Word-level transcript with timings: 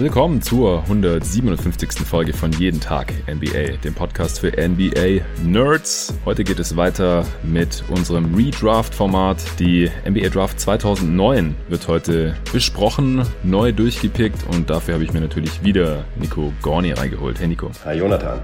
Willkommen 0.00 0.40
zur 0.40 0.80
157. 0.84 2.06
Folge 2.06 2.32
von 2.32 2.52
Jeden 2.52 2.80
Tag 2.80 3.12
NBA, 3.28 3.76
dem 3.84 3.92
Podcast 3.92 4.40
für 4.40 4.50
NBA 4.50 5.22
Nerds. 5.44 6.14
Heute 6.24 6.42
geht 6.42 6.58
es 6.58 6.74
weiter 6.74 7.26
mit 7.42 7.84
unserem 7.90 8.34
Redraft-Format. 8.34 9.36
Die 9.58 9.90
NBA 10.08 10.30
Draft 10.30 10.58
2009 10.58 11.54
wird 11.68 11.86
heute 11.86 12.34
besprochen, 12.50 13.26
neu 13.42 13.72
durchgepickt 13.72 14.42
und 14.48 14.70
dafür 14.70 14.94
habe 14.94 15.04
ich 15.04 15.12
mir 15.12 15.20
natürlich 15.20 15.62
wieder 15.62 16.06
Nico 16.16 16.50
Gorni 16.62 16.92
reingeholt. 16.92 17.38
Hey 17.38 17.48
Nico. 17.48 17.70
Hi 17.84 17.98
Jonathan. 17.98 18.40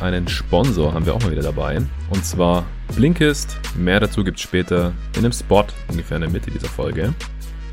Einen 0.00 0.28
Sponsor 0.28 0.92
haben 0.92 1.06
wir 1.06 1.14
auch 1.14 1.22
mal 1.22 1.30
wieder 1.32 1.40
dabei 1.40 1.80
und 2.10 2.26
zwar 2.26 2.66
Blinkist. 2.94 3.56
Mehr 3.74 4.00
dazu 4.00 4.22
gibt 4.22 4.36
es 4.36 4.42
später 4.42 4.92
in 5.14 5.20
einem 5.20 5.32
Spot, 5.32 5.64
ungefähr 5.88 6.18
in 6.18 6.22
der 6.24 6.30
Mitte 6.30 6.50
dieser 6.50 6.68
Folge. 6.68 7.14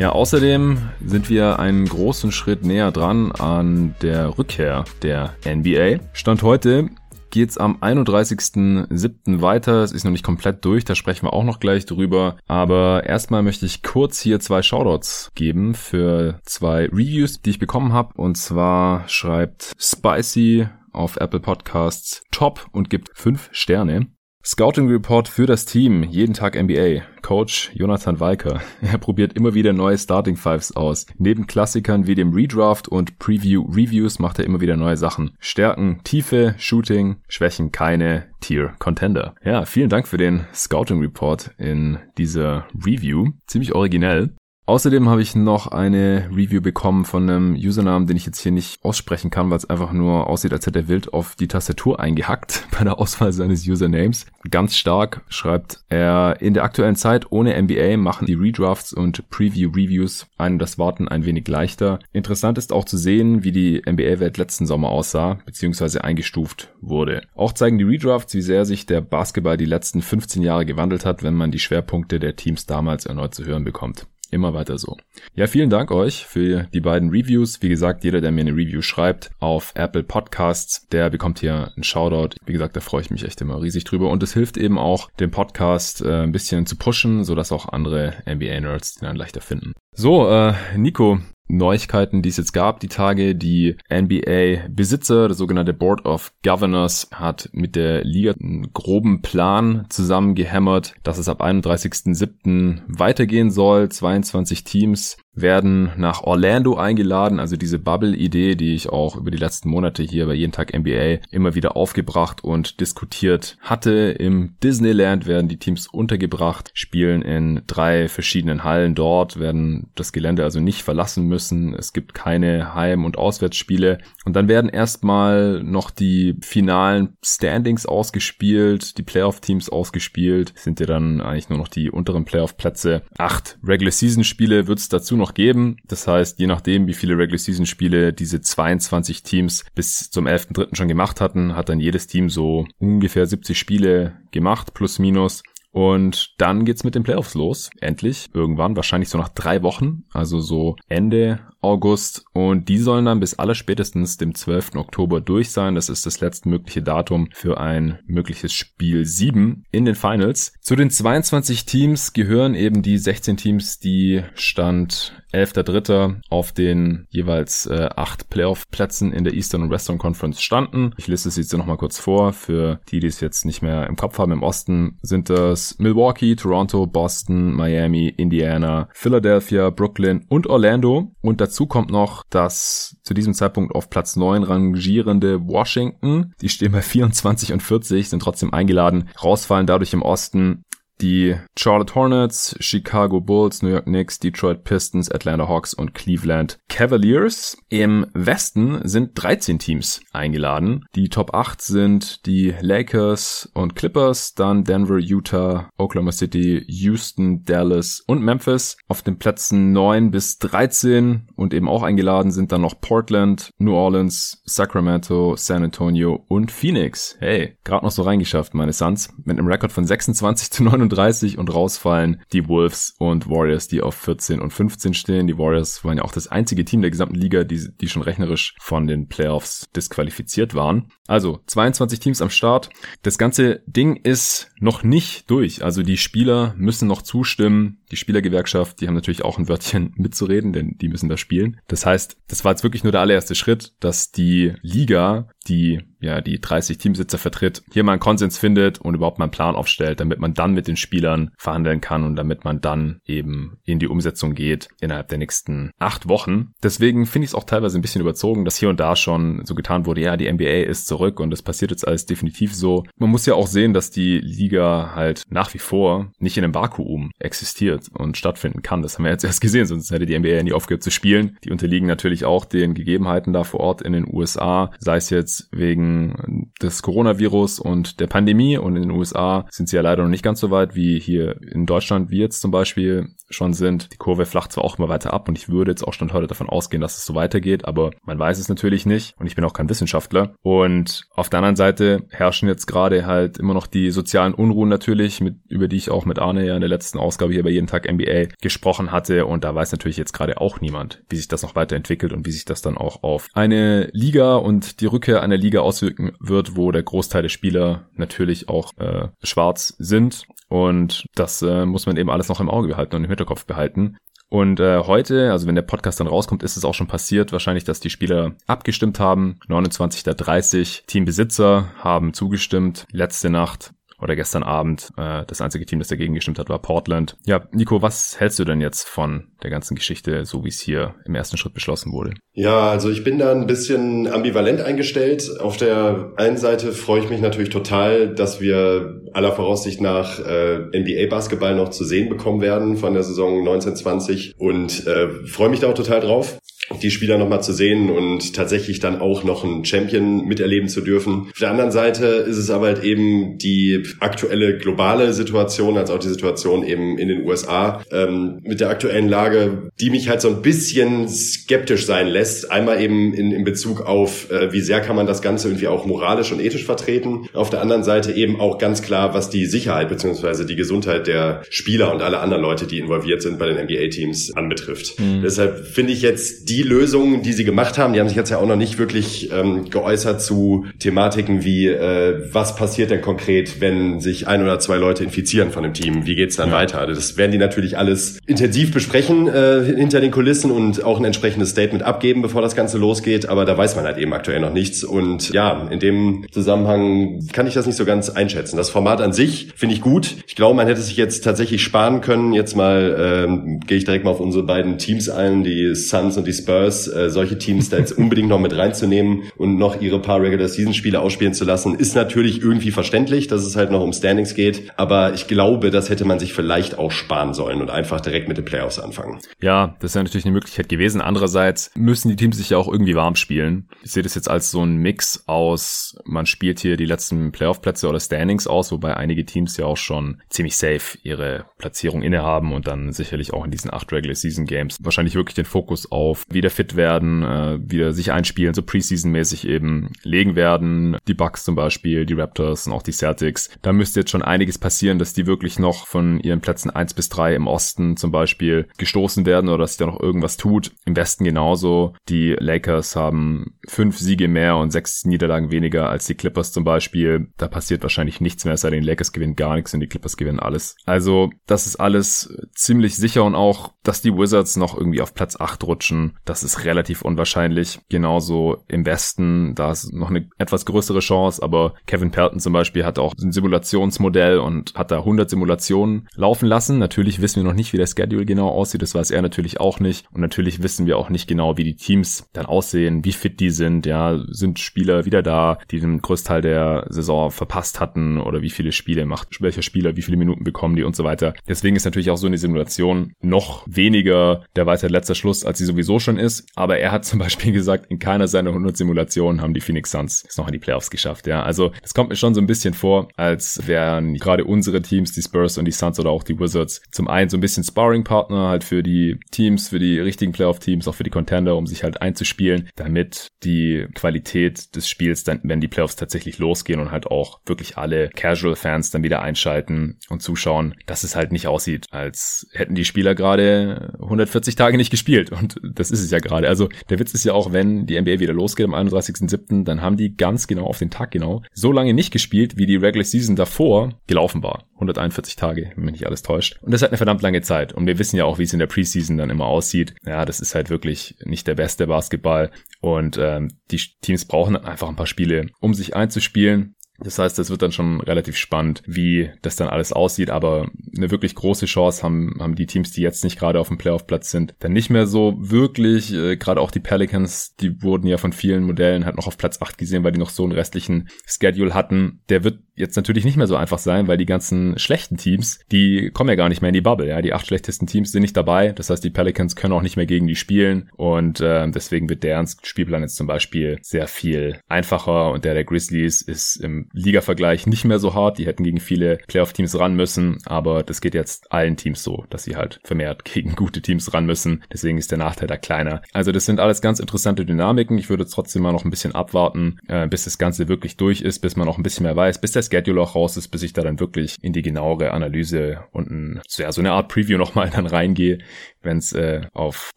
Ja, 0.00 0.12
außerdem 0.12 0.78
sind 1.04 1.28
wir 1.28 1.58
einen 1.58 1.84
großen 1.84 2.32
Schritt 2.32 2.64
näher 2.64 2.90
dran 2.90 3.32
an 3.32 3.94
der 4.00 4.38
Rückkehr 4.38 4.86
der 5.02 5.34
NBA. 5.44 6.02
Stand 6.14 6.42
heute 6.42 6.88
geht's 7.28 7.58
am 7.58 7.76
31.07. 7.82 9.42
weiter. 9.42 9.82
Es 9.82 9.92
ist 9.92 10.04
noch 10.04 10.10
nicht 10.10 10.24
komplett 10.24 10.64
durch, 10.64 10.86
da 10.86 10.94
sprechen 10.94 11.26
wir 11.26 11.34
auch 11.34 11.44
noch 11.44 11.60
gleich 11.60 11.84
drüber. 11.84 12.38
Aber 12.46 13.04
erstmal 13.04 13.42
möchte 13.42 13.66
ich 13.66 13.82
kurz 13.82 14.18
hier 14.18 14.40
zwei 14.40 14.62
Shoutouts 14.62 15.32
geben 15.34 15.74
für 15.74 16.40
zwei 16.44 16.86
Reviews, 16.86 17.42
die 17.42 17.50
ich 17.50 17.58
bekommen 17.58 17.92
habe. 17.92 18.14
Und 18.14 18.38
zwar 18.38 19.06
schreibt 19.06 19.74
Spicy 19.78 20.66
auf 20.92 21.18
Apple 21.18 21.40
Podcasts 21.40 22.22
top 22.30 22.68
und 22.72 22.88
gibt 22.88 23.10
fünf 23.12 23.50
Sterne. 23.52 24.06
Scouting 24.42 24.88
Report 24.88 25.28
für 25.28 25.44
das 25.44 25.66
Team, 25.66 26.02
jeden 26.02 26.32
Tag 26.32 26.54
NBA. 26.60 27.02
Coach 27.20 27.70
Jonathan 27.74 28.20
Walker. 28.20 28.62
Er 28.80 28.96
probiert 28.96 29.34
immer 29.34 29.52
wieder 29.52 29.74
neue 29.74 29.98
Starting 29.98 30.36
Fives 30.36 30.74
aus. 30.74 31.04
Neben 31.18 31.46
Klassikern 31.46 32.06
wie 32.06 32.14
dem 32.14 32.32
Redraft 32.32 32.88
und 32.88 33.18
Preview 33.18 33.62
Reviews 33.70 34.18
macht 34.18 34.38
er 34.38 34.46
immer 34.46 34.62
wieder 34.62 34.78
neue 34.78 34.96
Sachen. 34.96 35.32
Stärken, 35.40 36.00
Tiefe, 36.04 36.54
Shooting, 36.56 37.16
Schwächen 37.28 37.70
keine, 37.70 38.28
Tier 38.40 38.72
Contender. 38.78 39.34
Ja, 39.44 39.66
vielen 39.66 39.90
Dank 39.90 40.08
für 40.08 40.16
den 40.16 40.46
Scouting 40.54 41.00
Report 41.00 41.50
in 41.58 41.98
dieser 42.16 42.66
Review. 42.74 43.32
Ziemlich 43.46 43.74
originell. 43.74 44.34
Außerdem 44.70 45.08
habe 45.08 45.20
ich 45.20 45.34
noch 45.34 45.66
eine 45.66 46.28
Review 46.30 46.60
bekommen 46.60 47.04
von 47.04 47.28
einem 47.28 47.54
Usernamen, 47.54 48.06
den 48.06 48.16
ich 48.16 48.24
jetzt 48.24 48.40
hier 48.40 48.52
nicht 48.52 48.84
aussprechen 48.84 49.28
kann, 49.28 49.50
weil 49.50 49.56
es 49.56 49.68
einfach 49.68 49.92
nur 49.92 50.28
aussieht, 50.28 50.52
als 50.52 50.64
hätte 50.64 50.78
er 50.78 50.88
wild 50.88 51.12
auf 51.12 51.34
die 51.34 51.48
Tastatur 51.48 51.98
eingehackt 51.98 52.68
bei 52.78 52.84
der 52.84 53.00
Auswahl 53.00 53.32
seines 53.32 53.66
Usernames. 53.66 54.26
Ganz 54.48 54.76
stark 54.76 55.22
schreibt 55.28 55.80
er, 55.88 56.40
in 56.40 56.54
der 56.54 56.62
aktuellen 56.62 56.94
Zeit 56.94 57.32
ohne 57.32 57.60
NBA 57.60 57.96
machen 57.96 58.26
die 58.26 58.34
Redrafts 58.34 58.92
und 58.92 59.28
Preview-Reviews 59.30 60.28
einem 60.38 60.60
das 60.60 60.78
Warten 60.78 61.08
ein 61.08 61.24
wenig 61.24 61.48
leichter. 61.48 61.98
Interessant 62.12 62.56
ist 62.56 62.72
auch 62.72 62.84
zu 62.84 62.96
sehen, 62.96 63.42
wie 63.42 63.50
die 63.50 63.82
NBA-Welt 63.84 64.38
letzten 64.38 64.66
Sommer 64.66 64.90
aussah, 64.90 65.40
beziehungsweise 65.46 66.04
eingestuft 66.04 66.72
wurde. 66.80 67.22
Auch 67.34 67.54
zeigen 67.54 67.78
die 67.78 67.84
Redrafts, 67.84 68.34
wie 68.34 68.40
sehr 68.40 68.64
sich 68.64 68.86
der 68.86 69.00
Basketball 69.00 69.56
die 69.56 69.64
letzten 69.64 70.00
15 70.00 70.42
Jahre 70.42 70.64
gewandelt 70.64 71.04
hat, 71.04 71.24
wenn 71.24 71.34
man 71.34 71.50
die 71.50 71.58
Schwerpunkte 71.58 72.20
der 72.20 72.36
Teams 72.36 72.66
damals 72.66 73.04
erneut 73.04 73.34
zu 73.34 73.44
hören 73.44 73.64
bekommt 73.64 74.06
immer 74.30 74.54
weiter 74.54 74.78
so. 74.78 74.96
Ja, 75.34 75.46
vielen 75.46 75.70
Dank 75.70 75.90
euch 75.90 76.24
für 76.26 76.64
die 76.72 76.80
beiden 76.80 77.10
Reviews. 77.10 77.62
Wie 77.62 77.68
gesagt, 77.68 78.04
jeder, 78.04 78.20
der 78.20 78.32
mir 78.32 78.42
eine 78.42 78.52
Review 78.52 78.82
schreibt 78.82 79.30
auf 79.38 79.72
Apple 79.74 80.02
Podcasts, 80.02 80.86
der 80.88 81.10
bekommt 81.10 81.40
hier 81.40 81.72
einen 81.74 81.84
Shoutout. 81.84 82.36
Wie 82.46 82.52
gesagt, 82.52 82.76
da 82.76 82.80
freue 82.80 83.02
ich 83.02 83.10
mich 83.10 83.24
echt 83.24 83.40
immer 83.40 83.60
riesig 83.60 83.84
drüber. 83.84 84.10
Und 84.10 84.22
es 84.22 84.34
hilft 84.34 84.56
eben 84.56 84.78
auch, 84.78 85.10
den 85.18 85.30
Podcast 85.30 86.02
äh, 86.02 86.22
ein 86.22 86.32
bisschen 86.32 86.66
zu 86.66 86.76
pushen, 86.76 87.24
sodass 87.24 87.52
auch 87.52 87.68
andere 87.68 88.14
NBA-Nerds 88.26 88.96
den 88.96 89.06
dann 89.06 89.16
leichter 89.16 89.40
finden. 89.40 89.72
So, 89.94 90.28
äh, 90.28 90.54
Nico, 90.76 91.18
Neuigkeiten, 91.56 92.22
die 92.22 92.28
es 92.28 92.36
jetzt 92.36 92.52
gab, 92.52 92.80
die 92.80 92.88
Tage. 92.88 93.34
Die 93.34 93.76
NBA-Besitzer, 93.92 95.28
das 95.28 95.38
sogenannte 95.38 95.72
Board 95.72 96.04
of 96.06 96.32
Governors, 96.44 97.08
hat 97.12 97.48
mit 97.52 97.76
der 97.76 98.04
Liga 98.04 98.32
einen 98.32 98.72
groben 98.72 99.22
Plan 99.22 99.86
zusammengehämmert, 99.88 100.94
dass 101.02 101.18
es 101.18 101.28
ab 101.28 101.42
31.07. 101.42 102.82
weitergehen 102.86 103.50
soll. 103.50 103.88
22 103.88 104.64
Teams 104.64 105.16
werden 105.32 105.92
nach 105.96 106.22
Orlando 106.22 106.76
eingeladen. 106.76 107.38
Also 107.38 107.56
diese 107.56 107.78
Bubble-Idee, 107.78 108.56
die 108.56 108.74
ich 108.74 108.88
auch 108.88 109.16
über 109.16 109.30
die 109.30 109.38
letzten 109.38 109.68
Monate 109.68 110.02
hier 110.02 110.26
bei 110.26 110.34
Jeden 110.34 110.52
Tag 110.52 110.76
NBA 110.76 111.20
immer 111.30 111.54
wieder 111.54 111.76
aufgebracht 111.76 112.42
und 112.42 112.80
diskutiert 112.80 113.56
hatte. 113.60 114.10
Im 114.18 114.56
Disneyland 114.62 115.26
werden 115.26 115.48
die 115.48 115.58
Teams 115.58 115.86
untergebracht, 115.86 116.70
spielen 116.74 117.22
in 117.22 117.62
drei 117.66 118.08
verschiedenen 118.08 118.64
Hallen 118.64 118.94
dort, 118.94 119.38
werden 119.38 119.90
das 119.94 120.12
Gelände 120.12 120.42
also 120.42 120.60
nicht 120.60 120.82
verlassen 120.82 121.26
müssen. 121.26 121.74
Es 121.74 121.92
gibt 121.92 122.14
keine 122.14 122.74
Heim- 122.74 123.04
und 123.04 123.16
Auswärtsspiele. 123.16 123.98
Und 124.24 124.34
dann 124.34 124.48
werden 124.48 124.68
erstmal 124.68 125.62
noch 125.62 125.90
die 125.90 126.36
finalen 126.40 127.16
Standings 127.22 127.86
ausgespielt, 127.86 128.98
die 128.98 129.02
Playoff-Teams 129.02 129.68
ausgespielt. 129.68 130.52
Sind 130.56 130.80
ja 130.80 130.86
dann 130.86 131.20
eigentlich 131.20 131.48
nur 131.48 131.58
noch 131.58 131.68
die 131.68 131.90
unteren 131.90 132.24
Playoff-Plätze. 132.24 133.02
Acht 133.16 133.58
Regular-Season-Spiele 133.62 134.66
wird 134.66 134.78
es 134.78 134.88
dazu 134.88 135.19
noch 135.20 135.34
geben. 135.34 135.76
Das 135.86 136.06
heißt, 136.06 136.38
je 136.38 136.46
nachdem, 136.46 136.86
wie 136.86 136.94
viele 136.94 137.16
Regular 137.16 137.38
Season 137.38 137.66
Spiele 137.66 138.12
diese 138.12 138.40
22 138.40 139.22
Teams 139.22 139.64
bis 139.74 140.10
zum 140.10 140.26
11.3. 140.26 140.74
schon 140.74 140.88
gemacht 140.88 141.20
hatten, 141.20 141.54
hat 141.54 141.68
dann 141.68 141.80
jedes 141.80 142.06
Team 142.06 142.28
so 142.28 142.66
ungefähr 142.78 143.26
70 143.26 143.58
Spiele 143.58 144.14
gemacht, 144.32 144.74
plus 144.74 144.98
minus. 144.98 145.42
Und 145.72 146.34
dann 146.38 146.64
geht's 146.64 146.84
mit 146.84 146.94
den 146.94 147.04
Playoffs 147.04 147.34
los. 147.34 147.70
Endlich. 147.80 148.28
Irgendwann. 148.34 148.76
Wahrscheinlich 148.76 149.08
so 149.08 149.18
nach 149.18 149.28
drei 149.28 149.62
Wochen. 149.62 150.04
Also 150.12 150.40
so 150.40 150.76
Ende 150.88 151.40
August 151.62 152.24
und 152.32 152.68
die 152.68 152.78
sollen 152.78 153.04
dann 153.04 153.20
bis 153.20 153.38
allerspätestens 153.38 154.16
dem 154.16 154.34
12. 154.34 154.76
Oktober 154.76 155.20
durch 155.20 155.50
sein. 155.50 155.74
Das 155.74 155.88
ist 155.88 156.06
das 156.06 156.20
letztmögliche 156.20 156.82
Datum 156.82 157.28
für 157.32 157.60
ein 157.60 157.98
mögliches 158.06 158.52
Spiel 158.52 159.04
7 159.04 159.64
in 159.70 159.84
den 159.84 159.94
Finals. 159.94 160.52
Zu 160.60 160.76
den 160.76 160.90
22 160.90 161.66
Teams 161.66 162.12
gehören 162.12 162.54
eben 162.54 162.82
die 162.82 162.98
16 162.98 163.36
Teams, 163.36 163.78
die 163.78 164.22
Stand 164.34 165.14
11.3. 165.32 166.22
auf 166.28 166.52
den 166.52 167.06
jeweils 167.10 167.66
äh, 167.66 167.88
acht 167.94 168.30
Playoff-Plätzen 168.30 169.12
in 169.12 169.24
der 169.24 169.34
Eastern 169.34 169.70
Western 169.70 169.98
Conference 169.98 170.42
standen. 170.42 170.92
Ich 170.96 171.06
liste 171.06 171.28
es 171.28 171.36
jetzt 171.36 171.56
nochmal 171.56 171.76
kurz 171.76 171.98
vor. 171.98 172.32
Für 172.32 172.80
die, 172.90 173.00
die 173.00 173.06
es 173.06 173.20
jetzt 173.20 173.44
nicht 173.44 173.62
mehr 173.62 173.86
im 173.86 173.96
Kopf 173.96 174.18
haben, 174.18 174.32
im 174.32 174.42
Osten 174.42 174.98
sind 175.02 175.30
das 175.30 175.78
Milwaukee, 175.78 176.34
Toronto, 176.34 176.86
Boston, 176.86 177.52
Miami, 177.52 178.08
Indiana, 178.08 178.88
Philadelphia, 178.92 179.70
Brooklyn 179.70 180.24
und 180.28 180.46
Orlando. 180.48 181.12
Und 181.20 181.40
dazu 181.50 181.66
kommt 181.66 181.90
noch 181.90 182.22
das 182.30 182.96
zu 183.02 183.12
diesem 183.12 183.34
Zeitpunkt 183.34 183.74
auf 183.74 183.90
Platz 183.90 184.14
9 184.14 184.44
rangierende 184.44 185.48
Washington. 185.48 186.32
Die 186.40 186.48
stehen 186.48 186.70
bei 186.70 186.80
24 186.80 187.52
und 187.52 187.60
40, 187.60 188.08
sind 188.08 188.22
trotzdem 188.22 188.54
eingeladen, 188.54 189.08
rausfallen 189.22 189.66
dadurch 189.66 189.92
im 189.92 190.02
Osten 190.02 190.64
die 191.00 191.36
Charlotte 191.56 191.94
Hornets, 191.94 192.56
Chicago 192.60 193.20
Bulls, 193.20 193.62
New 193.62 193.70
York 193.70 193.84
Knicks, 193.84 194.18
Detroit 194.18 194.64
Pistons, 194.64 195.10
Atlanta 195.10 195.48
Hawks 195.48 195.74
und 195.74 195.94
Cleveland 195.94 196.58
Cavaliers. 196.68 197.56
Im 197.68 198.06
Westen 198.14 198.80
sind 198.84 199.12
13 199.14 199.58
Teams 199.58 200.00
eingeladen. 200.12 200.84
Die 200.94 201.08
Top 201.08 201.34
8 201.34 201.60
sind 201.60 202.26
die 202.26 202.54
Lakers 202.60 203.50
und 203.54 203.74
Clippers, 203.74 204.34
dann 204.34 204.64
Denver, 204.64 204.98
Utah, 204.98 205.70
Oklahoma 205.78 206.12
City, 206.12 206.64
Houston, 206.66 207.44
Dallas 207.44 208.02
und 208.06 208.22
Memphis. 208.22 208.76
Auf 208.88 209.02
den 209.02 209.18
Plätzen 209.18 209.72
9 209.72 210.10
bis 210.10 210.38
13 210.38 211.28
und 211.36 211.54
eben 211.54 211.68
auch 211.68 211.82
eingeladen 211.82 212.30
sind 212.30 212.52
dann 212.52 212.60
noch 212.60 212.80
Portland, 212.80 213.50
New 213.58 213.74
Orleans, 213.74 214.42
Sacramento, 214.44 215.36
San 215.36 215.64
Antonio 215.64 216.24
und 216.28 216.50
Phoenix. 216.50 217.16
Hey, 217.20 217.56
gerade 217.64 217.84
noch 217.84 217.92
so 217.92 218.02
reingeschafft, 218.02 218.54
meine 218.54 218.72
Suns, 218.72 219.12
mit 219.24 219.38
einem 219.38 219.46
Rekord 219.46 219.72
von 219.72 219.84
26 219.84 220.50
zu 220.50 220.64
39 220.64 220.89
35 220.90 221.38
und 221.38 221.54
rausfallen 221.54 222.22
die 222.32 222.48
Wolves 222.48 222.94
und 222.98 223.28
Warriors, 223.28 223.68
die 223.68 223.80
auf 223.80 223.94
14 223.94 224.40
und 224.40 224.52
15 224.52 224.94
stehen. 224.94 225.26
Die 225.26 225.38
Warriors 225.38 225.84
waren 225.84 225.98
ja 225.98 226.04
auch 226.04 226.12
das 226.12 226.28
einzige 226.28 226.64
Team 226.64 226.82
der 226.82 226.90
gesamten 226.90 227.14
Liga, 227.14 227.44
die, 227.44 227.68
die 227.80 227.88
schon 227.88 228.02
rechnerisch 228.02 228.54
von 228.60 228.86
den 228.86 229.08
Playoffs 229.08 229.68
disqualifiziert 229.74 230.54
waren. 230.54 230.88
Also 231.06 231.40
22 231.46 232.00
Teams 232.00 232.22
am 232.22 232.30
Start. 232.30 232.70
Das 233.02 233.18
ganze 233.18 233.62
Ding 233.66 233.96
ist 233.96 234.50
noch 234.58 234.82
nicht 234.82 235.30
durch. 235.30 235.64
Also 235.64 235.82
die 235.82 235.96
Spieler 235.96 236.54
müssen 236.56 236.88
noch 236.88 237.02
zustimmen. 237.02 237.79
Die 237.90 237.96
Spielergewerkschaft, 237.96 238.80
die 238.80 238.86
haben 238.86 238.94
natürlich 238.94 239.24
auch 239.24 239.38
ein 239.38 239.48
Wörtchen 239.48 239.92
mitzureden, 239.96 240.52
denn 240.52 240.76
die 240.78 240.88
müssen 240.88 241.08
da 241.08 241.16
spielen. 241.16 241.60
Das 241.68 241.86
heißt, 241.86 242.16
das 242.28 242.44
war 242.44 242.52
jetzt 242.52 242.62
wirklich 242.62 242.84
nur 242.84 242.92
der 242.92 243.00
allererste 243.00 243.34
Schritt, 243.34 243.74
dass 243.80 244.12
die 244.12 244.54
Liga 244.62 245.28
die 245.48 245.80
ja 246.00 246.20
die 246.20 246.40
30 246.40 246.78
Teamsitzer 246.78 247.18
vertritt, 247.18 247.62
hier 247.72 247.84
mal 247.84 247.92
einen 247.92 248.00
Konsens 248.00 248.38
findet 248.38 248.78
und 248.78 248.94
überhaupt 248.94 249.18
mal 249.18 249.26
einen 249.26 249.32
Plan 249.32 249.54
aufstellt, 249.54 250.00
damit 250.00 250.18
man 250.18 250.34
dann 250.34 250.54
mit 250.54 250.66
den 250.66 250.76
Spielern 250.76 251.30
verhandeln 251.36 251.80
kann 251.80 252.04
und 252.04 252.16
damit 252.16 252.44
man 252.44 252.60
dann 252.60 253.00
eben 253.04 253.58
in 253.64 253.78
die 253.78 253.88
Umsetzung 253.88 254.34
geht 254.34 254.68
innerhalb 254.80 255.08
der 255.08 255.18
nächsten 255.18 255.70
acht 255.78 256.08
Wochen. 256.08 256.52
Deswegen 256.62 257.06
finde 257.06 257.24
ich 257.24 257.30
es 257.30 257.34
auch 257.34 257.44
teilweise 257.44 257.78
ein 257.78 257.82
bisschen 257.82 258.00
überzogen, 258.00 258.44
dass 258.44 258.56
hier 258.56 258.70
und 258.70 258.80
da 258.80 258.96
schon 258.96 259.44
so 259.44 259.54
getan 259.54 259.86
wurde, 259.86 260.00
ja, 260.00 260.16
die 260.16 260.30
NBA 260.30 260.62
ist 260.62 260.86
zurück 260.86 261.20
und 261.20 261.32
es 261.32 261.42
passiert 261.42 261.70
jetzt 261.70 261.86
alles 261.86 262.06
definitiv 262.06 262.54
so. 262.54 262.84
Man 262.96 263.10
muss 263.10 263.26
ja 263.26 263.34
auch 263.34 263.46
sehen, 263.46 263.74
dass 263.74 263.90
die 263.90 264.18
Liga 264.18 264.92
halt 264.94 265.24
nach 265.28 265.52
wie 265.52 265.58
vor 265.58 266.12
nicht 266.18 266.38
in 266.38 266.44
einem 266.44 266.54
Vakuum 266.54 267.10
existiert 267.18 267.79
stattfindet 267.80 267.88
und 267.92 268.16
stattfinden 268.16 268.62
kann. 268.62 268.82
Das 268.82 268.96
haben 268.96 269.04
wir 269.04 269.10
jetzt 269.10 269.24
erst 269.24 269.40
gesehen, 269.40 269.66
sonst 269.66 269.90
hätte 269.90 270.06
die 270.06 270.18
NBA 270.18 270.28
ja 270.28 270.42
nie 270.42 270.52
aufgehört 270.52 270.82
zu 270.82 270.90
spielen. 270.90 271.36
Die 271.44 271.50
unterliegen 271.50 271.86
natürlich 271.86 272.24
auch 272.24 272.44
den 272.44 272.74
Gegebenheiten 272.74 273.32
da 273.32 273.44
vor 273.44 273.60
Ort 273.60 273.82
in 273.82 273.92
den 273.92 274.06
USA, 274.10 274.70
sei 274.78 274.96
es 274.96 275.10
jetzt 275.10 275.48
wegen 275.52 276.50
des 276.62 276.82
Coronavirus 276.82 277.60
und 277.60 278.00
der 278.00 278.06
Pandemie 278.06 278.58
und 278.58 278.76
in 278.76 278.82
den 278.82 278.90
USA 278.90 279.46
sind 279.50 279.68
sie 279.68 279.76
ja 279.76 279.82
leider 279.82 280.02
noch 280.02 280.10
nicht 280.10 280.24
ganz 280.24 280.40
so 280.40 280.50
weit 280.50 280.74
wie 280.74 280.98
hier 280.98 281.40
in 281.42 281.66
Deutschland, 281.66 282.10
wie 282.10 282.18
jetzt 282.18 282.40
zum 282.40 282.50
Beispiel 282.50 283.08
schon 283.30 283.54
sind. 283.54 283.92
Die 283.92 283.96
Kurve 283.96 284.26
flacht 284.26 284.52
zwar 284.52 284.64
auch 284.64 284.78
immer 284.78 284.88
weiter 284.88 285.12
ab 285.12 285.28
und 285.28 285.38
ich 285.38 285.48
würde 285.48 285.70
jetzt 285.70 285.86
auch 285.86 285.92
schon 285.92 286.12
heute 286.12 286.26
davon 286.26 286.48
ausgehen, 286.48 286.80
dass 286.80 286.96
es 286.96 287.06
so 287.06 287.14
weitergeht, 287.14 287.64
aber 287.64 287.90
man 288.04 288.18
weiß 288.18 288.38
es 288.38 288.48
natürlich 288.48 288.86
nicht 288.86 289.14
und 289.18 289.26
ich 289.26 289.36
bin 289.36 289.44
auch 289.44 289.52
kein 289.52 289.68
Wissenschaftler. 289.68 290.34
Und 290.42 291.04
auf 291.14 291.30
der 291.30 291.38
anderen 291.38 291.56
Seite 291.56 292.06
herrschen 292.10 292.48
jetzt 292.48 292.66
gerade 292.66 293.06
halt 293.06 293.38
immer 293.38 293.54
noch 293.54 293.66
die 293.66 293.90
sozialen 293.90 294.34
Unruhen 294.34 294.68
natürlich, 294.68 295.20
mit, 295.20 295.36
über 295.48 295.68
die 295.68 295.76
ich 295.76 295.90
auch 295.90 296.04
mit 296.04 296.18
Arne 296.18 296.44
ja 296.44 296.54
in 296.54 296.60
der 296.60 296.68
letzten 296.68 296.98
Ausgabe 296.98 297.32
hier 297.32 297.44
bei 297.44 297.50
jeden 297.50 297.68
Tag 297.70 297.90
NBA 297.90 298.34
gesprochen 298.40 298.92
hatte 298.92 299.26
und 299.26 299.44
da 299.44 299.54
weiß 299.54 299.72
natürlich 299.72 299.96
jetzt 299.96 300.12
gerade 300.12 300.40
auch 300.40 300.60
niemand, 300.60 301.02
wie 301.08 301.16
sich 301.16 301.28
das 301.28 301.42
noch 301.42 301.54
weiterentwickelt 301.54 302.12
und 302.12 302.26
wie 302.26 302.32
sich 302.32 302.44
das 302.44 302.62
dann 302.62 302.76
auch 302.76 303.02
auf 303.02 303.28
eine 303.32 303.88
Liga 303.92 304.36
und 304.36 304.80
die 304.80 304.86
Rückkehr 304.86 305.22
einer 305.22 305.36
Liga 305.36 305.60
auswirken 305.60 306.12
wird, 306.20 306.56
wo 306.56 306.70
der 306.72 306.82
Großteil 306.82 307.22
der 307.22 307.28
Spieler 307.28 307.88
natürlich 307.94 308.48
auch 308.48 308.72
äh, 308.78 309.08
schwarz 309.22 309.74
sind 309.78 310.26
und 310.48 311.06
das 311.14 311.42
äh, 311.42 311.64
muss 311.64 311.86
man 311.86 311.96
eben 311.96 312.10
alles 312.10 312.28
noch 312.28 312.40
im 312.40 312.50
Auge 312.50 312.68
behalten 312.68 312.96
und 312.96 313.04
im 313.04 313.10
Hinterkopf 313.10 313.46
behalten. 313.46 313.96
Und 314.30 314.60
äh, 314.60 314.78
heute, 314.84 315.32
also 315.32 315.48
wenn 315.48 315.56
der 315.56 315.62
Podcast 315.62 315.98
dann 315.98 316.06
rauskommt, 316.06 316.44
ist 316.44 316.56
es 316.56 316.64
auch 316.64 316.74
schon 316.74 316.86
passiert, 316.86 317.32
wahrscheinlich, 317.32 317.64
dass 317.64 317.80
die 317.80 317.90
Spieler 317.90 318.36
abgestimmt 318.46 319.00
haben. 319.00 319.40
29.30 319.48 320.86
Teambesitzer 320.86 321.72
haben 321.78 322.14
zugestimmt. 322.14 322.86
Letzte 322.92 323.28
Nacht 323.28 323.72
oder 324.00 324.16
gestern 324.16 324.42
Abend. 324.42 324.90
Äh, 324.96 325.24
das 325.26 325.40
einzige 325.40 325.66
Team, 325.66 325.78
das 325.78 325.88
dagegen 325.88 326.14
gestimmt 326.14 326.38
hat, 326.38 326.48
war 326.48 326.60
Portland. 326.60 327.16
Ja, 327.24 327.42
Nico, 327.52 327.82
was 327.82 328.18
hältst 328.18 328.38
du 328.38 328.44
denn 328.44 328.60
jetzt 328.60 328.88
von 328.88 329.28
der 329.42 329.50
ganzen 329.50 329.74
Geschichte, 329.74 330.24
so 330.24 330.44
wie 330.44 330.48
es 330.48 330.60
hier 330.60 330.94
im 331.04 331.14
ersten 331.14 331.36
Schritt 331.36 331.54
beschlossen 331.54 331.92
wurde? 331.92 332.12
Ja, 332.32 332.70
also 332.70 332.90
ich 332.90 333.04
bin 333.04 333.18
da 333.18 333.32
ein 333.32 333.46
bisschen 333.46 334.06
ambivalent 334.06 334.60
eingestellt. 334.60 335.28
Auf 335.40 335.56
der 335.56 336.12
einen 336.16 336.36
Seite 336.36 336.72
freue 336.72 337.02
ich 337.02 337.10
mich 337.10 337.20
natürlich 337.20 337.50
total, 337.50 338.14
dass 338.14 338.40
wir 338.40 339.02
aller 339.12 339.32
Voraussicht 339.32 339.80
nach 339.80 340.18
äh, 340.20 340.58
NBA-Basketball 340.58 341.54
noch 341.54 341.70
zu 341.70 341.84
sehen 341.84 342.08
bekommen 342.08 342.40
werden 342.40 342.76
von 342.76 342.94
der 342.94 343.02
Saison 343.02 343.40
1920 343.40 344.34
und 344.38 344.86
äh, 344.86 345.08
freue 345.26 345.48
mich 345.48 345.60
da 345.60 345.68
auch 345.68 345.74
total 345.74 346.00
drauf 346.00 346.38
die 346.82 346.90
Spieler 346.90 347.18
nochmal 347.18 347.42
zu 347.42 347.52
sehen 347.52 347.90
und 347.90 348.34
tatsächlich 348.34 348.80
dann 348.80 349.00
auch 349.00 349.24
noch 349.24 349.44
einen 349.44 349.64
Champion 349.64 350.26
miterleben 350.26 350.68
zu 350.68 350.80
dürfen. 350.80 351.28
Auf 351.30 351.38
der 351.38 351.50
anderen 351.50 351.72
Seite 351.72 352.06
ist 352.06 352.36
es 352.36 352.50
aber 352.50 352.66
halt 352.66 352.84
eben 352.84 353.38
die 353.38 353.82
aktuelle 354.00 354.58
globale 354.58 355.12
Situation, 355.12 355.76
als 355.76 355.90
auch 355.90 355.98
die 355.98 356.08
Situation 356.08 356.64
eben 356.64 356.98
in 356.98 357.08
den 357.08 357.26
USA 357.26 357.82
ähm, 357.90 358.40
mit 358.42 358.60
der 358.60 358.70
aktuellen 358.70 359.08
Lage, 359.08 359.70
die 359.80 359.90
mich 359.90 360.08
halt 360.08 360.20
so 360.20 360.28
ein 360.28 360.42
bisschen 360.42 361.08
skeptisch 361.08 361.86
sein 361.86 362.06
lässt. 362.06 362.50
Einmal 362.50 362.80
eben 362.80 363.12
in, 363.14 363.32
in 363.32 363.44
Bezug 363.44 363.80
auf, 363.80 364.30
äh, 364.30 364.52
wie 364.52 364.60
sehr 364.60 364.80
kann 364.80 364.96
man 364.96 365.06
das 365.06 365.22
Ganze 365.22 365.48
irgendwie 365.48 365.68
auch 365.68 365.86
moralisch 365.86 366.32
und 366.32 366.40
ethisch 366.40 366.64
vertreten. 366.64 367.28
Auf 367.34 367.50
der 367.50 367.60
anderen 367.60 367.82
Seite 367.82 368.12
eben 368.12 368.40
auch 368.40 368.58
ganz 368.58 368.82
klar, 368.82 369.14
was 369.14 369.30
die 369.30 369.46
Sicherheit 369.46 369.88
beziehungsweise 369.88 370.46
die 370.46 370.56
Gesundheit 370.56 371.06
der 371.06 371.42
Spieler 371.50 371.92
und 371.92 372.02
alle 372.02 372.20
anderen 372.20 372.42
Leute, 372.42 372.66
die 372.66 372.78
involviert 372.78 373.22
sind 373.22 373.38
bei 373.38 373.46
den 373.46 373.64
NBA-Teams 373.64 374.36
anbetrifft. 374.36 374.98
Mhm. 375.00 375.22
Deshalb 375.22 375.66
finde 375.66 375.92
ich 375.92 376.02
jetzt 376.02 376.48
die 376.48 376.59
Lösungen, 376.62 377.22
die 377.22 377.32
sie 377.32 377.44
gemacht 377.44 377.78
haben, 377.78 377.92
die 377.92 378.00
haben 378.00 378.08
sich 378.08 378.16
jetzt 378.16 378.30
ja 378.30 378.38
auch 378.38 378.46
noch 378.46 378.56
nicht 378.56 378.78
wirklich 378.78 379.30
ähm, 379.32 379.70
geäußert 379.70 380.22
zu 380.22 380.66
Thematiken 380.78 381.44
wie, 381.44 381.66
äh, 381.66 382.22
was 382.32 382.56
passiert 382.56 382.90
denn 382.90 383.00
konkret, 383.00 383.60
wenn 383.60 384.00
sich 384.00 384.26
ein 384.28 384.42
oder 384.42 384.58
zwei 384.58 384.76
Leute 384.76 385.04
infizieren 385.04 385.50
von 385.50 385.62
dem 385.62 385.74
Team? 385.74 386.06
Wie 386.06 386.14
geht's 386.14 386.36
dann 386.36 386.50
ja. 386.50 386.56
weiter? 386.56 386.86
Das 386.86 387.16
werden 387.16 387.32
die 387.32 387.38
natürlich 387.38 387.78
alles 387.78 388.18
intensiv 388.26 388.72
besprechen 388.72 389.28
äh, 389.28 389.62
hinter 389.64 390.00
den 390.00 390.10
Kulissen 390.10 390.50
und 390.50 390.84
auch 390.84 390.98
ein 390.98 391.04
entsprechendes 391.04 391.50
Statement 391.50 391.82
abgeben, 391.82 392.22
bevor 392.22 392.42
das 392.42 392.56
Ganze 392.56 392.78
losgeht. 392.78 393.28
Aber 393.28 393.44
da 393.44 393.56
weiß 393.56 393.76
man 393.76 393.84
halt 393.84 393.98
eben 393.98 394.12
aktuell 394.12 394.40
noch 394.40 394.52
nichts. 394.52 394.84
Und 394.84 395.30
ja, 395.30 395.68
in 395.70 395.80
dem 395.80 396.26
Zusammenhang 396.30 397.26
kann 397.32 397.46
ich 397.46 397.54
das 397.54 397.66
nicht 397.66 397.76
so 397.76 397.84
ganz 397.84 398.10
einschätzen. 398.10 398.56
Das 398.56 398.70
Format 398.70 399.00
an 399.00 399.12
sich 399.12 399.48
finde 399.56 399.74
ich 399.74 399.80
gut. 399.80 400.16
Ich 400.26 400.36
glaube, 400.36 400.56
man 400.56 400.66
hätte 400.66 400.80
sich 400.80 400.96
jetzt 400.96 401.24
tatsächlich 401.24 401.62
sparen 401.62 402.00
können. 402.00 402.32
Jetzt 402.32 402.56
mal 402.56 403.26
ähm, 403.26 403.60
gehe 403.66 403.78
ich 403.78 403.84
direkt 403.84 404.04
mal 404.04 404.10
auf 404.10 404.20
unsere 404.20 404.44
beiden 404.44 404.78
Teams 404.78 405.08
ein, 405.08 405.44
die 405.44 405.74
Suns 405.74 406.16
und 406.16 406.26
die 406.26 406.32
Spurs, 406.32 406.49
äh, 406.50 407.10
solche 407.10 407.38
Teams 407.38 407.68
da 407.68 407.78
jetzt 407.78 407.92
unbedingt 407.92 408.28
noch 408.28 408.40
mit 408.40 408.56
reinzunehmen 408.56 409.24
und 409.36 409.56
noch 409.56 409.80
ihre 409.80 410.00
paar 410.00 410.20
Regular 410.20 410.48
Season 410.48 410.74
Spiele 410.74 411.00
ausspielen 411.00 411.34
zu 411.34 411.44
lassen, 411.44 411.74
ist 411.74 411.94
natürlich 411.94 412.42
irgendwie 412.42 412.70
verständlich, 412.70 413.28
dass 413.28 413.44
es 413.44 413.56
halt 413.56 413.70
noch 413.70 413.82
um 413.82 413.92
Standings 413.92 414.34
geht. 414.34 414.72
Aber 414.76 415.14
ich 415.14 415.26
glaube, 415.26 415.70
das 415.70 415.90
hätte 415.90 416.04
man 416.04 416.18
sich 416.18 416.32
vielleicht 416.32 416.78
auch 416.78 416.90
sparen 416.90 417.34
sollen 417.34 417.60
und 417.60 417.70
einfach 417.70 418.00
direkt 418.00 418.28
mit 418.28 418.36
den 418.36 418.44
Playoffs 418.44 418.78
anfangen. 418.78 419.18
Ja, 419.40 419.76
das 419.80 419.94
wäre 419.94 420.04
natürlich 420.04 420.24
eine 420.24 420.34
Möglichkeit 420.34 420.68
gewesen. 420.68 421.00
Andererseits 421.00 421.70
müssen 421.74 422.08
die 422.08 422.16
Teams 422.16 422.36
sich 422.36 422.50
ja 422.50 422.58
auch 422.58 422.68
irgendwie 422.68 422.94
warm 422.94 423.16
spielen. 423.16 423.68
Ich 423.82 423.92
sehe 423.92 424.02
das 424.02 424.14
jetzt 424.14 424.30
als 424.30 424.50
so 424.50 424.62
ein 424.64 424.76
Mix 424.76 425.24
aus, 425.26 425.96
man 426.04 426.26
spielt 426.26 426.60
hier 426.60 426.76
die 426.76 426.86
letzten 426.86 427.32
Playoff-Plätze 427.32 427.88
oder 427.88 428.00
Standings 428.00 428.46
aus, 428.46 428.72
wobei 428.72 428.96
einige 428.96 429.24
Teams 429.24 429.56
ja 429.56 429.66
auch 429.66 429.76
schon 429.76 430.20
ziemlich 430.28 430.56
safe 430.56 430.98
ihre 431.02 431.46
Platzierung 431.58 432.02
innehaben 432.02 432.52
und 432.52 432.66
dann 432.66 432.92
sicherlich 432.92 433.32
auch 433.32 433.44
in 433.44 433.50
diesen 433.50 433.72
acht 433.72 433.92
Regular 433.92 434.14
Season 434.14 434.46
Games 434.46 434.76
wahrscheinlich 434.80 435.14
wirklich 435.14 435.34
den 435.34 435.44
Fokus 435.44 435.90
auf 435.90 436.24
wieder 436.32 436.50
fit 436.50 436.76
werden, 436.76 437.22
äh, 437.22 437.58
wieder 437.60 437.92
sich 437.92 438.12
einspielen, 438.12 438.54
so 438.54 438.62
Preseason-mäßig 438.62 439.46
eben 439.46 439.92
legen 440.02 440.36
werden. 440.36 440.96
Die 441.08 441.14
Bucks 441.14 441.44
zum 441.44 441.54
Beispiel, 441.54 442.06
die 442.06 442.14
Raptors 442.14 442.66
und 442.66 442.72
auch 442.72 442.82
die 442.82 442.92
Celtics. 442.92 443.50
Da 443.62 443.72
müsste 443.72 444.00
jetzt 444.00 444.10
schon 444.10 444.22
einiges 444.22 444.58
passieren, 444.58 444.98
dass 444.98 445.12
die 445.12 445.26
wirklich 445.26 445.58
noch 445.58 445.86
von 445.86 446.20
ihren 446.20 446.40
Plätzen 446.40 446.70
eins 446.70 446.94
bis 446.94 447.08
drei 447.08 447.34
im 447.34 447.46
Osten 447.46 447.96
zum 447.96 448.12
Beispiel 448.12 448.68
gestoßen 448.78 449.26
werden 449.26 449.48
oder 449.48 449.58
dass 449.58 449.72
sich 449.72 449.78
da 449.78 449.86
noch 449.86 450.00
irgendwas 450.00 450.36
tut. 450.36 450.72
Im 450.84 450.96
Westen 450.96 451.24
genauso. 451.24 451.94
Die 452.08 452.36
Lakers 452.38 452.96
haben 452.96 453.56
fünf 453.66 453.98
Siege 453.98 454.28
mehr 454.28 454.56
und 454.56 454.70
sechs 454.70 455.04
Niederlagen 455.04 455.50
weniger 455.50 455.88
als 455.88 456.06
die 456.06 456.14
Clippers 456.14 456.52
zum 456.52 456.64
Beispiel. 456.64 457.28
Da 457.36 457.48
passiert 457.48 457.82
wahrscheinlich 457.82 458.20
nichts 458.20 458.44
mehr, 458.44 458.54
es 458.54 458.62
sei 458.62 458.70
denn, 458.70 458.82
die 458.82 458.86
Lakers 458.86 459.12
gewinnen 459.12 459.36
gar 459.36 459.54
nichts 459.54 459.74
und 459.74 459.80
die 459.80 459.86
Clippers 459.86 460.16
gewinnen 460.16 460.40
alles. 460.40 460.76
Also, 460.86 461.30
das 461.46 461.66
ist 461.66 461.76
alles 461.76 462.34
ziemlich 462.54 462.96
sicher 462.96 463.24
und 463.24 463.34
auch, 463.34 463.72
dass 463.82 464.02
die 464.02 464.14
Wizards 464.16 464.56
noch 464.56 464.76
irgendwie 464.76 465.00
auf 465.00 465.14
Platz 465.14 465.38
8 465.38 465.64
rutschen, 465.64 466.18
das 466.24 466.42
ist 466.42 466.64
relativ 466.64 467.02
unwahrscheinlich. 467.02 467.80
Genauso 467.88 468.58
im 468.68 468.86
Westen, 468.86 469.54
da 469.54 469.72
ist 469.72 469.92
noch 469.92 470.10
eine 470.10 470.28
etwas 470.38 470.64
größere 470.64 471.00
Chance, 471.00 471.42
aber 471.42 471.74
Kevin 471.86 472.10
Pelton 472.10 472.40
zum 472.40 472.52
Beispiel 472.52 472.84
hat 472.84 472.98
auch 472.98 473.14
ein 473.20 473.32
Simulationsmodell 473.32 474.38
und 474.38 474.74
hat 474.74 474.90
da 474.90 474.98
100 474.98 475.28
Simulationen 475.28 476.08
laufen 476.14 476.46
lassen. 476.46 476.78
Natürlich 476.78 477.20
wissen 477.20 477.42
wir 477.42 477.48
noch 477.48 477.56
nicht, 477.56 477.72
wie 477.72 477.78
der 477.78 477.86
Schedule 477.86 478.24
genau 478.24 478.48
aussieht, 478.48 478.82
das 478.82 478.94
weiß 478.94 479.10
er 479.10 479.22
natürlich 479.22 479.60
auch 479.60 479.80
nicht. 479.80 480.06
Und 480.12 480.20
natürlich 480.20 480.62
wissen 480.62 480.86
wir 480.86 480.98
auch 480.98 481.10
nicht 481.10 481.26
genau, 481.26 481.56
wie 481.56 481.64
die 481.64 481.76
Teams 481.76 482.28
dann 482.32 482.46
aussehen, 482.46 483.04
wie 483.04 483.12
fit 483.12 483.40
die 483.40 483.50
sind, 483.50 483.86
ja, 483.86 484.22
sind 484.28 484.58
Spieler 484.58 485.04
wieder 485.04 485.22
da, 485.22 485.58
die 485.70 485.80
den 485.80 486.00
Großteil 486.00 486.42
der 486.42 486.86
Saison 486.88 487.30
verpasst 487.30 487.80
hatten 487.80 488.20
oder 488.20 488.42
wie 488.42 488.50
viele 488.50 488.72
Spiele 488.72 489.06
macht 489.06 489.40
welcher 489.40 489.62
Spieler, 489.62 489.96
wie 489.96 490.02
viele 490.02 490.16
Minuten 490.16 490.44
bekommen 490.44 490.76
die 490.76 490.82
und 490.82 490.96
so 490.96 491.04
weiter. 491.04 491.34
Deswegen 491.48 491.76
ist 491.76 491.84
natürlich 491.84 492.10
auch 492.10 492.16
so 492.16 492.26
eine 492.26 492.38
Simulation 492.38 493.12
noch 493.20 493.64
weniger 493.66 494.44
der 494.56 494.66
Weisheit 494.66 494.90
letzter 494.90 495.14
Schluss, 495.14 495.44
als 495.44 495.58
sie 495.58 495.64
sowieso 495.64 495.98
schon 495.98 496.18
ist. 496.20 496.46
Aber 496.54 496.78
er 496.78 496.92
hat 496.92 497.04
zum 497.10 497.18
Beispiel 497.18 497.52
gesagt, 497.52 497.86
in 497.90 497.98
keiner 497.98 498.28
seiner 498.28 498.50
100 498.50 498.76
Simulationen 498.76 499.40
haben 499.40 499.54
die 499.54 499.60
Phoenix 499.60 499.90
Suns 499.90 500.24
es 500.28 500.36
noch 500.36 500.46
in 500.46 500.52
die 500.52 500.58
Playoffs 500.58 500.90
geschafft. 500.90 501.26
Ja, 501.26 501.42
also 501.42 501.72
es 501.82 501.94
kommt 501.94 502.10
mir 502.10 502.16
schon 502.16 502.34
so 502.34 502.40
ein 502.40 502.46
bisschen 502.46 502.74
vor, 502.74 503.08
als 503.16 503.66
wären 503.66 504.14
gerade 504.14 504.44
unsere 504.44 504.82
Teams, 504.82 505.12
die 505.12 505.22
Spurs 505.22 505.58
und 505.58 505.64
die 505.64 505.72
Suns 505.72 505.98
oder 505.98 506.10
auch 506.10 506.22
die 506.22 506.38
Wizards, 506.38 506.82
zum 506.90 507.08
einen 507.08 507.30
so 507.30 507.36
ein 507.36 507.40
bisschen 507.40 507.64
Sparring-Partner 507.64 508.48
halt 508.48 508.64
für 508.64 508.82
die 508.82 509.18
Teams, 509.30 509.68
für 509.68 509.78
die 509.78 509.98
richtigen 509.98 510.32
Playoff-Teams, 510.32 510.86
auch 510.88 510.94
für 510.94 511.04
die 511.04 511.10
Contender, 511.10 511.56
um 511.56 511.66
sich 511.66 511.82
halt 511.82 512.00
einzuspielen, 512.02 512.68
damit 512.76 513.28
die 513.42 513.86
Qualität 513.94 514.74
des 514.76 514.88
Spiels 514.88 515.24
dann, 515.24 515.40
wenn 515.42 515.60
die 515.60 515.68
Playoffs 515.68 515.96
tatsächlich 515.96 516.38
losgehen 516.38 516.80
und 516.80 516.90
halt 516.90 517.06
auch 517.06 517.40
wirklich 517.46 517.78
alle 517.78 518.10
Casual-Fans 518.10 518.90
dann 518.90 519.02
wieder 519.02 519.22
einschalten 519.22 519.98
und 520.08 520.22
zuschauen, 520.22 520.74
dass 520.86 521.04
es 521.04 521.16
halt 521.16 521.32
nicht 521.32 521.46
aussieht, 521.46 521.86
als 521.90 522.48
hätten 522.52 522.74
die 522.74 522.84
Spieler 522.84 523.14
gerade 523.14 523.94
140 524.00 524.54
Tage 524.54 524.76
nicht 524.76 524.90
gespielt. 524.90 525.32
Und 525.32 525.60
das 525.62 525.90
ist 525.90 525.99
es 526.00 526.10
ja 526.10 526.18
gerade. 526.18 526.48
Also 526.48 526.68
der 526.88 526.98
Witz 526.98 527.14
ist 527.14 527.24
ja 527.24 527.32
auch, 527.32 527.52
wenn 527.52 527.86
die 527.86 528.00
NBA 528.00 528.20
wieder 528.20 528.32
losgeht 528.32 528.66
am 528.66 528.74
31.07., 528.74 529.64
dann 529.64 529.82
haben 529.82 529.96
die 529.96 530.16
ganz 530.16 530.46
genau 530.46 530.64
auf 530.64 530.78
den 530.78 530.90
Tag 530.90 531.10
genau 531.10 531.42
so 531.52 531.72
lange 531.72 531.94
nicht 531.94 532.12
gespielt, 532.12 532.56
wie 532.56 532.66
die 532.66 532.76
Regular 532.76 533.04
Season 533.04 533.36
davor 533.36 533.94
gelaufen 534.06 534.42
war. 534.42 534.64
141 534.74 535.36
Tage, 535.36 535.72
wenn 535.74 535.84
mich 535.84 535.92
nicht 535.92 536.06
alles 536.06 536.22
täuscht. 536.22 536.58
Und 536.62 536.72
das 536.72 536.78
ist 536.78 536.82
halt 536.82 536.92
eine 536.92 536.98
verdammt 536.98 537.22
lange 537.22 537.42
Zeit. 537.42 537.72
Und 537.72 537.86
wir 537.86 537.98
wissen 537.98 538.16
ja 538.16 538.24
auch, 538.24 538.38
wie 538.38 538.44
es 538.44 538.52
in 538.52 538.58
der 538.58 538.66
Preseason 538.66 539.18
dann 539.18 539.30
immer 539.30 539.46
aussieht. 539.46 539.94
Ja, 540.04 540.24
das 540.24 540.40
ist 540.40 540.54
halt 540.54 540.70
wirklich 540.70 541.16
nicht 541.24 541.46
der 541.46 541.54
beste 541.54 541.86
Basketball. 541.86 542.50
Und 542.80 543.18
ähm, 543.18 543.48
die 543.70 543.80
Teams 544.00 544.24
brauchen 544.24 544.56
einfach 544.56 544.88
ein 544.88 544.96
paar 544.96 545.06
Spiele, 545.06 545.48
um 545.60 545.74
sich 545.74 545.94
einzuspielen. 545.94 546.74
Das 547.02 547.18
heißt, 547.18 547.38
es 547.38 547.50
wird 547.50 547.62
dann 547.62 547.72
schon 547.72 548.00
relativ 548.00 548.36
spannend, 548.36 548.82
wie 548.86 549.30
das 549.42 549.56
dann 549.56 549.68
alles 549.68 549.92
aussieht. 549.92 550.30
Aber 550.30 550.70
eine 550.96 551.10
wirklich 551.10 551.34
große 551.34 551.66
Chance 551.66 552.02
haben, 552.02 552.36
haben 552.40 552.54
die 552.54 552.66
Teams, 552.66 552.92
die 552.92 553.02
jetzt 553.02 553.24
nicht 553.24 553.38
gerade 553.38 553.58
auf 553.58 553.68
dem 553.68 553.78
Playoff-Platz 553.78 554.30
sind, 554.30 554.54
dann 554.58 554.72
nicht 554.72 554.90
mehr 554.90 555.06
so 555.06 555.34
wirklich. 555.38 556.12
Äh, 556.12 556.36
gerade 556.36 556.60
auch 556.60 556.70
die 556.70 556.80
Pelicans, 556.80 557.56
die 557.56 557.82
wurden 557.82 558.06
ja 558.06 558.18
von 558.18 558.32
vielen 558.32 558.64
Modellen 558.64 559.04
halt 559.04 559.16
noch 559.16 559.26
auf 559.26 559.38
Platz 559.38 559.60
8 559.60 559.78
gesehen, 559.78 560.04
weil 560.04 560.12
die 560.12 560.18
noch 560.18 560.30
so 560.30 560.42
einen 560.42 560.52
restlichen 560.52 561.08
Schedule 561.26 561.74
hatten. 561.74 562.20
Der 562.28 562.44
wird 562.44 562.60
jetzt 562.80 562.96
natürlich 562.96 563.24
nicht 563.24 563.36
mehr 563.36 563.46
so 563.46 563.56
einfach 563.56 563.78
sein, 563.78 564.08
weil 564.08 564.18
die 564.18 564.26
ganzen 564.26 564.78
schlechten 564.78 565.16
Teams, 565.16 565.60
die 565.70 566.10
kommen 566.10 566.30
ja 566.30 566.34
gar 566.34 566.48
nicht 566.48 566.62
mehr 566.62 566.70
in 566.70 566.74
die 566.74 566.80
Bubble. 566.80 567.08
Ja, 567.08 567.22
die 567.22 567.32
acht 567.32 567.46
schlechtesten 567.46 567.86
Teams 567.86 568.12
sind 568.12 568.22
nicht 568.22 568.36
dabei. 568.36 568.72
Das 568.72 568.90
heißt, 568.90 569.04
die 569.04 569.10
Pelicans 569.10 569.56
können 569.56 569.72
auch 569.72 569.82
nicht 569.82 569.96
mehr 569.96 570.06
gegen 570.06 570.26
die 570.26 570.36
spielen 570.36 570.90
und 570.96 571.40
äh, 571.40 571.68
deswegen 571.70 572.08
wird 572.08 572.22
deren 572.22 572.48
Spielplan 572.62 573.02
jetzt 573.02 573.16
zum 573.16 573.26
Beispiel 573.26 573.78
sehr 573.82 574.08
viel 574.08 574.58
einfacher 574.68 575.30
und 575.30 575.44
der 575.44 575.54
der 575.54 575.64
Grizzlies 575.64 576.22
ist 576.22 576.56
im 576.56 576.88
Liga-Vergleich 576.92 577.66
nicht 577.66 577.84
mehr 577.84 577.98
so 577.98 578.14
hart. 578.14 578.38
Die 578.38 578.46
hätten 578.46 578.64
gegen 578.64 578.80
viele 578.80 579.18
Playoff-Teams 579.26 579.78
ran 579.78 579.94
müssen, 579.94 580.38
aber 580.46 580.82
das 580.82 581.00
geht 581.00 581.14
jetzt 581.14 581.52
allen 581.52 581.76
Teams 581.76 582.02
so, 582.02 582.24
dass 582.30 582.44
sie 582.44 582.56
halt 582.56 582.80
vermehrt 582.84 583.24
gegen 583.32 583.54
gute 583.54 583.82
Teams 583.82 584.12
ran 584.14 584.26
müssen. 584.26 584.64
Deswegen 584.72 584.98
ist 584.98 585.10
der 585.10 585.18
Nachteil 585.18 585.48
da 585.48 585.56
kleiner. 585.56 586.02
Also 586.12 586.32
das 586.32 586.46
sind 586.46 586.60
alles 586.60 586.80
ganz 586.80 587.00
interessante 587.00 587.44
Dynamiken. 587.44 587.98
Ich 587.98 588.08
würde 588.08 588.26
trotzdem 588.26 588.62
mal 588.62 588.72
noch 588.72 588.84
ein 588.84 588.90
bisschen 588.90 589.14
abwarten, 589.14 589.78
äh, 589.88 590.08
bis 590.08 590.24
das 590.24 590.38
Ganze 590.38 590.68
wirklich 590.68 590.96
durch 590.96 591.20
ist, 591.20 591.40
bis 591.40 591.56
man 591.56 591.66
noch 591.66 591.78
ein 591.78 591.82
bisschen 591.82 592.04
mehr 592.04 592.16
weiß, 592.16 592.40
bis 592.40 592.52
der 592.52 592.62
Schedule 592.70 593.00
auch 593.00 593.14
raus 593.14 593.36
ist, 593.36 593.48
bis 593.48 593.62
ich 593.62 593.72
da 593.72 593.82
dann 593.82 594.00
wirklich 594.00 594.36
in 594.42 594.52
die 594.52 594.62
genauere 594.62 595.12
Analyse 595.12 595.84
und 595.92 596.10
ein, 596.10 596.40
ja, 596.56 596.72
so 596.72 596.80
eine 596.80 596.92
Art 596.92 597.08
Preview 597.08 597.38
nochmal 597.38 597.70
dann 597.74 597.86
reingehe, 597.86 598.38
wenn 598.82 598.98
es 598.98 599.12
äh, 599.12 599.42
auf 599.52 599.90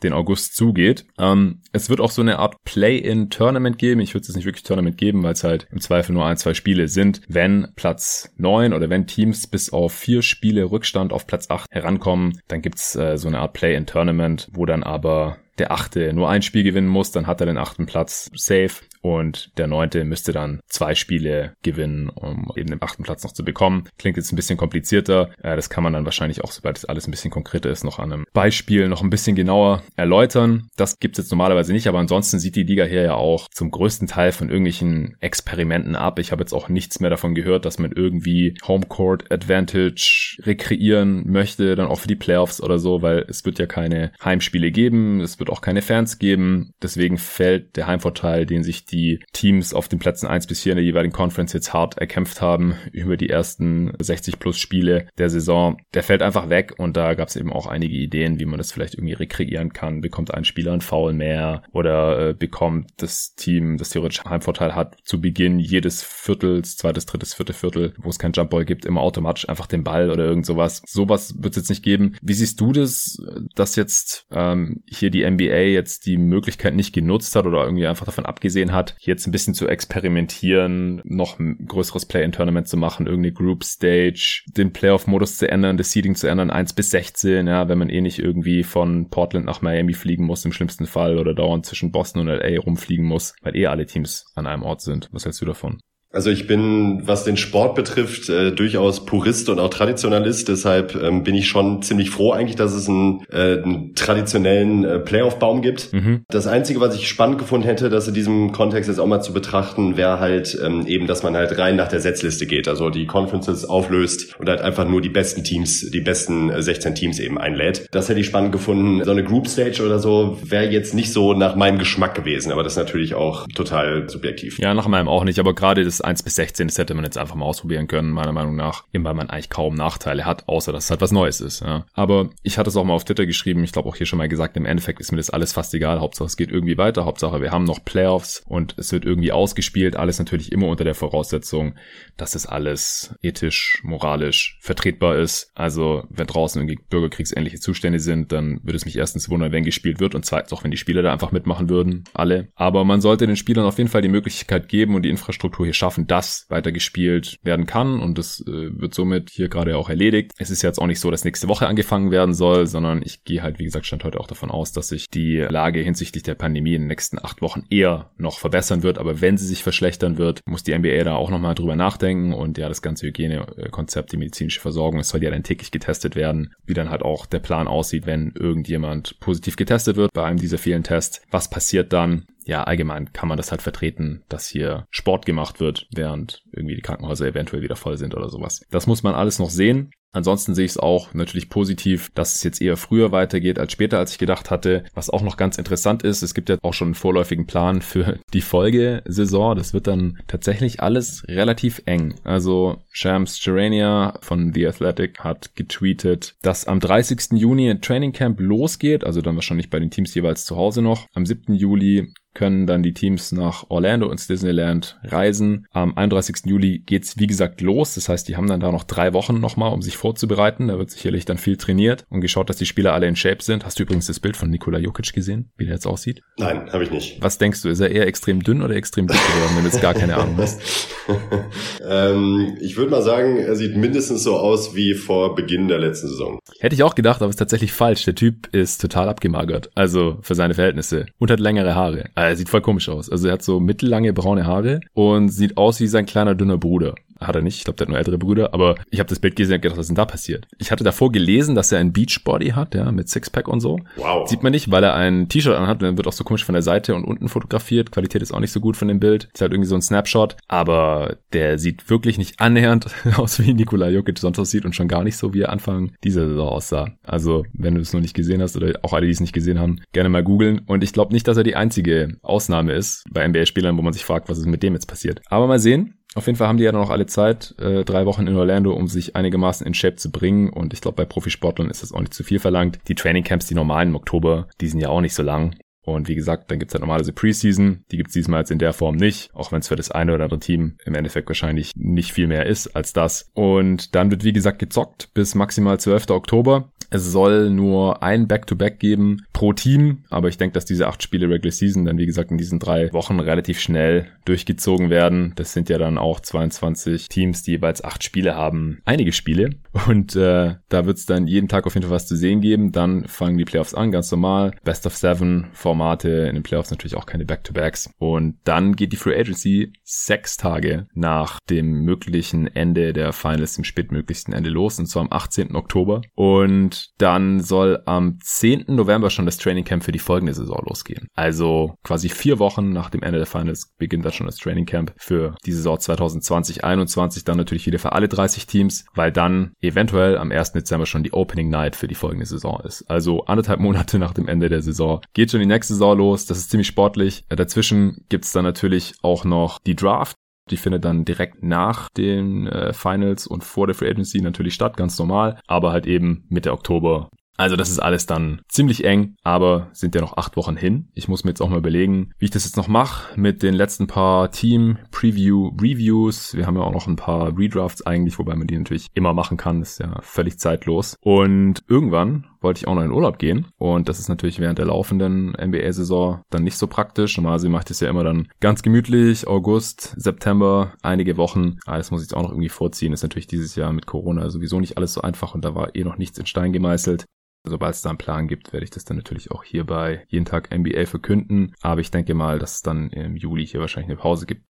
den 0.04 0.14
August 0.14 0.56
zugeht. 0.56 1.06
Ähm, 1.18 1.62
es 1.72 1.90
wird 1.90 2.02
auch 2.02 2.12
so 2.12 2.22
eine 2.22 2.40
Art 2.40 2.64
Play-in-Tournament 2.66 3.78
geben. 3.78 4.02
Ich 4.02 4.14
würde 4.14 4.28
es 4.28 4.36
nicht 4.36 4.46
wirklich 4.46 4.64
Tournament 4.64 4.98
geben, 4.98 5.24
weil 5.24 5.34
es 5.34 5.44
halt 5.44 5.68
im 5.72 5.80
Zweifel 5.80 6.14
nur 6.14 6.26
ein, 6.26 6.38
zwei 6.38 6.54
Spiele 6.54 6.88
sind. 6.88 7.22
Wenn 7.28 7.68
Platz 7.76 8.32
neun 8.38 8.74
oder 8.74 8.90
wenn 8.90 9.08
Teams 9.08 9.48
bis 9.48 9.72
auf 9.72 9.94
vier 9.94 10.22
Spiele 10.22 10.72
Rückstand 10.72 11.14
auf 11.14 11.28
Platz 11.28 11.50
acht 11.50 11.70
herankommen, 11.72 12.40
dann 12.48 12.62
gibt's 12.62 12.96
äh, 12.96 13.18
so 13.18 13.28
eine 13.28 13.40
Art 13.40 13.54
Play-in-Tournament, 13.54 14.50
wo 14.52 14.66
dann 14.66 14.84
aber 14.84 15.38
der 15.60 15.72
achte 15.72 16.14
nur 16.14 16.30
ein 16.30 16.42
Spiel 16.42 16.64
gewinnen 16.64 16.88
muss, 16.88 17.12
dann 17.12 17.28
hat 17.28 17.40
er 17.40 17.46
den 17.46 17.58
achten 17.58 17.86
Platz 17.86 18.32
safe 18.34 18.84
und 19.04 19.52
der 19.58 19.68
neunte 19.68 20.06
müsste 20.06 20.32
dann 20.32 20.62
zwei 20.68 20.96
Spiele 20.96 21.56
gewinnen, 21.62 22.10
um 22.10 22.52
eben 22.56 22.70
den 22.70 22.82
achten 22.82 23.04
Platz 23.04 23.24
noch 23.24 23.34
zu 23.34 23.44
bekommen. 23.44 23.84
Klingt 23.98 24.16
jetzt 24.16 24.32
ein 24.32 24.38
bisschen 24.38 24.58
komplizierter. 24.58 25.30
Äh, 25.44 25.58
das 25.58 25.70
kann 25.70 25.84
man 25.84 25.92
dann 25.92 26.06
wahrscheinlich 26.06 26.44
auch, 26.44 26.52
sobald 26.52 26.78
es 26.78 26.86
alles 26.86 27.06
ein 27.06 27.12
bisschen 27.12 27.30
konkreter 27.30 27.70
ist, 27.70 27.84
noch 27.84 28.00
an 28.00 28.14
einem 28.14 28.26
Beispiel 28.32 28.88
noch 28.88 29.04
ein 29.04 29.10
bisschen 29.10 29.36
genauer 29.36 29.84
erläutern. 29.98 30.70
Das 30.78 31.00
gibt's 31.00 31.18
jetzt 31.18 31.32
normalerweise 31.32 31.74
nicht, 31.74 31.88
aber 31.88 32.00
ansonsten 32.00 32.40
sieht 32.40 32.56
die 32.56 32.64
Liga 32.64 32.86
hier 32.86 33.02
ja 33.02 33.16
auch 33.16 33.50
zum 33.50 33.72
größten 33.72 34.08
Teil 34.08 34.32
von 34.32 34.48
irgendwelchen 34.48 35.18
Experimenten 35.20 35.98
ab. 35.98 36.18
Ich 36.20 36.32
habe 36.32 36.42
jetzt 36.42 36.54
auch 36.54 36.70
nichts 36.70 37.02
mehr 37.02 37.10
davon 37.10 37.36
gehört, 37.36 37.66
dass 37.66 37.80
man 37.80 37.92
irgendwie 37.92 38.56
Homecourt 38.66 39.30
Advantage 39.32 40.38
rekreieren 40.44 41.30
möchte, 41.30 41.76
dann 41.76 41.88
auch 41.88 42.00
für 42.00 42.08
die 42.08 42.16
Playoffs 42.16 42.64
oder 42.64 42.80
so, 42.80 43.02
weil 43.02 43.26
es 43.28 43.44
wird 43.44 43.60
ja 43.60 43.66
keine 43.66 44.14
Heimspiele 44.24 44.72
geben, 44.72 45.20
es 45.20 45.40
wird 45.40 45.50
auch 45.50 45.60
keine 45.60 45.82
Fans 45.82 46.20
geben. 46.20 46.72
Deswegen 46.82 47.18
fällt 47.18 47.76
der 47.76 47.88
Heimvorteil, 47.88 48.46
den 48.46 48.64
sich 48.64 48.86
die 48.86 48.93
Teams 49.34 49.74
auf 49.74 49.88
den 49.88 50.00
Plätzen 50.00 50.28
1 50.28 50.48
bis 50.48 50.62
4 50.62 50.74
in 50.74 50.78
der 50.78 50.86
jeweiligen 50.86 51.14
Conference 51.14 51.54
jetzt 51.54 51.74
hart 51.74 51.98
erkämpft 51.98 52.42
haben 52.42 52.76
über 52.92 53.18
die 53.18 53.30
ersten 53.30 53.94
60 54.00 54.40
plus 54.40 54.58
Spiele 54.58 55.08
der 55.18 55.30
Saison, 55.30 55.78
der 55.94 56.04
fällt 56.04 56.22
einfach 56.22 56.50
weg 56.50 56.74
und 56.78 56.98
da 56.98 57.14
gab 57.14 57.30
es 57.30 57.36
eben 57.36 57.52
auch 57.52 57.68
einige 57.68 57.96
Ideen, 57.96 58.40
wie 58.40 58.46
man 58.46 58.58
das 58.58 58.72
vielleicht 58.72 58.96
irgendwie 58.96 59.14
rekreieren 59.14 59.74
kann. 59.74 60.02
Bekommt 60.02 60.34
ein 60.34 60.46
Spieler 60.46 60.72
einen 60.72 60.82
Foul 60.82 61.14
mehr 61.14 61.64
oder 61.72 62.30
äh, 62.30 62.34
bekommt 62.34 62.92
das 62.98 63.36
Team, 63.36 63.78
das 63.78 63.90
theoretisch 63.90 64.24
Heimvorteil 64.24 64.76
hat, 64.76 64.98
zu 65.04 65.22
Beginn 65.22 65.60
jedes 65.60 66.04
Viertels, 66.04 66.78
zweites, 66.78 67.06
drittes, 67.06 67.34
vierte 67.34 67.54
Viertel, 67.54 67.94
wo 67.98 68.10
es 68.10 68.20
kein 68.20 68.34
Jumpball 68.34 68.66
gibt, 68.66 68.86
immer 68.86 69.02
automatisch 69.02 69.48
einfach 69.48 69.68
den 69.68 69.84
Ball 69.84 70.10
oder 70.10 70.26
irgend 70.26 70.46
sowas. 70.46 70.82
Sowas 70.86 71.36
wird 71.38 71.56
es 71.56 71.64
jetzt 71.64 71.70
nicht 71.70 71.84
geben. 71.84 72.16
Wie 72.22 72.34
siehst 72.34 72.60
du 72.60 72.72
das, 72.72 73.18
dass 73.56 73.76
jetzt 73.76 74.28
ähm, 74.32 74.84
hier 74.88 75.10
die 75.10 75.30
NBA 75.30 75.72
jetzt 75.74 76.06
die 76.06 76.18
Möglichkeit 76.18 76.76
nicht 76.76 76.94
genutzt 76.94 77.36
hat 77.36 77.46
oder 77.46 77.64
irgendwie 77.64 77.88
einfach 77.88 78.06
davon 78.06 78.26
abgesehen 78.26 78.72
hat, 78.72 78.83
hat, 78.84 78.96
jetzt 79.00 79.26
ein 79.26 79.32
bisschen 79.32 79.54
zu 79.54 79.68
experimentieren, 79.68 81.02
noch 81.06 81.40
ein 81.40 81.66
größeres 81.66 82.06
Play-in-Tournament 82.06 82.68
zu 82.68 82.78
machen, 82.78 83.08
irgendeine 83.08 83.34
Group-Stage, 83.34 84.44
den 84.48 84.74
Playoff-Modus 84.74 85.38
zu 85.38 85.50
ändern, 85.50 85.78
das 85.78 85.92
Seeding 85.92 86.16
zu 86.16 86.28
ändern, 86.28 86.52
1 86.52 86.74
bis 86.74 86.90
16, 86.92 87.48
ja, 87.48 87.70
wenn 87.70 87.78
man 87.78 87.90
eh 87.90 88.02
nicht 88.02 88.20
irgendwie 88.20 88.64
von 88.64 89.10
Portland 89.10 89.46
nach 89.46 89.62
Miami 89.62 89.94
fliegen 89.94 90.26
muss 90.26 90.46
im 90.46 90.52
schlimmsten 90.52 90.86
Fall 90.86 91.18
oder 91.18 91.34
dauernd 91.34 91.66
zwischen 91.66 91.92
Boston 91.92 92.22
und 92.22 92.28
LA 92.28 92.60
rumfliegen 92.60 93.06
muss, 93.06 93.34
weil 93.42 93.56
eh 93.56 93.68
alle 93.68 93.86
Teams 93.86 94.26
an 94.36 94.48
einem 94.48 94.64
Ort 94.64 94.82
sind. 94.82 95.10
Was 95.12 95.26
hältst 95.26 95.42
du 95.42 95.46
davon? 95.46 95.80
Also 96.14 96.30
ich 96.30 96.46
bin, 96.46 97.02
was 97.06 97.24
den 97.24 97.38
Sport 97.38 97.74
betrifft, 97.74 98.30
äh, 98.30 98.52
durchaus 98.52 99.04
Purist 99.04 99.50
und 99.50 99.60
auch 99.60 99.70
Traditionalist. 99.70 100.48
Deshalb 100.48 100.96
ähm, 100.96 101.24
bin 101.24 101.34
ich 101.34 101.48
schon 101.48 101.82
ziemlich 101.82 102.12
froh 102.12 102.32
eigentlich, 102.32 102.56
dass 102.56 102.74
es 102.74 102.88
einen, 102.88 103.26
äh, 103.32 103.64
einen 103.64 103.96
traditionellen 103.96 104.86
äh, 104.86 105.00
Playoff-Baum 105.00 105.64
gibt. 105.64 105.92
Mhm. 105.92 106.22
Das 106.30 106.46
Einzige, 106.46 106.80
was 106.80 106.94
ich 106.96 107.08
spannend 107.08 107.40
gefunden 107.40 107.66
hätte, 107.66 107.90
das 107.90 108.08
in 108.08 108.14
diesem 108.14 108.52
Kontext 108.52 108.90
jetzt 108.90 109.00
auch 109.00 109.08
mal 109.08 109.22
zu 109.22 109.34
betrachten, 109.34 109.98
wäre 109.98 110.20
halt 110.20 110.56
ähm, 110.64 110.86
eben, 110.86 111.08
dass 111.08 111.24
man 111.24 111.36
halt 111.36 111.58
rein 111.58 111.78
nach 111.78 111.88
der 111.88 112.00
Setzliste 112.00 112.46
geht. 112.46 112.68
Also 112.68 112.92
die 112.92 113.08
Conferences 113.08 113.66
auflöst 113.66 114.40
und 114.40 114.48
halt 114.48 114.62
einfach 114.62 114.88
nur 114.88 115.02
die 115.02 115.10
besten 115.10 115.44
Teams, 115.44 115.90
die 115.90 116.02
besten 116.02 116.52
16 116.56 116.92
äh, 116.92 116.96
Teams 116.96 117.20
eben 117.20 117.40
einlädt. 117.40 117.88
Das 117.90 118.08
hätte 118.08 118.20
ich 118.20 118.28
spannend 118.28 118.52
gefunden. 118.52 119.04
So 119.04 119.10
eine 119.10 119.24
Group 119.24 119.48
Stage 119.48 119.82
oder 119.84 119.98
so 119.98 120.38
wäre 120.44 120.70
jetzt 120.70 120.94
nicht 120.94 121.12
so 121.12 121.34
nach 121.34 121.56
meinem 121.56 121.80
Geschmack 121.80 122.14
gewesen, 122.14 122.52
aber 122.52 122.62
das 122.62 122.74
ist 122.74 122.78
natürlich 122.78 123.16
auch 123.16 123.48
total 123.56 124.08
subjektiv. 124.10 124.60
Ja, 124.60 124.76
nach 124.76 124.88
meinem 124.88 125.08
auch 125.08 125.24
nicht, 125.24 125.40
aber 125.40 125.56
gerade 125.56 125.84
das 125.84 126.03
1 126.04 126.24
bis 126.24 126.36
16, 126.36 126.68
das 126.68 126.78
hätte 126.78 126.94
man 126.94 127.04
jetzt 127.04 127.18
einfach 127.18 127.36
mal 127.36 127.46
ausprobieren 127.46 127.88
können, 127.88 128.12
meiner 128.12 128.32
Meinung 128.32 128.56
nach, 128.56 128.84
eben 128.94 129.04
weil 129.04 129.14
man 129.14 129.30
eigentlich 129.30 129.50
kaum 129.50 129.76
Nachteile 129.76 130.26
hat, 130.26 130.48
außer 130.48 130.72
dass 130.72 130.86
es 130.86 130.90
halt 130.90 131.02
was 131.02 131.12
Neues 131.12 131.42
ist. 131.42 131.62
Ja. 131.62 131.86
Aber 131.94 132.30
ich 132.42 132.58
hatte 132.58 132.70
es 132.70 132.78
auch 132.78 132.84
mal 132.84 132.94
auf 132.94 133.06
Twitter 133.06 133.26
geschrieben, 133.26 133.64
ich 133.64 133.72
glaube 133.72 133.90
auch 133.90 133.96
hier 133.96 134.06
schon 134.06 134.18
mal 134.18 134.30
gesagt, 134.30 134.58
im 134.58 134.66
Endeffekt 134.66 135.00
ist 135.00 135.12
mir 135.12 135.18
das 135.18 135.30
alles 135.30 135.54
fast 135.54 135.74
egal, 135.74 136.00
Hauptsache 136.00 136.28
es 136.28 136.38
geht 136.38 136.52
irgendwie 136.52 136.78
weiter, 136.78 137.06
Hauptsache 137.06 137.42
wir 137.42 137.52
haben 137.52 137.64
noch 137.64 137.84
Playoffs 137.84 138.44
und 138.48 138.76
es 138.78 138.92
wird 138.92 139.06
irgendwie 139.06 139.32
ausgespielt, 139.32 139.96
alles 139.96 140.20
natürlich 140.20 140.52
immer 140.52 140.68
unter 140.68 140.84
der 140.84 140.96
Voraussetzung, 140.96 141.76
dass 142.18 142.36
es 142.36 142.46
alles 142.46 143.16
ethisch, 143.22 143.82
moralisch 143.84 144.58
vertretbar 144.62 145.18
ist. 145.18 145.52
Also 145.56 146.04
wenn 146.10 146.28
draußen 146.28 146.62
irgendwie 146.62 146.80
bürgerkriegsähnliche 146.90 147.60
Zustände 147.60 148.00
sind, 148.00 148.32
dann 148.32 148.60
würde 148.64 148.78
es 148.78 148.86
mich 148.86 148.98
erstens 148.98 149.30
wundern, 149.30 149.52
wenn 149.52 149.64
gespielt 149.64 150.00
wird 150.00 150.16
und 150.16 150.26
zweitens 150.26 150.54
auch, 150.54 150.64
wenn 150.64 150.72
die 150.72 150.78
Spieler 150.78 151.02
da 151.02 151.12
einfach 151.12 151.32
mitmachen 151.32 151.70
würden, 151.70 152.04
alle. 152.14 152.50
Aber 152.56 152.86
man 152.86 153.02
sollte 153.02 153.28
den 153.28 153.36
Spielern 153.36 153.66
auf 153.66 153.78
jeden 153.78 153.90
Fall 153.90 154.02
die 154.02 154.08
Möglichkeit 154.08 154.68
geben 154.70 154.96
und 154.96 155.04
die 155.04 155.10
Infrastruktur 155.10 155.66
hier 155.66 155.74
schaffen, 155.74 155.93
dass 155.98 156.46
weitergespielt 156.50 157.38
werden 157.44 157.66
kann 157.66 158.00
und 158.00 158.18
das 158.18 158.42
äh, 158.42 158.80
wird 158.80 158.94
somit 158.94 159.30
hier 159.30 159.50
gerade 159.50 159.78
auch 159.78 159.90
erledigt. 159.90 160.32
Es 160.38 160.50
ist 160.50 160.62
jetzt 160.62 160.80
auch 160.80 160.88
nicht 160.88 161.00
so, 161.00 161.12
dass 161.12 161.26
nächste 161.26 161.48
Woche 161.48 161.68
angefangen 161.68 162.12
werden 162.12 162.34
soll, 162.34 162.68
sondern 162.68 163.02
ich 163.04 163.24
gehe 163.24 163.44
halt, 163.44 163.60
wie 163.60 163.66
gesagt, 163.66 163.86
stand 163.86 164.04
heute 164.04 164.20
auch 164.20 164.28
davon 164.28 164.52
aus, 164.52 164.72
dass 164.72 164.90
sich 164.90 165.10
die 165.10 165.38
Lage 165.38 165.80
hinsichtlich 165.80 166.24
der 166.24 166.36
Pandemie 166.36 166.76
in 166.76 166.84
den 166.84 166.88
nächsten 166.88 167.20
acht 167.24 167.42
Wochen 167.42 167.64
eher 167.70 168.12
noch 168.18 168.40
verbessern 168.40 168.84
wird. 168.84 168.98
Aber 168.98 169.22
wenn 169.22 169.38
sie 169.38 169.48
sich 169.48 169.64
verschlechtern 169.64 170.18
wird, 170.18 170.42
muss 170.46 170.64
die 170.64 170.78
NBA 170.78 171.04
da 171.04 171.16
auch 171.16 171.30
nochmal 171.30 171.56
drüber 171.56 171.76
nachdenken 171.76 172.34
und 172.34 172.58
ja, 172.58 172.68
das 172.68 172.82
ganze 172.82 173.08
Hygienekonzept, 173.08 174.12
die 174.12 174.18
medizinische 174.18 174.62
Versorgung, 174.62 175.00
es 175.00 175.10
soll 175.10 175.24
ja 175.24 175.32
dann 175.32 175.44
täglich 175.44 175.72
getestet 175.72 176.16
werden, 176.16 176.54
wie 176.66 176.74
dann 176.74 176.90
halt 176.90 177.04
auch 177.04 177.26
der 177.26 177.40
Plan 177.40 177.68
aussieht, 177.68 178.06
wenn 178.06 178.34
irgendjemand 178.38 179.20
positiv 179.20 179.56
getestet 179.56 179.96
wird 179.96 180.12
bei 180.14 180.24
einem 180.24 180.40
dieser 180.40 180.58
vielen 180.58 180.84
Tests. 180.84 181.22
Was 181.32 181.50
passiert 181.50 181.94
dann? 181.94 182.26
Ja, 182.46 182.64
allgemein 182.64 183.14
kann 183.14 183.30
man 183.30 183.38
das 183.38 183.52
halt 183.52 183.62
vertreten, 183.62 184.24
dass 184.30 184.48
hier 184.48 184.86
Sport 184.90 185.26
gemacht 185.26 185.60
wird, 185.60 185.88
während 185.94 186.44
irgendwie 186.52 186.76
die 186.76 186.82
Krankenhäuser 186.82 187.28
eventuell 187.28 187.62
wieder 187.62 187.76
voll 187.76 187.98
sind 187.98 188.16
oder 188.16 188.30
sowas. 188.30 188.66
Das 188.72 188.88
muss 188.88 189.04
man 189.04 189.16
alles 189.16 189.40
noch 189.40 189.50
sehen. 189.50 189.92
Ansonsten 190.16 190.54
sehe 190.54 190.66
ich 190.66 190.72
es 190.72 190.78
auch 190.78 191.14
natürlich 191.16 191.50
positiv, 191.50 192.12
dass 192.14 192.36
es 192.36 192.44
jetzt 192.44 192.62
eher 192.62 192.78
früher 192.78 193.12
weitergeht 193.12 193.58
als 193.58 193.72
später, 193.72 193.98
als 193.98 194.12
ich 194.12 194.20
gedacht 194.20 194.52
hatte. 194.52 194.84
Was 194.94 195.10
auch 195.10 195.24
noch 195.24 195.38
ganz 195.38 195.58
interessant 195.58 196.04
ist, 196.04 196.22
es 196.22 196.36
gibt 196.36 196.50
ja 196.50 196.58
auch 196.62 196.76
schon 196.76 196.90
einen 196.90 196.96
vorläufigen 196.96 197.48
Plan 197.48 197.82
für 197.82 198.20
die 198.32 198.42
Folgesaison. 198.42 199.58
Das 199.58 199.74
wird 199.74 199.88
dann 199.88 200.20
tatsächlich 200.28 200.82
alles 200.82 201.28
relativ 201.28 201.82
eng. 201.86 202.14
Also 202.24 202.84
Shams 202.92 203.44
Gerania 203.44 204.20
von 204.22 204.54
The 204.54 204.68
Athletic 204.68 205.20
hat 205.20 205.56
getweetet, 205.56 206.36
dass 206.44 206.68
am 206.68 206.80
30. 206.80 207.32
Juni 207.32 207.72
ein 207.72 207.82
Training 207.82 208.12
Camp 208.12 208.40
losgeht, 208.40 209.04
also 209.04 209.22
dann 209.22 209.36
wahrscheinlich 209.36 209.72
bei 209.72 209.80
den 209.80 209.90
Teams 209.90 210.14
jeweils 210.14 210.46
zu 210.46 210.56
Hause 210.56 210.84
noch. 210.84 211.08
Am 211.16 211.26
7. 211.26 211.56
Juli 211.56 212.14
können 212.34 212.68
dann 212.68 212.84
die 212.84 212.94
Teams 212.94 213.32
nach 213.32 213.66
Orlando 213.70 214.12
ins 214.12 214.28
Disneyland 214.28 214.98
reisen. 215.04 215.68
Am 215.72 215.96
31. 215.98 216.46
Juli 216.46 216.80
geht's 216.80 217.20
wie 217.20 217.28
gesagt 217.28 217.62
los. 217.62 217.96
Das 217.96 218.10
heißt, 218.10 218.28
die 218.28 218.36
haben 218.36 218.48
dann 218.48 218.60
da 218.60 218.72
noch 218.72 218.84
drei 218.84 219.14
Wochen 219.14 219.40
nochmal, 219.40 219.72
um 219.74 219.82
sich 219.82 219.98
vorzubereiten. 219.98 220.68
Da 220.68 220.78
wird 220.78 220.92
sicherlich 220.92 221.26
dann 221.26 221.38
viel 221.38 221.58
trainiert 221.58 222.06
und 222.10 222.22
geschaut, 222.22 222.50
dass 222.50 222.58
die 222.58 222.66
Spieler 222.66 222.94
alle 222.94 223.08
in 223.08 223.16
Shape 223.16 223.44
sind. 223.44 223.66
Hast 223.66 223.80
du 223.80 223.84
übrigens 223.84 224.08
das 224.08 224.20
Bild 224.20 224.38
von 224.38 224.50
Nikola 224.50 224.80
Jokic 224.80 225.14
gesehen, 225.14 225.52
wie 225.58 225.66
der 225.66 225.76
jetzt 225.76 225.86
aussieht? 225.86 226.22
Nein, 226.38 226.72
habe 226.72 226.84
ich 226.84 226.92
nicht. 226.92 227.22
Was 227.22 227.38
denkst 227.38 227.62
du? 227.62 227.70
Ist 227.70 227.80
er 227.80 227.92
eher 227.92 228.08
extrem 228.08 228.42
dünn 228.44 228.62
oder 228.62 228.76
extrem 228.76 229.08
dick 229.08 229.18
geworden, 229.18 229.52
wenn 229.56 229.64
du 229.64 229.70
jetzt 229.70 229.82
gar 229.82 229.94
keine 229.94 230.18
Ahnung 230.18 230.38
hast? 230.38 230.88
ähm, 231.88 232.58
ich 232.62 232.78
würde 232.78 232.92
mal 232.92 233.02
sagen, 233.02 233.38
er 233.38 233.56
sieht 233.56 233.76
mindestens 233.76 234.24
so 234.24 234.38
aus 234.38 234.76
wie 234.76 234.94
vor 234.94 235.36
Beginn 235.36 235.68
der 235.68 235.80
letzten 235.80 236.08
Saison. 236.08 236.40
Hätte 236.60 236.76
ich 236.76 236.84
auch 236.84 236.96
gedacht, 236.96 237.22
aber 237.22 237.30
ist 237.30 237.38
tatsächlich 237.38 237.74
falsch. 237.74 238.06
Der 238.06 238.16
Typ 238.16 238.48
ist 238.54 238.82
total 238.82 239.10
abgemagert. 239.10 239.70
Also 239.76 240.18
für 240.22 240.36
seine 240.36 240.54
Verhältnisse. 240.54 241.06
Und 241.20 241.32
hat 241.32 241.40
längere 241.40 241.76
Haare. 241.76 242.06
Er 242.30 242.36
sieht 242.36 242.50
voll 242.50 242.62
komisch 242.62 242.90
aus. 242.90 243.10
Also 243.10 243.28
er 243.28 243.34
hat 243.34 243.44
so 243.44 243.60
mittellange 243.60 244.14
braune 244.14 244.46
Haare 244.46 244.82
und 244.94 245.30
sieht 245.30 245.58
aus 245.58 245.80
wie 245.80 245.88
sein 245.88 246.06
kleiner 246.06 246.36
dünner 246.36 246.58
Bruder. 246.58 246.96
Hat 247.20 247.36
er 247.36 247.42
nicht. 247.42 247.58
Ich 247.58 247.64
glaube, 247.64 247.78
der 247.78 247.86
hat 247.86 247.90
nur 247.90 247.98
ältere 247.98 248.18
Brüder. 248.18 248.54
Aber 248.54 248.76
ich 248.90 249.00
habe 249.00 249.10
das 249.10 249.20
Bild 249.20 249.36
gesehen 249.36 249.56
und 249.56 249.62
gedacht, 249.62 249.78
was 249.78 249.86
ist 249.86 249.90
denn 249.90 249.96
da 249.96 250.06
passiert? 250.06 250.48
Ich 250.58 250.72
hatte 250.72 250.84
davor 250.84 251.12
gelesen, 251.12 251.56
dass 251.56 251.72
er 251.72 251.80
ein 251.80 251.94
Beachbody 251.94 252.50
hat, 252.50 252.76
ja, 252.76 252.92
mit 252.92 253.10
Sixpack 253.10 253.48
und 253.48 253.60
so. 253.60 253.80
Wow. 253.96 254.28
Sieht 254.28 254.44
man 254.44 254.52
nicht, 254.52 254.72
weil 254.72 254.84
er 254.84 254.96
ein 254.96 255.30
T-Shirt 255.30 255.56
anhat 255.56 255.82
und 255.82 255.88
dann 255.88 255.98
wird 255.98 256.08
auch 256.08 256.14
so 256.14 256.24
komisch 256.24 256.44
von 256.44 256.54
der 256.54 256.62
Seite 256.62 256.96
und 256.96 257.06
unten 257.06 257.30
fotografiert. 257.30 257.92
Qualität 257.92 258.22
ist 258.22 258.34
auch 258.34 258.40
nicht 258.40 258.52
so 258.52 258.60
gut 258.60 258.78
von 258.78 258.88
dem 258.88 259.00
Bild. 259.00 259.30
Ist 259.34 259.42
halt 259.42 259.52
irgendwie 259.52 259.70
so 259.70 259.76
ein 259.76 259.82
Snapshot. 259.82 260.36
Aber 260.48 261.18
der 261.34 261.60
sieht 261.60 261.90
wirklich 261.90 262.18
nicht 262.18 262.40
annähernd 262.40 262.88
aus, 263.18 263.40
wie 263.40 263.54
Nikola 263.54 263.90
Jokic 263.90 264.20
sonst 264.20 264.40
aussieht 264.40 264.66
und 264.66 264.76
schon 264.76 264.88
gar 264.88 265.04
nicht 265.04 265.18
so, 265.18 265.34
wie 265.34 265.42
er 265.42 265.52
Anfang 265.52 265.94
dieser 266.04 266.28
Saison 266.28 266.50
aussah. 266.50 266.92
Also, 267.04 267.46
wenn 267.54 267.76
du 267.76 267.82
es 267.82 267.94
noch 267.94 268.02
nicht 268.02 268.14
gesehen 268.14 268.42
hast 268.42 268.56
oder 268.56 268.80
auch 268.84 268.94
alle, 268.94 269.06
die 269.06 269.12
es 269.12 269.20
nicht 269.20 269.34
gesehen 269.34 269.60
haben, 269.60 269.82
gerne 269.92 270.10
mal 270.10 270.24
googeln. 270.24 270.62
Und 270.66 270.84
ich 270.84 270.94
glaube 270.94 271.14
nicht, 271.14 271.28
dass 271.28 271.38
er 271.38 271.44
die 271.44 271.56
einzige 271.56 272.18
Ausnahme 272.22 272.74
ist 272.74 273.04
bei 273.12 273.28
NBA-Spielern, 273.28 273.78
wo 273.78 273.82
man 273.82 273.94
sich 273.94 274.06
fragt, 274.06 274.30
was 274.30 274.38
ist 274.38 274.46
mit 274.46 274.64
dem 274.64 274.74
jetzt 274.74 274.88
passiert. 274.88 275.22
Aber 275.30 275.48
mal 275.48 275.60
sehen. 275.60 275.96
Auf 276.16 276.28
jeden 276.28 276.38
Fall 276.38 276.48
haben 276.48 276.58
die 276.58 276.64
ja 276.64 276.72
noch 276.72 276.90
alle 276.90 277.06
Zeit, 277.06 277.56
äh, 277.60 277.84
drei 277.84 278.06
Wochen 278.06 278.28
in 278.28 278.36
Orlando, 278.36 278.74
um 278.74 278.88
sich 278.88 279.16
einigermaßen 279.16 279.66
in 279.66 279.74
Shape 279.74 279.96
zu 279.96 280.12
bringen. 280.12 280.50
Und 280.50 280.74
ich 280.74 280.82
glaube, 280.82 280.98
bei 280.98 281.06
Profisportlern 281.06 281.70
ist 281.70 281.82
das 281.82 281.92
auch 281.92 282.00
nicht 282.00 282.14
zu 282.14 282.24
viel 282.24 282.40
verlangt. 282.40 282.80
Die 282.88 282.96
Trainingcamps, 282.96 283.48
die 283.48 283.56
normalen 283.56 283.90
im 283.90 283.96
Oktober, 283.96 284.48
die 284.62 284.68
sind 284.68 284.80
ja 284.80 284.90
auch 284.90 285.02
nicht 285.02 285.16
so 285.16 285.24
lang. 285.24 285.56
Und 285.86 286.08
wie 286.08 286.16
gesagt, 286.16 286.50
dann 286.50 286.60
gibt's 286.60 286.74
halt 286.74 286.82
normalerweise 286.82 287.12
Preseason. 287.12 287.84
Die 287.92 287.98
gibt's 287.98 288.14
diesmal 288.14 288.40
jetzt 288.42 288.52
in 288.52 288.60
der 288.60 288.74
Form 288.74 288.96
nicht, 288.96 289.30
auch 289.34 289.52
wenn 289.52 289.60
es 289.60 289.68
für 289.68 289.76
das 289.76 289.92
eine 289.92 290.14
oder 290.14 290.24
andere 290.24 290.40
Team 290.40 290.78
im 290.86 290.96
Endeffekt 290.96 291.28
wahrscheinlich 291.28 291.72
nicht 291.76 292.14
viel 292.14 292.28
mehr 292.28 292.46
ist 292.46 292.76
als 292.76 292.94
das. 292.94 293.30
Und 293.34 293.94
dann 293.94 294.10
wird, 294.10 294.24
wie 294.24 294.34
gesagt, 294.34 294.60
gezockt 294.60 295.14
bis 295.14 295.36
maximal 295.36 295.80
12. 295.80 296.10
Oktober. 296.12 296.72
Es 296.94 297.12
soll 297.12 297.50
nur 297.50 298.04
ein 298.04 298.28
Back-to-Back 298.28 298.76
-Back 298.76 298.78
geben 298.78 299.26
pro 299.34 299.52
Team, 299.52 300.04
aber 300.12 300.28
ich 300.28 300.38
denke, 300.38 300.54
dass 300.54 300.64
diese 300.64 300.88
acht 300.88 301.02
Spiele 301.02 301.28
Regular 301.28 301.52
Season 301.52 301.86
dann, 301.86 301.98
wie 301.98 302.06
gesagt, 302.06 302.30
in 302.30 302.38
diesen 302.38 302.60
drei 302.60 302.94
Wochen 302.94 303.20
relativ 303.20 303.60
schnell 303.60 304.10
durchgezogen 304.26 304.92
werden. 304.92 305.34
Das 305.36 305.54
sind 305.54 305.70
ja 305.70 305.80
dann 305.80 305.98
auch 305.98 306.20
22 306.20 307.10
Teams, 307.10 307.42
die 307.42 307.54
jeweils 307.54 307.84
acht 307.84 308.04
Spiele 308.04 308.36
haben. 308.36 308.80
Einige 308.86 309.12
Spiele. 309.12 309.50
Und 309.88 310.16
äh, 310.16 310.54
da 310.70 310.86
wird's 310.86 311.08
dann 311.08 311.26
jeden 311.26 311.48
Tag 311.48 311.66
auf 311.66 311.74
jeden 311.74 311.88
Fall 311.88 311.96
was 311.96 312.06
zu 312.06 312.16
sehen 312.16 312.42
geben. 312.42 312.72
Dann 312.72 313.08
fangen 313.08 313.40
die 313.40 313.46
Playoffs 313.46 313.74
an, 313.74 313.92
ganz 313.92 314.12
normal. 314.12 314.54
Best 314.64 314.86
of 314.86 314.96
Seven 314.96 315.48
Formate, 315.52 316.10
in 316.10 316.36
den 316.36 316.44
Playoffs 316.44 316.70
natürlich 316.70 316.96
auch 316.96 317.08
keine 317.08 317.26
Back-to-Backs. 317.26 317.90
Und 317.98 318.38
dann 318.44 318.76
geht 318.76 318.92
die 318.92 318.98
Free 318.98 319.20
Agency 319.20 319.74
sechs 319.82 320.38
Tage 320.38 320.86
nach 320.94 321.40
dem 321.50 321.84
möglichen 321.84 322.46
Ende 322.46 322.94
der 322.94 323.14
Finals, 323.14 323.56
dem 323.56 323.64
spätmöglichsten 323.64 324.32
Ende 324.32 324.52
los, 324.52 324.78
und 324.78 324.86
zwar 324.86 325.02
am 325.02 325.12
18. 325.12 325.56
Oktober. 325.56 326.02
Und 326.14 326.83
dann 326.98 327.42
soll 327.42 327.82
am 327.86 328.18
10. 328.22 328.66
November 328.68 329.10
schon 329.10 329.26
das 329.26 329.38
Training 329.38 329.64
Camp 329.64 329.84
für 329.84 329.92
die 329.92 330.00
folgende 330.00 330.34
Saison 330.34 330.62
losgehen. 330.68 331.08
Also 331.16 331.76
quasi 331.84 332.10
vier 332.10 332.40
Wochen 332.40 332.72
nach 332.72 332.90
dem 332.90 333.04
Ende 333.04 333.18
der 333.18 333.28
Finals 333.28 333.74
beginnt 333.78 334.06
dann 334.06 334.12
schon 334.12 334.26
das 334.26 334.38
Training 334.38 334.66
Camp 334.66 334.94
für 334.98 335.36
die 335.46 335.52
Saison 335.52 335.78
2020-21. 335.78 337.26
Dann 337.26 337.38
natürlich 337.38 337.66
wieder 337.66 337.80
für 337.80 337.94
alle 337.94 338.08
30 338.08 338.48
Teams, 338.48 338.86
weil 338.94 339.12
dann 339.12 339.54
eventuell 339.62 340.18
am 340.18 340.32
1. 340.32 340.54
Dezember 340.54 340.86
schon 340.86 341.04
die 341.04 341.14
Opening 341.14 341.50
Night 341.50 341.76
für 341.76 341.88
die 341.88 341.96
folgende 341.96 342.26
Saison 342.26 342.60
ist. 342.64 342.90
Also 342.90 343.26
anderthalb 343.26 343.60
Monate 343.60 344.00
nach 344.00 344.14
dem 344.14 344.28
Ende 344.28 344.50
der 344.50 344.62
Saison 344.62 345.02
geht 345.14 345.32
schon 345.32 345.40
die 345.40 345.46
nächste 345.46 345.74
Saison 345.74 345.98
los. 345.98 346.26
Das 346.26 346.38
ist 346.38 346.50
ziemlich 346.50 346.68
sportlich. 346.68 347.26
Dazwischen 347.30 348.06
gibt's 348.10 348.32
dann 348.32 348.44
natürlich 348.44 348.94
auch 349.02 349.26
noch 349.26 349.60
die 349.60 349.76
Draft. 349.76 350.16
Die 350.50 350.58
findet 350.58 350.86
dann 350.86 351.06
direkt 351.06 351.44
nach 351.44 351.90
den 351.90 352.48
äh, 352.48 352.74
Finals 352.74 353.28
und 353.28 353.44
vor 353.44 353.68
der 353.68 353.76
Free 353.76 353.90
Agency 353.90 354.22
natürlich 354.22 354.54
statt, 354.54 354.78
ganz 354.78 354.98
normal, 355.00 355.40
aber 355.48 355.72
halt 355.72 355.88
eben 355.88 356.26
Mitte 356.30 356.52
Oktober 356.52 357.10
also 357.36 357.56
das 357.56 357.72
ist 357.72 357.80
alles 357.80 358.06
dann 358.06 358.42
ziemlich 358.48 358.86
eng, 358.86 359.16
aber 359.24 359.70
sind 359.74 359.96
ja 359.96 360.02
noch 360.02 360.18
acht 360.18 360.38
Wochen 360.38 360.56
hin. 360.56 360.90
Ich 360.94 361.08
muss 361.08 361.24
mir 361.24 361.32
jetzt 361.32 361.42
auch 361.42 361.50
mal 361.50 361.58
überlegen, 361.58 362.12
wie 362.20 362.26
ich 362.26 362.32
das 362.32 362.46
jetzt 362.46 362.58
noch 362.58 362.68
mache 362.68 363.20
mit 363.20 363.42
den 363.42 363.56
letzten 363.56 363.88
paar 363.88 364.30
Team-Preview-Reviews. 364.30 366.36
Wir 366.36 366.46
haben 366.46 366.58
ja 366.58 366.62
auch 366.62 366.74
noch 366.74 366.86
ein 366.86 366.96
paar 366.96 367.36
Redrafts 367.36 367.84
eigentlich, 367.86 368.20
wobei 368.20 368.36
man 368.36 368.46
die 368.46 368.58
natürlich 368.58 368.86
immer 368.94 369.14
machen 369.14 369.38
kann. 369.38 369.62
Das 369.62 369.72
ist 369.72 369.80
ja 369.80 370.00
völlig 370.02 370.38
zeitlos. 370.38 370.96
Und 371.02 371.64
irgendwann 371.68 372.28
wollte 372.44 372.60
ich 372.60 372.68
auch 372.68 372.76
noch 372.76 372.84
in 372.84 372.92
Urlaub 372.92 373.18
gehen. 373.18 373.48
Und 373.58 373.90
das 373.90 374.00
ist 374.00 374.10
natürlich 374.10 374.40
während 374.40 374.60
der 374.60 374.66
laufenden 374.66 375.32
NBA-Saison 375.32 376.22
dann 376.30 376.44
nicht 376.44 376.58
so 376.58 376.68
praktisch. 376.68 377.18
Normalerweise 377.18 377.50
macht 377.50 377.72
es 377.72 377.80
ja 377.80 377.90
immer 377.90 378.04
dann 378.04 378.28
ganz 378.40 378.62
gemütlich. 378.62 379.28
August, 379.28 379.96
September, 379.98 380.74
einige 380.82 381.18
Wochen. 381.18 381.58
Das 381.66 381.92
muss 381.92 382.02
ich 382.02 382.08
jetzt 382.08 382.16
auch 382.16 382.24
noch 382.24 382.32
irgendwie 382.32 382.50
vorziehen. 382.50 382.94
ist 382.94 383.04
natürlich 383.04 383.28
dieses 383.28 383.56
Jahr 383.56 383.74
mit 383.74 383.86
Corona 383.86 384.30
sowieso 384.30 384.60
nicht 384.60 384.78
alles 384.78 384.94
so 384.94 385.02
einfach 385.02 385.36
und 385.36 385.46
da 385.46 385.56
war 385.56 385.76
eh 385.76 385.84
noch 385.84 385.98
nichts 385.98 386.18
in 386.18 386.26
Stein 386.26 386.54
gemeißelt. 386.54 387.06
Sobald 387.46 387.76
es 387.76 387.82
da 387.82 387.90
einen 387.90 387.98
Plan 387.98 388.28
gibt, 388.28 388.54
werde 388.54 388.64
ich 388.64 388.70
das 388.70 388.86
dann 388.86 388.96
natürlich 388.96 389.32
auch 389.32 389.44
hierbei 389.44 390.06
jeden 390.08 390.26
Tag 390.26 390.56
NBA 390.56 390.86
verkünden. 390.86 391.54
Aber 391.62 391.82
ich 391.82 391.92
denke 391.92 392.14
mal, 392.14 392.40
dass 392.40 392.56
es 392.56 392.62
dann 392.62 392.90
im 392.92 393.18
Juli 393.18 393.46
hier 393.46 393.60
wahrscheinlich 393.60 393.90
eine 393.90 394.00
Pause 394.00 394.26
gibt. 394.26 394.46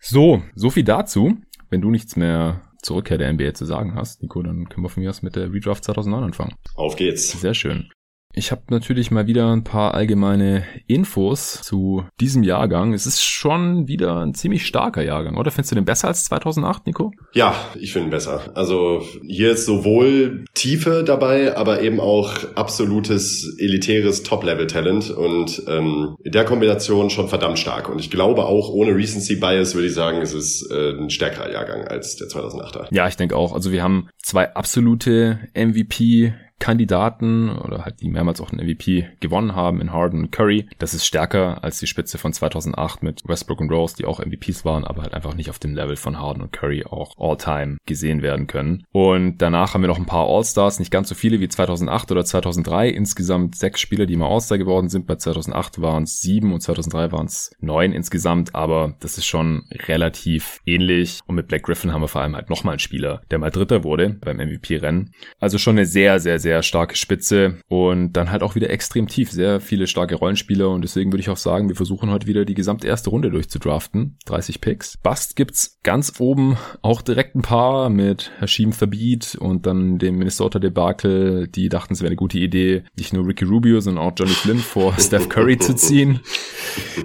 So, 0.00 0.42
so 0.54 0.70
viel 0.70 0.84
dazu. 0.84 1.38
Wenn 1.70 1.80
du 1.80 1.90
nichts 1.90 2.16
mehr 2.16 2.62
zur 2.82 2.98
Rückkehr 2.98 3.18
der 3.18 3.32
NBA 3.32 3.54
zu 3.54 3.64
sagen 3.64 3.94
hast, 3.94 4.22
Nico, 4.22 4.42
dann 4.42 4.68
können 4.68 4.84
wir 4.84 4.90
von 4.90 5.02
mir 5.02 5.10
aus 5.10 5.22
mit 5.22 5.36
der 5.36 5.52
Redraft 5.52 5.84
2009 5.84 6.24
anfangen. 6.24 6.54
Auf 6.74 6.96
geht's. 6.96 7.40
Sehr 7.40 7.54
schön. 7.54 7.90
Ich 8.32 8.52
habe 8.52 8.62
natürlich 8.70 9.10
mal 9.10 9.26
wieder 9.26 9.52
ein 9.52 9.64
paar 9.64 9.94
allgemeine 9.94 10.64
Infos 10.86 11.62
zu 11.62 12.04
diesem 12.20 12.44
Jahrgang. 12.44 12.94
Es 12.94 13.04
ist 13.06 13.22
schon 13.24 13.88
wieder 13.88 14.20
ein 14.20 14.34
ziemlich 14.34 14.66
starker 14.66 15.02
Jahrgang, 15.02 15.36
oder? 15.36 15.50
Findest 15.50 15.72
du 15.72 15.74
den 15.74 15.84
besser 15.84 16.08
als 16.08 16.24
2008, 16.26 16.86
Nico? 16.86 17.12
Ja, 17.32 17.54
ich 17.78 17.92
finde 17.92 18.08
ihn 18.08 18.10
besser. 18.10 18.52
Also 18.54 19.02
hier 19.26 19.50
ist 19.52 19.66
sowohl 19.66 20.44
Tiefe 20.54 21.02
dabei, 21.04 21.56
aber 21.56 21.82
eben 21.82 21.98
auch 21.98 22.32
absolutes 22.54 23.56
elitäres 23.58 24.22
Top-Level-Talent 24.22 25.10
und 25.10 25.62
ähm, 25.66 26.14
in 26.22 26.30
der 26.30 26.44
Kombination 26.44 27.10
schon 27.10 27.28
verdammt 27.28 27.58
stark. 27.58 27.88
Und 27.88 27.98
ich 27.98 28.12
glaube 28.12 28.44
auch 28.44 28.68
ohne 28.70 28.94
Recency-Bias 28.94 29.74
würde 29.74 29.88
ich 29.88 29.94
sagen, 29.94 30.22
es 30.22 30.34
ist 30.34 30.70
äh, 30.70 30.92
ein 30.92 31.10
stärkerer 31.10 31.50
Jahrgang 31.50 31.88
als 31.88 32.14
der 32.14 32.28
2008er. 32.28 32.94
Ja, 32.94 33.08
ich 33.08 33.16
denke 33.16 33.36
auch. 33.36 33.54
Also 33.54 33.72
wir 33.72 33.82
haben 33.82 34.08
zwei 34.22 34.54
absolute 34.54 35.40
MVP 35.54 36.32
Kandidaten 36.60 37.48
oder 37.48 37.84
halt 37.84 38.00
die 38.00 38.08
mehrmals 38.08 38.40
auch 38.40 38.50
den 38.50 38.60
MVP 38.60 39.08
gewonnen 39.18 39.56
haben 39.56 39.80
in 39.80 39.92
Harden 39.92 40.20
und 40.20 40.30
Curry. 40.30 40.68
Das 40.78 40.94
ist 40.94 41.06
stärker 41.06 41.64
als 41.64 41.80
die 41.80 41.86
Spitze 41.86 42.18
von 42.18 42.32
2008 42.32 43.02
mit 43.02 43.22
Westbrook 43.26 43.60
und 43.60 43.72
Rose, 43.72 43.96
die 43.98 44.04
auch 44.04 44.20
MVPs 44.20 44.64
waren, 44.64 44.84
aber 44.84 45.02
halt 45.02 45.14
einfach 45.14 45.34
nicht 45.34 45.50
auf 45.50 45.58
dem 45.58 45.74
Level 45.74 45.96
von 45.96 46.20
Harden 46.20 46.42
und 46.42 46.52
Curry 46.52 46.84
auch 46.84 47.16
All-Time 47.18 47.78
gesehen 47.86 48.22
werden 48.22 48.46
können. 48.46 48.84
Und 48.92 49.38
danach 49.38 49.74
haben 49.74 49.82
wir 49.82 49.88
noch 49.88 49.98
ein 49.98 50.06
paar 50.06 50.28
All-Stars, 50.28 50.78
nicht 50.78 50.90
ganz 50.90 51.08
so 51.08 51.14
viele 51.14 51.40
wie 51.40 51.48
2008 51.48 52.12
oder 52.12 52.24
2003. 52.24 52.90
Insgesamt 52.90 53.56
sechs 53.56 53.80
Spieler, 53.80 54.06
die 54.06 54.16
mal 54.16 54.28
All-Star 54.28 54.58
geworden 54.58 54.90
sind. 54.90 55.06
Bei 55.06 55.16
2008 55.16 55.80
waren 55.80 56.02
es 56.02 56.20
sieben 56.20 56.52
und 56.52 56.60
2003 56.60 57.10
waren 57.10 57.26
es 57.26 57.52
neun 57.60 57.92
insgesamt, 57.92 58.54
aber 58.54 58.96
das 59.00 59.16
ist 59.16 59.26
schon 59.26 59.64
relativ 59.88 60.60
ähnlich. 60.66 61.20
Und 61.26 61.36
mit 61.36 61.48
Black 61.48 61.62
Griffin 61.62 61.92
haben 61.92 62.02
wir 62.02 62.08
vor 62.08 62.20
allem 62.20 62.36
halt 62.36 62.50
nochmal 62.50 62.72
einen 62.72 62.80
Spieler, 62.80 63.22
der 63.30 63.38
mal 63.38 63.50
Dritter 63.50 63.82
wurde 63.82 64.10
beim 64.20 64.36
MVP-Rennen. 64.36 65.12
Also 65.38 65.56
schon 65.56 65.78
eine 65.78 65.86
sehr, 65.86 66.20
sehr, 66.20 66.38
sehr 66.38 66.49
sehr 66.50 66.64
starke 66.64 66.96
Spitze 66.96 67.60
und 67.68 68.14
dann 68.14 68.32
halt 68.32 68.42
auch 68.42 68.56
wieder 68.56 68.70
extrem 68.70 69.06
tief, 69.06 69.30
sehr 69.30 69.60
viele 69.60 69.86
starke 69.86 70.16
Rollenspieler 70.16 70.68
und 70.68 70.82
deswegen 70.82 71.12
würde 71.12 71.20
ich 71.20 71.30
auch 71.30 71.36
sagen, 71.36 71.68
wir 71.68 71.76
versuchen 71.76 72.10
heute 72.10 72.26
wieder 72.26 72.44
die 72.44 72.54
gesamte 72.54 72.88
erste 72.88 73.10
Runde 73.10 73.30
durchzudraften. 73.30 74.18
30 74.26 74.60
Picks. 74.60 74.96
Bast 74.96 75.36
gibt's 75.36 75.78
ganz 75.84 76.14
oben 76.18 76.56
auch 76.82 77.02
direkt 77.02 77.36
ein 77.36 77.42
paar 77.42 77.88
mit 77.88 78.32
Hashim 78.40 78.72
Thabit 78.72 79.36
und 79.36 79.64
dann 79.66 79.98
dem 79.98 80.16
Minnesota 80.16 80.58
Debakel, 80.58 81.46
die 81.46 81.68
dachten, 81.68 81.92
es 81.92 82.00
wäre 82.00 82.08
eine 82.08 82.16
gute 82.16 82.40
Idee, 82.40 82.82
nicht 82.98 83.12
nur 83.12 83.28
Ricky 83.28 83.44
Rubio, 83.44 83.78
sondern 83.78 84.04
auch 84.04 84.12
Johnny 84.18 84.32
Flynn 84.32 84.58
vor 84.58 84.92
Steph 84.98 85.28
Curry 85.28 85.56
zu 85.56 85.76
ziehen. 85.76 86.18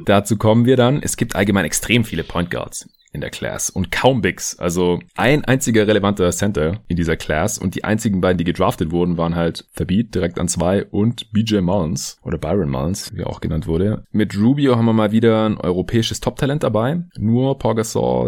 Dazu 0.05 0.37
kommen 0.37 0.65
wir 0.65 0.75
dann. 0.75 1.03
Es 1.03 1.17
gibt 1.17 1.35
allgemein 1.35 1.65
extrem 1.65 2.03
viele 2.03 2.23
Point 2.23 2.49
Guards 2.49 2.89
in 3.15 3.21
der 3.21 3.31
Class 3.31 3.69
und 3.69 3.91
kaum 3.91 4.21
Bigs. 4.21 4.59
Also 4.59 4.99
ein 5.15 5.43
einziger 5.45 5.87
relevanter 5.87 6.29
Center 6.31 6.81
in 6.87 6.97
dieser 6.97 7.17
Class 7.17 7.57
und 7.57 7.73
die 7.75 7.83
einzigen 7.83 8.21
beiden, 8.21 8.37
die 8.37 8.43
gedraftet 8.43 8.91
wurden, 8.91 9.17
waren 9.17 9.35
halt 9.35 9.65
Thabit 9.75 10.13
direkt 10.13 10.39
an 10.39 10.47
zwei 10.47 10.85
und 10.85 11.31
BJ 11.31 11.61
Mullins 11.61 12.19
oder 12.23 12.37
Byron 12.37 12.69
Mullins, 12.69 13.15
wie 13.15 13.21
er 13.21 13.27
auch 13.27 13.41
genannt 13.41 13.67
wurde. 13.67 14.03
Mit 14.11 14.37
Rubio 14.37 14.75
haben 14.75 14.85
wir 14.85 14.93
mal 14.93 15.11
wieder 15.11 15.45
ein 15.45 15.57
europäisches 15.57 16.19
Top-Talent 16.19 16.63
dabei. 16.63 17.03
Nur 17.17 17.57
Paul 17.57 17.75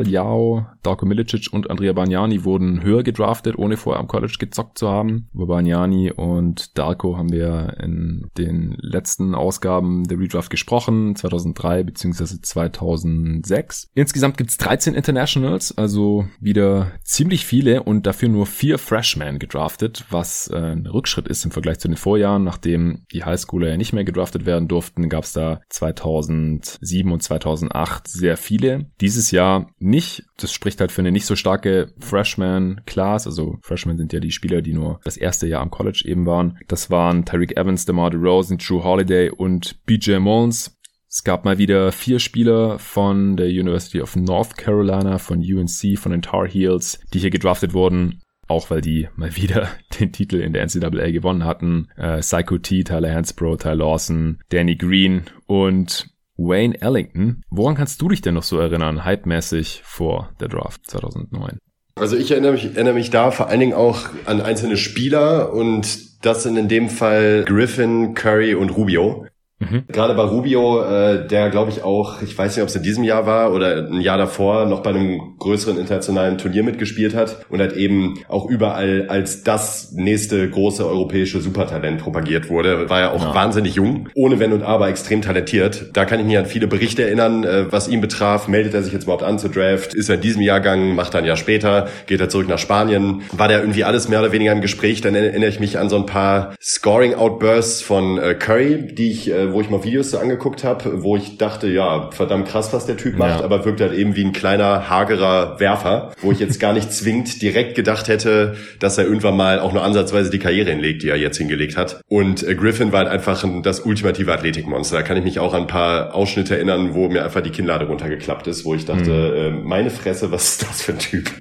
Yao, 0.07 0.65
Darko 0.83 1.05
Milicic 1.05 1.51
und 1.51 1.69
Andrea 1.69 1.93
Bagnani 1.93 2.43
wurden 2.43 2.81
höher 2.81 3.03
gedraftet, 3.03 3.57
ohne 3.57 3.77
vorher 3.77 3.99
am 3.99 4.07
College 4.07 4.37
gezockt 4.39 4.77
zu 4.77 4.89
haben. 4.89 5.29
Über 5.33 5.47
Bagnani 5.47 6.11
und 6.11 6.77
Darko 6.77 7.17
haben 7.17 7.31
wir 7.31 7.75
in 7.81 8.29
den 8.37 8.77
letzten 8.79 9.35
Ausgaben 9.35 10.05
der 10.05 10.19
Redraft 10.19 10.49
gesprochen, 10.49 11.15
2003 11.15 11.83
bzw. 11.83 12.41
2006. 12.41 13.89
Insgesamt 13.93 14.37
gibt 14.37 14.51
es 14.51 14.57
13 14.77 14.93
Internationals, 14.93 15.75
also 15.75 16.27
wieder 16.39 16.91
ziemlich 17.03 17.47
viele 17.47 17.81
und 17.81 18.05
dafür 18.05 18.29
nur 18.29 18.45
vier 18.45 18.77
Freshmen 18.77 19.39
gedraftet, 19.39 20.05
was 20.11 20.51
äh, 20.53 20.55
ein 20.55 20.85
Rückschritt 20.85 21.27
ist 21.27 21.43
im 21.45 21.51
Vergleich 21.51 21.79
zu 21.79 21.87
den 21.87 21.97
Vorjahren. 21.97 22.43
Nachdem 22.43 23.03
die 23.11 23.23
Highschooler 23.23 23.69
ja 23.69 23.77
nicht 23.77 23.93
mehr 23.93 24.03
gedraftet 24.03 24.45
werden 24.45 24.67
durften, 24.67 25.09
gab 25.09 25.23
es 25.23 25.33
da 25.33 25.61
2007 25.69 27.11
und 27.11 27.23
2008 27.23 28.07
sehr 28.07 28.37
viele. 28.37 28.91
Dieses 29.01 29.31
Jahr 29.31 29.71
nicht. 29.79 30.25
Das 30.37 30.53
spricht 30.53 30.79
halt 30.79 30.91
für 30.91 31.01
eine 31.01 31.11
nicht 31.11 31.25
so 31.25 31.35
starke 31.35 31.91
Freshman-Class. 31.99 33.25
Also 33.25 33.57
Freshmen 33.63 33.97
sind 33.97 34.13
ja 34.13 34.19
die 34.19 34.29
Spieler, 34.29 34.61
die 34.61 34.73
nur 34.73 34.99
das 35.03 35.17
erste 35.17 35.47
Jahr 35.47 35.63
am 35.63 35.71
College 35.71 36.03
eben 36.05 36.27
waren. 36.27 36.59
Das 36.67 36.91
waren 36.91 37.25
Tyreek 37.25 37.57
Evans, 37.57 37.87
DeMar 37.87 38.11
DeRozan, 38.11 38.59
Drew 38.59 38.83
Holiday 38.83 39.31
und 39.31 39.83
BJ 39.87 40.19
Mullins 40.19 40.76
Es 41.09 41.23
gab 41.23 41.45
mal 41.45 41.57
wieder 41.57 41.91
vier 41.93 42.19
Spieler 42.19 42.79
von 42.79 43.37
der 43.37 43.47
University 43.47 44.01
of 44.01 44.15
North 44.17 44.57
Carolina, 44.57 45.17
von 45.19 45.39
UNC, 45.39 45.97
von 45.97 46.11
den 46.11 46.21
Tar 46.21 46.47
Heels, 46.47 46.99
die 47.13 47.19
hier 47.19 47.29
gedraftet 47.29 47.73
wurden. 47.73 48.21
Auch 48.49 48.69
weil 48.69 48.81
die 48.81 49.07
mal 49.15 49.35
wieder 49.35 49.69
den 49.99 50.11
Titel 50.11 50.37
in 50.37 50.53
der 50.53 50.65
NCAA 50.65 51.11
gewonnen 51.11 51.45
hatten. 51.45 51.87
Äh, 51.95 52.19
Psycho 52.19 52.57
T, 52.57 52.83
Tyler 52.83 53.13
Hansbrough, 53.13 53.57
Tyler 53.57 53.75
Lawson, 53.75 54.39
Danny 54.49 54.75
Green 54.75 55.23
und 55.47 56.09
Wayne 56.37 56.79
Ellington. 56.81 57.41
Woran 57.49 57.75
kannst 57.75 58.01
du 58.01 58.09
dich 58.09 58.21
denn 58.21 58.35
noch 58.35 58.43
so 58.43 58.59
erinnern, 58.59 59.05
hypemäßig 59.05 59.81
vor 59.83 60.29
der 60.39 60.49
Draft 60.49 60.89
2009? 60.89 61.57
Also 61.95 62.15
ich 62.15 62.31
erinnere 62.31 62.51
mich, 62.51 62.65
erinnere 62.65 62.93
mich 62.93 63.09
da 63.09 63.31
vor 63.31 63.47
allen 63.47 63.59
Dingen 63.59 63.73
auch 63.73 64.09
an 64.25 64.39
einzelne 64.41 64.77
Spieler 64.77 65.51
und 65.51 66.25
das 66.25 66.43
sind 66.43 66.57
in 66.57 66.67
dem 66.67 66.89
Fall 66.89 67.43
Griffin, 67.45 68.13
Curry 68.13 68.53
und 68.53 68.69
Rubio. 68.69 69.25
Mhm. 69.59 69.85
Gerade 69.87 70.13
bei 70.13 70.23
Rubio, 70.23 70.83
äh, 70.83 71.27
der 71.27 71.49
glaube 71.49 71.71
ich 71.71 71.83
auch, 71.83 72.21
ich 72.21 72.37
weiß 72.37 72.55
nicht, 72.55 72.61
ob 72.61 72.69
es 72.69 72.75
in 72.75 72.83
diesem 72.83 73.03
Jahr 73.03 73.25
war 73.25 73.53
oder 73.53 73.87
ein 73.87 74.01
Jahr 74.01 74.17
davor, 74.17 74.65
noch 74.65 74.83
bei 74.83 74.91
einem 74.91 75.35
größeren 75.39 75.79
internationalen 75.79 76.37
Turnier 76.37 76.63
mitgespielt 76.63 77.15
hat 77.15 77.45
und 77.49 77.59
hat 77.59 77.73
eben 77.73 78.19
auch 78.27 78.47
überall 78.47 79.07
als 79.09 79.43
das 79.43 79.93
nächste 79.93 80.47
große 80.47 80.85
europäische 80.85 81.41
Supertalent 81.41 82.01
propagiert 82.01 82.49
wurde. 82.49 82.87
War 82.89 82.99
ja 82.99 83.11
auch 83.11 83.23
ja. 83.23 83.33
wahnsinnig 83.33 83.75
jung, 83.75 84.09
ohne 84.13 84.39
Wenn 84.39 84.53
und 84.53 84.61
Aber 84.61 84.89
extrem 84.89 85.23
talentiert. 85.23 85.89
Da 85.93 86.05
kann 86.05 86.19
ich 86.19 86.27
mich 86.27 86.37
an 86.37 86.45
viele 86.45 86.67
Berichte 86.67 87.03
erinnern, 87.03 87.43
äh, 87.43 87.71
was 87.71 87.87
ihn 87.87 87.99
betraf. 87.99 88.47
Meldet 88.47 88.75
er 88.75 88.83
sich 88.83 88.93
jetzt 88.93 89.03
überhaupt 89.03 89.23
an 89.23 89.39
zu 89.39 89.49
Draft? 89.49 89.95
Ist 89.95 90.09
er 90.09 90.15
in 90.15 90.21
diesem 90.21 90.43
Jahrgang? 90.43 90.93
Macht 90.93 91.15
er 91.15 91.21
ein 91.21 91.25
Jahr 91.25 91.37
später? 91.37 91.87
Geht 92.05 92.21
er 92.21 92.29
zurück 92.29 92.47
nach 92.47 92.59
Spanien? 92.59 93.23
War 93.31 93.47
da 93.47 93.59
irgendwie 93.59 93.83
alles 93.83 94.07
mehr 94.07 94.19
oder 94.19 94.31
weniger 94.31 94.51
im 94.51 94.61
Gespräch? 94.61 95.01
Dann 95.01 95.15
erinnere 95.15 95.49
ich 95.49 95.59
mich 95.59 95.79
an 95.79 95.89
so 95.89 95.95
ein 95.95 96.05
paar 96.05 96.53
Scoring-Outbursts 96.61 97.81
von 97.81 98.19
äh, 98.19 98.35
Curry, 98.35 98.93
die 98.93 99.11
ich 99.11 99.31
äh, 99.31 99.46
wo 99.53 99.61
ich 99.61 99.69
mal 99.69 99.83
Videos 99.83 100.11
so 100.11 100.17
angeguckt 100.17 100.63
habe, 100.63 101.03
wo 101.03 101.15
ich 101.15 101.37
dachte, 101.37 101.67
ja, 101.67 102.09
verdammt 102.11 102.47
krass, 102.47 102.73
was 102.73 102.85
der 102.85 102.97
Typ 102.97 103.17
macht, 103.17 103.39
ja. 103.39 103.45
aber 103.45 103.65
wirkt 103.65 103.81
halt 103.81 103.93
eben 103.93 104.15
wie 104.15 104.23
ein 104.23 104.33
kleiner, 104.33 104.89
hagerer 104.89 105.59
Werfer, 105.59 106.11
wo 106.21 106.31
ich 106.31 106.39
jetzt 106.39 106.59
gar 106.59 106.73
nicht 106.73 106.91
zwingend 106.91 107.41
direkt 107.41 107.75
gedacht 107.75 108.07
hätte, 108.07 108.55
dass 108.79 108.97
er 108.97 109.05
irgendwann 109.05 109.37
mal 109.37 109.59
auch 109.59 109.73
nur 109.73 109.83
ansatzweise 109.83 110.29
die 110.29 110.39
Karriere 110.39 110.71
hinlegt, 110.71 111.03
die 111.03 111.09
er 111.09 111.17
jetzt 111.17 111.37
hingelegt 111.37 111.77
hat. 111.77 112.01
Und 112.07 112.47
äh, 112.47 112.55
Griffin 112.55 112.91
war 112.91 112.99
halt 112.99 113.09
einfach 113.09 113.43
ein, 113.43 113.63
das 113.63 113.81
ultimative 113.81 114.33
Athletikmonster. 114.33 114.97
Da 114.97 115.03
kann 115.03 115.17
ich 115.17 115.23
mich 115.23 115.39
auch 115.39 115.53
an 115.53 115.61
ein 115.61 115.67
paar 115.67 116.15
Ausschnitte 116.15 116.55
erinnern, 116.55 116.93
wo 116.93 117.09
mir 117.09 117.23
einfach 117.23 117.41
die 117.41 117.51
Kinnlade 117.51 117.85
runtergeklappt 117.85 118.47
ist, 118.47 118.65
wo 118.65 118.73
ich 118.75 118.85
dachte, 118.85 119.09
mhm. 119.09 119.57
äh, 119.59 119.63
meine 119.63 119.89
Fresse, 119.89 120.31
was 120.31 120.49
ist 120.49 120.63
das 120.63 120.81
für 120.81 120.93
ein 120.93 120.99
Typ? 120.99 121.31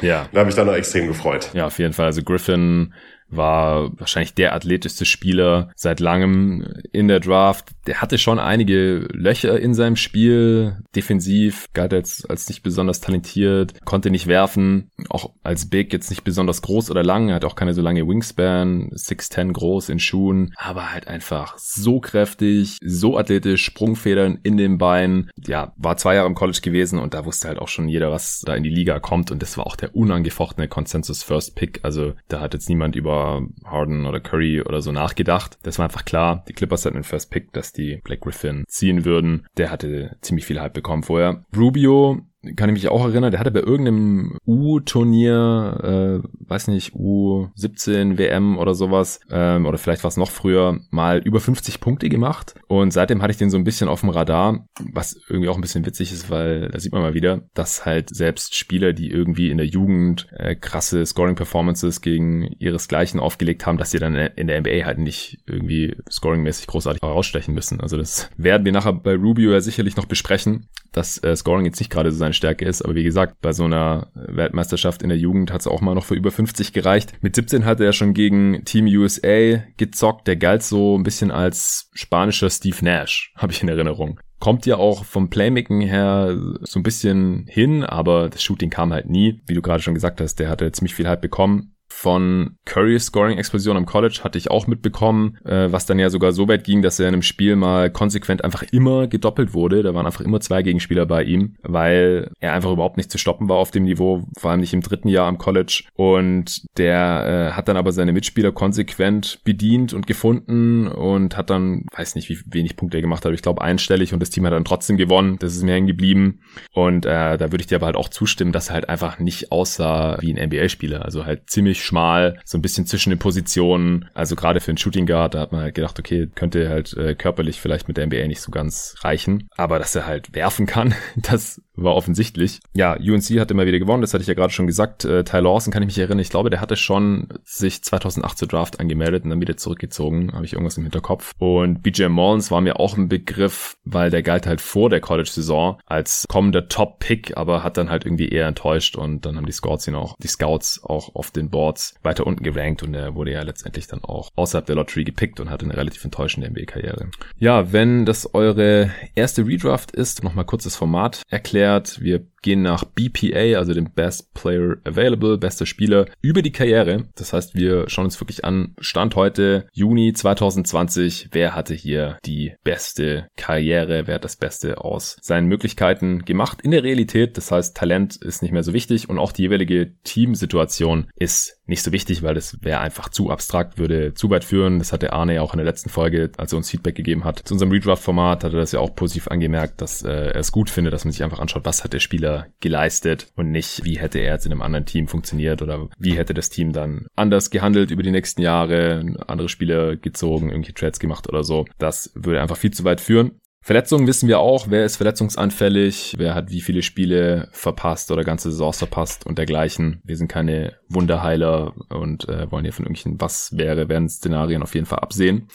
Ja. 0.00 0.28
Da 0.32 0.40
habe 0.40 0.50
ich 0.50 0.56
dann 0.56 0.66
noch 0.66 0.74
extrem 0.74 1.06
gefreut. 1.06 1.50
Ja, 1.54 1.66
auf 1.66 1.78
jeden 1.78 1.92
Fall. 1.92 2.06
Also 2.06 2.22
Griffin 2.22 2.92
war 3.32 3.98
wahrscheinlich 3.98 4.34
der 4.34 4.54
athletischste 4.54 5.04
Spieler 5.04 5.70
seit 5.74 6.00
langem 6.00 6.66
in 6.92 7.08
der 7.08 7.20
Draft. 7.20 7.70
Der 7.86 8.00
hatte 8.00 8.18
schon 8.18 8.38
einige 8.38 9.08
Löcher 9.12 9.58
in 9.58 9.74
seinem 9.74 9.96
Spiel. 9.96 10.78
Defensiv 10.94 11.68
galt 11.72 11.92
jetzt 11.92 12.28
als 12.30 12.48
nicht 12.48 12.62
besonders 12.62 13.00
talentiert, 13.00 13.74
konnte 13.84 14.10
nicht 14.10 14.26
werfen. 14.26 14.90
Auch 15.08 15.32
als 15.42 15.68
Big 15.68 15.92
jetzt 15.92 16.10
nicht 16.10 16.24
besonders 16.24 16.62
groß 16.62 16.90
oder 16.90 17.02
lang. 17.02 17.32
Hat 17.32 17.44
auch 17.44 17.56
keine 17.56 17.74
so 17.74 17.82
lange 17.82 18.06
Wingspan. 18.06 18.90
6'10 18.90 19.52
groß 19.52 19.88
in 19.88 19.98
Schuhen. 19.98 20.52
Aber 20.56 20.92
halt 20.92 21.08
einfach 21.08 21.56
so 21.58 22.00
kräftig, 22.00 22.78
so 22.84 23.18
athletisch, 23.18 23.64
Sprungfedern 23.64 24.38
in 24.42 24.56
den 24.56 24.78
Beinen. 24.78 25.30
Ja, 25.46 25.72
war 25.76 25.96
zwei 25.96 26.14
Jahre 26.14 26.28
im 26.28 26.34
College 26.34 26.60
gewesen 26.62 26.98
und 26.98 27.14
da 27.14 27.24
wusste 27.24 27.48
halt 27.48 27.58
auch 27.58 27.68
schon 27.68 27.88
jeder, 27.88 28.10
was 28.10 28.42
da 28.44 28.54
in 28.54 28.62
die 28.62 28.70
Liga 28.70 29.00
kommt. 29.00 29.30
Und 29.30 29.42
das 29.42 29.56
war 29.56 29.66
auch 29.66 29.76
der 29.76 29.96
unangefochtene 29.96 30.68
Consensus 30.68 31.22
First 31.22 31.56
Pick. 31.56 31.80
Also 31.82 32.12
da 32.28 32.40
hat 32.40 32.54
jetzt 32.54 32.68
niemand 32.68 32.96
über 32.96 33.21
Harden 33.64 34.06
oder 34.06 34.20
Curry 34.20 34.62
oder 34.62 34.82
so 34.82 34.92
nachgedacht. 34.92 35.58
Das 35.62 35.78
war 35.78 35.84
einfach 35.84 36.04
klar. 36.04 36.44
Die 36.48 36.52
Clippers 36.52 36.84
hatten 36.84 36.96
den 36.96 37.04
First 37.04 37.30
Pick, 37.30 37.52
dass 37.52 37.72
die 37.72 38.00
Black 38.04 38.20
Griffin 38.20 38.64
ziehen 38.68 39.04
würden. 39.04 39.46
Der 39.56 39.70
hatte 39.70 40.16
ziemlich 40.20 40.46
viel 40.46 40.60
Hype 40.60 40.74
bekommen 40.74 41.02
vorher. 41.02 41.44
Rubio 41.56 42.22
kann 42.56 42.68
ich 42.68 42.74
mich 42.74 42.88
auch 42.88 43.04
erinnern, 43.04 43.30
der 43.30 43.40
hatte 43.40 43.50
bei 43.50 43.60
irgendeinem 43.60 44.36
U-Turnier, 44.46 46.22
äh, 46.22 46.28
weiß 46.48 46.68
nicht, 46.68 46.94
U17 46.94 48.18
WM 48.18 48.58
oder 48.58 48.74
sowas, 48.74 49.20
ähm, 49.30 49.66
oder 49.66 49.78
vielleicht 49.78 50.02
war 50.02 50.08
es 50.08 50.16
noch 50.16 50.30
früher, 50.30 50.80
mal 50.90 51.18
über 51.18 51.40
50 51.40 51.80
Punkte 51.80 52.08
gemacht. 52.08 52.54
Und 52.66 52.92
seitdem 52.92 53.22
hatte 53.22 53.30
ich 53.30 53.36
den 53.36 53.50
so 53.50 53.56
ein 53.56 53.64
bisschen 53.64 53.88
auf 53.88 54.00
dem 54.00 54.10
Radar, 54.10 54.66
was 54.92 55.16
irgendwie 55.28 55.48
auch 55.48 55.54
ein 55.54 55.60
bisschen 55.60 55.86
witzig 55.86 56.12
ist, 56.12 56.30
weil 56.30 56.68
da 56.68 56.80
sieht 56.80 56.92
man 56.92 57.02
mal 57.02 57.14
wieder, 57.14 57.42
dass 57.54 57.86
halt 57.86 58.14
selbst 58.14 58.56
Spieler, 58.56 58.92
die 58.92 59.10
irgendwie 59.10 59.50
in 59.50 59.58
der 59.58 59.66
Jugend 59.66 60.26
äh, 60.32 60.56
krasse 60.56 61.06
Scoring-Performances 61.06 62.00
gegen 62.00 62.42
ihresgleichen 62.58 63.20
aufgelegt 63.20 63.66
haben, 63.66 63.78
dass 63.78 63.92
sie 63.92 63.98
dann 63.98 64.14
in 64.14 64.48
der 64.48 64.60
NBA 64.60 64.84
halt 64.84 64.98
nicht 64.98 65.38
irgendwie 65.46 65.96
scoringmäßig 66.10 66.66
großartig 66.66 67.02
herausstechen 67.02 67.54
müssen. 67.54 67.80
Also 67.80 67.96
das 67.96 68.30
werden 68.36 68.64
wir 68.64 68.72
nachher 68.72 68.92
bei 68.92 69.14
Rubio 69.14 69.52
ja 69.52 69.60
sicherlich 69.60 69.96
noch 69.96 70.06
besprechen, 70.06 70.68
dass 70.92 71.22
äh, 71.22 71.34
Scoring 71.34 71.64
jetzt 71.64 71.80
nicht 71.80 71.90
gerade 71.90 72.10
so 72.12 72.18
sein 72.18 72.31
seine 72.32 72.34
Stärke 72.34 72.64
ist. 72.64 72.82
Aber 72.82 72.94
wie 72.94 73.04
gesagt, 73.04 73.40
bei 73.40 73.52
so 73.52 73.64
einer 73.64 74.08
Weltmeisterschaft 74.14 75.02
in 75.02 75.08
der 75.08 75.18
Jugend 75.18 75.52
hat 75.52 75.60
es 75.60 75.66
auch 75.66 75.80
mal 75.80 75.94
noch 75.94 76.04
für 76.04 76.14
über 76.14 76.30
50 76.30 76.72
gereicht. 76.72 77.12
Mit 77.20 77.36
17 77.36 77.64
hatte 77.64 77.84
er 77.84 77.92
schon 77.92 78.14
gegen 78.14 78.64
Team 78.64 78.86
USA 78.86 79.62
gezockt. 79.76 80.26
Der 80.26 80.36
galt 80.36 80.62
so 80.62 80.96
ein 80.96 81.02
bisschen 81.02 81.30
als 81.30 81.90
spanischer 81.94 82.50
Steve 82.50 82.78
Nash, 82.82 83.32
habe 83.36 83.52
ich 83.52 83.62
in 83.62 83.68
Erinnerung 83.68 84.18
kommt 84.42 84.66
ja 84.66 84.76
auch 84.76 85.04
vom 85.04 85.30
Playmaking 85.30 85.82
her 85.82 86.36
so 86.62 86.80
ein 86.80 86.82
bisschen 86.82 87.46
hin, 87.48 87.84
aber 87.84 88.28
das 88.28 88.42
Shooting 88.42 88.70
kam 88.70 88.92
halt 88.92 89.08
nie. 89.08 89.40
Wie 89.46 89.54
du 89.54 89.62
gerade 89.62 89.84
schon 89.84 89.94
gesagt 89.94 90.20
hast, 90.20 90.34
der 90.40 90.48
hatte 90.48 90.72
ziemlich 90.72 90.96
viel 90.96 91.06
halt 91.06 91.20
bekommen 91.20 91.71
von 91.92 92.56
Currys 92.64 93.06
Scoring-Explosion 93.06 93.76
am 93.76 93.86
College 93.86 94.20
hatte 94.24 94.38
ich 94.38 94.50
auch 94.50 94.66
mitbekommen, 94.66 95.38
äh, 95.44 95.70
was 95.70 95.86
dann 95.86 95.98
ja 95.98 96.10
sogar 96.10 96.32
so 96.32 96.48
weit 96.48 96.64
ging, 96.64 96.82
dass 96.82 96.98
er 96.98 97.08
in 97.08 97.14
einem 97.14 97.22
Spiel 97.22 97.54
mal 97.54 97.90
konsequent 97.90 98.42
einfach 98.42 98.64
immer 98.72 99.06
gedoppelt 99.06 99.54
wurde. 99.54 99.82
Da 99.82 99.94
waren 99.94 100.06
einfach 100.06 100.22
immer 100.22 100.40
zwei 100.40 100.62
Gegenspieler 100.62 101.06
bei 101.06 101.22
ihm, 101.22 101.56
weil 101.62 102.32
er 102.40 102.54
einfach 102.54 102.72
überhaupt 102.72 102.96
nicht 102.96 103.10
zu 103.10 103.18
stoppen 103.18 103.48
war 103.48 103.56
auf 103.56 103.70
dem 103.70 103.84
Niveau, 103.84 104.24
vor 104.38 104.50
allem 104.50 104.60
nicht 104.60 104.72
im 104.72 104.80
dritten 104.80 105.08
Jahr 105.08 105.28
am 105.28 105.38
College. 105.38 105.84
Und 105.94 106.62
der 106.78 107.50
äh, 107.52 107.52
hat 107.52 107.68
dann 107.68 107.76
aber 107.76 107.92
seine 107.92 108.12
Mitspieler 108.12 108.52
konsequent 108.52 109.40
bedient 109.44 109.92
und 109.92 110.06
gefunden 110.06 110.88
und 110.88 111.36
hat 111.36 111.50
dann, 111.50 111.84
weiß 111.94 112.14
nicht, 112.14 112.28
wie 112.30 112.38
wenig 112.46 112.76
Punkte 112.76 112.98
er 112.98 113.02
gemacht 113.02 113.24
hat, 113.24 113.32
ich 113.32 113.42
glaube 113.42 113.62
einstellig 113.62 114.12
und 114.12 114.20
das 114.20 114.30
Team 114.30 114.46
hat 114.46 114.52
dann 114.52 114.64
trotzdem 114.64 114.96
gewonnen. 114.96 115.36
Das 115.38 115.54
ist 115.54 115.62
mir 115.62 115.74
hängen 115.74 115.86
geblieben. 115.86 116.40
Und 116.72 117.06
äh, 117.06 117.36
da 117.36 117.52
würde 117.52 117.60
ich 117.60 117.66
dir 117.66 117.76
aber 117.76 117.86
halt 117.86 117.96
auch 117.96 118.08
zustimmen, 118.08 118.52
dass 118.52 118.70
er 118.70 118.74
halt 118.74 118.88
einfach 118.88 119.18
nicht 119.18 119.52
aussah 119.52 120.16
wie 120.20 120.32
ein 120.32 120.48
NBA-Spieler. 120.48 121.04
Also 121.04 121.26
halt 121.26 121.50
ziemlich 121.50 121.81
schmal, 121.82 122.38
so 122.44 122.58
ein 122.58 122.62
bisschen 122.62 122.86
zwischen 122.86 123.10
den 123.10 123.18
Positionen. 123.18 124.08
Also 124.14 124.36
gerade 124.36 124.60
für 124.60 124.70
einen 124.70 124.78
Shooting 124.78 125.06
Guard, 125.06 125.34
da 125.34 125.40
hat 125.40 125.52
man 125.52 125.62
halt 125.62 125.74
gedacht, 125.74 125.98
okay, 125.98 126.28
könnte 126.34 126.68
halt 126.68 126.96
äh, 126.96 127.14
körperlich 127.14 127.60
vielleicht 127.60 127.88
mit 127.88 127.96
der 127.96 128.06
NBA 128.06 128.26
nicht 128.26 128.40
so 128.40 128.50
ganz 128.50 128.96
reichen. 129.00 129.48
Aber 129.56 129.78
dass 129.78 129.94
er 129.94 130.06
halt 130.06 130.34
werfen 130.34 130.66
kann, 130.66 130.94
das 131.16 131.60
war 131.74 131.94
offensichtlich. 131.94 132.60
Ja, 132.74 132.94
UNC 132.94 133.40
hat 133.40 133.50
immer 133.50 133.66
wieder 133.66 133.78
gewonnen, 133.78 134.02
das 134.02 134.12
hatte 134.12 134.22
ich 134.22 134.28
ja 134.28 134.34
gerade 134.34 134.52
schon 134.52 134.66
gesagt. 134.66 135.04
Äh, 135.04 135.24
Ty 135.24 135.38
Lawson 135.38 135.72
kann 135.72 135.82
ich 135.82 135.86
mich 135.86 135.98
erinnern, 135.98 136.18
ich 136.18 136.30
glaube, 136.30 136.50
der 136.50 136.60
hatte 136.60 136.76
schon 136.76 137.28
sich 137.44 137.82
2008 137.82 138.38
zur 138.38 138.48
Draft 138.48 138.80
angemeldet 138.80 139.24
und 139.24 139.30
dann 139.30 139.40
wieder 139.40 139.56
zurückgezogen, 139.56 140.32
habe 140.32 140.44
ich 140.44 140.52
irgendwas 140.52 140.76
im 140.76 140.82
Hinterkopf. 140.84 141.32
Und 141.38 141.82
BJ 141.82 142.06
Mullins 142.06 142.50
war 142.50 142.60
mir 142.60 142.78
auch 142.78 142.96
ein 142.96 143.08
Begriff, 143.08 143.76
weil 143.84 144.10
der 144.10 144.22
galt 144.22 144.46
halt 144.46 144.60
vor 144.60 144.90
der 144.90 145.00
College-Saison 145.00 145.78
als 145.86 146.26
kommender 146.28 146.68
Top-Pick, 146.68 147.36
aber 147.36 147.62
hat 147.62 147.76
dann 147.76 147.90
halt 147.90 148.04
irgendwie 148.04 148.28
eher 148.28 148.46
enttäuscht 148.46 148.96
und 148.96 149.24
dann 149.24 149.36
haben 149.36 149.46
die 149.46 149.52
Scouts 149.52 149.88
ihn 149.88 149.94
auch, 149.94 150.16
die 150.18 150.28
Scouts 150.28 150.82
auch 150.84 151.14
auf 151.14 151.30
den 151.30 151.50
Boards 151.72 151.94
weiter 152.02 152.26
unten 152.26 152.44
gerankt 152.44 152.82
und 152.82 152.94
er 152.94 153.14
wurde 153.14 153.32
ja 153.32 153.42
letztendlich 153.42 153.86
dann 153.86 154.04
auch 154.04 154.30
außerhalb 154.36 154.66
der 154.66 154.76
Lottery 154.76 155.04
gepickt 155.04 155.40
und 155.40 155.50
hatte 155.50 155.64
eine 155.64 155.76
relativ 155.76 156.04
enttäuschende 156.04 156.50
NBA-Karriere. 156.50 157.10
Ja, 157.38 157.72
wenn 157.72 158.04
das 158.04 158.34
eure 158.34 158.90
erste 159.14 159.46
Redraft 159.46 159.92
ist, 159.92 160.22
nochmal 160.22 160.44
kurzes 160.44 160.76
Format 160.76 161.22
erklärt. 161.30 162.00
Wir 162.00 162.26
gehen 162.42 162.62
nach 162.62 162.84
BPA, 162.84 163.58
also 163.58 163.72
dem 163.72 163.90
Best 163.92 164.34
Player 164.34 164.76
Available, 164.84 165.38
bester 165.38 165.66
Spieler, 165.66 166.06
über 166.20 166.42
die 166.42 166.52
Karriere. 166.52 167.06
Das 167.14 167.32
heißt, 167.32 167.54
wir 167.54 167.88
schauen 167.88 168.06
uns 168.06 168.20
wirklich 168.20 168.44
an, 168.44 168.74
Stand 168.80 169.16
heute, 169.16 169.66
Juni 169.72 170.12
2020, 170.12 171.28
wer 171.32 171.54
hatte 171.54 171.74
hier 171.74 172.18
die 172.24 172.54
beste 172.64 173.28
Karriere, 173.36 174.06
wer 174.06 174.16
hat 174.16 174.24
das 174.24 174.36
Beste 174.36 174.78
aus 174.78 175.16
seinen 175.20 175.46
Möglichkeiten 175.46 176.24
gemacht 176.24 176.60
in 176.62 176.72
der 176.72 176.82
Realität. 176.82 177.36
Das 177.36 177.50
heißt, 177.50 177.76
Talent 177.76 178.16
ist 178.16 178.42
nicht 178.42 178.52
mehr 178.52 178.62
so 178.62 178.72
wichtig 178.72 179.08
und 179.08 179.18
auch 179.18 179.32
die 179.32 179.42
jeweilige 179.42 179.92
Teamsituation 180.04 181.08
ist 181.16 181.58
nicht 181.66 181.82
so 181.82 181.92
wichtig, 181.92 182.22
weil 182.22 182.34
das 182.34 182.58
wäre 182.62 182.80
einfach 182.80 183.08
zu 183.08 183.30
abstrakt, 183.30 183.78
würde 183.78 184.14
zu 184.14 184.30
weit 184.30 184.44
führen. 184.44 184.78
Das 184.78 184.92
hatte 184.92 185.12
Arne 185.12 185.40
auch 185.42 185.54
in 185.54 185.58
der 185.58 185.66
letzten 185.66 185.90
Folge, 185.90 186.30
als 186.36 186.52
er 186.52 186.58
uns 186.58 186.70
Feedback 186.70 186.94
gegeben 186.94 187.24
hat. 187.24 187.40
Zu 187.44 187.54
unserem 187.54 187.72
Redraft-Format 187.72 188.44
hat 188.44 188.52
er 188.52 188.60
das 188.60 188.72
ja 188.72 188.80
auch 188.80 188.94
positiv 188.94 189.28
angemerkt, 189.28 189.80
dass 189.80 190.02
äh, 190.02 190.10
er 190.10 190.36
es 190.36 190.52
gut 190.52 190.70
findet, 190.70 190.92
dass 190.92 191.04
man 191.04 191.12
sich 191.12 191.22
einfach 191.22 191.38
anschaut, 191.38 191.64
was 191.64 191.84
hat 191.84 191.92
der 191.92 192.00
Spieler 192.00 192.31
geleistet 192.60 193.28
und 193.36 193.50
nicht, 193.50 193.84
wie 193.84 193.98
hätte 193.98 194.18
er 194.18 194.34
jetzt 194.34 194.46
in 194.46 194.52
einem 194.52 194.62
anderen 194.62 194.86
Team 194.86 195.08
funktioniert 195.08 195.62
oder 195.62 195.88
wie 195.98 196.16
hätte 196.16 196.34
das 196.34 196.50
Team 196.50 196.72
dann 196.72 197.06
anders 197.16 197.50
gehandelt 197.50 197.90
über 197.90 198.02
die 198.02 198.10
nächsten 198.10 198.42
Jahre, 198.42 199.16
andere 199.26 199.48
Spieler 199.48 199.96
gezogen, 199.96 200.50
irgendwelche 200.50 200.74
Trades 200.74 200.98
gemacht 200.98 201.28
oder 201.28 201.44
so. 201.44 201.64
Das 201.78 202.12
würde 202.14 202.40
einfach 202.40 202.56
viel 202.56 202.72
zu 202.72 202.84
weit 202.84 203.00
führen. 203.00 203.32
Verletzungen 203.64 204.08
wissen 204.08 204.28
wir 204.28 204.40
auch, 204.40 204.66
wer 204.70 204.84
ist 204.84 204.96
verletzungsanfällig, 204.96 206.14
wer 206.18 206.34
hat 206.34 206.50
wie 206.50 206.60
viele 206.60 206.82
Spiele 206.82 207.48
verpasst 207.52 208.10
oder 208.10 208.24
ganze 208.24 208.50
Saisons 208.50 208.78
verpasst 208.78 209.24
und 209.24 209.38
dergleichen. 209.38 210.02
Wir 210.04 210.16
sind 210.16 210.26
keine 210.26 210.74
Wunderheiler 210.88 211.72
und 211.88 212.28
äh, 212.28 212.50
wollen 212.50 212.64
hier 212.64 212.72
von 212.72 212.86
irgendwelchen 212.86 213.20
was 213.20 213.56
wäre, 213.56 213.88
werden 213.88 214.08
Szenarien 214.08 214.64
auf 214.64 214.74
jeden 214.74 214.86
Fall 214.86 214.98
absehen. 214.98 215.46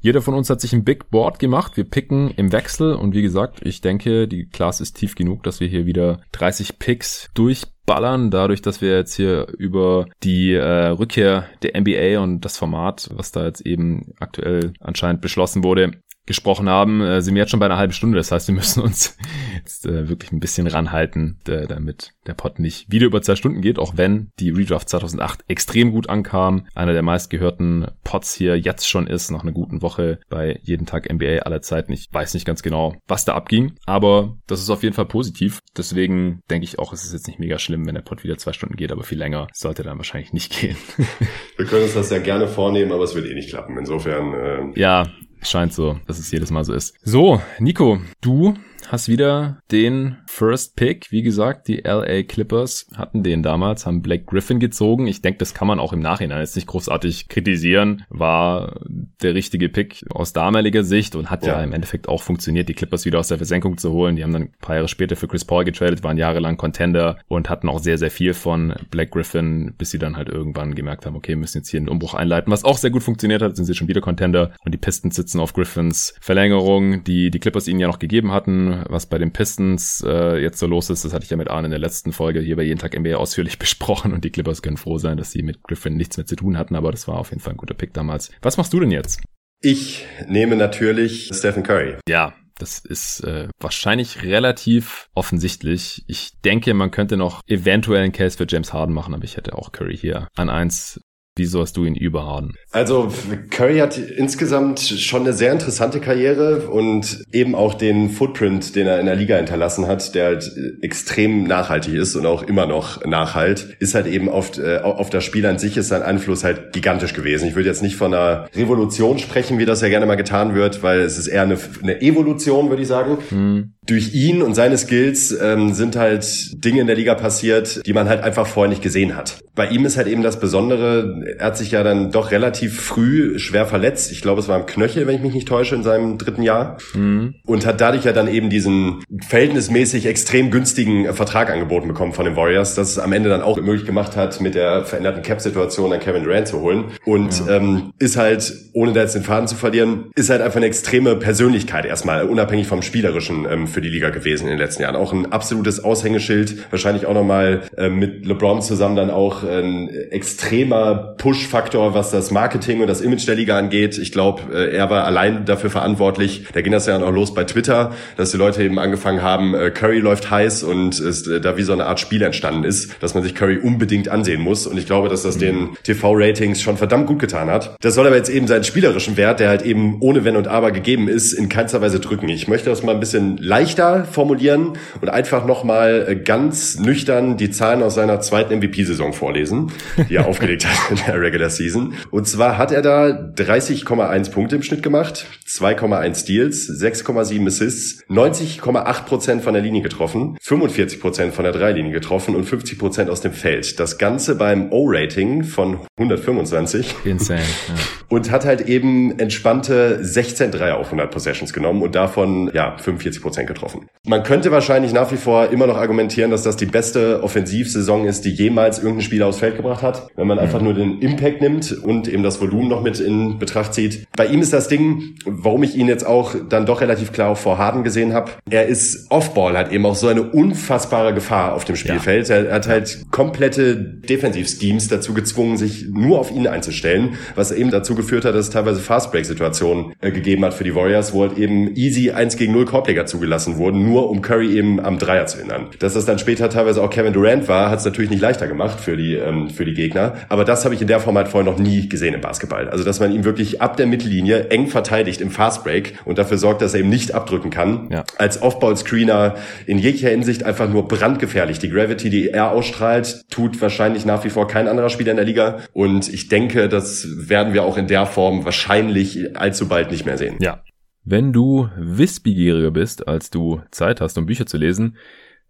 Jeder 0.00 0.22
von 0.22 0.34
uns 0.34 0.48
hat 0.48 0.60
sich 0.60 0.72
ein 0.72 0.84
Big 0.84 1.10
Board 1.10 1.38
gemacht. 1.38 1.76
Wir 1.76 1.84
picken 1.84 2.30
im 2.36 2.52
Wechsel 2.52 2.94
und 2.94 3.14
wie 3.14 3.22
gesagt, 3.22 3.60
ich 3.66 3.80
denke, 3.80 4.28
die 4.28 4.46
Class 4.46 4.80
ist 4.80 4.94
tief 4.94 5.16
genug, 5.16 5.42
dass 5.42 5.58
wir 5.58 5.66
hier 5.66 5.86
wieder 5.86 6.20
30 6.32 6.78
Picks 6.78 7.30
durchballern. 7.34 8.30
Dadurch, 8.30 8.62
dass 8.62 8.80
wir 8.80 8.96
jetzt 8.96 9.14
hier 9.14 9.48
über 9.58 10.06
die 10.22 10.52
äh, 10.52 10.88
Rückkehr 10.88 11.46
der 11.62 11.80
NBA 11.80 12.20
und 12.20 12.44
das 12.44 12.56
Format, 12.56 13.10
was 13.12 13.32
da 13.32 13.44
jetzt 13.44 13.66
eben 13.66 14.12
aktuell 14.20 14.72
anscheinend 14.78 15.20
beschlossen 15.20 15.64
wurde, 15.64 15.92
gesprochen 16.28 16.68
haben, 16.68 17.00
äh, 17.00 17.20
sind 17.20 17.34
wir 17.34 17.42
jetzt 17.42 17.50
schon 17.50 17.58
bei 17.58 17.66
einer 17.66 17.78
halben 17.78 17.92
Stunde. 17.92 18.18
Das 18.18 18.30
heißt, 18.30 18.46
wir 18.46 18.54
müssen 18.54 18.82
uns 18.82 19.16
jetzt 19.56 19.86
äh, 19.86 20.08
wirklich 20.08 20.30
ein 20.30 20.38
bisschen 20.38 20.68
ranhalten, 20.68 21.40
äh, 21.48 21.66
damit 21.66 22.12
der 22.26 22.34
Pod 22.34 22.60
nicht 22.60 22.92
wieder 22.92 23.06
über 23.06 23.22
zwei 23.22 23.34
Stunden 23.34 23.62
geht, 23.62 23.78
auch 23.78 23.96
wenn 23.96 24.30
die 24.38 24.50
Redraft 24.50 24.88
2008 24.90 25.40
extrem 25.48 25.90
gut 25.90 26.08
ankam. 26.08 26.66
Einer 26.74 26.92
der 26.92 27.02
meistgehörten 27.02 27.88
Pods 28.04 28.34
hier 28.34 28.56
jetzt 28.58 28.88
schon 28.88 29.06
ist, 29.06 29.30
nach 29.30 29.42
einer 29.42 29.52
guten 29.52 29.82
Woche 29.82 30.20
bei 30.28 30.60
jeden 30.62 30.86
Tag 30.86 31.12
NBA 31.12 31.40
aller 31.40 31.62
Zeiten. 31.62 31.92
Ich 31.92 32.06
weiß 32.12 32.34
nicht 32.34 32.46
ganz 32.46 32.62
genau, 32.62 32.94
was 33.08 33.24
da 33.24 33.34
abging, 33.34 33.74
aber 33.86 34.36
das 34.46 34.60
ist 34.60 34.70
auf 34.70 34.82
jeden 34.82 34.94
Fall 34.94 35.06
positiv. 35.06 35.60
Deswegen 35.76 36.42
denke 36.50 36.64
ich 36.64 36.78
auch, 36.78 36.92
es 36.92 37.04
ist 37.04 37.14
jetzt 37.14 37.26
nicht 37.26 37.40
mega 37.40 37.58
schlimm, 37.58 37.86
wenn 37.86 37.94
der 37.94 38.02
Pod 38.02 38.22
wieder 38.22 38.36
zwei 38.36 38.52
Stunden 38.52 38.76
geht, 38.76 38.92
aber 38.92 39.02
viel 39.02 39.18
länger 39.18 39.48
sollte 39.54 39.82
dann 39.82 39.96
wahrscheinlich 39.96 40.34
nicht 40.34 40.60
gehen. 40.60 40.76
wir 41.56 41.64
können 41.64 41.84
uns 41.84 41.94
das 41.94 42.10
ja 42.10 42.18
gerne 42.18 42.48
vornehmen, 42.48 42.92
aber 42.92 43.04
es 43.04 43.14
wird 43.14 43.26
eh 43.26 43.34
nicht 43.34 43.48
klappen. 43.48 43.78
Insofern. 43.78 44.34
Äh 44.74 44.78
ja, 44.78 45.06
Scheint 45.42 45.72
so, 45.72 45.98
dass 46.06 46.18
es 46.18 46.30
jedes 46.30 46.50
Mal 46.50 46.64
so 46.64 46.72
ist. 46.72 46.94
So, 47.02 47.40
Nico, 47.58 48.00
du 48.20 48.54
hast 48.90 49.08
wieder 49.08 49.58
den 49.70 50.16
First 50.26 50.76
Pick. 50.76 51.10
Wie 51.10 51.22
gesagt, 51.22 51.68
die 51.68 51.82
LA 51.84 52.22
Clippers 52.22 52.86
hatten 52.96 53.22
den 53.22 53.42
damals, 53.42 53.86
haben 53.86 54.02
Blake 54.02 54.24
Griffin 54.24 54.60
gezogen. 54.60 55.06
Ich 55.06 55.22
denke, 55.22 55.38
das 55.38 55.54
kann 55.54 55.68
man 55.68 55.78
auch 55.78 55.92
im 55.92 56.00
Nachhinein 56.00 56.40
jetzt 56.40 56.56
nicht 56.56 56.66
großartig 56.66 57.28
kritisieren. 57.28 58.04
War 58.08 58.80
der 59.22 59.34
richtige 59.34 59.68
Pick 59.68 60.04
aus 60.10 60.32
damaliger 60.32 60.84
Sicht 60.84 61.14
und 61.14 61.30
hat 61.30 61.46
ja. 61.46 61.58
ja 61.58 61.64
im 61.64 61.72
Endeffekt 61.72 62.08
auch 62.08 62.22
funktioniert, 62.22 62.68
die 62.68 62.74
Clippers 62.74 63.04
wieder 63.04 63.18
aus 63.18 63.28
der 63.28 63.38
Versenkung 63.38 63.78
zu 63.78 63.92
holen. 63.92 64.16
Die 64.16 64.22
haben 64.22 64.32
dann 64.32 64.42
ein 64.42 64.52
paar 64.60 64.76
Jahre 64.76 64.88
später 64.88 65.16
für 65.16 65.28
Chris 65.28 65.44
Paul 65.44 65.64
getradet, 65.64 66.02
waren 66.02 66.16
jahrelang 66.16 66.56
Contender 66.56 67.18
und 67.28 67.50
hatten 67.50 67.68
auch 67.68 67.80
sehr, 67.80 67.98
sehr 67.98 68.10
viel 68.10 68.34
von 68.34 68.74
Blake 68.90 69.10
Griffin, 69.10 69.74
bis 69.76 69.90
sie 69.90 69.98
dann 69.98 70.16
halt 70.16 70.28
irgendwann 70.28 70.74
gemerkt 70.74 71.06
haben, 71.06 71.16
okay, 71.16 71.30
wir 71.30 71.36
müssen 71.36 71.58
jetzt 71.58 71.68
hier 71.68 71.78
einen 71.78 71.88
Umbruch 71.88 72.14
einleiten. 72.14 72.52
Was 72.52 72.64
auch 72.64 72.78
sehr 72.78 72.90
gut 72.90 73.02
funktioniert 73.02 73.42
hat, 73.42 73.56
sind 73.56 73.66
sie 73.66 73.74
schon 73.74 73.88
wieder 73.88 74.00
Contender 74.00 74.52
und 74.64 74.72
die 74.72 74.78
Pistons 74.78 75.16
sitzen 75.16 75.40
auf 75.40 75.52
Griffins 75.52 76.14
Verlängerung, 76.20 77.04
die 77.04 77.30
die 77.30 77.38
Clippers 77.38 77.68
ihnen 77.68 77.80
ja 77.80 77.86
noch 77.86 77.98
gegeben 77.98 78.32
hatten 78.32 78.77
was 78.88 79.06
bei 79.06 79.18
den 79.18 79.32
Pistons 79.32 80.04
äh, 80.06 80.40
jetzt 80.40 80.58
so 80.58 80.66
los 80.66 80.90
ist, 80.90 81.04
das 81.04 81.12
hatte 81.12 81.24
ich 81.24 81.30
ja 81.30 81.36
mit 81.36 81.48
Arne 81.48 81.66
in 81.66 81.70
der 81.70 81.80
letzten 81.80 82.12
Folge 82.12 82.40
hier 82.40 82.56
bei 82.56 82.62
Jeden 82.62 82.78
Tag 82.78 82.98
NBA 82.98 83.16
ausführlich 83.16 83.58
besprochen 83.58 84.12
und 84.12 84.24
die 84.24 84.30
Clippers 84.30 84.62
können 84.62 84.76
froh 84.76 84.98
sein, 84.98 85.16
dass 85.16 85.32
sie 85.32 85.42
mit 85.42 85.62
Griffin 85.62 85.96
nichts 85.96 86.16
mehr 86.16 86.26
zu 86.26 86.36
tun 86.36 86.58
hatten, 86.58 86.76
aber 86.76 86.90
das 86.90 87.08
war 87.08 87.18
auf 87.18 87.30
jeden 87.30 87.40
Fall 87.40 87.54
ein 87.54 87.58
guter 87.58 87.74
Pick 87.74 87.94
damals. 87.94 88.30
Was 88.42 88.56
machst 88.56 88.72
du 88.72 88.80
denn 88.80 88.90
jetzt? 88.90 89.20
Ich 89.60 90.06
nehme 90.26 90.54
natürlich 90.56 91.30
Stephen 91.32 91.64
Curry. 91.64 91.96
Ja, 92.08 92.34
das 92.58 92.78
ist 92.80 93.20
äh, 93.20 93.48
wahrscheinlich 93.60 94.22
relativ 94.22 95.08
offensichtlich. 95.14 96.04
Ich 96.06 96.40
denke, 96.44 96.74
man 96.74 96.90
könnte 96.90 97.16
noch 97.16 97.40
eventuell 97.46 98.02
einen 98.02 98.12
Case 98.12 98.36
für 98.36 98.46
James 98.48 98.72
Harden 98.72 98.94
machen, 98.94 99.14
aber 99.14 99.24
ich 99.24 99.36
hätte 99.36 99.54
auch 99.56 99.72
Curry 99.72 99.96
hier 99.96 100.28
an 100.36 100.50
eins 100.50 101.00
Wieso 101.38 101.60
hast 101.60 101.76
du 101.76 101.84
ihn 101.84 101.94
über 101.94 102.26
Harden? 102.26 102.54
Also 102.72 103.12
Curry 103.50 103.78
hat 103.78 103.96
insgesamt 103.96 104.80
schon 104.80 105.22
eine 105.22 105.32
sehr 105.32 105.52
interessante 105.52 106.00
Karriere 106.00 106.68
und 106.68 107.24
eben 107.32 107.54
auch 107.54 107.74
den 107.74 108.10
Footprint, 108.10 108.74
den 108.74 108.86
er 108.86 108.98
in 108.98 109.06
der 109.06 109.14
Liga 109.14 109.36
hinterlassen 109.36 109.86
hat, 109.86 110.14
der 110.14 110.26
halt 110.26 110.50
extrem 110.82 111.44
nachhaltig 111.44 111.94
ist 111.94 112.16
und 112.16 112.26
auch 112.26 112.42
immer 112.42 112.66
noch 112.66 113.04
nachhalt, 113.04 113.76
ist 113.78 113.94
halt 113.94 114.06
eben 114.06 114.28
auf, 114.28 114.58
äh, 114.58 114.78
auf 114.78 115.10
das 115.10 115.24
Spiel 115.24 115.46
an 115.46 115.58
sich 115.58 115.76
ist 115.76 115.88
sein 115.88 116.02
Einfluss 116.02 116.42
halt 116.42 116.72
gigantisch 116.72 117.14
gewesen. 117.14 117.48
Ich 117.48 117.54
würde 117.54 117.68
jetzt 117.68 117.82
nicht 117.82 117.96
von 117.96 118.12
einer 118.12 118.48
Revolution 118.54 119.18
sprechen, 119.18 119.58
wie 119.58 119.64
das 119.64 119.80
ja 119.80 119.88
gerne 119.88 120.06
mal 120.06 120.16
getan 120.16 120.54
wird, 120.54 120.82
weil 120.82 121.00
es 121.00 121.18
ist 121.18 121.28
eher 121.28 121.42
eine, 121.42 121.58
eine 121.82 122.00
Evolution, 122.02 122.68
würde 122.68 122.82
ich 122.82 122.88
sagen. 122.88 123.18
Hm. 123.28 123.74
Durch 123.88 124.12
ihn 124.12 124.42
und 124.42 124.54
seine 124.54 124.76
Skills 124.76 125.34
ähm, 125.40 125.72
sind 125.72 125.96
halt 125.96 126.62
Dinge 126.62 126.82
in 126.82 126.86
der 126.86 126.96
Liga 126.96 127.14
passiert, 127.14 127.86
die 127.86 127.94
man 127.94 128.06
halt 128.06 128.22
einfach 128.22 128.46
vorher 128.46 128.68
nicht 128.68 128.82
gesehen 128.82 129.16
hat. 129.16 129.38
Bei 129.54 129.66
ihm 129.68 129.86
ist 129.86 129.96
halt 129.96 130.08
eben 130.08 130.22
das 130.22 130.38
Besondere, 130.38 131.24
er 131.38 131.46
hat 131.46 131.56
sich 131.56 131.70
ja 131.70 131.82
dann 131.82 132.12
doch 132.12 132.30
relativ 132.30 132.80
früh 132.80 133.38
schwer 133.38 133.64
verletzt. 133.64 134.12
Ich 134.12 134.20
glaube, 134.20 134.40
es 134.40 134.46
war 134.46 134.60
im 134.60 134.66
Knöchel, 134.66 135.06
wenn 135.06 135.16
ich 135.16 135.22
mich 135.22 135.32
nicht 135.32 135.48
täusche, 135.48 135.74
in 135.74 135.82
seinem 135.82 136.18
dritten 136.18 136.42
Jahr. 136.42 136.76
Mhm. 136.92 137.36
Und 137.46 137.64
hat 137.64 137.80
dadurch 137.80 138.04
ja 138.04 138.12
dann 138.12 138.28
eben 138.28 138.50
diesen 138.50 139.02
verhältnismäßig 139.26 140.04
extrem 140.04 140.50
günstigen 140.50 141.12
Vertrag 141.14 141.50
angeboten 141.50 141.88
bekommen 141.88 142.12
von 142.12 142.26
den 142.26 142.36
Warriors, 142.36 142.74
das 142.74 142.90
es 142.90 142.98
am 142.98 143.12
Ende 143.12 143.30
dann 143.30 143.40
auch 143.40 143.56
möglich 143.58 143.86
gemacht 143.86 144.16
hat, 144.16 144.40
mit 144.42 144.54
der 144.54 144.84
veränderten 144.84 145.22
Cap-Situation 145.22 145.90
dann 145.90 146.00
Kevin 146.00 146.24
Durant 146.24 146.46
zu 146.46 146.60
holen. 146.60 146.84
Und 147.06 147.46
ja. 147.46 147.56
ähm, 147.56 147.94
ist 147.98 148.18
halt, 148.18 148.52
ohne 148.74 148.92
da 148.92 149.00
jetzt 149.00 149.14
den 149.14 149.22
Faden 149.22 149.48
zu 149.48 149.56
verlieren, 149.56 150.10
ist 150.14 150.28
halt 150.28 150.42
einfach 150.42 150.58
eine 150.58 150.66
extreme 150.66 151.16
Persönlichkeit 151.16 151.86
erstmal, 151.86 152.24
unabhängig 152.24 152.66
vom 152.66 152.82
Spielerischen 152.82 153.46
ähm, 153.50 153.66
für 153.78 153.82
die 153.82 153.90
Liga 153.90 154.10
gewesen 154.10 154.46
in 154.46 154.50
den 154.50 154.58
letzten 154.58 154.82
Jahren. 154.82 154.96
Auch 154.96 155.12
ein 155.12 155.30
absolutes 155.30 155.84
Aushängeschild, 155.84 156.68
wahrscheinlich 156.72 157.06
auch 157.06 157.14
nochmal 157.14 157.60
äh, 157.76 157.88
mit 157.88 158.26
LeBron 158.26 158.60
zusammen 158.60 158.96
dann 158.96 159.08
auch 159.08 159.44
ein 159.44 159.88
extremer 160.10 161.14
Push-Faktor, 161.16 161.94
was 161.94 162.10
das 162.10 162.32
Marketing 162.32 162.80
und 162.80 162.88
das 162.88 163.00
Image 163.00 163.28
der 163.28 163.36
Liga 163.36 163.56
angeht. 163.56 163.96
Ich 163.96 164.10
glaube, 164.10 164.52
äh, 164.52 164.74
er 164.74 164.90
war 164.90 165.04
allein 165.04 165.44
dafür 165.44 165.70
verantwortlich. 165.70 166.46
Da 166.52 166.60
ging 166.60 166.72
das 166.72 166.86
ja 166.86 167.00
auch 167.00 167.12
los 167.12 167.34
bei 167.34 167.44
Twitter, 167.44 167.92
dass 168.16 168.32
die 168.32 168.36
Leute 168.36 168.64
eben 168.64 168.80
angefangen 168.80 169.22
haben, 169.22 169.54
äh, 169.54 169.70
Curry 169.70 170.00
läuft 170.00 170.28
heiß 170.28 170.64
und 170.64 170.98
es, 170.98 171.28
äh, 171.28 171.40
da 171.40 171.56
wie 171.56 171.62
so 171.62 171.72
eine 171.72 171.86
Art 171.86 172.00
Spiel 172.00 172.22
entstanden 172.22 172.64
ist, 172.64 172.96
dass 172.98 173.14
man 173.14 173.22
sich 173.22 173.36
Curry 173.36 173.58
unbedingt 173.58 174.08
ansehen 174.08 174.40
muss. 174.40 174.66
Und 174.66 174.76
ich 174.76 174.86
glaube, 174.86 175.08
dass 175.08 175.22
das 175.22 175.36
mhm. 175.36 175.40
den 175.40 175.68
TV-Ratings 175.84 176.60
schon 176.60 176.76
verdammt 176.78 177.06
gut 177.06 177.20
getan 177.20 177.48
hat. 177.48 177.76
Das 177.80 177.94
soll 177.94 178.08
aber 178.08 178.16
jetzt 178.16 178.28
eben 178.28 178.48
seinen 178.48 178.64
spielerischen 178.64 179.16
Wert, 179.16 179.38
der 179.38 179.48
halt 179.48 179.62
eben 179.62 179.98
ohne 180.00 180.24
Wenn 180.24 180.34
und 180.34 180.48
Aber 180.48 180.72
gegeben 180.72 181.06
ist, 181.06 181.32
in 181.32 181.48
keinster 181.48 181.80
Weise 181.80 182.00
drücken. 182.00 182.28
Ich 182.28 182.48
möchte 182.48 182.70
das 182.70 182.82
mal 182.82 182.94
ein 182.94 183.00
bisschen 183.00 183.36
leichter 183.68 184.04
formulieren 184.04 184.78
und 185.00 185.08
einfach 185.08 185.44
nochmal 185.44 186.16
ganz 186.24 186.78
nüchtern 186.78 187.36
die 187.36 187.50
Zahlen 187.50 187.82
aus 187.82 187.94
seiner 187.94 188.20
zweiten 188.20 188.58
MVP-Saison 188.58 189.12
vorlesen, 189.12 189.70
die 190.08 190.16
er 190.16 190.26
aufgelegt 190.28 190.66
hat 190.66 190.90
in 190.90 191.04
der 191.06 191.20
Regular 191.20 191.50
Season. 191.50 191.94
Und 192.10 192.26
zwar 192.26 192.56
hat 192.56 192.72
er 192.72 192.82
da 192.82 193.06
30,1 193.06 194.30
Punkte 194.30 194.56
im 194.56 194.62
Schnitt 194.62 194.82
gemacht, 194.82 195.26
2,1 195.46 196.22
Steals, 196.22 196.70
6,7 196.70 197.46
Assists, 197.46 198.04
90,8 198.08 199.04
Prozent 199.04 199.42
von 199.42 199.52
der 199.52 199.62
Linie 199.62 199.82
getroffen, 199.82 200.38
45 200.40 201.00
Prozent 201.00 201.34
von 201.34 201.44
der 201.44 201.52
Dreilinie 201.52 201.92
getroffen 201.92 202.34
und 202.34 202.44
50 202.44 202.78
Prozent 202.78 203.10
aus 203.10 203.20
dem 203.20 203.32
Feld. 203.32 203.78
Das 203.78 203.98
Ganze 203.98 204.36
beim 204.36 204.72
O-Rating 204.72 205.44
von 205.44 205.80
125. 205.98 206.94
Insane. 207.04 207.40
Ja. 207.40 207.74
Und 208.08 208.30
hat 208.30 208.46
halt 208.46 208.62
eben 208.62 209.18
entspannte 209.18 210.02
16 210.02 210.50
Dreier 210.50 210.78
auf 210.78 210.86
100 210.86 211.10
Possessions 211.10 211.52
genommen 211.52 211.82
und 211.82 211.94
davon 211.94 212.50
ja 212.54 212.74
45 212.78 213.20
Prozent 213.20 213.48
getroffen. 213.48 213.57
Man 214.06 214.22
könnte 214.22 214.50
wahrscheinlich 214.50 214.92
nach 214.92 215.12
wie 215.12 215.16
vor 215.16 215.50
immer 215.50 215.66
noch 215.66 215.76
argumentieren, 215.76 216.30
dass 216.30 216.42
das 216.42 216.56
die 216.56 216.66
beste 216.66 217.22
Offensivsaison 217.22 218.06
ist, 218.06 218.24
die 218.24 218.30
jemals 218.30 218.78
irgendein 218.78 219.02
Spieler 219.02 219.26
aufs 219.26 219.38
Feld 219.38 219.56
gebracht 219.56 219.82
hat, 219.82 220.08
wenn 220.16 220.26
man 220.26 220.38
einfach 220.38 220.60
nur 220.62 220.74
den 220.74 221.00
Impact 221.00 221.42
nimmt 221.42 221.72
und 221.72 222.08
eben 222.08 222.22
das 222.22 222.40
Volumen 222.40 222.68
noch 222.68 222.82
mit 222.82 223.00
in 223.00 223.38
Betracht 223.38 223.74
zieht. 223.74 224.06
Bei 224.16 224.26
ihm 224.26 224.40
ist 224.40 224.52
das 224.52 224.68
Ding, 224.68 225.16
warum 225.26 225.62
ich 225.62 225.76
ihn 225.76 225.88
jetzt 225.88 226.06
auch 226.06 226.34
dann 226.48 226.64
doch 226.64 226.80
relativ 226.80 227.12
klar 227.12 227.36
vor 227.36 227.58
Harden 227.58 227.84
gesehen 227.84 228.14
habe, 228.14 228.30
er 228.48 228.66
ist 228.66 229.10
Offball, 229.10 229.56
hat 229.56 229.72
eben 229.72 229.84
auch 229.84 229.94
so 229.94 230.08
eine 230.08 230.22
unfassbare 230.22 231.12
Gefahr 231.12 231.54
auf 231.54 231.64
dem 231.64 231.76
Spielfeld. 231.76 232.28
Ja. 232.28 232.36
Er 232.36 232.54
hat 232.54 232.68
halt 232.68 233.06
komplette 233.10 233.76
Defensivschemes 233.76 234.88
dazu 234.88 235.14
gezwungen, 235.14 235.56
sich 235.56 235.86
nur 235.90 236.18
auf 236.18 236.30
ihn 236.30 236.46
einzustellen, 236.46 237.16
was 237.34 237.52
eben 237.52 237.70
dazu 237.70 237.94
geführt 237.94 238.24
hat, 238.24 238.34
dass 238.34 238.46
es 238.46 238.50
teilweise 238.50 238.80
Fastbreak-Situationen 238.80 239.92
äh, 240.00 240.10
gegeben 240.10 240.44
hat 240.44 240.54
für 240.54 240.64
die 240.64 240.74
Warriors, 240.74 241.12
wo 241.12 241.22
halt 241.22 241.36
eben 241.36 241.74
easy 241.76 242.10
1 242.10 242.36
gegen 242.36 242.52
0 242.52 242.64
Korbleger 242.64 243.06
zugelassen 243.06 243.37
wurden, 243.46 243.84
nur 243.84 244.10
um 244.10 244.22
Curry 244.22 244.56
eben 244.56 244.80
am 244.80 244.98
Dreier 244.98 245.26
zu 245.26 245.38
hindern. 245.38 245.68
Dass 245.78 245.94
das 245.94 246.04
dann 246.04 246.18
später 246.18 246.50
teilweise 246.50 246.82
auch 246.82 246.90
Kevin 246.90 247.12
Durant 247.12 247.48
war, 247.48 247.70
hat 247.70 247.78
es 247.78 247.84
natürlich 247.84 248.10
nicht 248.10 248.20
leichter 248.20 248.48
gemacht 248.48 248.80
für 248.80 248.96
die, 248.96 249.14
ähm, 249.14 249.50
für 249.50 249.64
die 249.64 249.74
Gegner. 249.74 250.14
Aber 250.28 250.44
das 250.44 250.64
habe 250.64 250.74
ich 250.74 250.80
in 250.80 250.88
der 250.88 251.00
Form 251.00 251.16
halt 251.16 251.28
vorher 251.28 251.50
noch 251.50 251.58
nie 251.58 251.88
gesehen 251.88 252.14
im 252.14 252.20
Basketball. 252.20 252.68
Also 252.68 252.84
dass 252.84 253.00
man 253.00 253.12
ihn 253.12 253.24
wirklich 253.24 253.62
ab 253.62 253.76
der 253.76 253.86
Mittellinie 253.86 254.48
eng 254.48 254.66
verteidigt 254.66 255.20
im 255.20 255.30
Fastbreak 255.30 255.94
und 256.04 256.18
dafür 256.18 256.38
sorgt, 256.38 256.62
dass 256.62 256.74
er 256.74 256.80
eben 256.80 256.88
nicht 256.88 257.14
abdrücken 257.14 257.50
kann. 257.50 257.88
Ja. 257.90 258.04
Als 258.16 258.42
Off-Ball-Screener 258.42 259.36
in 259.66 259.78
jeglicher 259.78 260.10
Hinsicht 260.10 260.44
einfach 260.44 260.68
nur 260.68 260.88
brandgefährlich. 260.88 261.58
Die 261.58 261.70
Gravity, 261.70 262.10
die 262.10 262.30
er 262.30 262.50
ausstrahlt, 262.50 263.24
tut 263.30 263.60
wahrscheinlich 263.60 264.04
nach 264.04 264.24
wie 264.24 264.30
vor 264.30 264.48
kein 264.48 264.68
anderer 264.68 264.90
Spieler 264.90 265.12
in 265.12 265.16
der 265.16 265.26
Liga. 265.26 265.58
Und 265.72 266.12
ich 266.12 266.28
denke, 266.28 266.68
das 266.68 267.06
werden 267.28 267.52
wir 267.52 267.62
auch 267.62 267.76
in 267.76 267.86
der 267.86 268.06
Form 268.06 268.44
wahrscheinlich 268.44 269.36
allzu 269.36 269.68
bald 269.68 269.90
nicht 269.90 270.06
mehr 270.06 270.18
sehen. 270.18 270.36
Ja. 270.40 270.62
Wenn 271.04 271.32
du 271.32 271.68
wissbegieriger 271.76 272.70
bist, 272.70 273.08
als 273.08 273.30
du 273.30 273.62
Zeit 273.70 274.00
hast, 274.00 274.18
um 274.18 274.26
Bücher 274.26 274.46
zu 274.46 274.56
lesen, 274.56 274.96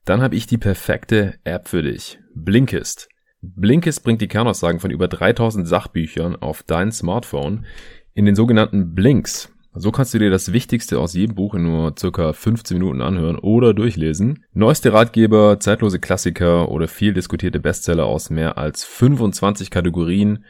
dann 0.04 0.22
habe 0.22 0.36
ich 0.36 0.46
die 0.46 0.58
perfekte 0.58 1.34
App 1.44 1.68
für 1.68 1.82
dich. 1.82 2.18
Blinkist. 2.34 3.08
Blinkist 3.40 4.04
bringt 4.04 4.20
die 4.20 4.28
Kernaussagen 4.28 4.80
von 4.80 4.90
über 4.90 5.08
3000 5.08 5.66
Sachbüchern 5.66 6.36
auf 6.36 6.62
dein 6.62 6.92
Smartphone 6.92 7.66
in 8.14 8.24
den 8.24 8.34
sogenannten 8.34 8.94
Blinks. 8.94 9.52
So 9.74 9.92
kannst 9.92 10.12
du 10.12 10.18
dir 10.18 10.30
das 10.30 10.52
Wichtigste 10.52 10.98
aus 10.98 11.14
jedem 11.14 11.36
Buch 11.36 11.54
in 11.54 11.62
nur 11.62 11.94
circa 11.96 12.32
15 12.32 12.78
Minuten 12.78 13.00
anhören 13.00 13.38
oder 13.38 13.74
durchlesen. 13.74 14.44
Neueste 14.52 14.92
Ratgeber, 14.92 15.60
zeitlose 15.60 16.00
Klassiker 16.00 16.68
oder 16.70 16.88
viel 16.88 17.12
diskutierte 17.12 17.60
Bestseller 17.60 18.06
aus 18.06 18.30
mehr 18.30 18.58
als 18.58 18.84
25 18.84 19.70
Kategorien, 19.70 20.44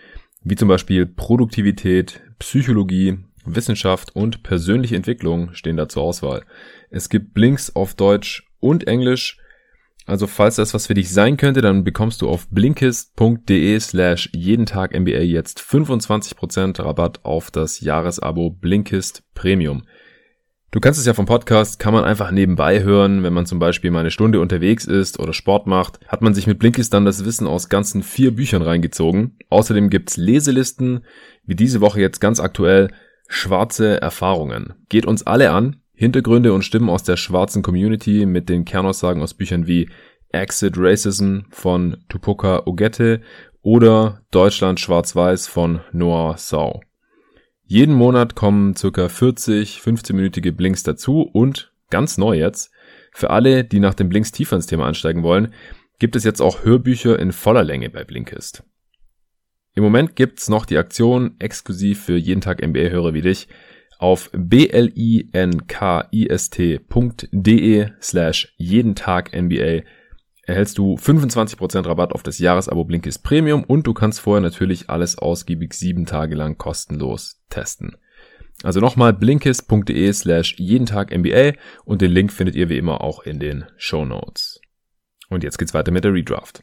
wie 0.45 0.57
zum 0.57 0.69
Beispiel 0.69 1.05
Produktivität, 1.05 2.23
Psychologie, 2.39 3.19
Wissenschaft 3.55 4.15
und 4.15 4.43
persönliche 4.43 4.97
Entwicklung 4.97 5.55
stehen 5.55 5.77
da 5.77 5.89
zur 5.89 6.03
Auswahl. 6.03 6.45
Es 6.91 7.09
gibt 7.09 7.35
Blinks 7.35 7.75
auf 7.75 7.95
Deutsch 7.95 8.47
und 8.61 8.87
Englisch. 8.87 9.39
Also 10.07 10.27
falls 10.27 10.57
das 10.57 10.73
was 10.73 10.87
für 10.87 10.95
dich 10.95 11.11
sein 11.11 11.37
könnte, 11.37 11.61
dann 11.61 11.85
bekommst 11.85 12.23
du 12.23 12.29
auf 12.29 12.49
blinkist.de 12.49 13.79
slash 13.79 14.31
jeden 14.33 14.65
Tag 14.65 14.99
NBA 14.99 15.21
jetzt 15.21 15.61
25% 15.61 16.83
Rabatt 16.83 17.25
auf 17.25 17.51
das 17.51 17.81
Jahresabo 17.81 18.51
Blinkist 18.51 19.23
Premium. 19.35 19.83
Du 20.71 20.81
kannst 20.81 21.01
es 21.01 21.07
ja 21.07 21.15
vom 21.15 21.25
Podcast, 21.25 21.79
kann 21.79 21.95
man 21.95 22.05
einfach 22.05 22.31
nebenbei 22.31 22.83
hören, 22.83 23.23
wenn 23.23 23.33
man 23.33 23.47
zum 23.47 23.59
Beispiel 23.59 23.91
mal 23.91 24.01
eine 24.01 24.11
Stunde 24.11 24.39
unterwegs 24.39 24.85
ist 24.85 25.19
oder 25.19 25.33
Sport 25.33 25.67
macht, 25.67 25.99
hat 26.09 26.21
man 26.21 26.35
sich 26.35 26.47
mit 26.47 26.59
Blinkist 26.59 26.93
dann 26.93 27.07
das 27.07 27.25
Wissen 27.25 27.47
aus 27.47 27.71
ganzen 27.71 28.03
vier 28.03 28.37
Büchern 28.37 28.61
reingezogen. 28.61 29.39
Außerdem 29.49 29.89
gibt's 29.89 30.19
Leselisten, 30.19 31.07
wie 31.47 31.55
diese 31.55 31.81
Woche 31.81 32.03
jetzt 32.03 32.21
ganz 32.21 32.39
aktuell, 32.39 32.89
schwarze 33.29 34.01
Erfahrungen. 34.01 34.75
Geht 34.89 35.07
uns 35.07 35.25
alle 35.27 35.53
an. 35.53 35.83
Hintergründe 35.95 36.53
und 36.53 36.63
Stimmen 36.63 36.91
aus 36.91 37.03
der 37.03 37.17
schwarzen 37.17 37.63
Community 37.63 38.25
mit 38.25 38.49
den 38.49 38.65
Kernaussagen 38.65 39.23
aus 39.23 39.35
Büchern 39.35 39.67
wie 39.67 39.91
Exit 40.31 40.75
Racism 40.77 41.41
von 41.51 42.05
Tupoka 42.09 42.63
Ogette 42.67 43.21
oder 43.63 44.23
Deutschland 44.31 44.81
Schwarz-Weiß 44.81 45.49
von 45.49 45.81
Noah 45.93 46.37
Sau. 46.39 46.81
Jeden 47.65 47.95
Monat 47.95 48.35
kommen 48.35 48.77
circa 48.77 49.09
40 49.09 49.81
15-minütige 49.85 50.53
Blinks 50.53 50.85
dazu 50.85 51.23
und 51.23 51.73
ganz 51.91 52.17
neu 52.17 52.39
jetzt, 52.39 52.73
für 53.13 53.31
alle, 53.31 53.65
die 53.65 53.81
nach 53.81 53.95
dem 53.95 54.09
Blinks 54.09 54.33
tiefer 54.33 54.57
ins 54.57 54.67
Thema 54.67 54.87
einsteigen 54.87 55.23
wollen, 55.23 55.53
gibt 55.99 56.17
es 56.17 56.25
jetzt 56.25 56.41
auch 56.41 56.65
Hörbücher 56.65 57.19
in 57.19 57.33
voller 57.33 57.65
Länge 57.65 57.91
bei 57.91 58.05
Blinkist. 58.05 58.63
Im 59.79 59.85
Moment 59.85 60.17
gibt's 60.17 60.49
noch 60.49 60.67
die 60.67 60.77
Aktion 60.77 61.37
exklusiv 61.39 62.03
für 62.03 62.17
jeden 62.17 62.41
Tag 62.41 62.67
NBA-Hörer 62.67 63.15
wie 63.15 63.21
dich 63.21 63.47
auf 64.01 64.29
blinkist.de 64.33 65.07
slash 68.03 68.55
jeden 68.57 68.97
Tag 68.97 69.41
NBA 69.41 69.83
erhältst 70.43 70.79
du 70.79 70.97
25% 70.97 71.87
Rabatt 71.87 72.13
auf 72.13 72.25
das 72.25 72.41
Jahresabo 72.41 72.83
Blinkist 72.83 73.23
Premium 73.23 73.63
und 73.63 73.87
du 73.87 73.95
kannst 73.95 74.19
vorher 74.19 74.41
natürlich 74.41 74.91
alles 74.91 75.17
ausgiebig 75.17 75.75
sieben 75.75 76.07
Tage 76.07 76.35
lang 76.35 76.59
kostenlos 76.59 77.41
testen. 77.49 77.97
Also 78.65 78.81
nochmal 78.81 79.13
blinkist.de 79.13 80.13
slash 80.13 80.57
jeden 80.59 80.87
Tag 80.87 81.17
NBA 81.17 81.53
und 81.85 82.03
den 82.03 82.11
Link 82.11 82.33
findet 82.33 82.57
ihr 82.57 82.69
wie 82.69 82.79
immer 82.79 83.01
auch 83.01 83.23
in 83.23 83.39
den 83.39 83.67
Show 83.77 84.05
Notes. 84.05 84.61
Und 85.29 85.45
jetzt 85.45 85.57
geht's 85.57 85.73
weiter 85.73 85.93
mit 85.93 86.03
der 86.03 86.15
Redraft. 86.15 86.63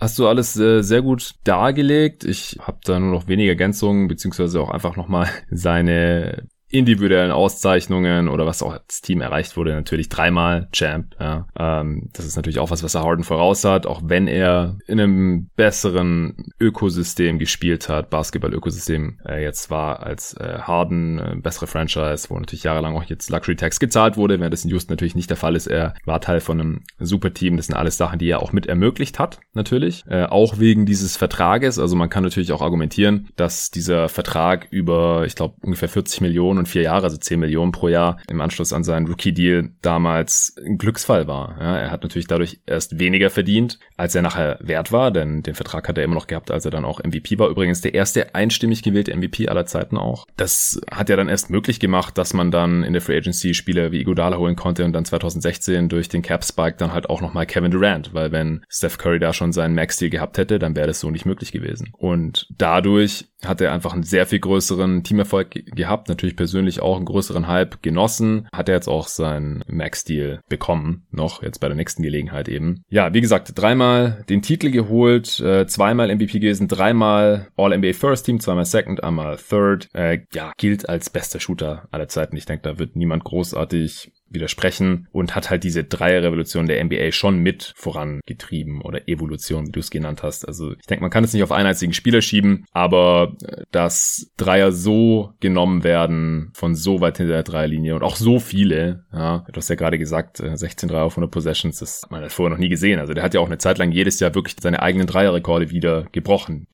Hast 0.00 0.18
du 0.18 0.26
alles 0.26 0.58
äh, 0.58 0.82
sehr 0.82 1.02
gut 1.02 1.34
dargelegt. 1.44 2.24
Ich 2.24 2.56
habe 2.60 2.78
da 2.84 2.98
nur 2.98 3.10
noch 3.10 3.28
wenige 3.28 3.50
Ergänzungen, 3.50 4.08
beziehungsweise 4.08 4.60
auch 4.60 4.70
einfach 4.70 4.96
nochmal 4.96 5.28
seine 5.50 6.48
individuellen 6.70 7.32
Auszeichnungen 7.32 8.28
oder 8.28 8.46
was 8.46 8.62
auch 8.62 8.72
als 8.72 9.00
Team 9.00 9.20
erreicht 9.20 9.56
wurde, 9.56 9.74
natürlich 9.74 10.08
dreimal 10.08 10.68
Champ. 10.72 11.16
Ja. 11.18 11.46
Ähm, 11.58 12.08
das 12.12 12.24
ist 12.24 12.36
natürlich 12.36 12.60
auch 12.60 12.70
was, 12.70 12.82
was 12.82 12.94
er 12.94 13.02
Harden 13.02 13.24
voraus 13.24 13.64
hat, 13.64 13.86
auch 13.86 14.02
wenn 14.04 14.28
er 14.28 14.78
in 14.86 15.00
einem 15.00 15.48
besseren 15.56 16.52
Ökosystem 16.60 17.38
gespielt 17.38 17.88
hat, 17.88 18.10
Basketball-Ökosystem 18.10 19.18
äh, 19.26 19.42
jetzt 19.42 19.70
war 19.70 20.02
als 20.02 20.34
äh, 20.34 20.58
Harden, 20.60 21.18
äh, 21.18 21.36
bessere 21.36 21.66
Franchise, 21.66 22.30
wo 22.30 22.38
natürlich 22.38 22.64
jahrelang 22.64 22.96
auch 22.96 23.04
jetzt 23.04 23.30
Luxury 23.30 23.56
Tax 23.56 23.80
gezahlt 23.80 24.16
wurde, 24.16 24.38
während 24.38 24.52
das 24.52 24.64
in 24.64 24.70
Houston 24.70 24.92
natürlich 24.92 25.16
nicht 25.16 25.30
der 25.30 25.36
Fall 25.36 25.56
ist. 25.56 25.66
Er 25.66 25.94
war 26.04 26.20
Teil 26.20 26.40
von 26.40 26.60
einem 26.60 26.80
super 26.98 27.34
Team. 27.34 27.56
Das 27.56 27.66
sind 27.66 27.74
alles 27.74 27.96
Sachen, 27.96 28.18
die 28.18 28.28
er 28.28 28.42
auch 28.42 28.52
mit 28.52 28.66
ermöglicht 28.66 29.18
hat, 29.18 29.40
natürlich. 29.54 30.04
Äh, 30.08 30.24
auch 30.24 30.58
wegen 30.58 30.86
dieses 30.86 31.16
Vertrages. 31.16 31.78
Also 31.78 31.96
man 31.96 32.10
kann 32.10 32.22
natürlich 32.22 32.52
auch 32.52 32.62
argumentieren, 32.62 33.28
dass 33.36 33.70
dieser 33.70 34.08
Vertrag 34.08 34.68
über, 34.70 35.24
ich 35.26 35.34
glaube, 35.34 35.56
ungefähr 35.62 35.88
40 35.88 36.20
Millionen 36.20 36.59
und 36.60 36.68
vier 36.68 36.82
Jahre, 36.82 37.04
also 37.04 37.16
10 37.16 37.40
Millionen 37.40 37.72
pro 37.72 37.88
Jahr 37.88 38.18
im 38.28 38.40
Anschluss 38.40 38.72
an 38.72 38.84
seinen 38.84 39.06
Rookie-Deal 39.06 39.70
damals 39.82 40.54
ein 40.64 40.78
Glücksfall 40.78 41.26
war. 41.26 41.56
Ja, 41.58 41.76
er 41.76 41.90
hat 41.90 42.02
natürlich 42.02 42.28
dadurch 42.28 42.60
erst 42.66 42.98
weniger 42.98 43.30
verdient, 43.30 43.78
als 43.96 44.14
er 44.14 44.22
nachher 44.22 44.58
wert 44.60 44.92
war, 44.92 45.10
denn 45.10 45.42
den 45.42 45.54
Vertrag 45.54 45.88
hat 45.88 45.98
er 45.98 46.04
immer 46.04 46.14
noch 46.14 46.26
gehabt, 46.26 46.50
als 46.50 46.64
er 46.64 46.70
dann 46.70 46.84
auch 46.84 47.02
MVP 47.02 47.38
war. 47.38 47.48
Übrigens 47.48 47.80
der 47.80 47.94
erste 47.94 48.34
einstimmig 48.34 48.82
gewählte 48.82 49.16
MVP 49.16 49.48
aller 49.48 49.66
Zeiten 49.66 49.96
auch. 49.98 50.26
Das 50.36 50.80
hat 50.90 51.08
ja 51.08 51.16
dann 51.16 51.28
erst 51.28 51.50
möglich 51.50 51.80
gemacht, 51.80 52.16
dass 52.16 52.32
man 52.34 52.50
dann 52.50 52.84
in 52.84 52.92
der 52.92 53.02
Free 53.02 53.16
Agency 53.16 53.54
Spieler 53.54 53.92
wie 53.92 54.00
Iguodala 54.00 54.36
holen 54.36 54.56
konnte 54.56 54.84
und 54.84 54.92
dann 54.92 55.04
2016 55.04 55.88
durch 55.88 56.08
den 56.08 56.22
Cap 56.22 56.44
Spike 56.44 56.76
dann 56.78 56.92
halt 56.92 57.10
auch 57.10 57.20
nochmal 57.20 57.46
Kevin 57.46 57.70
Durant, 57.70 58.14
weil 58.14 58.32
wenn 58.32 58.64
Steph 58.68 58.98
Curry 58.98 59.18
da 59.18 59.32
schon 59.32 59.52
seinen 59.52 59.74
Max-Deal 59.74 60.10
gehabt 60.10 60.38
hätte, 60.38 60.58
dann 60.58 60.76
wäre 60.76 60.86
das 60.86 61.00
so 61.00 61.10
nicht 61.10 61.26
möglich 61.26 61.52
gewesen. 61.52 61.92
Und 61.96 62.46
dadurch 62.50 63.29
hat 63.44 63.60
er 63.60 63.72
einfach 63.72 63.92
einen 63.92 64.02
sehr 64.02 64.26
viel 64.26 64.40
größeren 64.40 65.02
Teamerfolg 65.02 65.50
gehabt, 65.74 66.08
natürlich 66.08 66.36
persönlich 66.36 66.80
auch 66.80 66.96
einen 66.96 67.06
größeren 67.06 67.46
Hype 67.46 67.82
genossen, 67.82 68.48
hat 68.52 68.68
er 68.68 68.74
jetzt 68.74 68.88
auch 68.88 69.08
seinen 69.08 69.64
Max-Deal 69.66 70.40
bekommen, 70.48 71.06
noch 71.10 71.42
jetzt 71.42 71.60
bei 71.60 71.68
der 71.68 71.76
nächsten 71.76 72.02
Gelegenheit 72.02 72.48
eben. 72.48 72.82
Ja, 72.88 73.12
wie 73.14 73.20
gesagt, 73.20 73.52
dreimal 73.54 74.24
den 74.28 74.42
Titel 74.42 74.70
geholt, 74.70 75.40
äh, 75.40 75.66
zweimal 75.66 76.14
MVP 76.14 76.38
gewesen, 76.38 76.68
dreimal 76.68 77.48
All-NBA 77.56 77.92
First 77.92 78.26
Team, 78.26 78.40
zweimal 78.40 78.64
Second, 78.64 79.02
einmal 79.02 79.36
Third, 79.36 79.88
äh, 79.94 80.20
ja, 80.32 80.52
gilt 80.58 80.88
als 80.88 81.10
bester 81.10 81.40
Shooter 81.40 81.88
aller 81.90 82.08
Zeiten. 82.08 82.36
Ich 82.36 82.46
denke, 82.46 82.62
da 82.62 82.78
wird 82.78 82.96
niemand 82.96 83.24
großartig 83.24 84.12
widersprechen 84.30 85.08
und 85.12 85.34
hat 85.34 85.50
halt 85.50 85.64
diese 85.64 85.84
Dreierrevolution 85.84 86.66
der 86.66 86.82
NBA 86.84 87.12
schon 87.12 87.38
mit 87.38 87.72
vorangetrieben 87.76 88.80
oder 88.82 89.08
Evolution, 89.08 89.66
wie 89.66 89.72
du 89.72 89.80
es 89.80 89.90
genannt 89.90 90.22
hast. 90.22 90.46
Also 90.46 90.72
ich 90.72 90.86
denke, 90.86 91.02
man 91.02 91.10
kann 91.10 91.24
es 91.24 91.32
nicht 91.32 91.42
auf 91.42 91.52
einen 91.52 91.66
einzigen 91.66 91.92
Spieler 91.92 92.22
schieben, 92.22 92.64
aber 92.72 93.36
äh, 93.44 93.64
dass 93.72 94.30
Dreier 94.36 94.72
so 94.72 95.32
genommen 95.40 95.84
werden 95.84 96.50
von 96.54 96.74
so 96.74 97.00
weit 97.00 97.18
hinter 97.18 97.34
der 97.34 97.42
Dreierlinie 97.42 97.94
und 97.94 98.02
auch 98.02 98.16
so 98.16 98.38
viele, 98.38 99.04
ja, 99.12 99.44
du 99.50 99.56
hast 99.56 99.68
ja 99.68 99.76
gerade 99.76 99.98
gesagt, 99.98 100.38
16 100.38 100.88
äh, 100.88 100.92
Dreier 100.92 101.04
auf 101.04 101.12
100 101.12 101.30
Possessions, 101.30 101.78
das 101.78 102.02
hat 102.02 102.10
man 102.10 102.22
halt 102.22 102.32
vorher 102.32 102.50
noch 102.50 102.60
nie 102.60 102.68
gesehen. 102.68 103.00
Also 103.00 103.14
der 103.14 103.24
hat 103.24 103.34
ja 103.34 103.40
auch 103.40 103.46
eine 103.46 103.58
Zeit 103.58 103.78
lang 103.78 103.92
jedes 103.92 104.20
Jahr 104.20 104.34
wirklich 104.34 104.56
seine 104.60 104.82
eigenen 104.82 105.06
Dreierrekorde 105.06 105.70
wieder 105.70 106.06
gebrochen. 106.12 106.66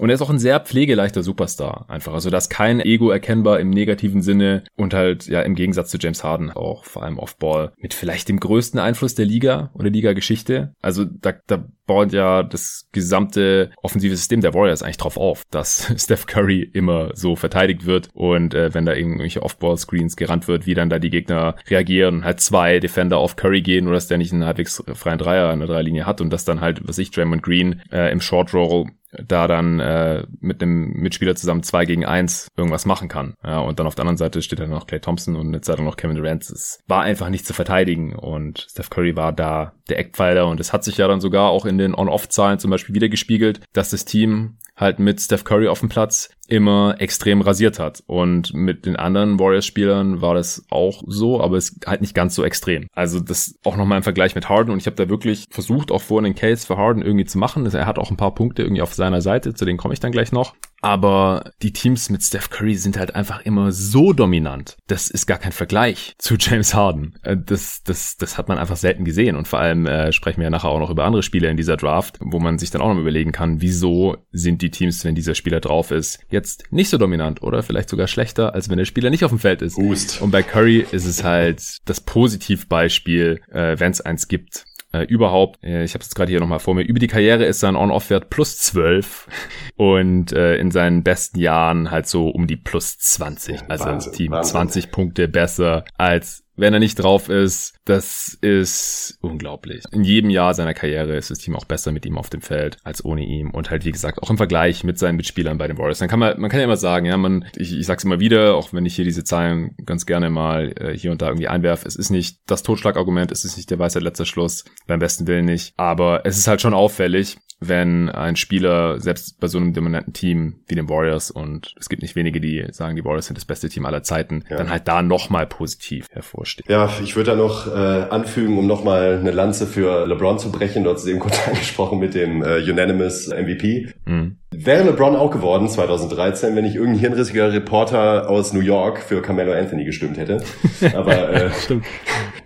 Und 0.00 0.08
er 0.08 0.14
ist 0.14 0.22
auch 0.22 0.30
ein 0.30 0.38
sehr 0.38 0.60
pflegeleichter 0.60 1.22
Superstar 1.22 1.84
einfach. 1.88 2.14
Also 2.14 2.30
da 2.30 2.38
ist 2.38 2.48
kein 2.48 2.80
Ego 2.80 3.10
erkennbar 3.10 3.60
im 3.60 3.68
negativen 3.68 4.22
Sinne 4.22 4.64
und 4.74 4.94
halt 4.94 5.26
ja 5.26 5.42
im 5.42 5.54
Gegensatz 5.54 5.90
zu 5.90 5.98
James 5.98 6.24
Harden 6.24 6.50
auch 6.50 6.84
vor 6.84 7.02
allem 7.02 7.18
Off-Ball 7.18 7.72
mit 7.76 7.92
vielleicht 7.92 8.30
dem 8.30 8.40
größten 8.40 8.80
Einfluss 8.80 9.14
der 9.14 9.26
Liga 9.26 9.70
oder 9.74 9.90
Liga-Geschichte. 9.90 10.72
Also 10.80 11.04
da, 11.04 11.34
da 11.46 11.66
baut 11.86 12.12
ja 12.12 12.42
das 12.42 12.88
gesamte 12.92 13.72
offensive 13.82 14.16
System 14.16 14.40
der 14.40 14.54
Warriors 14.54 14.82
eigentlich 14.82 14.96
drauf 14.96 15.18
auf, 15.18 15.44
dass 15.50 15.92
Steph 16.02 16.26
Curry 16.26 16.62
immer 16.62 17.10
so 17.14 17.36
verteidigt 17.36 17.84
wird 17.84 18.08
und 18.14 18.54
äh, 18.54 18.72
wenn 18.72 18.86
da 18.86 18.94
irgendwelche 18.94 19.42
Off-Ball-Screens 19.42 20.16
gerannt 20.16 20.48
wird, 20.48 20.66
wie 20.66 20.74
dann 20.74 20.88
da 20.88 20.98
die 20.98 21.10
Gegner 21.10 21.56
reagieren 21.68 22.16
und 22.16 22.24
halt 22.24 22.40
zwei 22.40 22.80
Defender 22.80 23.18
auf 23.18 23.36
Curry 23.36 23.60
gehen 23.60 23.86
oder 23.86 23.96
dass 23.96 24.08
der 24.08 24.16
nicht 24.16 24.32
einen 24.32 24.46
halbwegs 24.46 24.82
freien 24.94 25.18
Dreier 25.18 25.50
an 25.50 25.58
der 25.58 25.68
Dreilinie 25.68 26.06
hat 26.06 26.22
und 26.22 26.30
dass 26.30 26.46
dann 26.46 26.62
halt, 26.62 26.80
was 26.88 26.96
ich, 26.96 27.10
Draymond 27.10 27.42
Green 27.42 27.82
äh, 27.92 28.10
im 28.10 28.22
Short 28.22 28.54
Roll 28.54 28.86
da 29.12 29.48
dann 29.48 29.80
äh, 29.80 30.24
mit 30.40 30.62
einem 30.62 30.92
Mitspieler 30.92 31.34
zusammen 31.34 31.62
zwei 31.62 31.84
gegen 31.84 32.04
eins 32.04 32.48
irgendwas 32.56 32.86
machen 32.86 33.08
kann. 33.08 33.34
Ja, 33.44 33.60
und 33.60 33.78
dann 33.78 33.86
auf 33.86 33.94
der 33.94 34.02
anderen 34.02 34.16
Seite 34.16 34.42
steht 34.42 34.60
dann 34.60 34.70
noch 34.70 34.86
Clay 34.86 35.00
Thompson 35.00 35.36
und 35.36 35.48
eine 35.48 35.60
Zeit 35.60 35.78
lang 35.78 35.86
noch 35.86 35.96
Kevin 35.96 36.16
Durant. 36.16 36.42
Es 36.44 36.80
war 36.86 37.02
einfach 37.02 37.28
nicht 37.28 37.46
zu 37.46 37.52
verteidigen 37.52 38.14
und 38.14 38.66
Steph 38.70 38.90
Curry 38.90 39.16
war 39.16 39.32
da 39.32 39.72
der 39.88 39.98
Eckpfeiler 39.98 40.46
und 40.46 40.60
es 40.60 40.72
hat 40.72 40.84
sich 40.84 40.96
ja 40.96 41.08
dann 41.08 41.20
sogar 41.20 41.50
auch 41.50 41.66
in 41.66 41.78
den 41.78 41.94
On-Off-Zahlen 41.94 42.58
zum 42.58 42.70
Beispiel 42.70 42.94
wieder 42.94 43.08
gespiegelt, 43.08 43.60
dass 43.72 43.90
das 43.90 44.04
Team 44.04 44.58
halt 44.80 44.98
mit 44.98 45.20
Steph 45.20 45.44
Curry 45.44 45.68
auf 45.68 45.80
dem 45.80 45.88
Platz 45.88 46.30
immer 46.48 46.96
extrem 46.98 47.42
rasiert 47.42 47.78
hat. 47.78 48.02
Und 48.06 48.52
mit 48.54 48.86
den 48.86 48.96
anderen 48.96 49.38
Warriors-Spielern 49.38 50.20
war 50.20 50.34
das 50.34 50.64
auch 50.70 51.02
so, 51.06 51.40
aber 51.40 51.56
es 51.56 51.78
halt 51.86 52.00
nicht 52.00 52.14
ganz 52.14 52.34
so 52.34 52.42
extrem. 52.42 52.88
Also 52.92 53.20
das 53.20 53.54
auch 53.64 53.76
nochmal 53.76 53.98
im 53.98 54.02
Vergleich 54.02 54.34
mit 54.34 54.48
Harden. 54.48 54.72
Und 54.72 54.78
ich 54.78 54.86
habe 54.86 54.96
da 54.96 55.08
wirklich 55.08 55.46
versucht, 55.50 55.92
auch 55.92 56.02
vorhin 56.02 56.32
den 56.32 56.34
Case 56.34 56.66
für 56.66 56.76
Harden 56.76 57.02
irgendwie 57.02 57.26
zu 57.26 57.38
machen. 57.38 57.66
Er 57.66 57.86
hat 57.86 57.98
auch 57.98 58.10
ein 58.10 58.16
paar 58.16 58.34
Punkte 58.34 58.62
irgendwie 58.62 58.82
auf 58.82 58.94
seiner 58.94 59.20
Seite, 59.20 59.54
zu 59.54 59.64
denen 59.64 59.78
komme 59.78 59.94
ich 59.94 60.00
dann 60.00 60.12
gleich 60.12 60.32
noch. 60.32 60.54
Aber 60.80 61.52
die 61.62 61.72
Teams 61.72 62.10
mit 62.10 62.22
Steph 62.22 62.50
Curry 62.50 62.74
sind 62.76 62.98
halt 62.98 63.14
einfach 63.14 63.42
immer 63.42 63.72
so 63.72 64.12
dominant. 64.12 64.76
Das 64.86 65.08
ist 65.10 65.26
gar 65.26 65.38
kein 65.38 65.52
Vergleich 65.52 66.14
zu 66.18 66.36
James 66.38 66.74
Harden. 66.74 67.14
Äh, 67.22 67.36
das, 67.36 67.82
das, 67.84 68.16
das 68.16 68.38
hat 68.38 68.48
man 68.48 68.58
einfach 68.58 68.76
selten 68.76 69.04
gesehen. 69.04 69.36
Und 69.36 69.48
vor 69.48 69.58
allem 69.58 69.86
äh, 69.86 70.12
sprechen 70.12 70.38
wir 70.38 70.44
ja 70.44 70.50
nachher 70.50 70.68
auch 70.68 70.78
noch 70.78 70.90
über 70.90 71.04
andere 71.04 71.22
Spieler 71.22 71.50
in 71.50 71.56
dieser 71.56 71.76
Draft, 71.76 72.18
wo 72.20 72.38
man 72.38 72.58
sich 72.58 72.70
dann 72.70 72.80
auch 72.80 72.92
noch 72.92 73.00
überlegen 73.00 73.32
kann, 73.32 73.60
wieso 73.60 74.16
sind 74.32 74.62
die 74.62 74.70
Teams, 74.70 75.04
wenn 75.04 75.14
dieser 75.14 75.34
Spieler 75.34 75.60
drauf 75.60 75.90
ist, 75.90 76.20
jetzt 76.30 76.64
nicht 76.70 76.88
so 76.88 76.98
dominant 76.98 77.42
oder 77.42 77.62
vielleicht 77.62 77.90
sogar 77.90 78.08
schlechter, 78.08 78.54
als 78.54 78.68
wenn 78.68 78.78
der 78.78 78.84
Spieler 78.84 79.10
nicht 79.10 79.24
auf 79.24 79.30
dem 79.30 79.38
Feld 79.38 79.62
ist. 79.62 79.76
Boost. 79.76 80.20
Und 80.22 80.30
bei 80.30 80.42
Curry 80.42 80.86
ist 80.90 81.06
es 81.06 81.24
halt 81.24 81.78
das 81.84 82.00
Positivbeispiel, 82.00 83.40
äh, 83.50 83.78
wenn 83.78 83.92
es 83.92 84.00
eins 84.00 84.28
gibt 84.28 84.64
äh, 84.92 85.02
überhaupt. 85.04 85.62
Äh, 85.62 85.84
ich 85.84 85.94
habe 85.94 86.02
es 86.02 86.14
gerade 86.14 86.30
hier 86.30 86.40
nochmal 86.40 86.58
vor 86.58 86.74
mir. 86.74 86.82
Über 86.82 86.98
die 86.98 87.06
Karriere 87.06 87.44
ist 87.44 87.60
sein 87.60 87.76
On-Off-Wert 87.76 88.30
plus 88.30 88.58
12 88.58 89.28
und 89.76 90.32
äh, 90.32 90.56
in 90.56 90.70
seinen 90.70 91.02
besten 91.02 91.38
Jahren 91.38 91.90
halt 91.90 92.06
so 92.06 92.28
um 92.28 92.46
die 92.46 92.56
plus 92.56 92.98
20. 92.98 93.62
Also 93.68 93.86
Wahnsinn, 93.86 94.12
Team 94.12 94.32
Wahnsinn. 94.32 94.52
20 94.52 94.90
Punkte 94.90 95.28
besser 95.28 95.84
als 95.96 96.44
wenn 96.60 96.74
er 96.74 96.80
nicht 96.80 96.96
drauf 96.96 97.28
ist, 97.28 97.74
das 97.84 98.38
ist 98.40 99.18
unglaublich. 99.20 99.84
In 99.92 100.04
jedem 100.04 100.30
Jahr 100.30 100.54
seiner 100.54 100.74
Karriere 100.74 101.16
ist 101.16 101.30
das 101.30 101.38
Team 101.38 101.56
auch 101.56 101.64
besser 101.64 101.90
mit 101.90 102.04
ihm 102.06 102.18
auf 102.18 102.30
dem 102.30 102.42
Feld 102.42 102.76
als 102.84 103.04
ohne 103.04 103.22
ihn 103.22 103.50
und 103.50 103.70
halt 103.70 103.84
wie 103.84 103.92
gesagt 103.92 104.22
auch 104.22 104.30
im 104.30 104.36
Vergleich 104.36 104.84
mit 104.84 104.98
seinen 104.98 105.16
Mitspielern 105.16 105.58
bei 105.58 105.66
den 105.66 105.78
Warriors. 105.78 105.98
Dann 105.98 106.08
kann 106.08 106.18
man, 106.18 106.38
man 106.40 106.50
kann 106.50 106.60
ja 106.60 106.64
immer 106.64 106.76
sagen, 106.76 107.06
ja, 107.06 107.16
man, 107.16 107.46
ich, 107.56 107.72
ich 107.72 107.86
sag's 107.86 108.04
immer 108.04 108.20
wieder, 108.20 108.54
auch 108.54 108.72
wenn 108.72 108.86
ich 108.86 108.94
hier 108.94 109.04
diese 109.04 109.24
Zahlen 109.24 109.74
ganz 109.86 110.06
gerne 110.06 110.30
mal 110.30 110.72
äh, 110.76 110.96
hier 110.96 111.10
und 111.10 111.22
da 111.22 111.28
irgendwie 111.28 111.48
einwerfe, 111.48 111.88
es 111.88 111.96
ist 111.96 112.10
nicht 112.10 112.38
das 112.46 112.62
Totschlagargument, 112.62 113.32
es 113.32 113.44
ist 113.44 113.56
nicht 113.56 113.70
der 113.70 113.78
Weisheit 113.78 114.02
letzter 114.02 114.26
Schluss, 114.26 114.64
beim 114.86 115.00
besten 115.00 115.26
Willen 115.26 115.46
nicht, 115.46 115.72
aber 115.76 116.22
es 116.24 116.36
ist 116.36 116.46
halt 116.46 116.60
schon 116.60 116.74
auffällig, 116.74 117.38
wenn 117.60 118.08
ein 118.08 118.36
Spieler 118.36 119.00
selbst 119.00 119.38
bei 119.38 119.46
so 119.46 119.58
einem 119.58 119.74
dominanten 119.74 120.14
Team 120.14 120.64
wie 120.66 120.74
den 120.74 120.88
Warriors 120.88 121.30
und 121.30 121.74
es 121.78 121.90
gibt 121.90 122.00
nicht 122.02 122.16
wenige, 122.16 122.40
die 122.40 122.66
sagen, 122.72 122.96
die 122.96 123.04
Warriors 123.04 123.26
sind 123.26 123.36
das 123.36 123.44
beste 123.44 123.68
Team 123.68 123.84
aller 123.84 124.02
Zeiten, 124.02 124.44
ja. 124.48 124.56
dann 124.56 124.70
halt 124.70 124.88
da 124.88 125.02
nochmal 125.02 125.46
positiv 125.46 126.06
hervorsteht. 126.10 126.40
Ja, 126.68 126.90
ich 127.02 127.16
würde 127.16 127.32
da 127.32 127.36
noch 127.36 127.66
äh, 127.66 128.06
anfügen, 128.10 128.58
um 128.58 128.66
nochmal 128.66 129.18
eine 129.18 129.30
Lanze 129.30 129.66
für 129.66 130.06
LeBron 130.06 130.38
zu 130.38 130.50
brechen. 130.50 130.84
Du 130.84 130.90
hast 130.90 131.06
eben 131.06 131.18
kurz 131.18 131.38
angesprochen 131.46 131.98
mit 131.98 132.14
dem 132.14 132.42
äh, 132.42 132.58
Unanimous 132.70 133.28
MVP. 133.28 133.88
Mhm. 134.06 134.36
Wäre 134.52 134.82
LeBron 134.84 135.14
auch 135.14 135.30
geworden 135.30 135.68
2013, 135.68 136.56
wenn 136.56 136.64
nicht 136.64 136.74
irgendein 136.74 137.00
hirnrissiger 137.00 137.52
Reporter 137.52 138.28
aus 138.28 138.52
New 138.52 138.60
York 138.60 138.98
für 138.98 139.22
Carmelo 139.22 139.52
Anthony 139.52 139.84
gestimmt 139.84 140.18
hätte. 140.18 140.42
Aber 140.94 141.32
äh, 141.32 141.50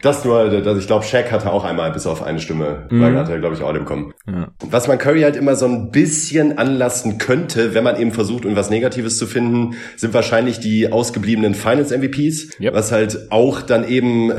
das 0.03 0.23
nur, 0.25 0.51
dass 0.61 0.79
ich 0.79 0.87
glaube, 0.87 1.05
Shaq 1.05 1.33
hatte 1.33 1.51
auch 1.51 1.65
einmal 1.65 1.91
bis 1.93 2.07
auf 2.07 2.23
eine 2.23 2.41
Stimme, 2.41 2.89
mhm. 2.91 3.01
weil 3.01 3.17
hat 3.17 3.31
er 3.31 3.39
glaube 3.39 3.55
ich 3.55 3.63
auch 3.63 3.73
bekommen. 3.73 4.13
Ja. 4.27 4.49
Was 4.69 4.89
man 4.89 4.99
Curry 4.99 5.23
halt 5.23 5.37
immer 5.37 5.57
so 5.57 5.67
ein 5.67 5.91
bisschen 5.91 6.59
anlassen 6.59 7.19
könnte, 7.19 7.75
wenn 7.75 7.85
man 7.85 7.99
eben 7.99 8.13
versucht, 8.13 8.45
irgendwas 8.45 8.69
Negatives 8.69 9.17
zu 9.17 9.27
finden, 9.27 9.77
sind 9.97 10.13
wahrscheinlich 10.13 10.61
die 10.61 10.93
ausgebliebenen 10.93 11.55
Finals 11.55 11.91
MVPs, 11.91 12.61
yep. 12.61 12.75
was 12.75 12.93
halt 12.93 13.31
auch 13.31 13.63
dann 13.63 13.89
eben 13.89 13.94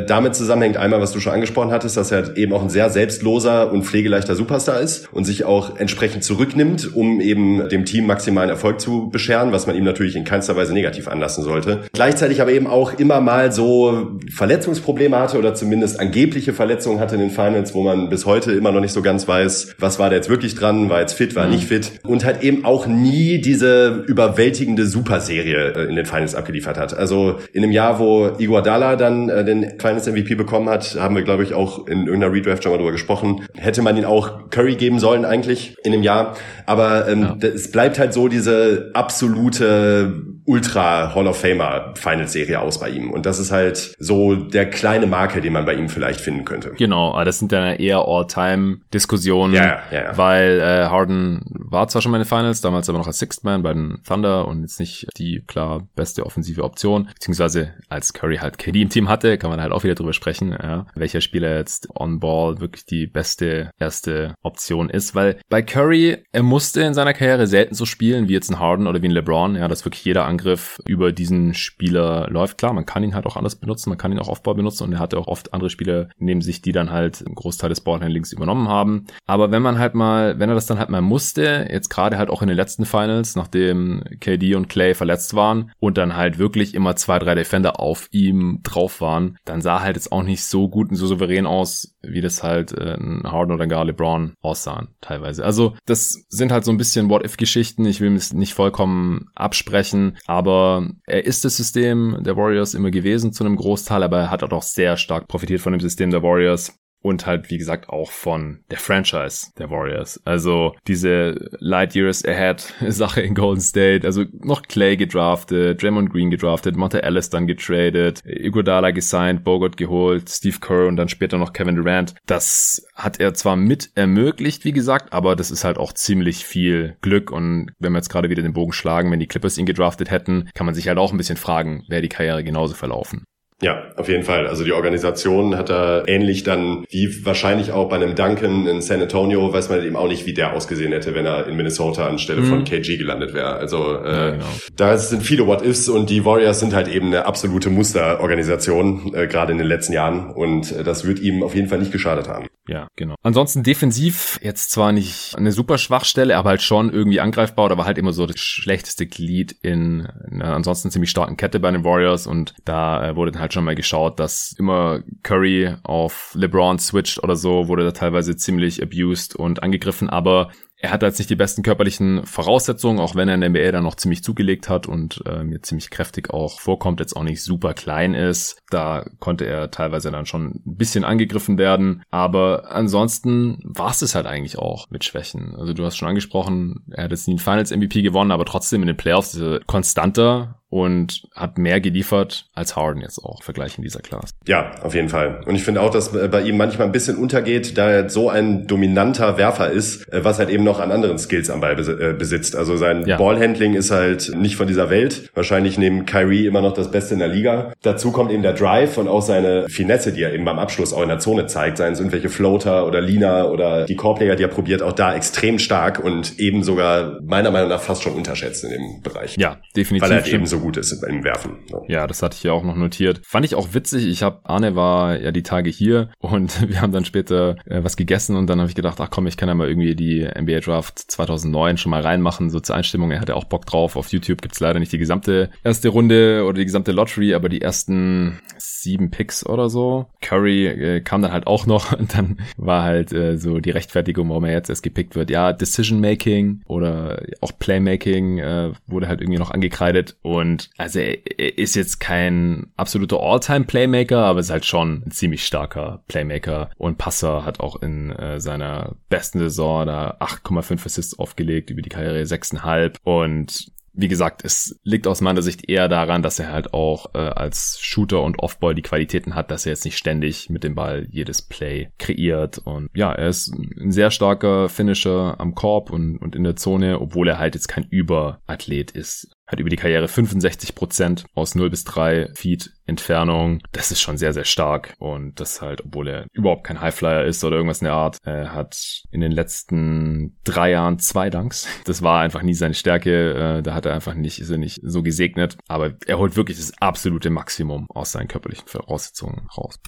damit 0.08 0.36
zusammenhängt, 0.36 0.78
einmal 0.78 1.02
was 1.02 1.12
du 1.12 1.20
schon 1.20 1.34
angesprochen 1.34 1.72
hattest, 1.72 1.98
dass 1.98 2.12
er 2.12 2.38
eben 2.38 2.54
auch 2.54 2.62
ein 2.62 2.70
sehr 2.70 2.90
selbstloser 2.90 3.72
und 3.72 3.84
pflegeleichter 3.84 4.36
Superstar 4.36 4.80
ist 4.80 5.08
und 5.12 5.26
sich 5.26 5.46
auch 5.46 5.78
entsprechend 5.78 6.24
zurücknimmt, 6.24 6.96
um 6.96 7.22
eben 7.22 7.70
dem 7.70 7.86
Team 7.86 8.08
maximalen 8.08 8.50
Erfolg 8.50 8.80
zu 8.80 9.10
bescheren, 9.10 9.52
was 9.52 9.68
man 9.68 9.76
ihm 9.76 9.84
natürlich 9.84 10.16
in 10.16 10.24
keinster 10.24 10.56
Weise 10.56 10.74
negativ 10.74 11.08
anlassen 11.08 11.44
sollte. 11.44 11.82
Gleichzeitig 11.94 12.42
aber 12.42 12.52
eben 12.52 12.68
auch 12.68 12.94
immer 13.00 13.22
mal 13.22 13.52
so 13.52 14.18
Verletzungsprobleme 14.34 15.18
hatte 15.18 15.38
oder 15.38 15.54
zumindest 15.54 16.00
angebliche 16.00 16.54
Verletzungen 16.54 17.00
hatte 17.00 17.16
in 17.16 17.22
den 17.22 17.32
Finals, 17.32 17.74
wo 17.74 17.84
man 17.84 18.10
bis 18.10 18.26
heute 18.26 18.52
immer 18.52 18.72
noch 18.72 18.82
nicht 18.82 18.94
so 18.94 19.02
ganz 19.02 19.28
weiß, 19.28 19.76
was 19.80 20.00
war 20.00 20.10
da 20.10 20.16
jetzt 20.16 20.30
wirklich 20.30 20.56
dran, 20.56 20.90
war 20.90 21.02
jetzt 21.02 21.14
fit, 21.14 21.36
war 21.36 21.46
mhm. 21.46 21.52
nicht 21.54 21.68
fit 21.68 21.92
und 22.04 22.26
halt 22.26 22.44
eben 22.44 22.66
auch 22.66 22.88
nie 22.88 23.40
diese 23.40 24.04
überwältigende 24.08 24.86
Superserie 24.86 25.74
äh, 25.76 25.90
in 25.90 25.96
den 25.96 26.06
Finals 26.06 26.36
abgeliefert 26.36 26.78
hat. 26.78 26.98
Also 26.98 27.36
in 27.54 27.62
dem 27.62 27.72
Jahr, 27.72 28.00
wo 28.00 28.32
Iguodala 28.38 28.96
dann 28.96 29.30
äh, 29.30 29.45
den 29.46 29.80
Finals 29.80 30.08
MVP 30.08 30.36
bekommen 30.36 30.70
hat, 30.70 30.96
haben 31.00 31.16
wir 31.16 31.24
glaube 31.24 31.44
ich 31.44 31.54
auch 31.54 31.88
in 31.88 32.06
irgendeiner 32.06 32.34
Redraft 32.34 32.64
schon 32.64 32.72
mal 32.72 32.78
drüber 32.78 32.92
gesprochen, 32.92 33.46
hätte 33.56 33.82
man 33.82 33.98
ihn 33.98 34.06
auch 34.06 34.50
Curry 34.50 34.76
geben 34.76 35.00
sollen 35.00 35.26
eigentlich 35.26 35.76
in 35.84 35.92
dem 35.92 36.04
Jahr, 36.04 36.36
aber 36.66 37.08
ähm, 37.08 37.38
ja. 37.42 37.48
es 37.48 37.72
bleibt 37.72 38.00
halt 38.00 38.14
so 38.14 38.28
diese 38.28 38.92
absolute 38.94 40.35
Ultra 40.46 41.14
Hall 41.14 41.28
of 41.28 41.40
Famer 41.40 41.94
Final 41.96 42.28
Serie 42.28 42.60
aus 42.60 42.80
bei 42.80 42.90
ihm. 42.90 43.12
Und 43.12 43.26
das 43.26 43.40
ist 43.40 43.52
halt 43.52 43.96
so 44.00 44.36
der 44.36 44.70
kleine 44.70 45.08
Marke, 45.08 45.42
den 45.42 45.54
man 45.54 45.66
bei 45.66 45.74
ihm 45.74 45.90
vielleicht 45.90 46.22
finden 46.22 46.46
könnte. 46.46 46.72
Genau, 46.78 47.14
aber 47.14 47.26
das 47.26 47.40
sind 47.40 47.52
dann 47.52 47.76
eher 47.76 48.00
All-Time-Diskussionen, 48.08 49.54
ja, 49.54 49.80
ja, 49.92 50.04
ja. 50.04 50.18
weil 50.18 50.60
äh, 50.60 50.86
Harden 50.86 51.42
war 51.50 51.88
zwar 51.88 52.02
schon 52.02 52.12
mal 52.12 52.18
in 52.18 52.24
den 52.24 52.30
Finals, 52.30 52.62
damals 52.62 52.90
aber 52.90 53.00
noch 53.00 53.08
als 53.08 53.20
Sixth 53.20 53.44
Man 53.44 53.64
bei 53.64 53.74
den 53.74 54.00
Thunder 54.08 54.48
und 54.48 54.62
jetzt 54.62 54.80
nicht 54.80 55.08
die 55.18 55.44
klar 55.48 55.88
beste 55.96 56.26
offensive 56.26 56.64
Option, 56.64 57.10
beziehungsweise 57.14 57.74
als 57.90 58.14
Curry 58.14 58.38
halt 58.38 58.58
KD 58.58 58.82
im 58.82 58.90
Team 58.90 59.10
hatte, 59.10 59.38
kann 59.38 59.50
man 59.50 59.62
halt 59.62 59.72
auch 59.72 59.84
wieder 59.84 59.96
drüber 59.96 60.14
sprechen, 60.14 60.52
ja, 60.52 60.86
welcher 60.96 61.22
Spieler 61.22 61.58
jetzt 61.58 61.90
on-ball 61.96 62.60
wirklich 62.60 62.86
die 62.86 63.08
beste 63.08 63.72
erste 63.80 64.36
Option 64.44 64.90
ist, 64.90 65.16
weil 65.16 65.40
bei 65.50 65.62
Curry, 65.62 66.18
er 66.32 66.44
musste 66.44 66.82
in 66.82 66.94
seiner 66.94 67.14
Karriere 67.14 67.48
selten 67.48 67.76
so 67.76 67.86
spielen 67.86 68.28
wie 68.28 68.34
jetzt 68.34 68.50
ein 68.50 68.60
Harden 68.60 68.88
oder 68.88 69.02
wie 69.02 69.08
ein 69.08 69.12
LeBron, 69.12 69.56
ja, 69.56 69.68
dass 69.68 69.86
wirklich 69.86 70.06
jeder 70.06 70.26
Angriff 70.36 70.82
über 70.86 71.14
diesen 71.14 71.54
Spieler 71.54 72.28
läuft. 72.30 72.58
Klar, 72.58 72.74
man 72.74 72.86
kann 72.86 73.04
ihn 73.04 73.16
halt 73.16 73.26
auch 73.26 73.38
anders 73.38 73.56
benutzen, 73.56 73.90
man 73.90 73.98
kann 73.98 74.12
ihn 74.12 74.20
auch 74.20 74.28
Aufbau 74.28 74.54
benutzen 74.54 74.84
und 74.84 74.94
er 74.94 75.00
hatte 75.00 75.18
auch 75.18 75.28
oft 75.28 75.54
andere 75.54 75.70
Spieler 75.70 76.10
neben 76.18 76.42
sich, 76.42 76.62
die 76.62 76.74
dann 76.74 76.92
halt 76.92 77.24
einen 77.26 77.36
Großteil 77.36 77.70
des 77.70 77.82
Ballhandlings 77.82 78.34
übernommen 78.34 78.68
haben. 78.68 79.06
Aber 79.26 79.52
wenn 79.52 79.62
man 79.62 79.80
halt 79.80 79.96
mal, 79.96 80.38
wenn 80.40 80.50
er 80.50 80.56
das 80.56 80.66
dann 80.66 80.78
halt 80.78 80.90
mal 80.90 81.02
musste, 81.02 81.68
jetzt 81.72 81.90
gerade 81.90 82.18
halt 82.18 82.30
auch 82.30 82.42
in 82.42 82.50
den 82.50 82.58
letzten 82.58 82.86
Finals, 82.86 83.38
nachdem 83.38 84.04
KD 84.20 84.56
und 84.56 84.68
Clay 84.68 84.94
verletzt 84.94 85.36
waren 85.36 85.72
und 85.80 85.98
dann 85.98 86.18
halt 86.18 86.38
wirklich 86.38 86.76
immer 86.76 86.98
zwei, 86.98 87.18
drei 87.20 87.36
Defender 87.36 87.80
auf 87.80 88.10
ihm 88.12 88.60
drauf 88.64 89.00
waren, 89.00 89.38
dann 89.46 89.62
sah 89.62 89.82
halt 89.82 89.96
jetzt 89.96 90.12
auch 90.12 90.24
nicht 90.24 90.44
so 90.44 90.68
gut 90.68 90.90
und 90.90 90.98
so 90.98 91.08
souverän 91.08 91.46
aus, 91.46 91.96
wie 92.02 92.22
das 92.22 92.44
halt 92.44 92.74
äh, 92.74 92.96
ein 92.96 93.24
Harden 93.24 93.54
oder 93.54 93.68
gar 93.68 93.86
LeBron 93.86 94.34
aussahen 94.42 94.90
teilweise. 95.00 95.46
Also 95.46 95.76
das 95.86 96.26
sind 96.28 96.52
halt 96.52 96.66
so 96.66 96.72
ein 96.72 96.78
bisschen 96.78 97.10
What-If-Geschichten. 97.10 97.86
Ich 97.86 98.02
will 98.02 98.14
es 98.16 98.34
nicht 98.34 98.54
vollkommen 98.54 99.30
absprechen, 99.36 100.18
aber 100.28 100.90
er 101.06 101.26
ist 101.26 101.46
das 101.46 101.58
System 101.58 102.18
der 102.22 102.36
Warriors 102.36 102.74
immer 102.74 102.92
gewesen 102.92 103.34
zu 103.34 103.44
einem 103.44 103.56
Großteil, 103.56 104.04
aber 104.04 104.20
er 104.20 104.32
hat 104.32 104.44
auch 104.44 104.64
sehr 104.64 104.98
stark 104.98 105.28
profitiert 105.28 105.62
von 105.62 105.74
dem 105.74 105.80
System 105.80 106.10
der 106.10 106.24
Warriors 106.24 106.80
und 107.06 107.28
halt, 107.28 107.52
wie 107.52 107.60
gesagt, 107.60 107.88
auch 107.90 108.10
von 108.10 108.62
der 108.72 108.80
Franchise 108.80 109.52
der 109.60 109.70
Warriors. 109.70 110.20
Also 110.26 110.74
diese 110.88 111.36
Light 111.60 111.94
Years 111.94 112.26
Ahead 112.26 112.62
Sache 112.88 113.22
in 113.22 113.36
Golden 113.36 113.62
State, 113.62 114.08
also 114.08 114.24
noch 114.40 114.64
Clay 114.64 114.98
gedraftet, 114.98 115.84
Draymond 115.84 116.12
Green 116.12 116.32
gedraftet, 116.32 116.76
Monte 116.76 117.04
Ellis 117.04 117.30
dann 117.30 117.46
getradet, 117.46 118.24
Iguodala 118.26 118.90
gesigned, 118.90 119.44
Bogut 119.44 119.78
geholt, 119.78 120.30
Steve 120.30 120.58
Kerr 120.60 120.88
und 120.88 120.96
dann 120.96 121.08
später 121.08 121.38
noch 121.38 121.54
Kevin 121.54 121.76
Durant. 121.76 122.16
Das 122.26 122.88
hat 122.96 123.20
er 123.20 123.36
zwar 123.36 123.56
mit 123.56 123.92
ermöglicht, 123.94 124.66
wie 124.66 124.74
gesagt, 124.74 125.14
aber 125.14 125.36
das 125.36 125.52
ist 125.52 125.64
halt 125.64 125.78
auch 125.78 125.94
ziemlich 125.94 126.44
viel 126.44 126.98
Glück 127.02 127.32
und 127.32 127.72
wenn 127.78 127.94
wir 127.94 128.00
jetzt 128.00 128.10
gerade 128.10 128.32
wieder 128.32 128.42
den 128.42 128.54
Bogen 128.54 128.74
schlagen, 128.74 129.12
wenn 129.12 129.20
die 129.20 129.28
Clippers 129.28 129.60
ihn 129.60 129.68
gedraftet 129.68 130.10
hätten, 130.10 130.50
kann 130.56 130.66
man 130.66 130.74
sich 130.74 130.88
halt 130.88 130.98
auch 130.98 131.12
ein 131.12 131.18
bisschen 131.18 131.38
fragen, 131.38 131.84
wäre 131.88 132.02
die 132.02 132.10
Karriere 132.10 132.44
genauso 132.44 132.74
verlaufen. 132.74 133.26
Ja, 133.62 133.86
auf 133.96 134.10
jeden 134.10 134.24
Fall. 134.24 134.48
Also 134.48 134.66
die 134.66 134.74
Organisation 134.74 135.58
hat 135.58 135.70
da 135.70 136.04
ähnlich 136.06 136.44
dann 136.44 136.86
wie 136.90 137.26
wahrscheinlich 137.26 137.72
auch 137.72 137.88
bei 137.88 137.96
einem 137.96 138.14
Duncan 138.14 138.68
in 138.68 138.82
San 138.82 139.02
Antonio, 139.02 139.54
weiß 139.54 139.70
man 139.70 139.84
eben 139.84 139.96
auch 139.96 140.10
nicht, 140.10 140.26
wie 140.26 140.34
der 140.34 140.54
ausgesehen 140.54 140.92
hätte, 140.92 141.16
wenn 141.16 141.26
er 141.26 141.48
in 141.48 141.56
Minnesota 141.56 142.06
anstelle 142.06 142.42
mhm. 142.42 142.48
von 142.48 142.64
KG 142.66 142.98
gelandet 142.98 143.34
wäre. 143.34 143.56
Also 143.56 143.98
äh, 143.98 144.14
ja, 144.14 144.30
genau. 144.32 144.46
da 144.76 144.98
sind 144.98 145.24
viele 145.24 145.48
What-Ifs 145.48 145.88
und 145.88 146.10
die 146.10 146.26
Warriors 146.26 146.60
sind 146.60 146.74
halt 146.74 146.90
eben 146.90 147.08
eine 147.08 147.26
absolute 147.26 147.70
Musterorganisation, 147.70 149.14
äh, 149.14 149.28
gerade 149.28 149.54
in 149.54 149.58
den 149.58 149.68
letzten 149.68 149.94
Jahren. 149.94 150.32
Und 150.32 150.74
äh, 150.74 150.84
das 150.84 151.06
wird 151.06 151.20
ihm 151.20 151.42
auf 151.42 151.56
jeden 151.56 151.70
Fall 151.70 151.80
nicht 151.80 151.94
geschadet 151.94 152.28
haben. 152.28 152.48
Ja, 152.68 152.88
genau. 152.96 153.16
Ansonsten 153.22 153.64
defensiv 153.64 154.40
jetzt 154.42 154.72
zwar 154.72 154.92
nicht 154.92 155.36
eine 155.38 155.52
super 155.52 155.78
Schwachstelle, 155.78 156.36
aber 156.36 156.50
halt 156.50 156.64
schon 156.64 156.92
irgendwie 156.92 157.20
angreifbar, 157.20 157.72
aber 157.72 157.86
halt 157.86 157.98
immer 157.98 158.12
so 158.12 158.26
das 158.26 158.40
schlechteste 158.40 159.06
Glied 159.06 159.56
in 159.62 160.08
einer 160.32 160.56
ansonsten 160.56 160.90
ziemlich 160.90 161.12
starken 161.12 161.38
Kette 161.38 161.60
bei 161.60 161.70
den 161.72 161.84
Warriors 161.84 162.26
und 162.26 162.56
da 162.66 163.08
äh, 163.08 163.16
wurde 163.16 163.32
dann 163.32 163.42
halt 163.46 163.54
schon 163.54 163.64
mal 163.64 163.76
geschaut, 163.76 164.20
dass 164.20 164.54
immer 164.58 165.02
Curry 165.24 165.76
auf 165.84 166.34
LeBron 166.36 166.80
switcht 166.80 167.24
oder 167.24 167.36
so, 167.36 167.68
wurde 167.68 167.84
da 167.84 167.92
teilweise 167.92 168.36
ziemlich 168.36 168.82
abused 168.82 169.36
und 169.36 169.64
angegriffen, 169.64 170.10
aber 170.10 170.50
er 170.78 170.92
hat 170.92 171.04
jetzt 171.04 171.20
nicht 171.20 171.30
die 171.30 171.36
besten 171.36 171.64
körperlichen 171.64 172.26
Voraussetzungen, 172.26 173.00
auch 173.00 173.16
wenn 173.16 173.30
er 173.30 173.36
in 173.36 173.42
der 173.42 173.50
NBA 173.50 173.72
dann 173.72 173.84
noch 173.84 173.96
ziemlich 173.96 174.24
zugelegt 174.24 174.70
hat 174.70 174.88
und 174.88 175.24
äh, 175.26 175.44
mir 175.44 175.62
ziemlich 175.62 175.90
kräftig 175.90 176.32
auch 176.32 176.60
vorkommt, 176.60 177.00
jetzt 177.00 177.16
auch 177.16 177.24
nicht 177.24 177.42
super 177.42 177.74
klein 177.74 178.14
ist. 178.14 178.62
Da 178.70 179.06
konnte 179.20 179.46
er 179.46 179.72
teilweise 179.72 180.12
dann 180.12 180.26
schon 180.26 180.62
ein 180.66 180.76
bisschen 180.78 181.04
angegriffen 181.04 181.58
werden. 181.58 182.04
Aber 182.12 182.72
ansonsten 182.72 183.60
war 183.64 183.92
es 183.92 184.02
es 184.02 184.16
halt 184.16 184.26
eigentlich 184.28 184.60
auch 184.60 184.90
mit 184.90 185.06
Schwächen. 185.06 185.56
Also 185.56 185.74
du 185.74 185.86
hast 185.86 185.96
schon 185.96 186.10
angesprochen, 186.10 186.86
er 186.92 187.06
hat 187.06 187.12
jetzt 187.12 187.28
nie 187.28 187.36
ein 187.36 187.40
Finals 187.40 187.72
MVP 187.72 188.02
gewonnen, 188.02 188.32
aber 188.32 188.46
trotzdem 188.46 188.82
in 188.82 188.88
den 188.88 188.98
Playoffs 188.98 189.36
er 189.36 189.62
konstanter 189.66 190.62
und 190.76 191.24
hat 191.34 191.58
mehr 191.58 191.80
geliefert 191.80 192.48
als 192.54 192.76
Harden 192.76 193.00
jetzt 193.00 193.24
auch, 193.24 193.42
Vergleich 193.44 193.78
in 193.78 193.84
dieser 193.86 194.02
Klasse. 194.02 194.34
Ja, 194.46 194.72
auf 194.84 194.94
jeden 194.94 195.08
Fall. 195.08 195.40
Und 195.46 195.56
ich 195.56 195.64
finde 195.64 195.80
auch, 195.80 195.90
dass 195.90 196.12
bei 196.12 196.42
ihm 196.42 196.58
manchmal 196.58 196.88
ein 196.88 196.92
bisschen 196.92 197.16
untergeht, 197.16 197.78
da 197.78 197.90
er 197.90 198.10
so 198.10 198.30
ein 198.30 198.68
dominanter 198.68 199.38
Werfer 199.38 199.70
ist, 199.70 200.12
äh, 200.12 200.26
was 200.26 200.38
halt 200.38 200.50
eben 200.50 200.66
noch 200.66 200.82
an 200.82 200.92
anderen 200.92 201.18
Skills 201.18 201.50
am 201.50 201.62
Ball 201.62 201.80
äh, 201.80 202.12
besitzt. 202.12 202.58
Also 202.58 202.76
sein 202.76 203.06
ja. 203.06 203.16
Ballhandling 203.16 203.74
ist 203.74 203.90
halt 203.90 204.34
nicht 204.36 204.58
von 204.58 204.68
dieser 204.68 204.90
Welt. 204.90 205.30
Wahrscheinlich 205.34 205.78
neben 205.78 206.06
Kyrie 206.06 206.46
immer 206.46 206.60
noch 206.60 206.74
das 206.74 206.92
Beste 206.92 207.14
in 207.14 207.22
der 207.22 207.30
Liga. 207.30 207.72
Dazu 207.82 208.12
kommt 208.12 208.30
eben 208.32 208.44
der 208.44 208.52
Drive 208.52 208.98
und 208.98 209.08
auch 209.08 209.22
seine 209.22 209.70
Finesse, 209.70 210.12
die 210.12 210.24
er 210.24 210.34
eben 210.34 210.44
beim 210.44 210.60
Abschluss 210.60 210.92
auch 210.92 211.04
in 211.04 211.08
der 211.08 211.20
Zone 211.20 211.46
zeigt. 211.46 211.78
Seien 211.78 211.94
es 211.94 212.00
irgendwelche 212.00 212.28
Floater 212.28 212.86
oder 212.86 213.00
Lina 213.00 213.46
oder 213.46 213.86
die 213.86 213.96
Korbleger, 213.96 214.36
die 214.36 214.44
er 214.44 214.50
probiert, 214.50 214.82
auch 214.82 214.92
da 214.92 215.16
extrem 215.16 215.58
stark 215.58 216.04
und 216.04 216.38
eben 216.38 216.64
sogar 216.64 217.22
meiner 217.24 217.52
Meinung 217.52 217.70
nach 217.70 217.82
fast 217.82 218.04
schon 218.04 218.14
unterschätzt 218.16 218.66
in 218.66 218.72
dem 218.72 219.02
Bereich. 219.02 219.38
Ja, 219.38 219.62
definitiv. 219.74 220.10
Weil 220.10 220.18
er 220.18 220.24
halt 220.24 220.34
eben 220.34 220.46
so 220.46 220.65
gut 220.66 220.78
ist 220.78 221.04
im 221.04 221.24
Werfen. 221.24 221.60
Ja, 221.88 222.08
das 222.08 222.24
hatte 222.24 222.36
ich 222.38 222.44
ja 222.44 222.52
auch 222.52 222.64
noch 222.64 222.76
notiert. 222.76 223.22
Fand 223.24 223.46
ich 223.46 223.54
auch 223.54 223.76
witzig. 223.76 224.08
Ich 224.08 224.24
habe 224.24 224.40
Arne 224.46 224.76
war 224.76 225.20
ja 225.22 225.32
die 225.32 225.44
Tage 225.44 225.70
hier 225.70 226.10
und 226.18 226.68
wir 226.70 226.82
haben 226.82 226.92
dann 226.92 227.06
später 227.06 227.56
äh, 227.66 227.84
was 227.84 227.98
gegessen 227.98 228.36
und 228.36 228.48
dann 228.48 228.60
habe 228.60 228.70
ich 228.70 228.76
gedacht, 228.76 229.00
ach 229.00 229.12
komm, 229.12 229.28
ich 229.28 229.38
kann 229.38 229.48
ja 229.48 229.54
mal 229.54 229.70
irgendwie 229.70 229.96
die 229.96 230.28
NBA 230.28 230.62
Draft 230.62 230.98
2009 230.98 231.78
schon 231.78 231.92
mal 231.92 232.02
reinmachen, 232.02 232.50
so 232.50 232.60
zur 232.60 232.76
Einstimmung. 232.76 233.12
Er 233.12 233.22
hatte 233.22 233.36
auch 233.36 233.44
Bock 233.44 233.68
drauf. 233.68 233.96
Auf 233.96 234.08
YouTube 234.08 234.42
gibt's 234.42 234.60
leider 234.60 234.80
nicht 234.80 234.92
die 234.92 234.98
gesamte 234.98 235.52
erste 235.64 235.90
Runde 235.90 236.46
oder 236.46 236.58
die 236.58 236.66
gesamte 236.66 236.92
Lottery, 236.92 237.36
aber 237.36 237.48
die 237.48 237.62
ersten 237.62 238.40
sieben 238.58 239.12
Picks 239.12 239.46
oder 239.46 239.70
so. 239.70 240.08
Curry 240.22 240.68
äh, 240.68 241.02
kam 241.02 241.22
dann 241.22 241.32
halt 241.32 241.46
auch 241.46 241.68
noch 241.68 241.92
und 241.98 242.16
dann 242.16 242.40
war 242.58 242.84
halt 242.84 243.14
äh, 243.14 243.38
so 243.38 243.60
die 243.60 243.72
Rechtfertigung, 243.72 244.30
warum 244.30 244.46
er 244.46 244.54
jetzt 244.54 244.70
erst 244.70 244.84
gepickt 244.84 245.16
wird. 245.16 245.30
Ja, 245.30 245.54
Decision 245.54 246.02
Making 246.02 246.62
oder 246.66 247.22
auch 247.42 247.52
Playmaking 247.60 248.40
äh, 248.40 248.72
wurde 248.88 249.08
halt 249.08 249.22
irgendwie 249.22 249.40
noch 249.40 249.52
angekreidet 249.52 250.18
und 250.22 250.45
also 250.78 251.00
er, 251.00 251.58
ist 251.58 251.76
jetzt 251.76 252.00
kein 252.00 252.68
absoluter 252.76 253.20
All-Time 253.20 253.66
Playmaker, 253.66 254.20
aber 254.20 254.40
ist 254.40 254.50
halt 254.50 254.66
schon 254.66 255.04
ein 255.06 255.12
ziemlich 255.12 255.46
starker 255.46 256.04
Playmaker. 256.08 256.70
Und 256.78 256.98
Passer 256.98 257.46
hat 257.46 257.60
auch 257.60 257.82
in 257.82 258.12
äh, 258.12 258.40
seiner 258.40 258.96
besten 259.10 259.40
Saison 259.40 259.86
da 259.86 260.18
8,5 260.20 260.86
Assists 260.86 261.18
aufgelegt, 261.18 261.70
über 261.70 261.82
die 261.82 261.90
Karriere 261.90 262.22
6,5 262.22 262.98
und 263.04 263.72
wie 263.98 264.08
gesagt, 264.08 264.44
es 264.44 264.80
liegt 264.84 265.08
aus 265.08 265.22
meiner 265.22 265.42
Sicht 265.42 265.70
eher 265.70 265.88
daran, 265.88 266.22
dass 266.22 266.40
er 266.40 266.52
halt 266.52 266.74
auch 266.74 267.14
äh, 267.14 267.20
als 267.20 267.80
Shooter 267.80 268.22
und 268.22 268.40
Offball 268.40 268.76
die 268.76 268.82
Qualitäten 268.82 269.36
hat, 269.36 269.52
dass 269.52 269.66
er 269.66 269.72
jetzt 269.72 269.86
nicht 269.86 269.98
ständig 269.98 270.50
mit 270.50 270.64
dem 270.64 270.76
Ball 270.76 271.08
jedes 271.10 271.42
Play 271.42 271.90
kreiert. 271.98 272.58
Und 272.60 272.90
ja, 272.94 273.14
er 273.14 273.30
ist 273.30 273.54
ein 273.54 273.92
sehr 273.92 274.12
starker 274.12 274.70
Finisher 274.70 275.40
am 275.40 275.56
Korb 275.56 275.92
und, 275.92 276.18
und 276.18 276.36
in 276.36 276.44
der 276.44 276.58
Zone, 276.58 277.00
obwohl 277.00 277.28
er 277.28 277.40
halt 277.40 277.56
jetzt 277.56 277.68
kein 277.68 277.88
Überathlet 277.90 278.92
ist 278.92 279.32
hat 279.48 279.60
über 279.60 279.70
die 279.70 279.76
Karriere 279.76 280.08
65 280.08 280.76
Prozent 280.76 281.26
aus 281.34 281.56
0 281.56 281.70
bis 281.70 281.84
3 281.84 282.32
Feet 282.34 282.72
Entfernung. 282.86 283.62
Das 283.72 283.92
ist 283.92 284.02
schon 284.02 284.18
sehr, 284.18 284.34
sehr 284.34 284.46
stark. 284.46 284.94
Und 285.00 285.40
das 285.40 285.62
halt, 285.62 285.84
obwohl 285.86 286.08
er 286.08 286.28
überhaupt 286.34 286.64
kein 286.66 286.82
Highflyer 286.82 287.26
ist 287.26 287.44
oder 287.44 287.56
irgendwas 287.56 287.82
in 287.82 287.86
der 287.86 287.94
Art. 287.94 288.18
Er 288.24 288.54
hat 288.54 289.04
in 289.12 289.22
den 289.22 289.32
letzten 289.32 290.38
drei 290.44 290.72
Jahren 290.72 291.00
zwei 291.00 291.30
Dunks. 291.30 291.68
Das 291.86 292.02
war 292.02 292.22
einfach 292.22 292.42
nie 292.42 292.54
seine 292.54 292.74
Stärke. 292.74 293.58
Äh, 293.58 293.62
da 293.64 293.74
hat 293.74 293.86
er 293.86 293.94
einfach 293.94 294.14
nicht, 294.14 294.40
ist 294.40 294.50
er 294.50 294.58
nicht 294.58 294.80
so 294.84 295.04
gesegnet. 295.04 295.58
Aber 295.68 295.94
er 296.06 296.18
holt 296.18 296.36
wirklich 296.36 296.58
das 296.58 296.74
absolute 296.80 297.30
Maximum 297.30 297.88
aus 297.90 298.12
seinen 298.12 298.28
körperlichen 298.28 298.68
Voraussetzungen 298.68 299.48
raus. 299.58 299.80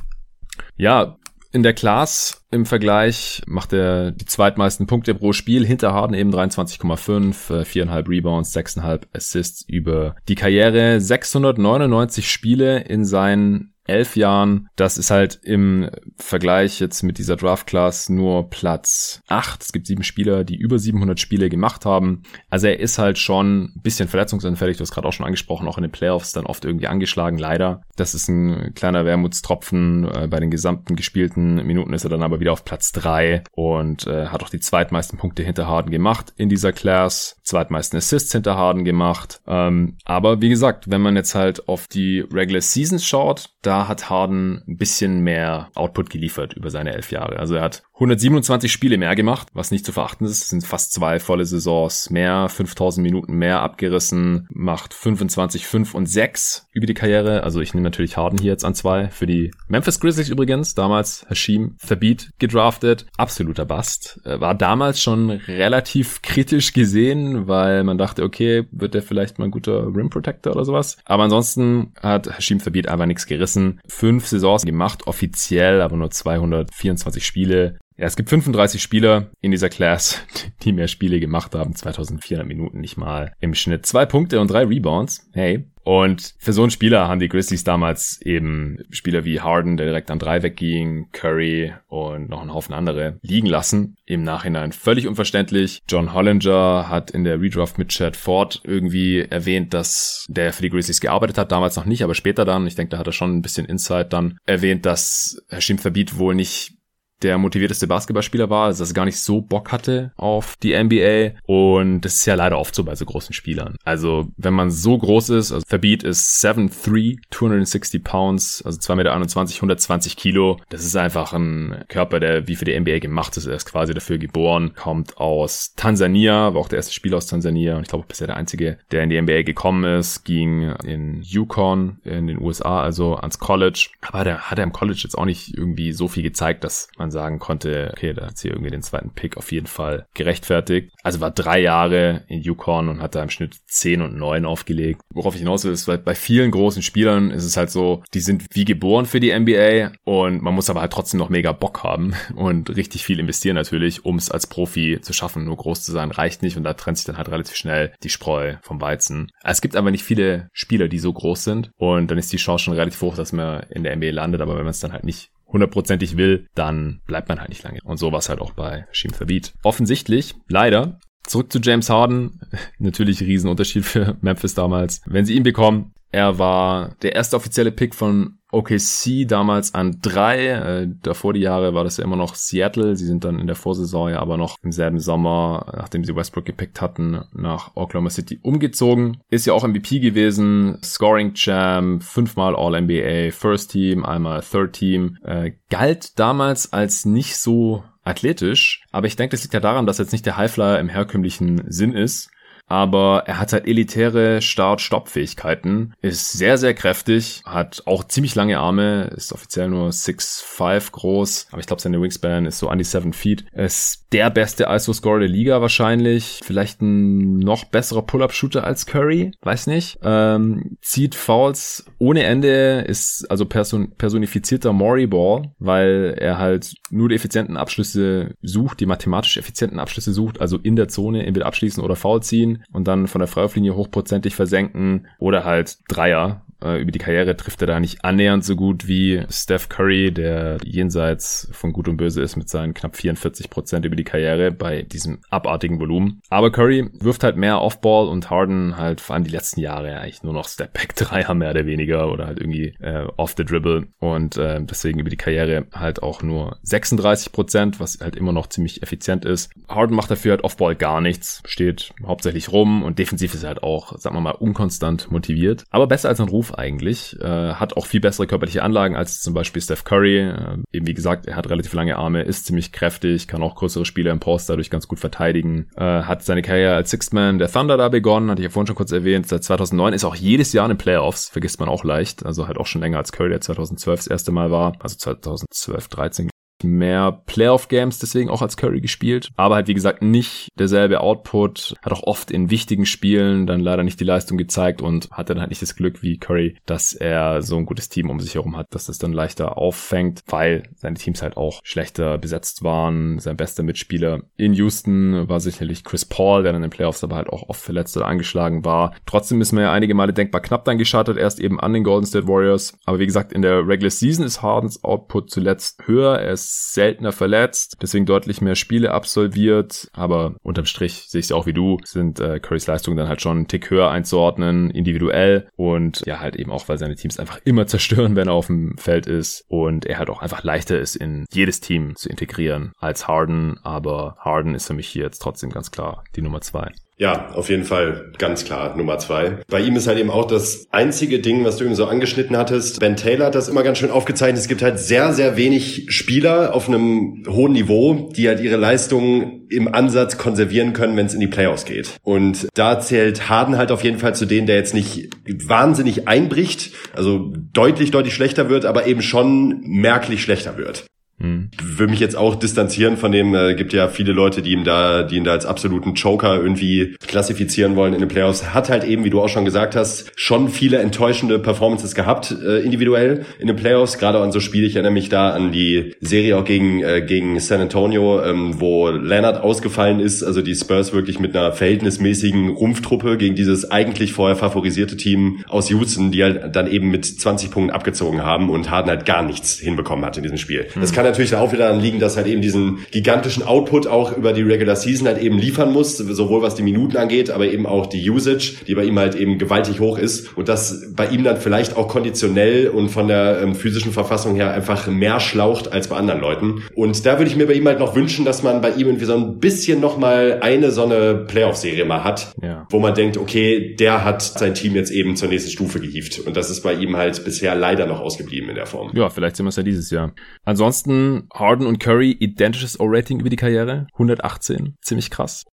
Ja, 0.75 1.17
in 1.51 1.63
der 1.63 1.73
Class 1.73 2.45
im 2.51 2.65
Vergleich 2.65 3.41
macht 3.45 3.73
er 3.73 4.11
die 4.11 4.25
zweitmeisten 4.25 4.87
Punkte 4.87 5.15
pro 5.15 5.33
Spiel, 5.33 5.65
hinter 5.65 5.93
Harden 5.93 6.13
eben 6.13 6.33
23,5, 6.33 7.63
4,5 7.63 8.09
Rebounds, 8.09 8.55
6,5 8.55 9.03
Assists 9.13 9.63
über 9.67 10.15
die 10.27 10.35
Karriere, 10.35 10.99
699 10.99 12.29
Spiele 12.29 12.81
in 12.81 13.05
seinen 13.05 13.73
elf 13.87 14.15
Jahren. 14.15 14.69
Das 14.75 14.97
ist 14.97 15.11
halt 15.11 15.39
im 15.43 15.89
Vergleich 16.17 16.79
jetzt 16.79 17.03
mit 17.03 17.17
dieser 17.17 17.35
Draft 17.35 17.67
Class 17.67 18.09
nur 18.09 18.49
Platz 18.49 19.21
acht. 19.27 19.63
Es 19.63 19.71
gibt 19.71 19.87
sieben 19.87 20.03
Spieler, 20.03 20.43
die 20.43 20.55
über 20.55 20.79
700 20.79 21.19
Spiele 21.19 21.49
gemacht 21.49 21.85
haben. 21.85 22.23
Also 22.49 22.67
er 22.67 22.79
ist 22.79 22.97
halt 22.97 23.17
schon 23.17 23.65
ein 23.75 23.81
bisschen 23.81 24.07
verletzungsanfällig. 24.07 24.77
Du 24.77 24.81
hast 24.81 24.91
gerade 24.91 25.07
auch 25.07 25.13
schon 25.13 25.25
angesprochen, 25.25 25.67
auch 25.67 25.77
in 25.77 25.83
den 25.83 25.91
Playoffs 25.91 26.31
dann 26.31 26.45
oft 26.45 26.65
irgendwie 26.65 26.87
angeschlagen, 26.87 27.37
leider. 27.37 27.81
Das 27.95 28.13
ist 28.13 28.27
ein 28.27 28.73
kleiner 28.75 29.05
Wermutstropfen. 29.05 30.09
Äh, 30.09 30.27
bei 30.27 30.39
den 30.39 30.51
gesamten 30.51 30.95
gespielten 30.95 31.55
Minuten 31.65 31.93
ist 31.93 32.03
er 32.03 32.09
dann 32.09 32.23
aber 32.23 32.39
wieder 32.39 32.53
auf 32.53 32.65
Platz 32.65 32.91
drei 32.91 33.43
und 33.51 34.07
äh, 34.07 34.27
hat 34.27 34.43
auch 34.43 34.49
die 34.49 34.59
zweitmeisten 34.59 35.17
Punkte 35.17 35.43
hinter 35.43 35.67
Harden 35.67 35.91
gemacht 35.91 36.33
in 36.37 36.49
dieser 36.49 36.73
Class. 36.73 37.37
Zweitmeisten 37.43 37.97
Assists 37.97 38.31
hinter 38.31 38.55
Harden 38.57 38.83
gemacht. 38.83 39.41
Ähm, 39.47 39.97
aber 40.05 40.41
wie 40.41 40.49
gesagt, 40.49 40.89
wenn 40.89 41.01
man 41.01 41.15
jetzt 41.15 41.35
halt 41.35 41.67
auf 41.67 41.87
die 41.87 42.19
Regular 42.19 42.61
Seasons 42.61 43.05
schaut, 43.05 43.49
da 43.61 43.76
hat 43.85 44.09
Harden 44.09 44.63
ein 44.67 44.77
bisschen 44.77 45.19
mehr 45.19 45.69
Output 45.75 46.09
geliefert 46.09 46.53
über 46.53 46.69
seine 46.69 46.93
elf 46.93 47.11
Jahre. 47.11 47.37
Also 47.39 47.55
er 47.55 47.63
hat 47.63 47.83
127 47.97 48.71
Spiele 48.71 48.99
mehr 48.99 49.15
gemacht, 49.15 49.47
was 49.53 49.71
nicht 49.71 49.83
zu 49.83 49.91
verachten 49.91 50.25
ist. 50.25 50.43
Es 50.43 50.49
sind 50.49 50.63
fast 50.63 50.93
zwei 50.93 51.19
volle 51.19 51.45
Saisons 51.45 52.11
mehr, 52.11 52.47
5000 52.47 53.03
Minuten 53.03 53.33
mehr 53.33 53.61
abgerissen, 53.61 54.47
macht 54.51 54.93
25, 54.93 55.65
5 55.65 55.95
und 55.95 56.05
6 56.05 56.67
über 56.73 56.85
die 56.85 56.93
Karriere. 56.93 57.41
Also 57.41 57.59
ich 57.59 57.73
nehme 57.73 57.83
natürlich 57.83 58.15
Harden 58.15 58.37
hier 58.37 58.51
jetzt 58.51 58.65
an 58.65 58.75
zwei. 58.75 59.09
Für 59.09 59.25
die 59.25 59.51
Memphis 59.67 59.99
Grizzlies 59.99 60.29
übrigens, 60.29 60.75
damals 60.75 61.25
Hashim 61.27 61.75
Thabit 61.85 62.29
gedraftet. 62.37 63.07
Absoluter 63.17 63.65
Bast. 63.65 64.21
War 64.23 64.53
damals 64.53 65.01
schon 65.01 65.31
relativ 65.31 66.21
kritisch 66.21 66.73
gesehen, 66.73 67.47
weil 67.47 67.83
man 67.83 67.97
dachte, 67.97 68.21
okay, 68.23 68.67
wird 68.71 68.93
der 68.93 69.01
vielleicht 69.01 69.39
mal 69.39 69.45
ein 69.45 69.51
guter 69.51 69.87
Rim 69.87 70.11
Protector 70.11 70.53
oder 70.53 70.65
sowas. 70.65 70.97
Aber 71.05 71.23
ansonsten 71.23 71.93
hat 71.99 72.37
Hashim 72.37 72.59
Thabit 72.59 72.89
einfach 72.89 73.07
nichts 73.07 73.25
gerissen. 73.25 73.81
Fünf 73.87 74.27
Saisons 74.27 74.65
gemacht, 74.65 75.07
offiziell, 75.07 75.81
aber 75.81 75.97
nur 75.97 76.11
224 76.11 77.25
Spiele. 77.25 77.79
Ja, 77.97 78.05
es 78.05 78.15
gibt 78.15 78.29
35 78.29 78.81
Spieler 78.81 79.31
in 79.41 79.49
dieser 79.49 79.69
Class, 79.69 80.23
die 80.63 80.71
mehr 80.71 80.87
Spiele 80.87 81.19
gemacht 81.19 81.55
haben. 81.55 81.75
2400 81.75 82.47
Minuten 82.47 82.79
nicht 82.79 82.97
mal 82.97 83.33
im 83.39 83.55
Schnitt. 83.55 83.87
Zwei 83.87 84.05
Punkte 84.05 84.39
und 84.39 84.51
drei 84.51 84.65
Rebounds. 84.65 85.27
Hey. 85.33 85.65
Und 85.83 86.35
für 86.37 86.51
so 86.51 86.63
einen 86.63 86.71
Spieler 86.71 87.07
haben 87.07 87.21
die 87.21 87.29
Grizzlies 87.29 87.63
damals 87.63 88.21
eben 88.21 88.79
Spieler 88.89 89.23
wie 89.23 89.39
Harden, 89.39 89.77
der 89.77 89.85
direkt 89.85 90.11
an 90.11 90.19
drei 90.19 90.43
wegging, 90.43 91.07
Curry 91.13 91.73
und 91.87 92.29
noch 92.29 92.41
einen 92.41 92.53
Haufen 92.53 92.75
andere 92.75 93.19
liegen 93.21 93.47
lassen. 93.47 93.95
Im 94.05 94.23
Nachhinein 94.23 94.73
völlig 94.73 95.07
unverständlich. 95.07 95.81
John 95.87 96.13
Hollinger 96.13 96.89
hat 96.89 97.11
in 97.11 97.23
der 97.23 97.39
Redraft 97.39 97.77
mit 97.77 97.87
Chad 97.87 98.17
Ford 98.17 98.59
irgendwie 98.65 99.21
erwähnt, 99.21 99.73
dass 99.73 100.25
der 100.27 100.51
für 100.51 100.61
die 100.61 100.69
Grizzlies 100.69 100.99
gearbeitet 100.99 101.37
hat. 101.37 101.53
Damals 101.53 101.77
noch 101.77 101.85
nicht, 101.85 102.03
aber 102.03 102.15
später 102.15 102.43
dann. 102.43 102.67
Ich 102.67 102.75
denke, 102.75 102.91
da 102.91 102.97
hat 102.97 103.07
er 103.07 103.13
schon 103.13 103.37
ein 103.37 103.41
bisschen 103.41 103.65
Insight 103.65 104.11
dann 104.11 104.39
erwähnt, 104.45 104.85
dass 104.85 105.41
Hashim 105.49 105.77
Thabit 105.77 106.17
wohl 106.17 106.35
nicht 106.35 106.76
der 107.23 107.37
motivierteste 107.37 107.87
Basketballspieler 107.87 108.49
war, 108.49 108.69
dass 108.69 108.79
er 108.79 108.93
gar 108.93 109.05
nicht 109.05 109.19
so 109.19 109.41
Bock 109.41 109.71
hatte 109.71 110.11
auf 110.17 110.55
die 110.61 110.77
NBA. 110.77 111.39
Und 111.45 112.01
das 112.01 112.15
ist 112.15 112.25
ja 112.25 112.35
leider 112.35 112.59
oft 112.59 112.75
so 112.75 112.83
bei 112.83 112.95
so 112.95 113.05
großen 113.05 113.33
Spielern. 113.33 113.77
Also 113.83 114.27
wenn 114.37 114.53
man 114.53 114.71
so 114.71 114.97
groß 114.97 115.29
ist, 115.29 115.51
also 115.51 115.65
Verbeat 115.67 116.03
ist 116.03 116.43
7'3, 116.43 117.17
260 117.31 118.03
Pounds, 118.03 118.61
also 118.65 118.79
2,21 118.79 118.95
Meter, 118.95 119.13
120 119.13 120.15
Kilo. 120.17 120.59
Das 120.69 120.85
ist 120.85 120.95
einfach 120.95 121.33
ein 121.33 121.83
Körper, 121.87 122.19
der 122.19 122.47
wie 122.47 122.55
für 122.55 122.65
die 122.65 122.79
NBA 122.79 122.99
gemacht 122.99 123.37
ist. 123.37 123.45
Er 123.45 123.55
ist 123.55 123.65
quasi 123.65 123.93
dafür 123.93 124.17
geboren, 124.17 124.73
kommt 124.75 125.17
aus 125.17 125.73
Tansania, 125.75 126.53
war 126.53 126.61
auch 126.61 126.69
der 126.69 126.77
erste 126.77 126.93
Spieler 126.93 127.17
aus 127.17 127.27
Tansania 127.27 127.75
und 127.77 127.83
ich 127.83 127.89
glaube 127.89 128.05
bisher 128.07 128.27
der 128.27 128.37
einzige, 128.37 128.77
der 128.91 129.03
in 129.03 129.09
die 129.09 129.21
NBA 129.21 129.43
gekommen 129.43 129.83
ist, 129.83 130.23
ging 130.23 130.71
in 130.85 131.21
Yukon 131.21 131.97
in 132.03 132.27
den 132.27 132.41
USA, 132.41 132.81
also 132.81 133.15
ans 133.15 133.39
College. 133.39 133.89
Aber 134.01 134.23
der 134.23 134.49
hat 134.49 134.57
er 134.57 134.63
im 134.63 134.73
College 134.73 135.01
jetzt 135.03 135.17
auch 135.17 135.25
nicht 135.25 135.57
irgendwie 135.57 135.91
so 135.91 136.07
viel 136.07 136.23
gezeigt, 136.23 136.63
dass 136.63 136.89
man 136.97 137.06
man 137.07 137.11
sagen 137.11 137.39
konnte, 137.39 137.89
okay, 137.93 138.13
da 138.13 138.27
hat 138.27 138.37
sie 138.37 138.49
irgendwie 138.49 138.69
den 138.69 138.81
zweiten 138.81 139.11
Pick 139.11 139.37
auf 139.37 139.51
jeden 139.51 139.67
Fall 139.67 140.07
gerechtfertigt. 140.13 140.91
Also 141.03 141.21
war 141.21 141.31
drei 141.31 141.59
Jahre 141.59 142.23
in 142.27 142.41
Yukon 142.41 142.89
und 142.89 143.01
hat 143.01 143.15
da 143.15 143.23
im 143.23 143.29
Schnitt 143.29 143.55
10 143.67 144.01
und 144.01 144.17
9 144.17 144.45
aufgelegt. 144.45 145.01
Worauf 145.13 145.35
ich 145.35 145.39
hinaus 145.39 145.63
will, 145.63 145.71
ist, 145.71 145.87
weil 145.87 145.97
bei 145.97 146.15
vielen 146.15 146.51
großen 146.51 146.81
Spielern 146.81 147.31
ist 147.31 147.45
es 147.45 147.55
halt 147.55 147.71
so, 147.71 148.03
die 148.13 148.19
sind 148.19 148.45
wie 148.51 148.65
geboren 148.65 149.05
für 149.05 149.19
die 149.19 149.37
NBA 149.37 149.93
und 150.03 150.41
man 150.41 150.53
muss 150.53 150.69
aber 150.69 150.81
halt 150.81 150.91
trotzdem 150.91 151.19
noch 151.19 151.29
mega 151.29 151.53
Bock 151.53 151.83
haben 151.83 152.13
und 152.35 152.75
richtig 152.75 153.05
viel 153.05 153.19
investieren 153.19 153.55
natürlich, 153.55 154.03
um 154.05 154.17
es 154.17 154.29
als 154.29 154.47
Profi 154.47 154.99
zu 155.01 155.13
schaffen. 155.13 155.45
Nur 155.45 155.57
groß 155.57 155.83
zu 155.83 155.91
sein 155.91 156.11
reicht 156.11 156.43
nicht 156.43 156.57
und 156.57 156.63
da 156.63 156.73
trennt 156.73 156.97
sich 156.97 157.05
dann 157.05 157.17
halt 157.17 157.29
relativ 157.29 157.55
schnell 157.55 157.93
die 158.03 158.09
Spreu 158.09 158.55
vom 158.61 158.81
Weizen. 158.81 159.31
Es 159.43 159.61
gibt 159.61 159.75
aber 159.75 159.91
nicht 159.91 160.03
viele 160.03 160.49
Spieler, 160.51 160.87
die 160.87 160.99
so 160.99 161.13
groß 161.13 161.43
sind 161.43 161.71
und 161.77 162.11
dann 162.11 162.17
ist 162.17 162.33
die 162.33 162.37
Chance 162.37 162.65
schon 162.65 162.73
relativ 162.73 163.01
hoch, 163.01 163.15
dass 163.15 163.31
man 163.31 163.63
in 163.69 163.83
der 163.83 163.95
NBA 163.95 164.11
landet, 164.11 164.41
aber 164.41 164.55
wenn 164.55 164.63
man 164.63 164.71
es 164.71 164.79
dann 164.79 164.91
halt 164.91 165.03
nicht 165.03 165.31
hundertprozentig 165.47 166.17
will, 166.17 166.47
dann 166.55 167.01
bleibt 167.07 167.29
man 167.29 167.39
halt 167.39 167.49
nicht 167.49 167.63
lange. 167.63 167.79
Und 167.83 167.97
so 167.97 168.11
war 168.11 168.19
es 168.19 168.29
halt 168.29 168.41
auch 168.41 168.51
bei 168.51 168.85
Shim 168.91 169.11
Thabit. 169.11 169.53
Offensichtlich, 169.63 170.35
leider, 170.47 170.99
Zurück 171.27 171.51
zu 171.51 171.59
James 171.59 171.89
Harden. 171.89 172.39
Natürlich 172.79 173.21
Riesenunterschied 173.21 173.85
für 173.85 174.17
Memphis 174.21 174.53
damals. 174.53 175.01
Wenn 175.05 175.25
sie 175.25 175.35
ihn 175.35 175.43
bekommen, 175.43 175.93
er 176.09 176.39
war 176.39 176.95
der 177.01 177.15
erste 177.15 177.35
offizielle 177.35 177.71
Pick 177.71 177.93
von 177.93 178.36
OKC 178.51 179.27
damals 179.27 179.73
an 179.73 179.99
drei. 180.01 180.47
Äh, 180.47 180.87
davor 181.01 181.33
die 181.33 181.41
Jahre 181.41 181.73
war 181.73 181.83
das 181.83 181.97
ja 181.97 182.03
immer 182.03 182.15
noch 182.15 182.35
Seattle. 182.35 182.95
Sie 182.95 183.05
sind 183.05 183.23
dann 183.23 183.39
in 183.39 183.47
der 183.47 183.55
Vorsaison 183.55 184.09
ja 184.09 184.19
aber 184.19 184.37
noch 184.37 184.57
im 184.63 184.71
selben 184.71 184.99
Sommer, 184.99 185.73
nachdem 185.75 186.03
sie 186.03 186.15
Westbrook 186.15 186.45
gepickt 186.45 186.81
hatten, 186.81 187.21
nach 187.33 187.75
Oklahoma 187.75 188.09
City 188.09 188.39
umgezogen. 188.41 189.17
Ist 189.29 189.45
ja 189.45 189.53
auch 189.53 189.67
MVP 189.67 189.99
gewesen, 189.99 190.77
Scoring 190.83 191.33
Champ, 191.33 192.03
fünfmal 192.03 192.55
All-NBA, 192.55 193.31
First 193.31 193.71
Team, 193.71 194.05
einmal 194.05 194.41
Third 194.41 194.73
Team. 194.73 195.17
Äh, 195.23 195.51
galt 195.69 196.17
damals 196.19 196.71
als 196.71 197.05
nicht 197.05 197.37
so 197.37 197.83
athletisch, 198.03 198.85
aber 198.91 199.07
ich 199.07 199.17
denke, 199.17 199.35
das 199.35 199.43
liegt 199.43 199.53
ja 199.53 199.59
daran, 199.59 199.85
dass 199.85 199.97
jetzt 199.97 200.13
nicht 200.13 200.25
der 200.25 200.37
Highflyer 200.37 200.79
im 200.79 200.87
herkömmlichen 200.87 201.63
Sinn 201.67 201.91
ist, 201.91 202.29
aber 202.67 203.23
er 203.25 203.39
hat 203.39 203.53
halt 203.53 203.67
elitäre 203.67 204.41
Start-Stopp-Fähigkeiten, 204.41 205.93
ist 206.01 206.33
sehr, 206.33 206.57
sehr 206.57 206.73
kräftig, 206.73 207.41
hat 207.45 207.83
auch 207.85 208.03
ziemlich 208.03 208.35
lange 208.35 208.59
Arme, 208.59 209.05
ist 209.15 209.33
offiziell 209.33 209.69
nur 209.69 209.89
6'5 209.89 210.91
groß, 210.91 211.47
aber 211.51 211.61
ich 211.61 211.67
glaube 211.67 211.81
seine 211.81 212.01
Wingspan 212.01 212.45
ist 212.45 212.59
so 212.59 212.67
an 212.67 212.77
die 212.77 212.83
7 212.83 213.13
Feet. 213.13 213.45
Ist 213.53 214.07
der 214.11 214.29
beste 214.29 214.67
ISO-Scorer 214.69 215.19
der 215.19 215.29
Liga 215.29 215.61
wahrscheinlich, 215.61 216.41
vielleicht 216.43 216.81
ein 216.81 217.39
noch 217.39 217.65
besserer 217.65 218.01
Pull-Up-Shooter 218.01 218.63
als 218.63 218.85
Curry, 218.85 219.31
weiß 219.41 219.67
nicht. 219.67 219.99
Ähm, 220.03 220.77
zieht 220.81 221.15
Fouls 221.15 221.85
ohne 221.99 222.23
Ende, 222.23 222.81
ist 222.87 223.29
also 223.29 223.45
person 223.45 223.93
personifizierter 223.97 224.73
Maury 224.73 225.07
Ball, 225.07 225.53
weil 225.59 226.15
er 226.17 226.37
halt 226.37 226.73
nur 226.89 227.09
die 227.09 227.15
effizienten 227.15 227.57
Abschlüsse 227.57 228.35
sucht, 228.41 228.79
die 228.79 228.85
mathematisch 228.85 229.37
effizienten 229.37 229.79
Abschlüsse 229.79 230.13
sucht, 230.13 230.41
also 230.41 230.57
in 230.57 230.75
der 230.75 230.87
Zone 230.89 231.25
entweder 231.25 231.45
abschließen 231.45 231.83
oder 231.83 231.95
Foul 231.95 232.21
ziehen 232.23 232.56
und 232.71 232.87
dann 232.87 233.07
von 233.07 233.19
der 233.19 233.27
Freiwurflinie 233.27 233.75
hochprozentig 233.75 234.35
versenken 234.35 235.07
oder 235.19 235.43
halt 235.43 235.77
Dreier 235.87 236.41
äh, 236.63 236.81
über 236.81 236.91
die 236.91 236.99
Karriere 236.99 237.37
trifft 237.37 237.61
er 237.61 237.67
da 237.67 237.79
nicht 237.79 238.03
annähernd 238.03 238.43
so 238.43 238.55
gut 238.55 238.87
wie 238.87 239.23
Steph 239.29 239.69
Curry, 239.69 240.11
der 240.11 240.57
jenseits 240.63 241.49
von 241.51 241.73
Gut 241.73 241.87
und 241.87 241.97
Böse 241.97 242.21
ist 242.21 242.35
mit 242.35 242.49
seinen 242.49 242.73
knapp 242.73 242.95
44 242.95 243.49
Prozent 243.49 243.85
über 243.85 243.95
die 243.95 244.03
Karriere 244.03 244.51
bei 244.51 244.81
diesem 244.81 245.19
abartigen 245.29 245.79
Volumen. 245.79 246.21
Aber 246.29 246.51
Curry 246.51 246.89
wirft 246.99 247.23
halt 247.23 247.37
mehr 247.37 247.61
Offball 247.61 248.07
und 248.07 248.29
Harden 248.29 248.77
halt 248.77 249.01
vor 249.01 249.15
allem 249.15 249.23
die 249.23 249.31
letzten 249.31 249.59
Jahre 249.59 249.99
eigentlich 249.99 250.23
nur 250.23 250.33
noch 250.33 250.47
Step-Back-Dreier 250.47 251.33
mehr 251.33 251.51
oder 251.51 251.65
weniger 251.65 252.11
oder 252.11 252.27
halt 252.27 252.39
irgendwie 252.39 252.75
äh, 252.79 253.07
off 253.17 253.35
the 253.37 253.45
dribble 253.45 253.87
und 253.99 254.37
äh, 254.37 254.59
deswegen 254.61 254.99
über 254.99 255.09
die 255.09 255.17
Karriere 255.17 255.67
halt 255.73 256.01
auch 256.03 256.23
nur 256.23 256.57
36 256.63 257.31
Prozent, 257.31 257.79
was 257.79 257.99
halt 258.01 258.15
immer 258.15 258.31
noch 258.31 258.47
ziemlich 258.47 258.83
effizient 258.83 259.25
ist. 259.25 259.51
Harden 259.67 259.95
macht 259.95 260.11
dafür 260.11 260.31
halt 260.31 260.43
Offball 260.43 260.75
gar 260.75 261.01
nichts, 261.01 261.41
steht 261.45 261.91
hauptsächlich 262.05 262.51
rum 262.51 262.83
und 262.83 262.99
defensiv 262.99 263.33
ist 263.33 263.43
er 263.43 263.49
halt 263.49 263.63
auch, 263.63 263.97
sagen 263.97 264.15
wir 264.15 264.21
mal, 264.21 264.31
unkonstant 264.31 265.11
motiviert, 265.11 265.63
aber 265.69 265.87
besser 265.87 266.09
als 266.09 266.19
ein 266.19 266.29
Ruf 266.29 266.46
eigentlich. 266.53 267.19
Äh, 267.19 267.53
hat 267.53 267.75
auch 267.77 267.85
viel 267.85 267.99
bessere 267.99 268.27
körperliche 268.27 268.63
Anlagen 268.63 268.95
als 268.95 269.21
zum 269.21 269.33
Beispiel 269.33 269.61
Steph 269.61 269.83
Curry. 269.83 270.19
Äh, 270.19 270.57
eben 270.71 270.87
wie 270.87 270.93
gesagt, 270.93 271.25
er 271.25 271.35
hat 271.35 271.49
relativ 271.49 271.73
lange 271.73 271.97
Arme, 271.97 272.23
ist 272.23 272.45
ziemlich 272.45 272.71
kräftig, 272.71 273.27
kann 273.27 273.43
auch 273.43 273.55
größere 273.55 273.85
Spieler 273.85 274.11
im 274.11 274.19
Post 274.19 274.49
dadurch 274.49 274.69
ganz 274.69 274.87
gut 274.87 274.99
verteidigen. 274.99 275.69
Äh, 275.75 275.83
hat 275.83 276.23
seine 276.23 276.41
Karriere 276.41 276.75
als 276.75 276.91
Sixth 276.91 277.13
Man 277.13 277.39
der 277.39 277.51
Thunder 277.51 277.77
da 277.77 277.89
begonnen, 277.89 278.29
hatte 278.29 278.41
ich 278.41 278.47
ja 278.47 278.49
vorhin 278.49 278.67
schon 278.67 278.75
kurz 278.75 278.91
erwähnt. 278.91 279.27
Seit 279.27 279.43
2009 279.43 279.93
ist 279.93 280.05
auch 280.05 280.15
jedes 280.15 280.53
Jahr 280.53 280.65
in 280.65 280.71
den 280.71 280.77
Playoffs, 280.77 281.29
vergisst 281.29 281.59
man 281.59 281.69
auch 281.69 281.83
leicht. 281.83 282.25
Also 282.25 282.47
halt 282.47 282.57
auch 282.57 282.67
schon 282.67 282.81
länger 282.81 282.97
als 282.97 283.11
Curry, 283.11 283.29
der 283.29 283.41
2012 283.41 283.99
das 283.99 284.07
erste 284.07 284.31
Mal 284.31 284.51
war. 284.51 284.73
Also 284.79 284.97
2012, 284.97 285.87
13 285.87 286.29
mehr 286.63 287.21
Playoff-Games 287.25 287.99
deswegen 287.99 288.29
auch 288.29 288.41
als 288.41 288.57
Curry 288.57 288.81
gespielt. 288.81 289.29
Aber 289.35 289.55
halt, 289.55 289.67
wie 289.67 289.73
gesagt, 289.73 290.01
nicht 290.01 290.49
derselbe 290.57 291.01
Output. 291.01 291.75
Hat 291.81 291.93
auch 291.93 292.03
oft 292.03 292.31
in 292.31 292.49
wichtigen 292.49 292.85
Spielen 292.85 293.47
dann 293.47 293.59
leider 293.59 293.83
nicht 293.83 293.99
die 293.99 294.05
Leistung 294.05 294.37
gezeigt 294.37 294.81
und 294.81 295.09
hat 295.11 295.29
dann 295.29 295.39
halt 295.39 295.49
nicht 295.49 295.61
das 295.61 295.75
Glück 295.75 296.01
wie 296.01 296.17
Curry, 296.17 296.57
dass 296.65 296.93
er 296.93 297.41
so 297.41 297.57
ein 297.57 297.65
gutes 297.65 297.89
Team 297.89 298.09
um 298.09 298.19
sich 298.19 298.35
herum 298.35 298.57
hat, 298.57 298.67
dass 298.71 298.87
das 298.87 298.97
dann 298.97 299.13
leichter 299.13 299.57
auffängt, 299.57 300.21
weil 300.27 300.63
seine 300.75 300.95
Teams 300.95 301.21
halt 301.21 301.37
auch 301.37 301.59
schlechter 301.63 302.17
besetzt 302.17 302.63
waren. 302.63 303.19
Sein 303.19 303.37
bester 303.37 303.63
Mitspieler 303.63 304.21
in 304.35 304.53
Houston 304.53 305.27
war 305.29 305.39
sicherlich 305.39 305.83
Chris 305.83 306.05
Paul, 306.05 306.43
der 306.43 306.53
dann 306.53 306.63
in 306.63 306.69
den 306.69 306.75
Playoffs 306.75 307.03
aber 307.03 307.15
halt 307.15 307.29
auch 307.29 307.49
oft 307.49 307.61
verletzt 307.61 307.95
oder 307.97 308.07
angeschlagen 308.07 308.65
war. 308.65 308.93
Trotzdem 309.05 309.41
ist 309.41 309.51
man 309.51 309.63
ja 309.63 309.71
einige 309.71 309.93
Male 309.93 310.13
denkbar 310.13 310.41
knapp 310.41 310.65
dann 310.65 310.77
gescheitert, 310.77 311.17
erst 311.17 311.39
eben 311.39 311.59
an 311.59 311.73
den 311.73 311.83
Golden 311.83 312.05
State 312.05 312.27
Warriors. 312.27 312.77
Aber 312.85 312.99
wie 312.99 313.05
gesagt, 313.05 313.33
in 313.33 313.41
der 313.41 313.67
Regular 313.67 313.91
Season 313.91 314.25
ist 314.25 314.41
Hardens 314.41 314.83
Output 314.83 315.29
zuletzt 315.29 315.87
höher. 315.87 316.19
Er 316.19 316.33
ist 316.33 316.46
seltener 316.47 317.11
verletzt, 317.11 317.77
deswegen 317.81 318.05
deutlich 318.05 318.41
mehr 318.41 318.55
Spiele 318.55 318.91
absolviert. 318.91 319.89
Aber 319.93 320.35
unterm 320.43 320.65
Strich 320.65 321.05
sehe 321.07 321.19
ich 321.19 321.25
es 321.25 321.31
auch 321.31 321.45
wie 321.45 321.53
du, 321.53 321.77
sind 321.83 322.19
äh, 322.19 322.39
Currys 322.39 322.67
Leistungen 322.67 322.97
dann 322.97 323.07
halt 323.07 323.21
schon 323.21 323.37
einen 323.37 323.47
Tick 323.47 323.69
höher 323.69 323.89
einzuordnen, 323.89 324.69
individuell. 324.71 325.49
Und 325.55 326.03
ja, 326.05 326.19
halt 326.19 326.35
eben 326.35 326.51
auch, 326.51 326.67
weil 326.69 326.77
seine 326.77 326.95
Teams 326.95 327.19
einfach 327.19 327.39
immer 327.43 327.67
zerstören, 327.67 328.15
wenn 328.15 328.27
er 328.27 328.33
auf 328.33 328.47
dem 328.47 328.77
Feld 328.77 329.07
ist. 329.07 329.43
Und 329.47 329.85
er 329.85 329.99
halt 329.99 330.09
auch 330.09 330.21
einfach 330.21 330.43
leichter 330.43 330.79
ist, 330.79 330.95
in 330.95 331.25
jedes 331.31 331.59
Team 331.59 331.95
zu 331.95 332.09
integrieren 332.09 332.71
als 332.79 333.07
Harden. 333.07 333.59
Aber 333.63 334.17
Harden 334.19 334.55
ist 334.55 334.67
für 334.67 334.73
mich 334.73 334.87
hier 334.87 335.03
jetzt 335.03 335.19
trotzdem 335.19 335.49
ganz 335.49 335.71
klar 335.71 336.03
die 336.15 336.21
Nummer 336.21 336.41
zwei. 336.41 336.71
Ja, 336.99 337.29
auf 337.33 337.49
jeden 337.49 337.63
Fall 337.63 338.11
ganz 338.17 338.43
klar 338.43 338.75
Nummer 338.75 338.97
zwei. 338.97 339.37
Bei 339.47 339.61
ihm 339.61 339.75
ist 339.75 339.85
halt 339.85 339.99
eben 339.99 340.09
auch 340.09 340.25
das 340.25 340.65
einzige 340.71 341.19
Ding, 341.19 341.45
was 341.45 341.57
du 341.57 341.65
eben 341.65 341.75
so 341.75 341.85
angeschnitten 341.85 342.35
hattest. 342.35 342.79
Ben 342.79 342.95
Taylor 342.95 343.27
hat 343.27 343.35
das 343.35 343.49
immer 343.49 343.61
ganz 343.61 343.77
schön 343.77 343.91
aufgezeichnet. 343.91 344.41
Es 344.41 344.47
gibt 344.47 344.63
halt 344.63 344.79
sehr, 344.79 345.13
sehr 345.13 345.37
wenig 345.37 345.85
Spieler 345.89 346.55
auf 346.55 346.67
einem 346.67 347.23
hohen 347.29 347.51
Niveau, 347.51 348.09
die 348.15 348.27
halt 348.27 348.39
ihre 348.39 348.55
Leistungen 348.55 349.47
im 349.49 349.71
Ansatz 349.71 350.17
konservieren 350.17 350.73
können, 350.73 350.97
wenn 350.97 351.05
es 351.05 351.13
in 351.13 351.19
die 351.19 351.27
Playoffs 351.27 351.65
geht. 351.65 351.97
Und 352.01 352.47
da 352.55 352.79
zählt 352.79 353.29
Harden 353.29 353.57
halt 353.57 353.71
auf 353.71 353.83
jeden 353.83 353.99
Fall 353.99 354.15
zu 354.15 354.25
denen, 354.25 354.47
der 354.47 354.55
jetzt 354.55 354.73
nicht 354.73 355.11
wahnsinnig 355.45 356.07
einbricht, 356.07 356.71
also 356.95 357.31
deutlich, 357.53 357.91
deutlich 357.91 358.15
schlechter 358.15 358.49
wird, 358.49 358.65
aber 358.65 358.87
eben 358.87 359.03
schon 359.03 359.61
merklich 359.61 360.23
schlechter 360.23 360.57
wird. 360.57 360.85
Hm. 361.19 361.49
Würde 361.59 361.89
mich 361.89 361.99
jetzt 361.99 362.15
auch 362.15 362.35
distanzieren 362.35 362.95
von 362.95 363.11
dem, 363.11 363.33
äh, 363.33 363.55
gibt 363.55 363.73
ja 363.73 363.87
viele 363.87 364.11
Leute, 364.11 364.43
die 364.43 364.51
ihm 364.51 364.63
da, 364.63 365.01
die 365.01 365.15
ihn 365.15 365.23
da 365.23 365.31
als 365.31 365.47
absoluten 365.47 365.95
Joker 365.95 366.35
irgendwie 366.35 366.95
klassifizieren 367.07 367.75
wollen 367.75 367.93
in 367.95 367.99
den 368.01 368.07
Playoffs. 368.07 368.53
Hat 368.53 368.69
halt 368.69 368.83
eben, 368.83 369.03
wie 369.03 369.09
du 369.09 369.19
auch 369.19 369.27
schon 369.27 369.43
gesagt 369.43 369.75
hast, 369.75 370.11
schon 370.15 370.49
viele 370.49 370.77
enttäuschende 370.77 371.39
Performances 371.39 371.95
gehabt, 371.95 372.35
äh, 372.45 372.59
individuell 372.59 373.25
in 373.39 373.47
den 373.47 373.55
Playoffs. 373.55 373.97
Gerade 373.97 374.19
an 374.19 374.31
so 374.31 374.39
Spiele, 374.39 374.67
ich 374.67 374.75
erinnere 374.75 374.93
mich 374.93 375.09
da 375.09 375.31
an 375.31 375.51
die 375.51 375.95
Serie 376.01 376.37
auch 376.37 376.45
gegen, 376.45 376.83
äh, 376.83 377.01
gegen 377.01 377.39
San 377.39 377.61
Antonio, 377.61 378.21
ähm, 378.21 378.61
wo 378.61 378.89
Leonard 378.89 379.41
ausgefallen 379.41 379.99
ist, 379.99 380.21
also 380.21 380.43
die 380.43 380.53
Spurs 380.53 380.93
wirklich 380.93 381.19
mit 381.19 381.35
einer 381.35 381.51
verhältnismäßigen 381.51 382.49
Rumpftruppe 382.49 383.17
gegen 383.17 383.33
dieses 383.33 383.71
eigentlich 383.71 384.13
vorher 384.13 384.35
favorisierte 384.35 384.97
Team 384.97 385.43
aus 385.47 385.71
Houston, 385.71 386.11
die 386.11 386.23
halt 386.23 386.55
dann 386.55 386.69
eben 386.69 386.91
mit 386.91 387.05
20 387.05 387.49
Punkten 387.49 387.71
abgezogen 387.71 388.23
haben 388.23 388.51
und 388.51 388.69
Harden 388.69 388.91
halt 388.91 389.07
gar 389.07 389.23
nichts 389.23 389.57
hinbekommen 389.57 390.05
hat 390.05 390.15
in 390.17 390.21
diesem 390.21 390.37
Spiel. 390.37 390.67
Hm. 390.71 390.81
Das 390.81 390.93
kann 390.93 391.06
natürlich 391.07 391.35
auch 391.35 391.51
wieder 391.51 391.67
daran 391.67 391.81
liegen, 391.81 391.99
dass 391.99 392.17
halt 392.17 392.27
eben 392.27 392.41
diesen 392.41 392.79
gigantischen 392.91 393.43
Output 393.43 393.87
auch 393.87 394.15
über 394.15 394.33
die 394.33 394.41
Regular 394.41 394.75
Season 394.75 395.07
halt 395.07 395.21
eben 395.21 395.37
liefern 395.37 395.71
muss, 395.71 395.97
sowohl 395.97 396.41
was 396.41 396.55
die 396.55 396.63
Minuten 396.63 396.97
angeht, 396.97 397.29
aber 397.29 397.45
eben 397.45 397.65
auch 397.65 397.87
die 397.87 398.09
Usage, 398.09 398.55
die 398.67 398.75
bei 398.75 398.85
ihm 398.85 398.97
halt 398.97 399.15
eben 399.15 399.37
gewaltig 399.37 399.79
hoch 399.79 399.97
ist 399.97 400.37
und 400.37 400.47
das 400.47 400.93
bei 400.95 401.07
ihm 401.07 401.23
dann 401.23 401.37
vielleicht 401.37 401.75
auch 401.75 401.87
konditionell 401.87 402.69
und 402.69 402.89
von 402.89 403.07
der 403.07 403.41
ähm, 403.41 403.55
physischen 403.55 403.91
Verfassung 403.91 404.35
her 404.35 404.51
einfach 404.51 404.87
mehr 404.87 405.19
schlaucht 405.19 405.71
als 405.71 405.87
bei 405.87 405.97
anderen 405.97 406.21
Leuten. 406.21 406.63
Und 406.75 407.05
da 407.05 407.17
würde 407.17 407.29
ich 407.29 407.37
mir 407.37 407.47
bei 407.47 407.53
ihm 407.53 407.67
halt 407.67 407.79
noch 407.79 407.95
wünschen, 407.95 408.25
dass 408.25 408.43
man 408.43 408.61
bei 408.61 408.71
ihm 408.71 408.87
irgendwie 408.87 409.05
so 409.05 409.15
ein 409.15 409.39
bisschen 409.39 409.79
nochmal 409.79 410.39
eine 410.41 410.71
so 410.71 410.83
eine 410.83 411.15
Playoff-Serie 411.15 411.85
mal 411.85 412.03
hat, 412.03 412.33
ja. 412.41 412.65
wo 412.69 412.79
man 412.79 412.93
denkt, 412.93 413.17
okay, 413.17 413.75
der 413.75 414.03
hat 414.03 414.21
sein 414.21 414.53
Team 414.53 414.75
jetzt 414.75 414.91
eben 414.91 415.15
zur 415.15 415.29
nächsten 415.29 415.51
Stufe 415.51 415.79
gehievt. 415.79 416.19
Und 416.19 416.37
das 416.37 416.49
ist 416.49 416.61
bei 416.61 416.73
ihm 416.73 416.95
halt 416.95 417.23
bisher 417.23 417.55
leider 417.55 417.85
noch 417.85 417.99
ausgeblieben 417.99 418.49
in 418.49 418.55
der 418.55 418.65
Form. 418.65 418.91
Ja, 418.93 419.09
vielleicht 419.09 419.35
sehen 419.35 419.45
wir 419.45 419.49
es 419.49 419.55
ja 419.55 419.63
dieses 419.63 419.89
Jahr. 419.89 420.13
Ansonsten 420.43 420.96
Harden 421.33 421.67
und 421.67 421.79
Curry 421.79 422.11
identisches 422.11 422.79
O-Rating 422.79 423.19
über 423.19 423.29
die 423.29 423.35
Karriere. 423.35 423.87
118. 423.93 424.75
Ziemlich 424.81 425.09
krass. 425.09 425.45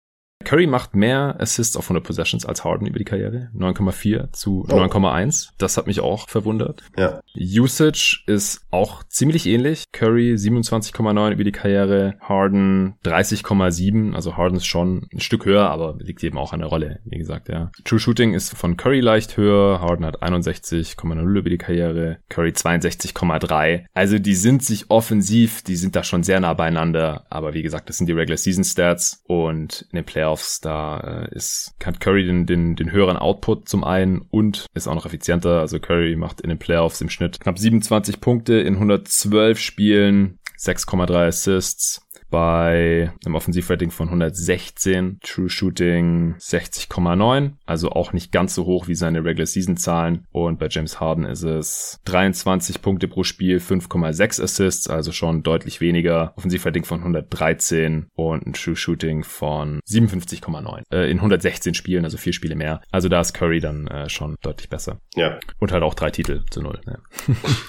Curry 0.45 0.67
macht 0.67 0.95
mehr 0.95 1.37
Assists 1.39 1.77
auf 1.77 1.87
100 1.87 2.05
Possessions 2.05 2.47
als 2.47 2.65
Harden 2.65 2.87
über 2.87 2.99
die 2.99 3.05
Karriere. 3.05 3.51
9,4 3.57 4.33
zu 4.33 4.67
oh. 4.69 4.75
9,1. 4.75 5.51
Das 5.59 5.77
hat 5.77 5.87
mich 5.87 6.01
auch 6.01 6.29
verwundert. 6.29 6.83
Ja. 6.97 7.21
Usage 7.37 8.23
ist 8.27 8.67
auch 8.71 9.03
ziemlich 9.05 9.47
ähnlich. 9.47 9.85
Curry 9.93 10.35
27,9 10.35 11.33
über 11.33 11.45
die 11.45 11.53
Karriere. 11.53 12.15
Harden 12.21 12.95
30,7. 13.05 14.15
Also 14.15 14.37
Harden 14.37 14.57
ist 14.57 14.67
schon 14.67 15.07
ein 15.13 15.21
Stück 15.21 15.47
höher, 15.47 15.71
aber 15.71 15.97
liegt 15.99 16.23
eben 16.23 16.39
auch 16.39 16.53
an 16.53 16.61
der 16.61 16.69
Rolle. 16.69 17.01
Wie 17.05 17.19
gesagt, 17.19 17.49
ja. 17.49 17.71
True 17.85 17.99
Shooting 17.99 18.35
ist 18.35 18.57
von 18.57 18.77
Curry 18.77 19.01
leicht 19.01 19.37
höher. 19.37 19.81
Harden 19.81 20.05
hat 20.05 20.23
61,0 20.23 21.39
über 21.39 21.51
die 21.51 21.59
Karriere. 21.59 22.19
Curry 22.29 22.51
62,3. 22.51 23.87
Also 23.95 24.19
die 24.19 24.35
sind 24.35 24.63
sich 24.63 24.91
offensiv, 24.91 25.63
die 25.63 25.77
sind 25.77 25.97
da 25.97 26.05
schon 26.05 26.23
sehr 26.23 26.41
nah 26.41 26.55
beieinander. 26.55 27.25
Aber 27.31 27.55
wie 27.55 27.63
gesagt, 27.63 27.89
das 27.89 27.99
sind 27.99 28.07
die 28.07 28.13
Regular 28.13 28.37
Season 28.37 28.65
Stats 28.65 29.23
und 29.27 29.87
in 29.91 29.97
den 29.97 30.05
Playoffs 30.05 30.34
Playoffs. 30.35 30.61
Da 30.61 31.01
äh, 31.01 31.35
ist, 31.35 31.75
hat 31.85 32.01
Curry 32.01 32.27
den, 32.27 32.47
den, 32.47 32.77
den 32.77 32.91
höheren 32.91 33.17
Output 33.17 33.69
zum 33.69 33.85
einen 33.85 34.23
und 34.31 34.67
ist 34.75 34.89
auch 34.89 34.95
noch 34.95 35.07
effizienter. 35.07 35.61
Also 35.61 35.79
Curry 35.79 36.17
macht 36.17 36.41
in 36.41 36.49
den 36.49 36.59
Playoffs 36.59 37.01
im 37.01 37.11
Schnitt 37.11 37.41
knapp 37.41 37.59
27 37.59 38.21
Punkte 38.21 38.55
in 38.55 38.75
112 38.75 39.59
Spielen, 39.59 40.39
6,3 40.59 41.29
Assists, 41.29 42.07
bei 42.35 43.13
einem 43.25 43.37
Offensivrating 43.37 43.93
von 43.93 44.09
116, 44.09 45.21
True 45.23 45.49
Shooting 45.49 46.35
60,9, 46.41 47.53
also 47.65 47.91
auch 47.91 48.13
nicht 48.13 48.33
ganz 48.33 48.57
so 48.57 48.65
hoch 48.65 48.89
wie 48.89 48.97
seine 48.97 49.25
Regular 49.25 49.47
Season 49.47 49.77
Zahlen 49.77 50.27
und 50.33 50.59
bei 50.59 50.67
James 50.69 50.99
Harden 50.99 51.27
ist 51.27 51.45
es 51.45 52.01
23 52.07 52.83
Punkte 52.83 53.07
pro 53.07 53.23
Spiel, 53.23 53.59
5,6 53.59 54.43
Assists, 54.43 54.91
also 54.91 55.13
schon 55.13 55.45
deutlich 55.45 55.81
weniger, 55.81 56.33
Offensivrating 56.35 56.83
von 56.83 56.99
113 56.99 58.09
und 58.17 58.45
ein 58.45 58.53
True 58.53 58.75
Shooting 58.75 59.23
von 59.23 59.79
57,9 59.89 60.83
äh, 60.91 61.09
in 61.09 61.19
116 61.19 61.75
Spielen, 61.75 62.05
also 62.05 62.17
vier 62.17 62.33
Spiele 62.33 62.57
mehr. 62.57 62.81
Also 62.91 63.09
da 63.09 63.21
ist 63.21 63.35
Curry 63.35 63.61
dann 63.61 63.87
äh, 63.87 64.09
schon 64.09 64.35
deutlich 64.43 64.69
besser. 64.69 64.99
Ja. 65.15 65.39
Und 65.61 65.71
halt 65.71 65.85
auch 65.85 65.95
drei 65.95 66.11
Titel 66.11 66.43
zu 66.51 66.63
null. 66.63 66.81
Ja. 66.85 66.99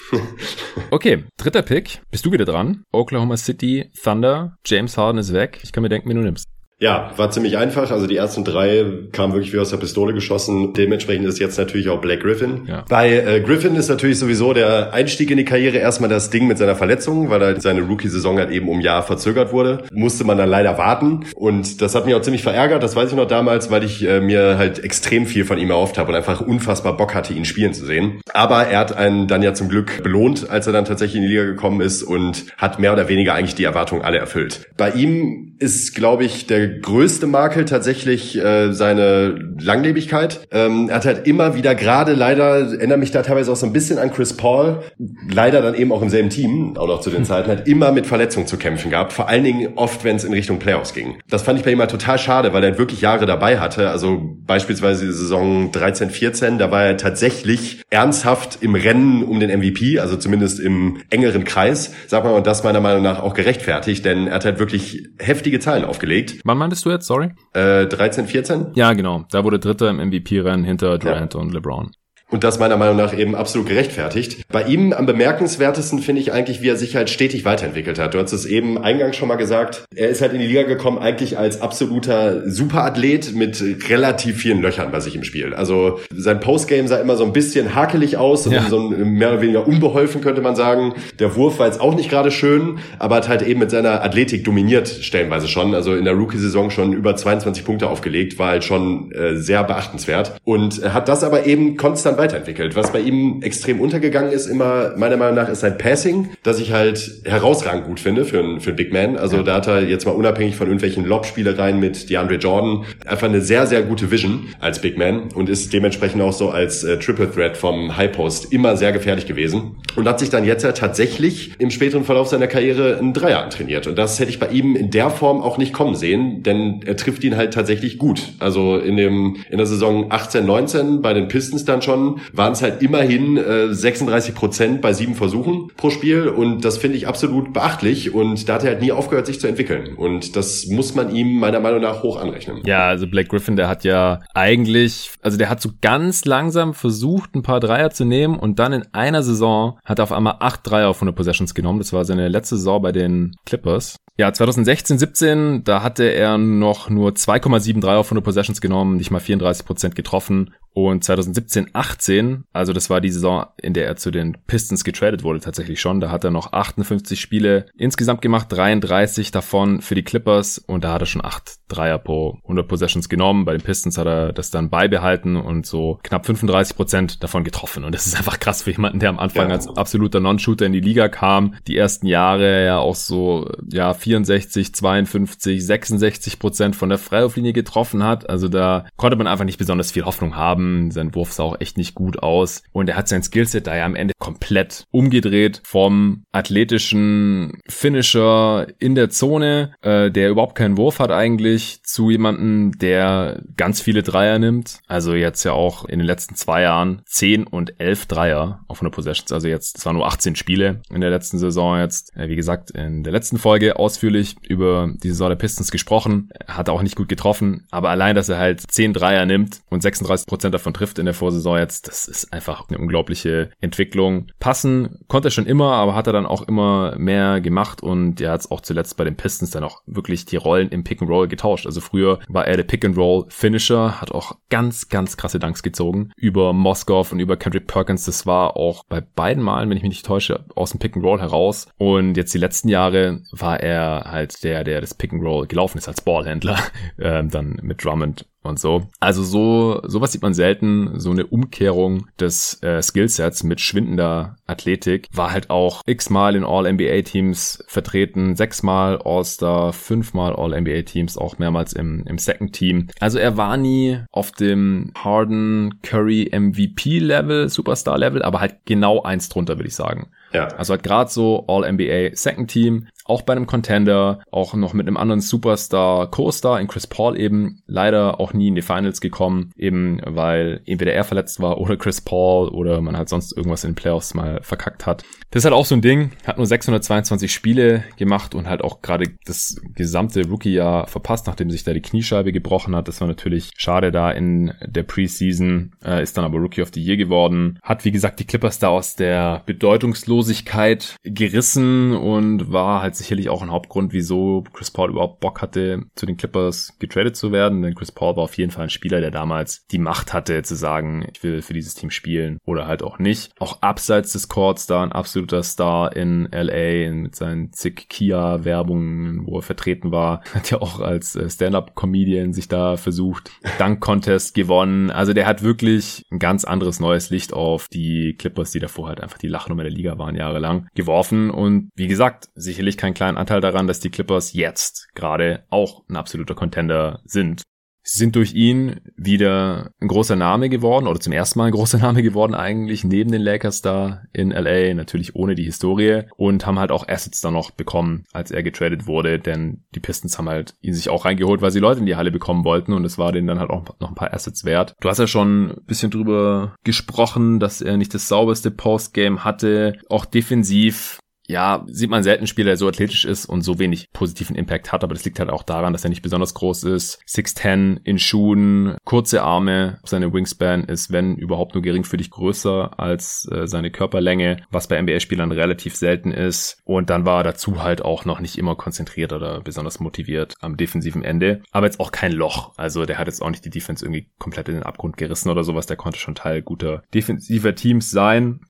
okay, 0.89 1.25
dritter 1.37 1.61
Pick. 1.61 2.01
Bist 2.09 2.25
du 2.25 2.31
wieder 2.31 2.45
dran? 2.45 2.83
Oklahoma 2.91 3.37
City 3.37 3.91
Thunder 4.03 4.54
James 4.65 4.97
Harden 4.97 5.19
ist 5.19 5.33
weg. 5.33 5.59
Ich 5.63 5.71
kann 5.71 5.81
mir 5.83 5.89
denken, 5.89 6.09
wen 6.09 6.17
du 6.17 6.23
nimmst. 6.23 6.47
Ja, 6.79 7.11
war 7.15 7.31
ziemlich 7.31 7.57
einfach. 7.57 7.89
Also 7.91 8.05
die 8.05 8.17
ersten 8.17 8.43
drei 8.43 8.85
kamen 9.13 9.33
wirklich 9.33 9.53
wie 9.53 9.59
aus 9.59 9.69
der 9.69 9.77
Pistole 9.77 10.13
geschossen. 10.13 10.73
Dementsprechend 10.73 11.25
ist 11.25 11.39
jetzt 11.39 11.57
natürlich 11.57 11.87
auch 11.87 12.01
Black 12.01 12.19
Griffin. 12.19 12.63
Ja. 12.67 12.83
Bei 12.89 13.11
äh, 13.11 13.39
Griffin 13.39 13.75
ist 13.75 13.87
natürlich 13.87 14.19
sowieso 14.19 14.53
der 14.53 14.93
Einstieg 14.93 15.31
in 15.31 15.37
die 15.37 15.45
Karriere 15.45 15.77
erstmal 15.77 16.09
das 16.09 16.31
Ding 16.31 16.47
mit 16.47 16.57
seiner 16.57 16.75
Verletzung, 16.75 17.29
weil 17.29 17.41
er 17.41 17.61
seine 17.61 17.81
Rookie-Saison 17.81 18.37
halt 18.39 18.51
eben 18.51 18.67
um 18.67 18.81
Jahr 18.81 19.03
verzögert 19.03 19.53
wurde. 19.53 19.83
Musste 19.93 20.25
man 20.25 20.37
dann 20.37 20.49
leider 20.49 20.77
warten. 20.77 21.25
Und 21.35 21.81
das 21.81 21.95
hat 21.95 22.05
mich 22.05 22.13
auch 22.13 22.21
ziemlich 22.21 22.43
verärgert. 22.43 22.83
Das 22.83 22.95
weiß 22.95 23.09
ich 23.11 23.15
noch 23.15 23.27
damals, 23.27 23.71
weil 23.71 23.85
ich 23.85 24.05
äh, 24.05 24.19
mir 24.19 24.57
halt 24.57 24.83
extrem 24.83 25.27
viel 25.27 25.45
von 25.45 25.57
ihm 25.57 25.69
erhofft 25.69 25.97
habe 25.97 26.09
und 26.09 26.15
einfach 26.15 26.41
unfassbar 26.41 26.97
Bock 26.97 27.15
hatte, 27.15 27.33
ihn 27.33 27.45
spielen 27.45 27.73
zu 27.73 27.85
sehen. 27.85 28.19
Aber 28.33 28.67
er 28.67 28.79
hat 28.79 28.97
einen 28.97 29.27
dann 29.27 29.41
ja 29.43 29.53
zum 29.53 29.69
Glück 29.69 30.03
belohnt, 30.03 30.49
als 30.49 30.67
er 30.67 30.73
dann 30.73 30.83
tatsächlich 30.83 31.21
in 31.21 31.21
die 31.21 31.29
Liga 31.29 31.45
gekommen 31.45 31.79
ist 31.79 32.03
und 32.03 32.47
hat 32.57 32.79
mehr 32.79 32.91
oder 32.91 33.07
weniger 33.07 33.33
eigentlich 33.33 33.55
die 33.55 33.63
Erwartungen 33.63 34.01
alle 34.01 34.17
erfüllt. 34.17 34.65
Bei 34.75 34.91
ihm 34.91 35.55
ist, 35.59 35.95
glaube 35.95 36.25
ich, 36.25 36.47
der 36.47 36.64
größte 36.67 37.27
Makel 37.27 37.65
tatsächlich 37.65 38.37
äh, 38.37 38.73
seine 38.73 39.35
Langlebigkeit. 39.59 40.47
Ähm, 40.51 40.89
er 40.89 40.95
hat 40.95 41.05
halt 41.05 41.27
immer 41.27 41.55
wieder 41.55 41.75
gerade 41.75 42.13
leider, 42.13 42.73
erinnere 42.73 42.97
mich 42.97 43.11
da 43.11 43.21
teilweise 43.21 43.51
auch 43.51 43.55
so 43.55 43.65
ein 43.65 43.73
bisschen 43.73 43.97
an 43.97 44.11
Chris 44.11 44.33
Paul, 44.33 44.81
leider 45.29 45.61
dann 45.61 45.75
eben 45.75 45.91
auch 45.91 46.01
im 46.01 46.09
selben 46.09 46.29
Team, 46.29 46.77
auch 46.77 46.87
noch 46.87 47.01
zu 47.01 47.09
den 47.09 47.19
hm. 47.19 47.25
Zeiten, 47.25 47.51
hat 47.51 47.67
immer 47.67 47.91
mit 47.91 48.07
Verletzungen 48.07 48.47
zu 48.47 48.57
kämpfen 48.57 48.91
gehabt. 48.91 49.13
Vor 49.13 49.29
allen 49.29 49.43
Dingen 49.43 49.73
oft, 49.75 50.03
wenn 50.03 50.15
es 50.15 50.23
in 50.23 50.33
Richtung 50.33 50.59
Playoffs 50.59 50.93
ging. 50.93 51.17
Das 51.29 51.41
fand 51.41 51.59
ich 51.59 51.65
bei 51.65 51.71
ihm 51.71 51.79
halt 51.79 51.91
total 51.91 52.17
schade, 52.17 52.53
weil 52.53 52.63
er 52.63 52.69
halt 52.69 52.79
wirklich 52.79 53.01
Jahre 53.01 53.25
dabei 53.25 53.59
hatte. 53.59 53.89
Also 53.89 54.21
beispielsweise 54.45 55.05
die 55.05 55.11
Saison 55.11 55.71
13, 55.71 56.09
14, 56.09 56.57
da 56.57 56.71
war 56.71 56.85
er 56.85 56.97
tatsächlich 56.97 57.81
ernsthaft 57.89 58.59
im 58.61 58.75
Rennen 58.75 59.23
um 59.23 59.39
den 59.39 59.49
MVP, 59.57 59.99
also 59.99 60.17
zumindest 60.17 60.59
im 60.59 60.97
engeren 61.09 61.43
Kreis, 61.43 61.93
sagt 62.07 62.25
man, 62.25 62.33
und 62.33 62.47
das 62.47 62.63
meiner 62.63 62.81
Meinung 62.81 63.03
nach 63.03 63.21
auch 63.21 63.33
gerechtfertigt, 63.33 64.05
denn 64.05 64.27
er 64.27 64.35
hat 64.35 64.45
halt 64.45 64.59
wirklich 64.59 65.07
heftige 65.19 65.59
Zahlen 65.59 65.85
aufgelegt. 65.85 66.41
Wann 66.55 66.59
meintest 66.59 66.85
du 66.85 66.89
jetzt, 66.89 67.07
sorry? 67.07 67.31
Äh, 67.51 67.85
13, 67.85 68.27
14? 68.27 68.67
Ja, 68.75 68.93
genau. 68.93 69.25
Da 69.29 69.43
wurde 69.43 69.59
Dritter 69.59 69.89
im 69.89 69.97
MVP-Rennen 69.97 70.63
hinter 70.63 70.97
Durant 70.97 71.33
ja. 71.33 71.39
und 71.41 71.53
LeBron. 71.53 71.91
Und 72.31 72.43
das 72.43 72.57
meiner 72.57 72.75
Meinung 72.75 72.97
nach 72.97 73.15
eben 73.15 73.35
absolut 73.35 73.67
gerechtfertigt. 73.67 74.47
Bei 74.51 74.63
ihm 74.63 74.93
am 74.93 75.05
bemerkenswertesten 75.05 75.99
finde 75.99 76.21
ich 76.21 76.33
eigentlich, 76.33 76.59
wie 76.61 76.69
er 76.69 76.75
sich 76.75 76.95
halt 76.95 77.11
stetig 77.11 77.45
weiterentwickelt 77.45 77.99
hat. 77.99 78.15
Du 78.15 78.19
hast 78.19 78.33
es 78.33 78.47
eben 78.47 78.79
eingangs 78.79 79.15
schon 79.15 79.27
mal 79.27 79.35
gesagt. 79.35 79.85
Er 79.95 80.09
ist 80.09 80.21
halt 80.21 80.33
in 80.33 80.39
die 80.39 80.47
Liga 80.47 80.63
gekommen 80.63 80.97
eigentlich 80.97 81.37
als 81.37 81.61
absoluter 81.61 82.49
Superathlet 82.49 83.35
mit 83.35 83.63
relativ 83.89 84.37
vielen 84.37 84.63
Löchern 84.63 84.91
bei 84.91 85.01
sich 85.01 85.15
im 85.15 85.23
Spiel. 85.23 85.53
Also 85.53 85.99
sein 86.11 86.39
Postgame 86.39 86.87
sah 86.87 86.97
immer 86.97 87.15
so 87.15 87.25
ein 87.25 87.31
bisschen 87.31 87.75
hakelig 87.75 88.17
aus 88.17 88.49
ja. 88.49 88.59
und 88.59 88.69
so 88.69 88.79
mehr 88.79 89.29
oder 89.33 89.41
weniger 89.41 89.67
unbeholfen 89.67 90.21
könnte 90.21 90.41
man 90.41 90.55
sagen. 90.55 90.95
Der 91.19 91.35
Wurf 91.35 91.59
war 91.59 91.67
jetzt 91.67 91.79
auch 91.79 91.93
nicht 91.93 92.09
gerade 92.09 92.31
schön, 92.31 92.79
aber 92.97 93.17
hat 93.17 93.29
halt 93.29 93.43
eben 93.43 93.59
mit 93.59 93.69
seiner 93.69 94.03
Athletik 94.03 94.43
dominiert 94.43 94.87
stellenweise 94.87 95.47
schon. 95.47 95.75
Also 95.75 95.93
in 95.93 96.05
der 96.05 96.15
Rookie-Saison 96.15 96.71
schon 96.71 96.93
über 96.93 97.15
22 97.15 97.63
Punkte 97.63 97.87
aufgelegt, 97.87 98.39
war 98.39 98.49
halt 98.49 98.63
schon 98.63 99.11
äh, 99.11 99.35
sehr 99.35 99.63
beachtenswert. 99.63 100.39
Und 100.43 100.83
hat 100.91 101.07
das 101.07 101.23
aber 101.23 101.45
eben 101.45 101.77
konstant 101.77 102.14
dann 102.15 102.23
weiterentwickelt. 102.23 102.75
Was 102.75 102.91
bei 102.91 102.99
ihm 102.99 103.41
extrem 103.41 103.79
untergegangen 103.79 104.31
ist, 104.31 104.47
immer 104.47 104.93
meiner 104.97 105.17
Meinung 105.17 105.35
nach, 105.35 105.49
ist 105.49 105.61
sein 105.61 105.77
Passing, 105.77 106.29
das 106.43 106.59
ich 106.59 106.71
halt 106.71 107.21
herausragend 107.25 107.85
gut 107.85 107.99
finde 107.99 108.25
für 108.25 108.39
einen, 108.39 108.59
für 108.61 108.69
einen 108.69 108.77
Big 108.77 108.93
Man. 108.93 109.17
Also 109.17 109.37
ja. 109.37 109.43
da 109.43 109.55
hat 109.55 109.67
er 109.67 109.83
jetzt 109.83 110.05
mal 110.05 110.11
unabhängig 110.11 110.55
von 110.55 110.67
irgendwelchen 110.67 111.05
Lob-Spielereien 111.05 111.79
mit 111.79 112.09
DeAndre 112.09 112.35
Jordan 112.35 112.85
einfach 113.05 113.27
eine 113.27 113.41
sehr, 113.41 113.67
sehr 113.67 113.81
gute 113.83 114.11
Vision 114.11 114.47
als 114.59 114.79
Big 114.79 114.97
Man 114.97 115.31
und 115.33 115.49
ist 115.49 115.73
dementsprechend 115.73 116.21
auch 116.21 116.33
so 116.33 116.49
als 116.49 116.83
äh, 116.83 116.97
Triple 116.97 117.31
Threat 117.31 117.57
vom 117.57 117.95
High 117.95 118.11
Post 118.11 118.51
immer 118.53 118.77
sehr 118.77 118.91
gefährlich 118.91 119.25
gewesen 119.25 119.75
und 119.95 120.07
hat 120.07 120.19
sich 120.19 120.29
dann 120.29 120.45
jetzt 120.45 120.63
ja 120.63 120.71
tatsächlich 120.71 121.51
im 121.59 121.71
späteren 121.71 122.03
Verlauf 122.03 122.27
seiner 122.27 122.47
Karriere 122.47 122.97
einen 122.97 123.13
Dreier 123.13 123.43
antrainiert. 123.43 123.87
Und 123.87 123.97
das 123.97 124.19
hätte 124.19 124.29
ich 124.29 124.39
bei 124.39 124.47
ihm 124.47 124.75
in 124.75 124.91
der 124.91 125.09
Form 125.09 125.41
auch 125.41 125.57
nicht 125.57 125.73
kommen 125.73 125.95
sehen, 125.95 126.43
denn 126.43 126.81
er 126.85 126.95
trifft 126.95 127.23
ihn 127.23 127.37
halt 127.37 127.53
tatsächlich 127.53 127.97
gut. 127.97 128.33
Also 128.39 128.77
in 128.77 128.97
dem, 128.97 129.37
in 129.49 129.57
der 129.57 129.65
Saison 129.65 130.07
18, 130.09 130.45
19 130.45 131.01
bei 131.01 131.13
den 131.13 131.27
Pistons 131.27 131.65
dann 131.65 131.81
schon 131.81 132.04
waren 132.33 132.53
es 132.53 132.61
halt 132.61 132.81
immerhin 132.81 133.37
äh, 133.37 133.73
36 133.73 134.35
Prozent 134.35 134.81
bei 134.81 134.93
sieben 134.93 135.15
Versuchen 135.15 135.69
pro 135.77 135.89
Spiel 135.89 136.27
und 136.27 136.63
das 136.63 136.77
finde 136.77 136.97
ich 136.97 137.07
absolut 137.07 137.53
beachtlich 137.53 138.13
und 138.13 138.47
da 138.47 138.55
hat 138.55 138.63
er 138.63 138.71
halt 138.71 138.81
nie 138.81 138.91
aufgehört, 138.91 139.25
sich 139.25 139.39
zu 139.39 139.47
entwickeln 139.47 139.95
und 139.95 140.35
das 140.35 140.67
muss 140.67 140.95
man 140.95 141.13
ihm 141.13 141.39
meiner 141.39 141.59
Meinung 141.59 141.81
nach 141.81 142.03
hoch 142.03 142.19
anrechnen. 142.19 142.61
Ja, 142.65 142.87
also 142.87 143.07
Blake 143.07 143.29
Griffin, 143.29 143.55
der 143.55 143.67
hat 143.67 143.83
ja 143.83 144.19
eigentlich, 144.33 145.11
also 145.21 145.37
der 145.37 145.49
hat 145.49 145.61
so 145.61 145.69
ganz 145.81 146.25
langsam 146.25 146.73
versucht, 146.73 147.35
ein 147.35 147.43
paar 147.43 147.59
Dreier 147.59 147.91
zu 147.91 148.05
nehmen 148.05 148.37
und 148.37 148.59
dann 148.59 148.73
in 148.73 148.85
einer 148.93 149.23
Saison 149.23 149.77
hat 149.83 149.99
er 149.99 150.03
auf 150.03 150.11
einmal 150.11 150.37
acht 150.39 150.61
Dreier 150.63 150.89
auf 150.89 150.97
100 150.97 151.15
Possessions 151.15 151.53
genommen. 151.53 151.79
Das 151.79 151.93
war 151.93 152.05
seine 152.05 152.27
letzte 152.27 152.57
Saison 152.57 152.81
bei 152.81 152.91
den 152.91 153.35
Clippers. 153.45 153.97
Ja, 154.17 154.31
2016, 154.31 154.97
17, 154.97 155.63
da 155.65 155.83
hatte 155.83 156.05
er 156.05 156.37
noch 156.37 156.89
nur 156.89 157.11
2,73 157.11 157.95
auf 157.95 158.07
100 158.07 158.23
Possessions 158.23 158.61
genommen, 158.61 158.95
nicht 158.95 159.11
mal 159.11 159.19
34 159.19 159.65
Prozent 159.65 159.95
getroffen 159.95 160.53
und 160.75 161.05
2017, 161.05 161.69
18, 161.71 162.43
also 162.51 162.73
das 162.73 162.89
war 162.89 162.99
die 162.99 163.09
Saison, 163.09 163.45
in 163.61 163.73
der 163.73 163.87
er 163.87 163.95
zu 163.95 164.11
den 164.11 164.35
Pistons 164.45 164.83
getradet 164.83 165.23
wurde 165.23 165.39
tatsächlich 165.39 165.79
schon. 165.79 166.01
Da 166.01 166.11
hat 166.11 166.25
er 166.25 166.31
noch 166.31 166.51
58 166.51 167.17
Spiele 167.17 167.67
insgesamt 167.77 168.21
gemacht, 168.21 168.47
33 168.49 169.31
davon 169.31 169.79
für 169.79 169.95
die 169.95 170.03
Clippers 170.03 170.57
und 170.57 170.83
da 170.83 170.91
hat 170.91 171.01
er 171.01 171.05
schon 171.05 171.23
8 171.23 171.59
Dreier 171.69 171.97
pro 171.97 172.39
100 172.43 172.67
Possessions 172.67 173.07
genommen. 173.07 173.45
Bei 173.45 173.53
den 173.53 173.61
Pistons 173.61 173.97
hat 173.97 174.05
er 174.05 174.33
das 174.33 174.51
dann 174.51 174.69
beibehalten 174.69 175.37
und 175.37 175.65
so 175.65 175.97
knapp 176.03 176.25
35 176.25 176.75
Prozent 176.75 177.23
davon 177.23 177.45
getroffen. 177.45 177.85
Und 177.85 177.95
das 177.95 178.05
ist 178.05 178.17
einfach 178.17 178.41
krass 178.41 178.63
für 178.63 178.71
jemanden, 178.71 178.99
der 178.99 179.09
am 179.11 179.19
Anfang 179.19 179.47
ja. 179.47 179.55
als 179.55 179.69
absoluter 179.69 180.19
Non-Shooter 180.19 180.65
in 180.65 180.73
die 180.73 180.81
Liga 180.81 181.07
kam. 181.07 181.55
Die 181.67 181.77
ersten 181.77 182.05
Jahre 182.05 182.65
ja 182.65 182.79
auch 182.79 182.95
so, 182.95 183.49
ja, 183.71 183.93
64, 184.05 184.71
52, 184.71 185.65
66 185.65 186.37
Prozent 186.37 186.75
von 186.75 186.89
der 186.89 186.99
Freiwurflinie 186.99 187.53
getroffen 187.53 188.03
hat. 188.03 188.29
Also 188.29 188.47
da 188.47 188.85
konnte 188.97 189.17
man 189.17 189.25
einfach 189.25 189.45
nicht 189.45 189.57
besonders 189.57 189.91
viel 189.91 190.05
Hoffnung 190.05 190.35
haben. 190.35 190.91
Sein 190.91 191.15
Wurf 191.15 191.33
sah 191.33 191.41
auch 191.41 191.59
echt 191.59 191.75
nicht 191.77 191.95
gut 191.95 192.21
aus. 192.21 192.61
Und 192.71 192.87
er 192.87 192.97
hat 192.97 193.07
sein 193.07 193.23
Skillset 193.23 193.65
da 193.65 193.75
ja 193.75 193.83
am 193.83 193.95
Ende 193.95 194.13
komplett 194.19 194.85
umgedreht 194.91 195.61
vom 195.65 196.25
athletischen 196.31 197.59
Finisher 197.67 198.67
in 198.77 198.93
der 198.93 199.09
Zone, 199.09 199.73
äh, 199.81 200.11
der 200.11 200.29
überhaupt 200.29 200.55
keinen 200.55 200.77
Wurf 200.77 200.99
hat 200.99 201.09
eigentlich, 201.09 201.81
zu 201.83 202.11
jemandem, 202.11 202.77
der 202.77 203.41
ganz 203.57 203.81
viele 203.81 204.03
Dreier 204.03 204.37
nimmt. 204.37 204.81
Also 204.87 205.15
jetzt 205.15 205.43
ja 205.45 205.53
auch 205.53 205.85
in 205.85 205.97
den 205.97 206.05
letzten 206.05 206.35
zwei 206.35 206.61
Jahren 206.61 207.01
10 207.07 207.47
und 207.47 207.79
11 207.79 208.05
Dreier 208.05 208.63
auf 208.67 208.77
100 208.77 208.93
Possessions. 208.93 209.31
Also 209.31 209.47
jetzt, 209.47 209.79
es 209.79 209.85
waren 209.87 209.95
nur 209.95 210.05
18 210.05 210.35
Spiele 210.35 210.81
in 210.91 211.01
der 211.01 211.09
letzten 211.09 211.39
Saison 211.39 211.79
jetzt. 211.79 212.15
Äh, 212.15 212.29
wie 212.29 212.35
gesagt, 212.35 212.69
in 212.69 213.03
der 213.03 213.13
letzten 213.13 213.39
Folge 213.39 213.79
ausführlich 213.95 214.35
über 214.47 214.93
die 215.01 215.09
Saison 215.09 215.29
der 215.29 215.37
Pistons 215.37 215.71
gesprochen. 215.71 216.29
Hat 216.47 216.67
auch 216.69 216.81
nicht 216.81 216.97
gut 216.97 217.07
getroffen, 217.07 217.65
aber 217.71 217.89
allein, 217.89 218.15
dass 218.15 218.27
er 218.27 218.37
halt 218.37 218.61
10 218.69 218.91
Dreier 218.91 219.25
nimmt 219.25 219.61
und 219.69 219.81
36 219.81 220.27
Prozent 220.27 220.53
davon 220.53 220.73
trifft 220.73 220.99
in 220.99 221.05
der 221.05 221.13
Vorsaison 221.13 221.57
jetzt, 221.57 221.87
das 221.87 222.07
ist 222.07 222.33
einfach 222.33 222.67
eine 222.67 222.77
unglaubliche 222.77 223.51
Entwicklung. 223.61 224.27
Passen 224.39 224.99
konnte 225.07 225.29
er 225.29 225.31
schon 225.31 225.45
immer, 225.45 225.73
aber 225.73 225.95
hat 225.95 226.07
er 226.07 226.13
dann 226.13 226.25
auch 226.25 226.45
immer 226.47 226.95
mehr 226.97 227.39
gemacht 227.39 227.81
und 227.81 228.19
er 228.19 228.33
hat 228.33 228.41
es 228.41 228.51
auch 228.51 228.59
zuletzt 228.59 228.97
bei 228.97 229.05
den 229.05 229.15
Pistons 229.15 229.51
dann 229.51 229.63
auch 229.63 229.81
wirklich 229.85 230.25
die 230.25 230.35
Rollen 230.35 230.69
im 230.69 230.83
Pick 230.83 231.01
and 231.01 231.09
Roll 231.09 231.29
getauscht. 231.29 231.65
Also 231.65 231.79
früher 231.79 232.19
war 232.27 232.47
er 232.47 232.57
der 232.57 232.63
Pick 232.63 232.83
and 232.83 232.97
Roll 232.97 233.25
Finisher, 233.29 234.01
hat 234.01 234.11
auch 234.11 234.33
ganz, 234.49 234.89
ganz 234.89 235.15
krasse 235.15 235.39
Dunks 235.39 235.63
gezogen 235.63 236.11
über 236.17 236.51
Moskow 236.51 237.11
und 237.13 237.19
über 237.19 237.37
Kendrick 237.37 237.67
Perkins. 237.67 238.05
Das 238.05 238.25
war 238.25 238.57
auch 238.57 238.83
bei 238.89 238.99
beiden 238.99 239.41
Malen, 239.41 239.69
wenn 239.69 239.77
ich 239.77 239.83
mich 239.83 239.89
nicht 239.89 240.05
täusche, 240.05 240.43
aus 240.55 240.71
dem 240.71 240.79
Pick 240.79 240.97
and 240.97 241.05
Roll 241.05 241.21
heraus. 241.21 241.67
Und 241.77 242.17
jetzt 242.17 242.33
die 242.33 242.39
letzten 242.39 242.67
Jahre 242.67 243.21
war 243.31 243.59
er 243.59 243.84
halt 244.05 244.43
der, 244.43 244.63
der 244.63 244.81
das 244.81 244.93
Pick 244.93 245.13
and 245.13 245.23
Roll 245.23 245.47
gelaufen 245.47 245.77
ist 245.77 245.87
als 245.87 246.01
Ballhändler, 246.01 246.57
äh, 246.97 247.23
dann 247.23 247.59
mit 247.61 247.83
Drummond 247.83 248.25
und 248.45 248.59
so. 248.59 248.87
Also 248.99 249.23
so 249.23 249.81
sowas 249.85 250.11
sieht 250.11 250.21
man 250.21 250.33
selten. 250.33 250.99
So 250.99 251.11
eine 251.11 251.25
Umkehrung 251.25 252.07
des 252.19 252.61
äh, 252.61 252.81
Skillsets 252.81 253.43
mit 253.43 253.59
schwindender 253.59 254.37
Athletik 254.45 255.07
war 255.11 255.31
halt 255.31 255.49
auch 255.49 255.81
x-mal 255.85 256.35
in 256.35 256.43
All-NBA-Teams 256.43 257.63
vertreten, 257.67 258.35
sechsmal 258.35 259.01
All-Star, 259.03 259.73
fünfmal 259.73 260.33
All-NBA-Teams, 260.33 261.17
auch 261.17 261.39
mehrmals 261.39 261.73
im, 261.73 262.05
im 262.05 262.17
Second-Team. 262.17 262.87
Also 262.99 263.17
er 263.17 263.37
war 263.37 263.57
nie 263.57 263.99
auf 264.11 264.31
dem 264.31 264.91
Harden 264.95 265.81
Curry 265.81 266.29
MVP-Level, 266.31 267.49
Superstar-Level, 267.49 268.21
aber 268.21 268.39
halt 268.39 268.57
genau 268.65 269.01
eins 269.01 269.29
drunter, 269.29 269.57
würde 269.57 269.67
ich 269.67 269.75
sagen. 269.75 270.11
Ja. 270.33 270.47
Also 270.49 270.73
halt 270.73 270.83
gerade 270.83 271.09
so 271.09 271.45
All-NBA 271.47 272.09
Second 272.13 272.51
Team, 272.51 272.87
auch 273.05 273.21
bei 273.21 273.33
einem 273.33 273.47
Contender, 273.47 274.19
auch 274.31 274.53
noch 274.55 274.73
mit 274.73 274.87
einem 274.87 274.97
anderen 274.97 275.21
Superstar, 275.21 276.09
Co-Star 276.09 276.59
in 276.59 276.67
Chris 276.67 276.87
Paul 276.87 277.17
eben, 277.17 277.61
leider 277.67 278.19
auch 278.19 278.33
nie 278.33 278.49
in 278.49 278.55
die 278.55 278.61
Finals 278.61 278.99
gekommen, 278.99 279.51
eben 279.55 280.01
weil 280.05 280.61
entweder 280.65 280.93
er 280.93 281.03
verletzt 281.03 281.39
war 281.39 281.59
oder 281.59 281.77
Chris 281.77 282.01
Paul 282.01 282.49
oder 282.49 282.81
man 282.81 282.97
halt 282.97 283.09
sonst 283.09 283.35
irgendwas 283.35 283.63
in 283.63 283.71
den 283.71 283.75
Playoffs 283.75 284.13
mal 284.15 284.39
verkackt 284.41 284.85
hat. 284.85 285.03
Das 285.31 285.41
ist 285.41 285.45
halt 285.45 285.53
auch 285.53 285.65
so 285.65 285.75
ein 285.75 285.81
Ding, 285.81 286.11
hat 286.25 286.37
nur 286.37 286.47
622 286.47 287.31
Spiele 287.31 287.83
gemacht 287.97 288.33
und 288.33 288.47
halt 288.47 288.63
auch 288.63 288.81
gerade 288.81 289.05
das 289.25 289.61
gesamte 289.75 290.27
Rookie-Jahr 290.27 290.87
verpasst, 290.87 291.27
nachdem 291.27 291.51
sich 291.51 291.63
da 291.63 291.73
die 291.73 291.81
Kniescheibe 291.81 292.31
gebrochen 292.31 292.75
hat. 292.75 292.87
Das 292.87 293.01
war 293.01 293.07
natürlich 293.07 293.51
schade 293.57 293.91
da 293.91 294.11
in 294.11 294.53
der 294.65 294.83
Preseason, 294.83 295.73
äh, 295.83 296.01
ist 296.01 296.17
dann 296.17 296.25
aber 296.25 296.39
Rookie 296.39 296.61
of 296.61 296.71
the 296.73 296.81
Year 296.81 296.97
geworden. 296.97 297.59
Hat 297.61 297.85
wie 297.85 297.91
gesagt 297.91 298.19
die 298.19 298.25
Clippers 298.25 298.59
da 298.59 298.69
aus 298.69 298.95
der 298.95 299.43
Bedeutungslosigkeit 299.45 300.95
gerissen 301.03 301.93
und 301.93 302.51
war 302.51 302.81
halt 302.81 302.94
jetzt 302.95 302.99
sicherlich 302.99 303.29
auch 303.29 303.41
ein 303.41 303.51
Hauptgrund, 303.51 303.93
wieso 303.93 304.43
Chris 304.53 304.71
Paul 304.71 304.89
überhaupt 304.89 305.19
Bock 305.19 305.41
hatte, 305.41 305.83
zu 305.95 306.05
den 306.05 306.17
Clippers 306.17 306.73
getradet 306.79 307.15
zu 307.15 307.31
werden. 307.31 307.61
Denn 307.61 307.75
Chris 307.75 307.91
Paul 307.91 308.15
war 308.15 308.23
auf 308.23 308.37
jeden 308.37 308.51
Fall 308.51 308.63
ein 308.63 308.69
Spieler, 308.69 309.01
der 309.01 309.11
damals 309.11 309.65
die 309.71 309.77
Macht 309.77 310.13
hatte, 310.13 310.41
zu 310.43 310.55
sagen, 310.55 311.05
ich 311.13 311.23
will 311.23 311.41
für 311.41 311.53
dieses 311.53 311.75
Team 311.75 311.91
spielen 311.91 312.39
oder 312.45 312.67
halt 312.67 312.83
auch 312.83 312.99
nicht. 312.99 313.31
Auch 313.39 313.61
abseits 313.61 314.13
des 314.13 314.29
Courts 314.29 314.67
da 314.67 314.81
ein 314.81 314.91
absoluter 314.91 315.43
Star 315.43 315.95
in 315.95 316.27
LA 316.31 316.91
mit 316.93 317.15
seinen 317.15 317.51
zig 317.51 317.87
Kia-Werbungen, 317.89 319.25
wo 319.25 319.37
er 319.37 319.43
vertreten 319.43 319.91
war. 319.91 320.21
Hat 320.33 320.51
ja 320.51 320.61
auch 320.61 320.79
als 320.79 321.15
äh, 321.15 321.29
Stand-Up-Comedian 321.29 322.33
sich 322.33 322.47
da 322.47 322.77
versucht. 322.77 323.31
Dunk-Contest 323.57 324.33
gewonnen. 324.33 324.89
Also 324.91 325.13
der 325.13 325.27
hat 325.27 325.43
wirklich 325.43 326.03
ein 326.11 326.19
ganz 326.19 326.45
anderes 326.45 326.79
neues 326.79 327.09
Licht 327.09 327.33
auf 327.33 327.67
die 327.67 328.15
Clippers, 328.17 328.51
die 328.51 328.59
davor 328.59 328.87
halt 328.87 329.01
einfach 329.01 329.17
die 329.17 329.27
Lachnummer 329.27 329.63
der 329.63 329.71
Liga 329.71 329.97
waren 329.97 330.15
jahrelang, 330.15 330.67
geworfen. 330.75 331.29
Und 331.29 331.69
wie 331.75 331.87
gesagt, 331.87 332.29
sicherlich 332.35 332.77
keinen 332.85 332.93
kleinen 332.93 333.17
Anteil 333.17 333.41
daran, 333.41 333.67
dass 333.67 333.79
die 333.79 333.89
Clippers 333.89 334.33
jetzt 334.33 334.89
gerade 334.93 335.43
auch 335.49 335.83
ein 335.89 335.95
absoluter 335.95 336.35
Contender 336.35 337.01
sind. 337.05 337.41
Sie 337.87 337.99
sind 337.99 338.15
durch 338.15 338.33
ihn 338.33 338.81
wieder 338.97 339.69
ein 339.79 339.87
großer 339.87 340.15
Name 340.15 340.49
geworden 340.49 340.87
oder 340.87 340.99
zum 340.99 341.13
ersten 341.13 341.37
Mal 341.37 341.45
ein 341.45 341.51
großer 341.51 341.77
Name 341.81 342.01
geworden 342.01 342.33
eigentlich 342.33 342.83
neben 342.83 343.11
den 343.11 343.21
Lakers 343.21 343.61
da 343.61 344.01
in 344.11 344.31
LA, 344.31 344.73
natürlich 344.73 345.15
ohne 345.15 345.35
die 345.35 345.43
Historie 345.43 346.03
und 346.17 346.47
haben 346.47 346.57
halt 346.57 346.71
auch 346.71 346.87
Assets 346.87 347.21
da 347.21 347.29
noch 347.29 347.51
bekommen, 347.51 348.03
als 348.11 348.31
er 348.31 348.41
getradet 348.41 348.87
wurde, 348.87 349.19
denn 349.19 349.63
die 349.75 349.79
Pistons 349.79 350.17
haben 350.17 350.29
halt 350.29 350.55
ihn 350.61 350.73
sich 350.73 350.89
auch 350.89 351.05
reingeholt, 351.05 351.43
weil 351.43 351.51
sie 351.51 351.59
Leute 351.59 351.79
in 351.79 351.85
die 351.85 351.95
Halle 351.95 352.11
bekommen 352.11 352.43
wollten 352.43 352.73
und 352.73 352.85
es 352.85 352.97
war 352.97 353.11
denen 353.11 353.27
dann 353.27 353.39
halt 353.39 353.51
auch 353.51 353.63
noch 353.79 353.89
ein 353.89 353.95
paar 353.95 354.13
Assets 354.13 354.45
wert. 354.45 354.73
Du 354.81 354.89
hast 354.89 354.97
ja 354.97 355.07
schon 355.07 355.51
ein 355.51 355.65
bisschen 355.65 355.91
drüber 355.91 356.55
gesprochen, 356.63 357.39
dass 357.39 357.61
er 357.61 357.77
nicht 357.77 357.93
das 357.93 358.07
sauberste 358.07 358.49
Postgame 358.49 359.23
hatte, 359.23 359.77
auch 359.89 360.05
defensiv 360.05 360.99
ja, 361.27 361.63
sieht 361.67 361.89
man 361.89 362.03
selten 362.03 362.27
Spieler, 362.27 362.47
der 362.47 362.57
so 362.57 362.67
athletisch 362.67 363.05
ist 363.05 363.25
und 363.25 363.41
so 363.41 363.59
wenig 363.59 363.89
positiven 363.91 364.35
Impact 364.35 364.71
hat, 364.71 364.83
aber 364.83 364.93
das 364.93 365.05
liegt 365.05 365.19
halt 365.19 365.29
auch 365.29 365.43
daran, 365.43 365.73
dass 365.73 365.83
er 365.83 365.89
nicht 365.89 366.01
besonders 366.01 366.33
groß 366.33 366.63
ist. 366.63 366.99
6'10 367.07 367.79
in 367.83 367.99
Schuhen, 367.99 368.77
kurze 368.83 369.23
Arme, 369.23 369.79
seine 369.83 370.13
Wingspan 370.13 370.65
ist, 370.65 370.91
wenn 370.91 371.15
überhaupt 371.15 371.55
nur 371.55 371.63
geringfügig 371.63 372.11
größer 372.11 372.79
als 372.79 373.27
äh, 373.31 373.47
seine 373.47 373.71
Körperlänge, 373.71 374.37
was 374.51 374.67
bei 374.67 374.81
NBA-Spielern 374.81 375.31
relativ 375.31 375.75
selten 375.75 376.11
ist. 376.11 376.61
Und 376.63 376.89
dann 376.89 377.05
war 377.05 377.21
er 377.21 377.23
dazu 377.23 377.63
halt 377.63 377.83
auch 377.83 378.05
noch 378.05 378.19
nicht 378.19 378.37
immer 378.37 378.55
konzentriert 378.55 379.13
oder 379.13 379.41
besonders 379.41 379.79
motiviert 379.79 380.35
am 380.41 380.57
defensiven 380.57 381.03
Ende. 381.03 381.41
Aber 381.51 381.65
jetzt 381.65 381.79
auch 381.79 381.91
kein 381.91 382.11
Loch. 382.11 382.53
Also 382.57 382.85
der 382.85 382.97
hat 382.97 383.07
jetzt 383.07 383.21
auch 383.21 383.29
nicht 383.29 383.45
die 383.45 383.49
Defense 383.49 383.83
irgendwie 383.83 384.09
komplett 384.19 384.49
in 384.49 384.55
den 384.55 384.63
Abgrund 384.63 384.97
gerissen 384.97 385.29
oder 385.29 385.43
sowas. 385.43 385.65
Der 385.65 385.77
konnte 385.77 385.99
schon 385.99 386.15
Teil 386.15 386.41
guter 386.41 386.83
defensiver 386.93 387.55
Teams 387.55 387.89
sein. 387.89 388.41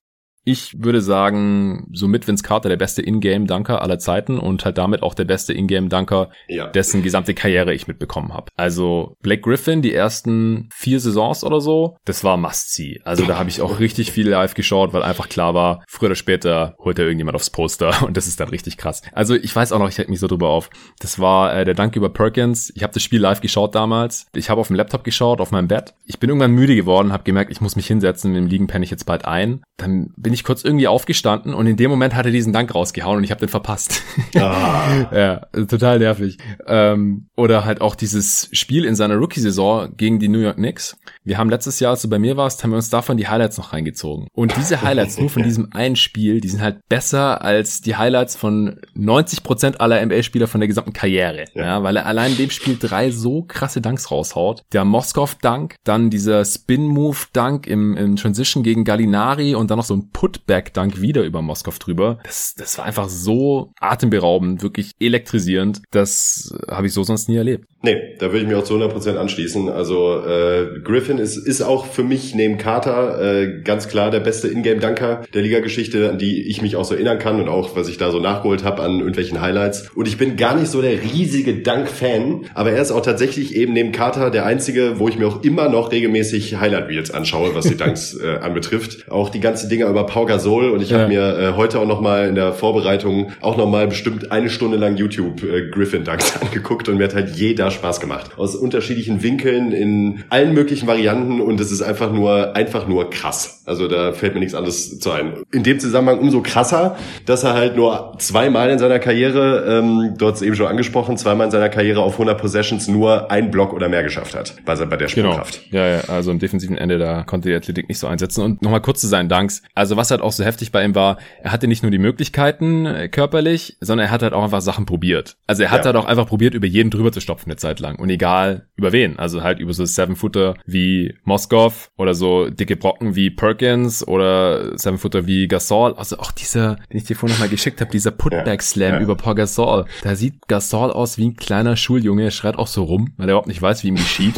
Ich 0.48 0.76
würde 0.80 1.00
sagen, 1.00 1.88
somit 1.92 2.28
Vince 2.28 2.44
Carter 2.44 2.68
der 2.68 2.76
beste 2.76 3.02
Ingame-Dunker 3.02 3.82
aller 3.82 3.98
Zeiten 3.98 4.38
und 4.38 4.64
halt 4.64 4.78
damit 4.78 5.02
auch 5.02 5.14
der 5.14 5.24
beste 5.24 5.52
Ingame-Dunker, 5.52 6.30
ja. 6.46 6.68
dessen 6.68 7.02
gesamte 7.02 7.34
Karriere 7.34 7.74
ich 7.74 7.88
mitbekommen 7.88 8.32
habe. 8.32 8.52
Also 8.56 9.16
Blake 9.22 9.42
Griffin, 9.42 9.82
die 9.82 9.92
ersten 9.92 10.68
vier 10.72 11.00
Saisons 11.00 11.42
oder 11.42 11.60
so, 11.60 11.96
das 12.04 12.22
war 12.22 12.36
Must-See. 12.36 13.00
Also 13.02 13.26
da 13.26 13.38
habe 13.38 13.50
ich 13.50 13.60
auch 13.60 13.80
richtig 13.80 14.12
viel 14.12 14.28
live 14.28 14.54
geschaut, 14.54 14.92
weil 14.92 15.02
einfach 15.02 15.28
klar 15.28 15.52
war, 15.54 15.82
früher 15.88 16.10
oder 16.10 16.14
später 16.14 16.76
holt 16.78 17.00
er 17.00 17.06
irgendjemand 17.06 17.34
aufs 17.34 17.50
Poster 17.50 18.02
und 18.06 18.16
das 18.16 18.28
ist 18.28 18.38
dann 18.38 18.48
richtig 18.48 18.76
krass. 18.76 19.02
Also 19.12 19.34
ich 19.34 19.54
weiß 19.54 19.72
auch 19.72 19.80
noch, 19.80 19.88
ich 19.88 19.98
hätte 19.98 20.10
mich 20.10 20.20
so 20.20 20.28
drüber 20.28 20.48
auf. 20.48 20.70
Das 21.00 21.18
war 21.18 21.56
äh, 21.56 21.64
der 21.64 21.74
Dank 21.74 21.96
über 21.96 22.08
Perkins. 22.08 22.72
Ich 22.76 22.84
habe 22.84 22.94
das 22.94 23.02
Spiel 23.02 23.20
live 23.20 23.40
geschaut 23.40 23.74
damals. 23.74 24.26
Ich 24.32 24.48
habe 24.48 24.60
auf 24.60 24.68
dem 24.68 24.76
Laptop 24.76 25.02
geschaut, 25.02 25.40
auf 25.40 25.50
meinem 25.50 25.66
Bett. 25.66 25.94
Ich 26.04 26.20
bin 26.20 26.30
irgendwann 26.30 26.52
müde 26.52 26.76
geworden, 26.76 27.12
habe 27.12 27.24
gemerkt, 27.24 27.50
ich 27.50 27.60
muss 27.60 27.74
mich 27.74 27.88
hinsetzen. 27.88 28.36
Im 28.36 28.46
Liegen 28.46 28.68
penne 28.68 28.84
ich 28.84 28.92
jetzt 28.92 29.06
bald 29.06 29.24
ein. 29.24 29.62
Dann 29.76 30.12
bin 30.16 30.32
ich 30.32 30.35
kurz 30.44 30.64
irgendwie 30.64 30.88
aufgestanden 30.88 31.54
und 31.54 31.66
in 31.66 31.76
dem 31.76 31.90
Moment 31.90 32.14
hat 32.14 32.26
er 32.26 32.32
diesen 32.32 32.52
Dank 32.52 32.74
rausgehauen 32.74 33.18
und 33.18 33.24
ich 33.24 33.30
habe 33.30 33.40
den 33.40 33.48
verpasst. 33.48 34.02
Ah. 34.36 35.08
ja, 35.12 35.64
total 35.66 35.98
nervig. 35.98 36.38
Ähm, 36.66 37.28
oder 37.36 37.64
halt 37.64 37.80
auch 37.80 37.94
dieses 37.94 38.48
Spiel 38.52 38.84
in 38.84 38.94
seiner 38.94 39.16
Rookie-Saison 39.16 39.96
gegen 39.96 40.18
die 40.18 40.28
New 40.28 40.40
York 40.40 40.56
Knicks. 40.56 40.96
Wir 41.24 41.38
haben 41.38 41.50
letztes 41.50 41.80
Jahr, 41.80 41.92
als 41.92 42.02
du 42.02 42.08
bei 42.08 42.18
mir 42.18 42.36
warst, 42.36 42.62
haben 42.62 42.70
wir 42.70 42.76
uns 42.76 42.90
davon 42.90 43.16
die 43.16 43.28
Highlights 43.28 43.58
noch 43.58 43.72
reingezogen. 43.72 44.28
Und 44.32 44.56
diese 44.56 44.82
Highlights 44.82 45.18
nur 45.18 45.30
von 45.30 45.42
diesem 45.44 45.72
einen 45.72 45.96
Spiel, 45.96 46.40
die 46.40 46.48
sind 46.48 46.60
halt 46.62 46.88
besser 46.88 47.42
als 47.42 47.80
die 47.80 47.96
Highlights 47.96 48.36
von 48.36 48.80
90 48.94 49.42
Prozent 49.42 49.80
aller 49.80 50.04
NBA-Spieler 50.04 50.46
von 50.46 50.60
der 50.60 50.68
gesamten 50.68 50.92
Karriere. 50.92 51.44
Ja. 51.54 51.64
ja. 51.64 51.82
weil 51.82 51.96
er 51.96 52.06
allein 52.06 52.32
in 52.32 52.36
dem 52.36 52.50
Spiel 52.50 52.76
drei 52.78 53.10
so 53.10 53.42
krasse 53.42 53.80
Danks 53.80 54.10
raushaut. 54.10 54.62
Der 54.72 54.84
Moskov-Dank, 54.84 55.76
dann 55.84 56.10
dieser 56.10 56.44
Spin-Move-Dank 56.44 57.66
im, 57.66 57.96
im 57.96 58.16
Transition 58.16 58.62
gegen 58.62 58.84
Gallinari 58.84 59.54
und 59.54 59.70
dann 59.70 59.78
noch 59.78 59.84
so 59.84 59.94
ein 59.94 60.10
Putback-Dunk 60.26 61.00
wieder 61.00 61.22
über 61.22 61.40
Moskov 61.40 61.78
drüber. 61.78 62.18
Das, 62.24 62.54
das 62.56 62.78
war 62.78 62.84
einfach 62.84 63.08
so 63.08 63.72
atemberaubend, 63.80 64.62
wirklich 64.62 64.92
elektrisierend. 64.98 65.82
Das 65.92 66.52
habe 66.68 66.88
ich 66.88 66.92
so 66.92 67.04
sonst 67.04 67.28
nie 67.28 67.36
erlebt. 67.36 67.64
Nee, 67.82 68.16
da 68.18 68.26
würde 68.26 68.40
ich 68.40 68.46
mich 68.46 68.56
auch 68.56 68.64
zu 68.64 68.74
100% 68.74 69.16
anschließen. 69.16 69.68
Also 69.68 70.20
äh, 70.24 70.80
Griffin 70.82 71.18
ist, 71.18 71.36
ist 71.36 71.62
auch 71.62 71.86
für 71.86 72.02
mich 72.02 72.34
neben 72.34 72.58
Carter 72.58 73.20
äh, 73.22 73.62
ganz 73.62 73.86
klar 73.86 74.10
der 74.10 74.18
beste 74.18 74.48
Ingame-Dunker 74.48 75.22
der 75.32 75.42
Liga-Geschichte, 75.42 76.10
an 76.10 76.18
die 76.18 76.48
ich 76.48 76.62
mich 76.62 76.74
auch 76.74 76.84
so 76.84 76.94
erinnern 76.94 77.20
kann 77.20 77.40
und 77.40 77.48
auch, 77.48 77.76
was 77.76 77.88
ich 77.88 77.98
da 77.98 78.10
so 78.10 78.18
nachgeholt 78.18 78.64
habe 78.64 78.82
an 78.82 78.98
irgendwelchen 78.98 79.40
Highlights. 79.40 79.90
Und 79.94 80.08
ich 80.08 80.18
bin 80.18 80.36
gar 80.36 80.56
nicht 80.56 80.68
so 80.68 80.82
der 80.82 81.00
riesige 81.00 81.54
Dunk-Fan, 81.62 82.46
aber 82.54 82.72
er 82.72 82.82
ist 82.82 82.90
auch 82.90 83.02
tatsächlich 83.02 83.54
eben 83.54 83.72
neben 83.72 83.92
Carter 83.92 84.30
der 84.30 84.46
einzige, 84.46 84.98
wo 84.98 85.08
ich 85.08 85.16
mir 85.16 85.28
auch 85.28 85.44
immer 85.44 85.68
noch 85.68 85.92
regelmäßig 85.92 86.56
Highlight-Reels 86.58 87.12
anschaue, 87.12 87.54
was 87.54 87.66
die 87.66 87.76
Dunks 87.76 88.14
äh, 88.20 88.38
anbetrifft. 88.38 89.08
Auch 89.12 89.28
die 89.28 89.40
ganze 89.40 89.68
Dinger 89.68 89.88
über 89.88 90.06
Pau 90.16 90.24
Gasol 90.24 90.70
und 90.70 90.80
ich 90.80 90.88
ja. 90.88 91.00
habe 91.00 91.08
mir 91.08 91.38
äh, 91.38 91.52
heute 91.56 91.78
auch 91.78 91.86
noch 91.86 92.00
mal 92.00 92.26
in 92.26 92.36
der 92.36 92.54
Vorbereitung 92.54 93.32
auch 93.42 93.58
noch 93.58 93.68
mal 93.68 93.86
bestimmt 93.86 94.32
eine 94.32 94.48
Stunde 94.48 94.78
lang 94.78 94.96
YouTube 94.96 95.42
äh, 95.42 95.68
Griffin 95.68 96.04
Dunks 96.04 96.36
angeguckt 96.40 96.88
und 96.88 96.96
mir 96.96 97.04
hat 97.04 97.14
halt 97.14 97.36
jeder 97.36 97.70
Spaß 97.70 98.00
gemacht. 98.00 98.30
Aus 98.38 98.56
unterschiedlichen 98.56 99.22
Winkeln, 99.22 99.72
in 99.72 100.24
allen 100.30 100.54
möglichen 100.54 100.86
Varianten 100.86 101.42
und 101.42 101.60
es 101.60 101.70
ist 101.70 101.82
einfach 101.82 102.10
nur, 102.10 102.56
einfach 102.56 102.88
nur 102.88 103.10
krass. 103.10 103.62
Also 103.66 103.88
da 103.88 104.12
fällt 104.12 104.32
mir 104.32 104.40
nichts 104.40 104.54
anderes 104.54 105.00
zu 105.00 105.10
ein. 105.10 105.34
In 105.52 105.64
dem 105.64 105.80
Zusammenhang 105.80 106.20
umso 106.20 106.40
krasser, 106.40 106.96
dass 107.26 107.44
er 107.44 107.52
halt 107.52 107.76
nur 107.76 108.14
zweimal 108.18 108.70
in 108.70 108.78
seiner 108.78 109.00
Karriere, 109.00 109.66
ähm, 109.68 110.14
es 110.18 110.40
eben 110.40 110.56
schon 110.56 110.66
angesprochen, 110.66 111.18
zweimal 111.18 111.46
in 111.46 111.50
seiner 111.50 111.68
Karriere 111.68 112.00
auf 112.00 112.14
100 112.14 112.40
Possessions 112.40 112.88
nur 112.88 113.30
ein 113.30 113.50
Block 113.50 113.74
oder 113.74 113.90
mehr 113.90 114.02
geschafft 114.02 114.34
hat. 114.34 114.54
Bei, 114.64 114.76
bei 114.76 114.96
der 114.96 115.08
genau. 115.08 115.32
Sprungkraft. 115.32 115.70
Genau. 115.70 115.82
Ja, 115.84 115.96
ja, 115.96 116.00
also 116.08 116.30
im 116.30 116.38
defensiven 116.38 116.78
Ende, 116.78 116.96
da 116.96 117.24
konnte 117.24 117.50
die 117.50 117.54
Athletik 117.54 117.88
nicht 117.88 117.98
so 117.98 118.06
einsetzen. 118.06 118.42
Und 118.42 118.62
nochmal 118.62 118.80
kurz 118.80 119.00
zu 119.00 119.08
seinen 119.08 119.28
Dunks. 119.28 119.62
Also 119.74 119.95
was 119.96 120.10
halt 120.10 120.20
auch 120.20 120.32
so 120.32 120.44
heftig 120.44 120.72
bei 120.72 120.84
ihm 120.84 120.94
war, 120.94 121.18
er 121.42 121.52
hatte 121.52 121.68
nicht 121.68 121.82
nur 121.82 121.90
die 121.90 121.98
Möglichkeiten 121.98 122.86
äh, 122.86 123.08
körperlich, 123.08 123.76
sondern 123.80 124.06
er 124.06 124.10
hat 124.10 124.22
halt 124.22 124.32
auch 124.32 124.44
einfach 124.44 124.60
Sachen 124.60 124.86
probiert. 124.86 125.36
Also 125.46 125.62
er 125.62 125.70
hat 125.70 125.80
ja. 125.80 125.86
halt 125.86 125.96
auch 125.96 126.04
einfach 126.06 126.26
probiert, 126.26 126.54
über 126.54 126.66
jeden 126.66 126.90
drüber 126.90 127.12
zu 127.12 127.20
stopfen 127.20 127.50
eine 127.50 127.56
Zeit 127.56 127.80
lang. 127.80 127.96
Und 127.96 128.10
egal 128.10 128.66
über 128.76 128.92
wen. 128.92 129.18
Also 129.18 129.42
halt 129.42 129.58
über 129.58 129.72
so 129.72 129.84
Seven-Footer 129.84 130.54
wie 130.66 131.14
Moskov 131.24 131.90
oder 131.96 132.14
so 132.14 132.50
dicke 132.50 132.76
Brocken 132.76 133.16
wie 133.16 133.30
Perkins 133.30 134.06
oder 134.06 134.76
Seven-Footer 134.78 135.26
wie 135.26 135.48
Gasol. 135.48 135.94
Also 135.94 136.18
auch 136.18 136.32
dieser, 136.32 136.76
den 136.92 136.98
ich 136.98 137.04
dir 137.04 137.16
vorhin 137.16 137.34
nochmal 137.34 137.48
geschickt 137.48 137.80
habe, 137.80 137.90
dieser 137.90 138.10
Putback-Slam 138.10 138.94
ja. 138.94 139.00
über 139.00 139.16
Paul 139.16 139.34
Gasol. 139.34 139.86
Da 140.02 140.16
sieht 140.16 140.46
Gasol 140.48 140.90
aus 140.90 141.18
wie 141.18 141.28
ein 141.28 141.36
kleiner 141.36 141.76
Schuljunge. 141.76 142.24
Er 142.24 142.30
schreit 142.30 142.56
auch 142.56 142.66
so 142.66 142.84
rum, 142.84 143.12
weil 143.16 143.28
er 143.28 143.32
überhaupt 143.32 143.48
nicht 143.48 143.62
weiß, 143.62 143.82
wie 143.84 143.88
ihm 143.88 143.96
geschieht. 143.96 144.34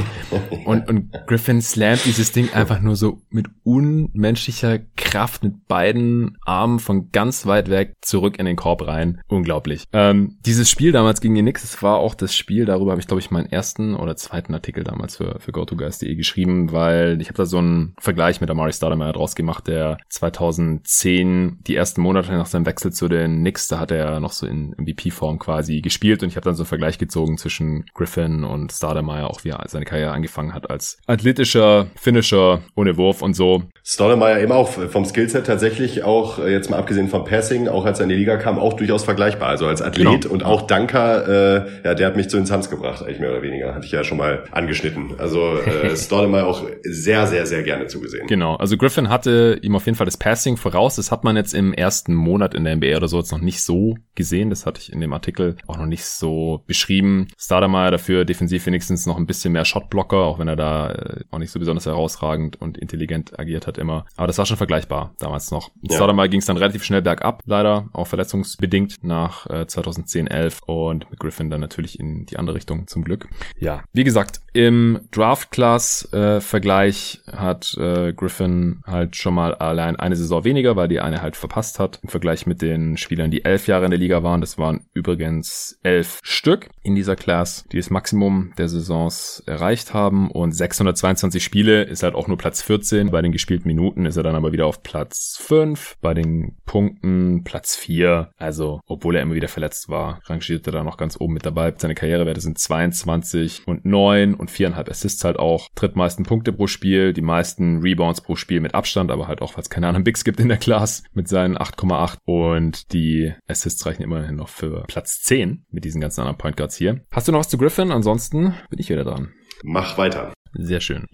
und, 0.64 0.88
und 0.88 1.12
Griffin 1.26 1.60
slammt 1.62 2.04
dieses 2.04 2.32
Ding 2.32 2.52
einfach 2.52 2.80
nur 2.80 2.96
so 2.96 3.22
mit 3.30 3.46
unmenschlicher 3.64 4.78
Kraft 4.96 5.42
mit 5.48 5.68
beiden 5.68 6.36
Armen 6.44 6.78
von 6.78 7.10
ganz 7.10 7.46
weit 7.46 7.70
weg 7.70 7.94
zurück 8.00 8.38
in 8.38 8.46
den 8.46 8.56
Korb 8.56 8.86
rein. 8.86 9.20
Unglaublich. 9.28 9.84
Ähm, 9.92 10.38
dieses 10.44 10.70
Spiel 10.70 10.92
damals 10.92 11.20
gegen 11.20 11.34
die 11.34 11.42
Knicks, 11.42 11.62
das 11.62 11.82
war 11.82 11.98
auch 11.98 12.14
das 12.14 12.34
Spiel, 12.34 12.64
darüber 12.64 12.92
habe 12.92 13.00
ich 13.00 13.06
glaube 13.06 13.20
ich 13.20 13.30
meinen 13.30 13.50
ersten 13.50 13.94
oder 13.94 14.16
zweiten 14.16 14.54
Artikel 14.54 14.84
damals 14.84 15.16
für, 15.16 15.38
für 15.40 15.52
GoToGuys.de 15.52 16.14
geschrieben, 16.14 16.72
weil 16.72 17.20
ich 17.20 17.28
habe 17.28 17.36
da 17.36 17.46
so 17.46 17.58
einen 17.58 17.94
Vergleich 17.98 18.40
mit 18.40 18.50
Amari 18.50 18.72
Stoudemire 18.72 19.12
draus 19.12 19.34
gemacht, 19.34 19.66
der 19.66 19.98
2010 20.08 21.58
die 21.66 21.76
ersten 21.76 22.00
Monate 22.00 22.32
nach 22.32 22.46
seinem 22.46 22.66
Wechsel 22.66 22.92
zu 22.92 23.08
den 23.08 23.40
Knicks, 23.40 23.68
da 23.68 23.78
hat 23.78 23.90
er 23.90 24.20
noch 24.20 24.32
so 24.32 24.46
in 24.46 24.74
MVP-Form 24.78 25.38
quasi 25.38 25.80
gespielt 25.80 26.22
und 26.22 26.28
ich 26.28 26.36
habe 26.36 26.44
dann 26.44 26.54
so 26.54 26.62
einen 26.62 26.68
Vergleich 26.68 26.98
gezogen 26.98 27.38
zwischen 27.38 27.86
Griffin 27.94 28.44
und 28.44 28.72
Stoudemire, 28.72 29.28
auch 29.28 29.44
wie 29.44 29.50
er 29.50 29.64
seine 29.68 29.84
Karriere 29.84 30.12
angefangen 30.12 30.54
hat 30.54 30.70
als 30.70 30.98
athletischer 31.06 31.86
Finisher 31.96 32.60
ohne 32.74 32.96
Wurf 32.96 33.22
und 33.22 33.34
so. 33.34 33.62
Stoudemire 33.84 34.42
eben 34.42 34.52
auch 34.52 34.68
vom 34.68 35.04
Skillset 35.04 35.37
tatsächlich 35.42 36.04
auch, 36.04 36.38
äh, 36.38 36.50
jetzt 36.50 36.70
mal 36.70 36.76
abgesehen 36.76 37.08
vom 37.08 37.24
Passing, 37.24 37.68
auch 37.68 37.84
als 37.84 38.00
er 38.00 38.04
in 38.04 38.10
die 38.10 38.16
Liga 38.16 38.36
kam, 38.36 38.58
auch 38.58 38.74
durchaus 38.74 39.04
vergleichbar. 39.04 39.48
Also 39.48 39.66
als 39.66 39.82
Athlet 39.82 40.22
genau. 40.22 40.34
und 40.34 40.44
auch 40.44 40.62
Danker, 40.62 41.28
äh, 41.28 41.66
ja, 41.84 41.94
der 41.94 42.06
hat 42.06 42.16
mich 42.16 42.28
zu 42.28 42.36
den 42.36 42.46
Suns 42.46 42.70
gebracht. 42.70 43.02
eigentlich 43.02 43.20
mehr 43.20 43.30
oder 43.30 43.42
weniger. 43.42 43.74
Hatte 43.74 43.86
ich 43.86 43.92
ja 43.92 44.04
schon 44.04 44.18
mal 44.18 44.44
angeschnitten. 44.50 45.14
Also 45.18 45.58
äh, 45.58 45.96
Stoudemire 45.96 46.46
auch 46.46 46.62
sehr, 46.82 47.26
sehr, 47.26 47.46
sehr 47.46 47.62
gerne 47.62 47.86
zugesehen. 47.86 48.26
Genau, 48.26 48.56
also 48.56 48.76
Griffin 48.76 49.08
hatte 49.08 49.58
ihm 49.62 49.76
auf 49.76 49.86
jeden 49.86 49.96
Fall 49.96 50.06
das 50.06 50.16
Passing 50.16 50.56
voraus. 50.56 50.96
Das 50.96 51.10
hat 51.10 51.24
man 51.24 51.36
jetzt 51.36 51.54
im 51.54 51.72
ersten 51.72 52.14
Monat 52.14 52.54
in 52.54 52.64
der 52.64 52.76
NBA 52.76 52.96
oder 52.96 53.08
so 53.08 53.18
jetzt 53.18 53.32
noch 53.32 53.40
nicht 53.40 53.62
so 53.62 53.96
gesehen. 54.14 54.50
Das 54.50 54.66
hatte 54.66 54.80
ich 54.80 54.92
in 54.92 55.00
dem 55.00 55.12
Artikel 55.12 55.56
auch 55.66 55.76
noch 55.76 55.86
nicht 55.86 56.04
so 56.04 56.62
beschrieben. 56.66 57.28
Stoudemire 57.38 57.90
dafür 57.90 58.24
defensiv 58.24 58.66
wenigstens 58.66 59.06
noch 59.06 59.16
ein 59.16 59.26
bisschen 59.26 59.52
mehr 59.52 59.64
Shotblocker, 59.64 60.18
auch 60.18 60.38
wenn 60.38 60.48
er 60.48 60.56
da 60.56 60.92
äh, 60.92 61.20
auch 61.30 61.38
nicht 61.38 61.50
so 61.50 61.58
besonders 61.58 61.86
herausragend 61.86 62.60
und 62.60 62.78
intelligent 62.78 63.38
agiert 63.38 63.66
hat 63.66 63.78
immer. 63.78 64.06
Aber 64.16 64.26
das 64.26 64.38
war 64.38 64.46
schon 64.46 64.56
vergleichbar 64.56 65.14
damals 65.28 65.50
noch. 65.50 65.70
Ja. 65.82 65.96
Stoudemire 65.96 66.30
ging 66.30 66.40
es 66.40 66.46
dann 66.46 66.56
relativ 66.56 66.82
schnell 66.84 67.02
bergab, 67.02 67.42
leider, 67.44 67.90
auch 67.92 68.06
verletzungsbedingt 68.06 68.94
nach 69.02 69.44
äh, 69.50 69.66
2010, 69.66 70.26
11 70.26 70.62
und 70.66 71.10
mit 71.10 71.20
Griffin 71.20 71.50
dann 71.50 71.60
natürlich 71.60 72.00
in 72.00 72.24
die 72.24 72.38
andere 72.38 72.56
Richtung 72.56 72.86
zum 72.86 73.04
Glück. 73.04 73.28
Ja, 73.58 73.82
wie 73.92 74.04
gesagt, 74.04 74.40
im 74.54 75.00
Draft-Class-Vergleich 75.12 77.20
äh, 77.26 77.32
hat 77.36 77.76
äh, 77.78 78.14
Griffin 78.14 78.80
halt 78.86 79.16
schon 79.16 79.34
mal 79.34 79.54
allein 79.54 79.96
eine 79.96 80.16
Saison 80.16 80.44
weniger, 80.44 80.76
weil 80.76 80.88
die 80.88 81.00
eine 81.00 81.20
halt 81.22 81.36
verpasst 81.36 81.78
hat. 81.78 82.00
Im 82.02 82.08
Vergleich 82.08 82.46
mit 82.46 82.62
den 82.62 82.96
Spielern, 82.96 83.30
die 83.30 83.44
elf 83.44 83.68
Jahre 83.68 83.84
in 83.84 83.90
der 83.90 84.00
Liga 84.00 84.22
waren. 84.22 84.40
Das 84.40 84.56
waren 84.58 84.86
übrigens 84.94 85.78
elf 85.82 86.20
Stück 86.22 86.70
in 86.82 86.94
dieser 86.94 87.16
Class, 87.16 87.66
die 87.70 87.76
das 87.76 87.90
Maximum 87.90 88.54
der 88.56 88.68
Saisons 88.68 89.42
erreicht 89.46 89.92
haben. 89.94 90.30
Und 90.30 90.52
622 90.52 91.44
Spiele 91.44 91.82
ist 91.82 92.02
halt 92.02 92.14
auch 92.14 92.28
nur 92.28 92.38
Platz 92.38 92.62
14. 92.62 93.10
Bei 93.10 93.20
den 93.22 93.32
gespielten 93.32 93.68
Minuten 93.68 94.06
ist 94.06 94.16
er 94.16 94.22
dann 94.22 94.34
aber 94.34 94.52
wieder 94.52 94.66
auf 94.66 94.82
Platz 94.82 95.17
5. 95.40 95.98
Bei 96.00 96.14
den 96.14 96.56
Punkten 96.64 97.44
Platz 97.44 97.76
4. 97.76 98.32
Also, 98.36 98.80
obwohl 98.86 99.16
er 99.16 99.22
immer 99.22 99.34
wieder 99.34 99.48
verletzt 99.48 99.88
war, 99.88 100.20
rangiert 100.24 100.66
er 100.66 100.72
da 100.72 100.82
noch 100.82 100.96
ganz 100.96 101.16
oben 101.20 101.34
mit 101.34 101.46
dabei. 101.46 101.72
Seine 101.76 101.94
Karrierewerte 101.94 102.40
sind 102.40 102.58
22 102.58 103.62
und 103.66 103.84
9 103.84 104.34
und 104.34 104.48
und 104.48 104.50
viereinhalb 104.50 104.88
Assists 104.88 105.24
halt 105.24 105.38
auch. 105.38 105.68
Drittmeisten 105.74 106.24
Punkte 106.24 106.52
pro 106.52 106.66
Spiel, 106.66 107.12
die 107.12 107.22
meisten 107.22 107.80
Rebounds 107.80 108.20
pro 108.20 108.34
Spiel 108.34 108.60
mit 108.60 108.74
Abstand, 108.74 109.10
aber 109.10 109.28
halt 109.28 109.42
auch, 109.42 109.54
weil 109.54 109.62
es 109.62 109.70
keine 109.70 109.86
anderen 109.86 110.04
Bigs 110.04 110.24
gibt 110.24 110.40
in 110.40 110.48
der 110.48 110.56
Class 110.56 111.02
mit 111.12 111.28
seinen 111.28 111.56
8,8 111.56 112.16
und 112.24 112.92
die 112.92 113.32
Assists 113.46 113.84
reichen 113.86 114.02
immerhin 114.02 114.36
noch 114.36 114.48
für 114.48 114.84
Platz 114.88 115.22
10 115.22 115.66
mit 115.70 115.84
diesen 115.84 116.00
ganzen 116.00 116.22
anderen 116.22 116.38
Point 116.38 116.56
Guards 116.56 116.76
hier. 116.76 117.02
Hast 117.12 117.28
du 117.28 117.32
noch 117.32 117.40
was 117.40 117.48
zu 117.48 117.58
Griffin? 117.58 117.92
Ansonsten 117.92 118.54
bin 118.70 118.78
ich 118.78 118.88
wieder 118.88 119.04
dran. 119.04 119.32
Mach 119.62 119.98
weiter. 119.98 120.32
Sehr 120.54 120.80
schön. 120.80 121.06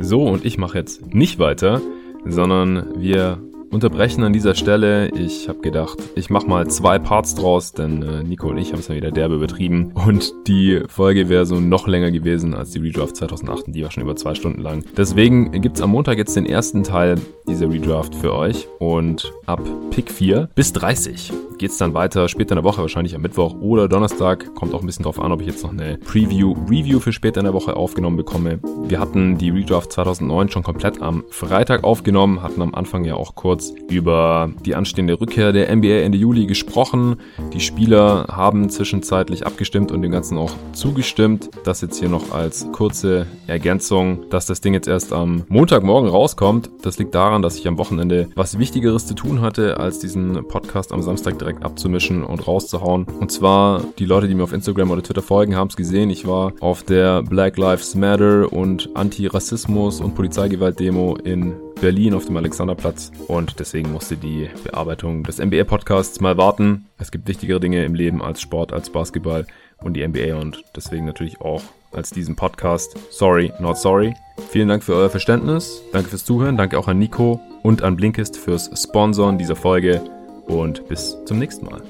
So, 0.00 0.24
und 0.24 0.44
ich 0.44 0.58
mache 0.58 0.76
jetzt 0.76 1.14
nicht 1.14 1.38
weiter, 1.38 1.80
sondern 2.26 2.94
wir 2.96 3.38
unterbrechen 3.74 4.22
an 4.22 4.32
dieser 4.32 4.54
Stelle. 4.54 5.08
Ich 5.10 5.48
habe 5.48 5.58
gedacht, 5.58 5.98
ich 6.14 6.30
mache 6.30 6.46
mal 6.46 6.68
zwei 6.68 6.98
Parts 6.98 7.34
draus, 7.34 7.72
denn 7.72 8.02
äh, 8.02 8.22
Nico 8.22 8.48
und 8.48 8.58
ich 8.58 8.72
haben 8.72 8.78
es 8.78 8.88
ja 8.88 8.94
wieder 8.94 9.10
derbe 9.10 9.34
übertrieben. 9.34 9.92
Und 10.06 10.32
die 10.46 10.82
Folge 10.86 11.28
wäre 11.28 11.44
so 11.44 11.60
noch 11.60 11.88
länger 11.88 12.10
gewesen 12.10 12.54
als 12.54 12.70
die 12.70 12.78
Redraft 12.78 13.16
2008, 13.16 13.64
die 13.68 13.82
war 13.82 13.90
schon 13.90 14.04
über 14.04 14.16
zwei 14.16 14.34
Stunden 14.34 14.62
lang. 14.62 14.84
Deswegen 14.96 15.60
gibt's 15.60 15.82
am 15.82 15.90
Montag 15.90 16.18
jetzt 16.18 16.36
den 16.36 16.46
ersten 16.46 16.84
Teil 16.84 17.16
dieser 17.48 17.70
Redraft 17.70 18.14
für 18.14 18.32
euch. 18.32 18.68
Und 18.78 19.32
ab 19.46 19.60
Pick 19.90 20.10
4 20.10 20.48
bis 20.54 20.72
30 20.72 21.32
geht's 21.58 21.78
dann 21.78 21.94
weiter, 21.94 22.28
später 22.28 22.52
in 22.52 22.56
der 22.56 22.64
Woche, 22.64 22.82
wahrscheinlich 22.82 23.14
am 23.14 23.22
Mittwoch 23.22 23.54
oder 23.60 23.88
Donnerstag. 23.88 24.54
Kommt 24.54 24.74
auch 24.74 24.80
ein 24.80 24.86
bisschen 24.86 25.04
drauf 25.04 25.20
an, 25.20 25.32
ob 25.32 25.40
ich 25.40 25.46
jetzt 25.46 25.62
noch 25.62 25.72
eine 25.72 25.98
Preview-Review 25.98 27.00
für 27.00 27.12
später 27.12 27.40
in 27.40 27.44
der 27.44 27.54
Woche 27.54 27.76
aufgenommen 27.76 28.16
bekomme. 28.16 28.58
Wir 28.86 29.00
hatten 29.00 29.38
die 29.38 29.50
Redraft 29.50 29.92
2009 29.92 30.50
schon 30.50 30.62
komplett 30.62 31.00
am 31.00 31.24
Freitag 31.30 31.84
aufgenommen, 31.84 32.42
hatten 32.42 32.62
am 32.62 32.74
Anfang 32.74 33.04
ja 33.04 33.14
auch 33.14 33.34
kurz 33.34 33.63
kurz 33.64 33.74
über 33.90 34.50
die 34.64 34.74
anstehende 34.74 35.20
Rückkehr 35.20 35.52
der 35.52 35.74
NBA 35.74 36.00
Ende 36.00 36.18
Juli 36.18 36.46
gesprochen. 36.46 37.16
Die 37.52 37.60
Spieler 37.60 38.26
haben 38.30 38.68
zwischenzeitlich 38.70 39.46
abgestimmt 39.46 39.92
und 39.92 40.02
dem 40.02 40.10
Ganzen 40.10 40.38
auch 40.38 40.52
zugestimmt. 40.72 41.50
Das 41.64 41.80
jetzt 41.80 41.98
hier 41.98 42.08
noch 42.08 42.32
als 42.32 42.66
kurze 42.72 43.26
Ergänzung, 43.46 44.28
dass 44.30 44.46
das 44.46 44.60
Ding 44.60 44.74
jetzt 44.74 44.88
erst 44.88 45.12
am 45.12 45.44
Montagmorgen 45.48 46.08
rauskommt. 46.08 46.70
Das 46.82 46.98
liegt 46.98 47.14
daran, 47.14 47.42
dass 47.42 47.56
ich 47.58 47.68
am 47.68 47.78
Wochenende 47.78 48.28
was 48.34 48.58
Wichtigeres 48.58 49.06
zu 49.06 49.14
tun 49.14 49.40
hatte, 49.40 49.78
als 49.78 49.98
diesen 49.98 50.46
Podcast 50.48 50.92
am 50.92 51.02
Samstag 51.02 51.38
direkt 51.38 51.62
abzumischen 51.64 52.24
und 52.24 52.46
rauszuhauen. 52.46 53.04
Und 53.04 53.30
zwar 53.30 53.82
die 53.98 54.06
Leute, 54.06 54.28
die 54.28 54.34
mir 54.34 54.44
auf 54.44 54.52
Instagram 54.52 54.90
oder 54.90 55.02
Twitter 55.02 55.22
folgen, 55.22 55.56
haben 55.56 55.68
es 55.68 55.76
gesehen. 55.76 56.10
Ich 56.10 56.26
war 56.26 56.52
auf 56.60 56.82
der 56.82 57.22
Black 57.22 57.58
Lives 57.58 57.94
Matter 57.94 58.52
und 58.52 58.90
Anti-Rassismus 58.94 60.00
und 60.00 60.14
Polizeigewalt-Demo 60.14 61.16
in 61.24 61.54
Berlin 61.84 62.14
auf 62.14 62.24
dem 62.24 62.38
Alexanderplatz 62.38 63.12
und 63.28 63.60
deswegen 63.60 63.92
musste 63.92 64.16
die 64.16 64.48
Bearbeitung 64.64 65.22
des 65.22 65.38
NBA-Podcasts 65.38 66.18
mal 66.18 66.38
warten. 66.38 66.86
Es 66.96 67.10
gibt 67.10 67.28
wichtigere 67.28 67.60
Dinge 67.60 67.84
im 67.84 67.94
Leben 67.94 68.22
als 68.22 68.40
Sport, 68.40 68.72
als 68.72 68.88
Basketball 68.88 69.46
und 69.82 69.92
die 69.92 70.08
NBA 70.08 70.34
und 70.36 70.64
deswegen 70.74 71.04
natürlich 71.04 71.42
auch 71.42 71.60
als 71.92 72.08
diesen 72.08 72.36
Podcast. 72.36 72.96
Sorry, 73.10 73.52
not 73.60 73.76
sorry. 73.76 74.14
Vielen 74.48 74.68
Dank 74.68 74.82
für 74.82 74.94
euer 74.94 75.10
Verständnis, 75.10 75.82
danke 75.92 76.08
fürs 76.08 76.24
Zuhören, 76.24 76.56
danke 76.56 76.78
auch 76.78 76.88
an 76.88 76.98
Nico 76.98 77.38
und 77.62 77.82
an 77.82 77.96
Blinkist 77.96 78.38
fürs 78.38 78.70
Sponsoren 78.82 79.36
dieser 79.36 79.54
Folge 79.54 80.00
und 80.46 80.88
bis 80.88 81.18
zum 81.26 81.38
nächsten 81.38 81.66
Mal. 81.66 81.82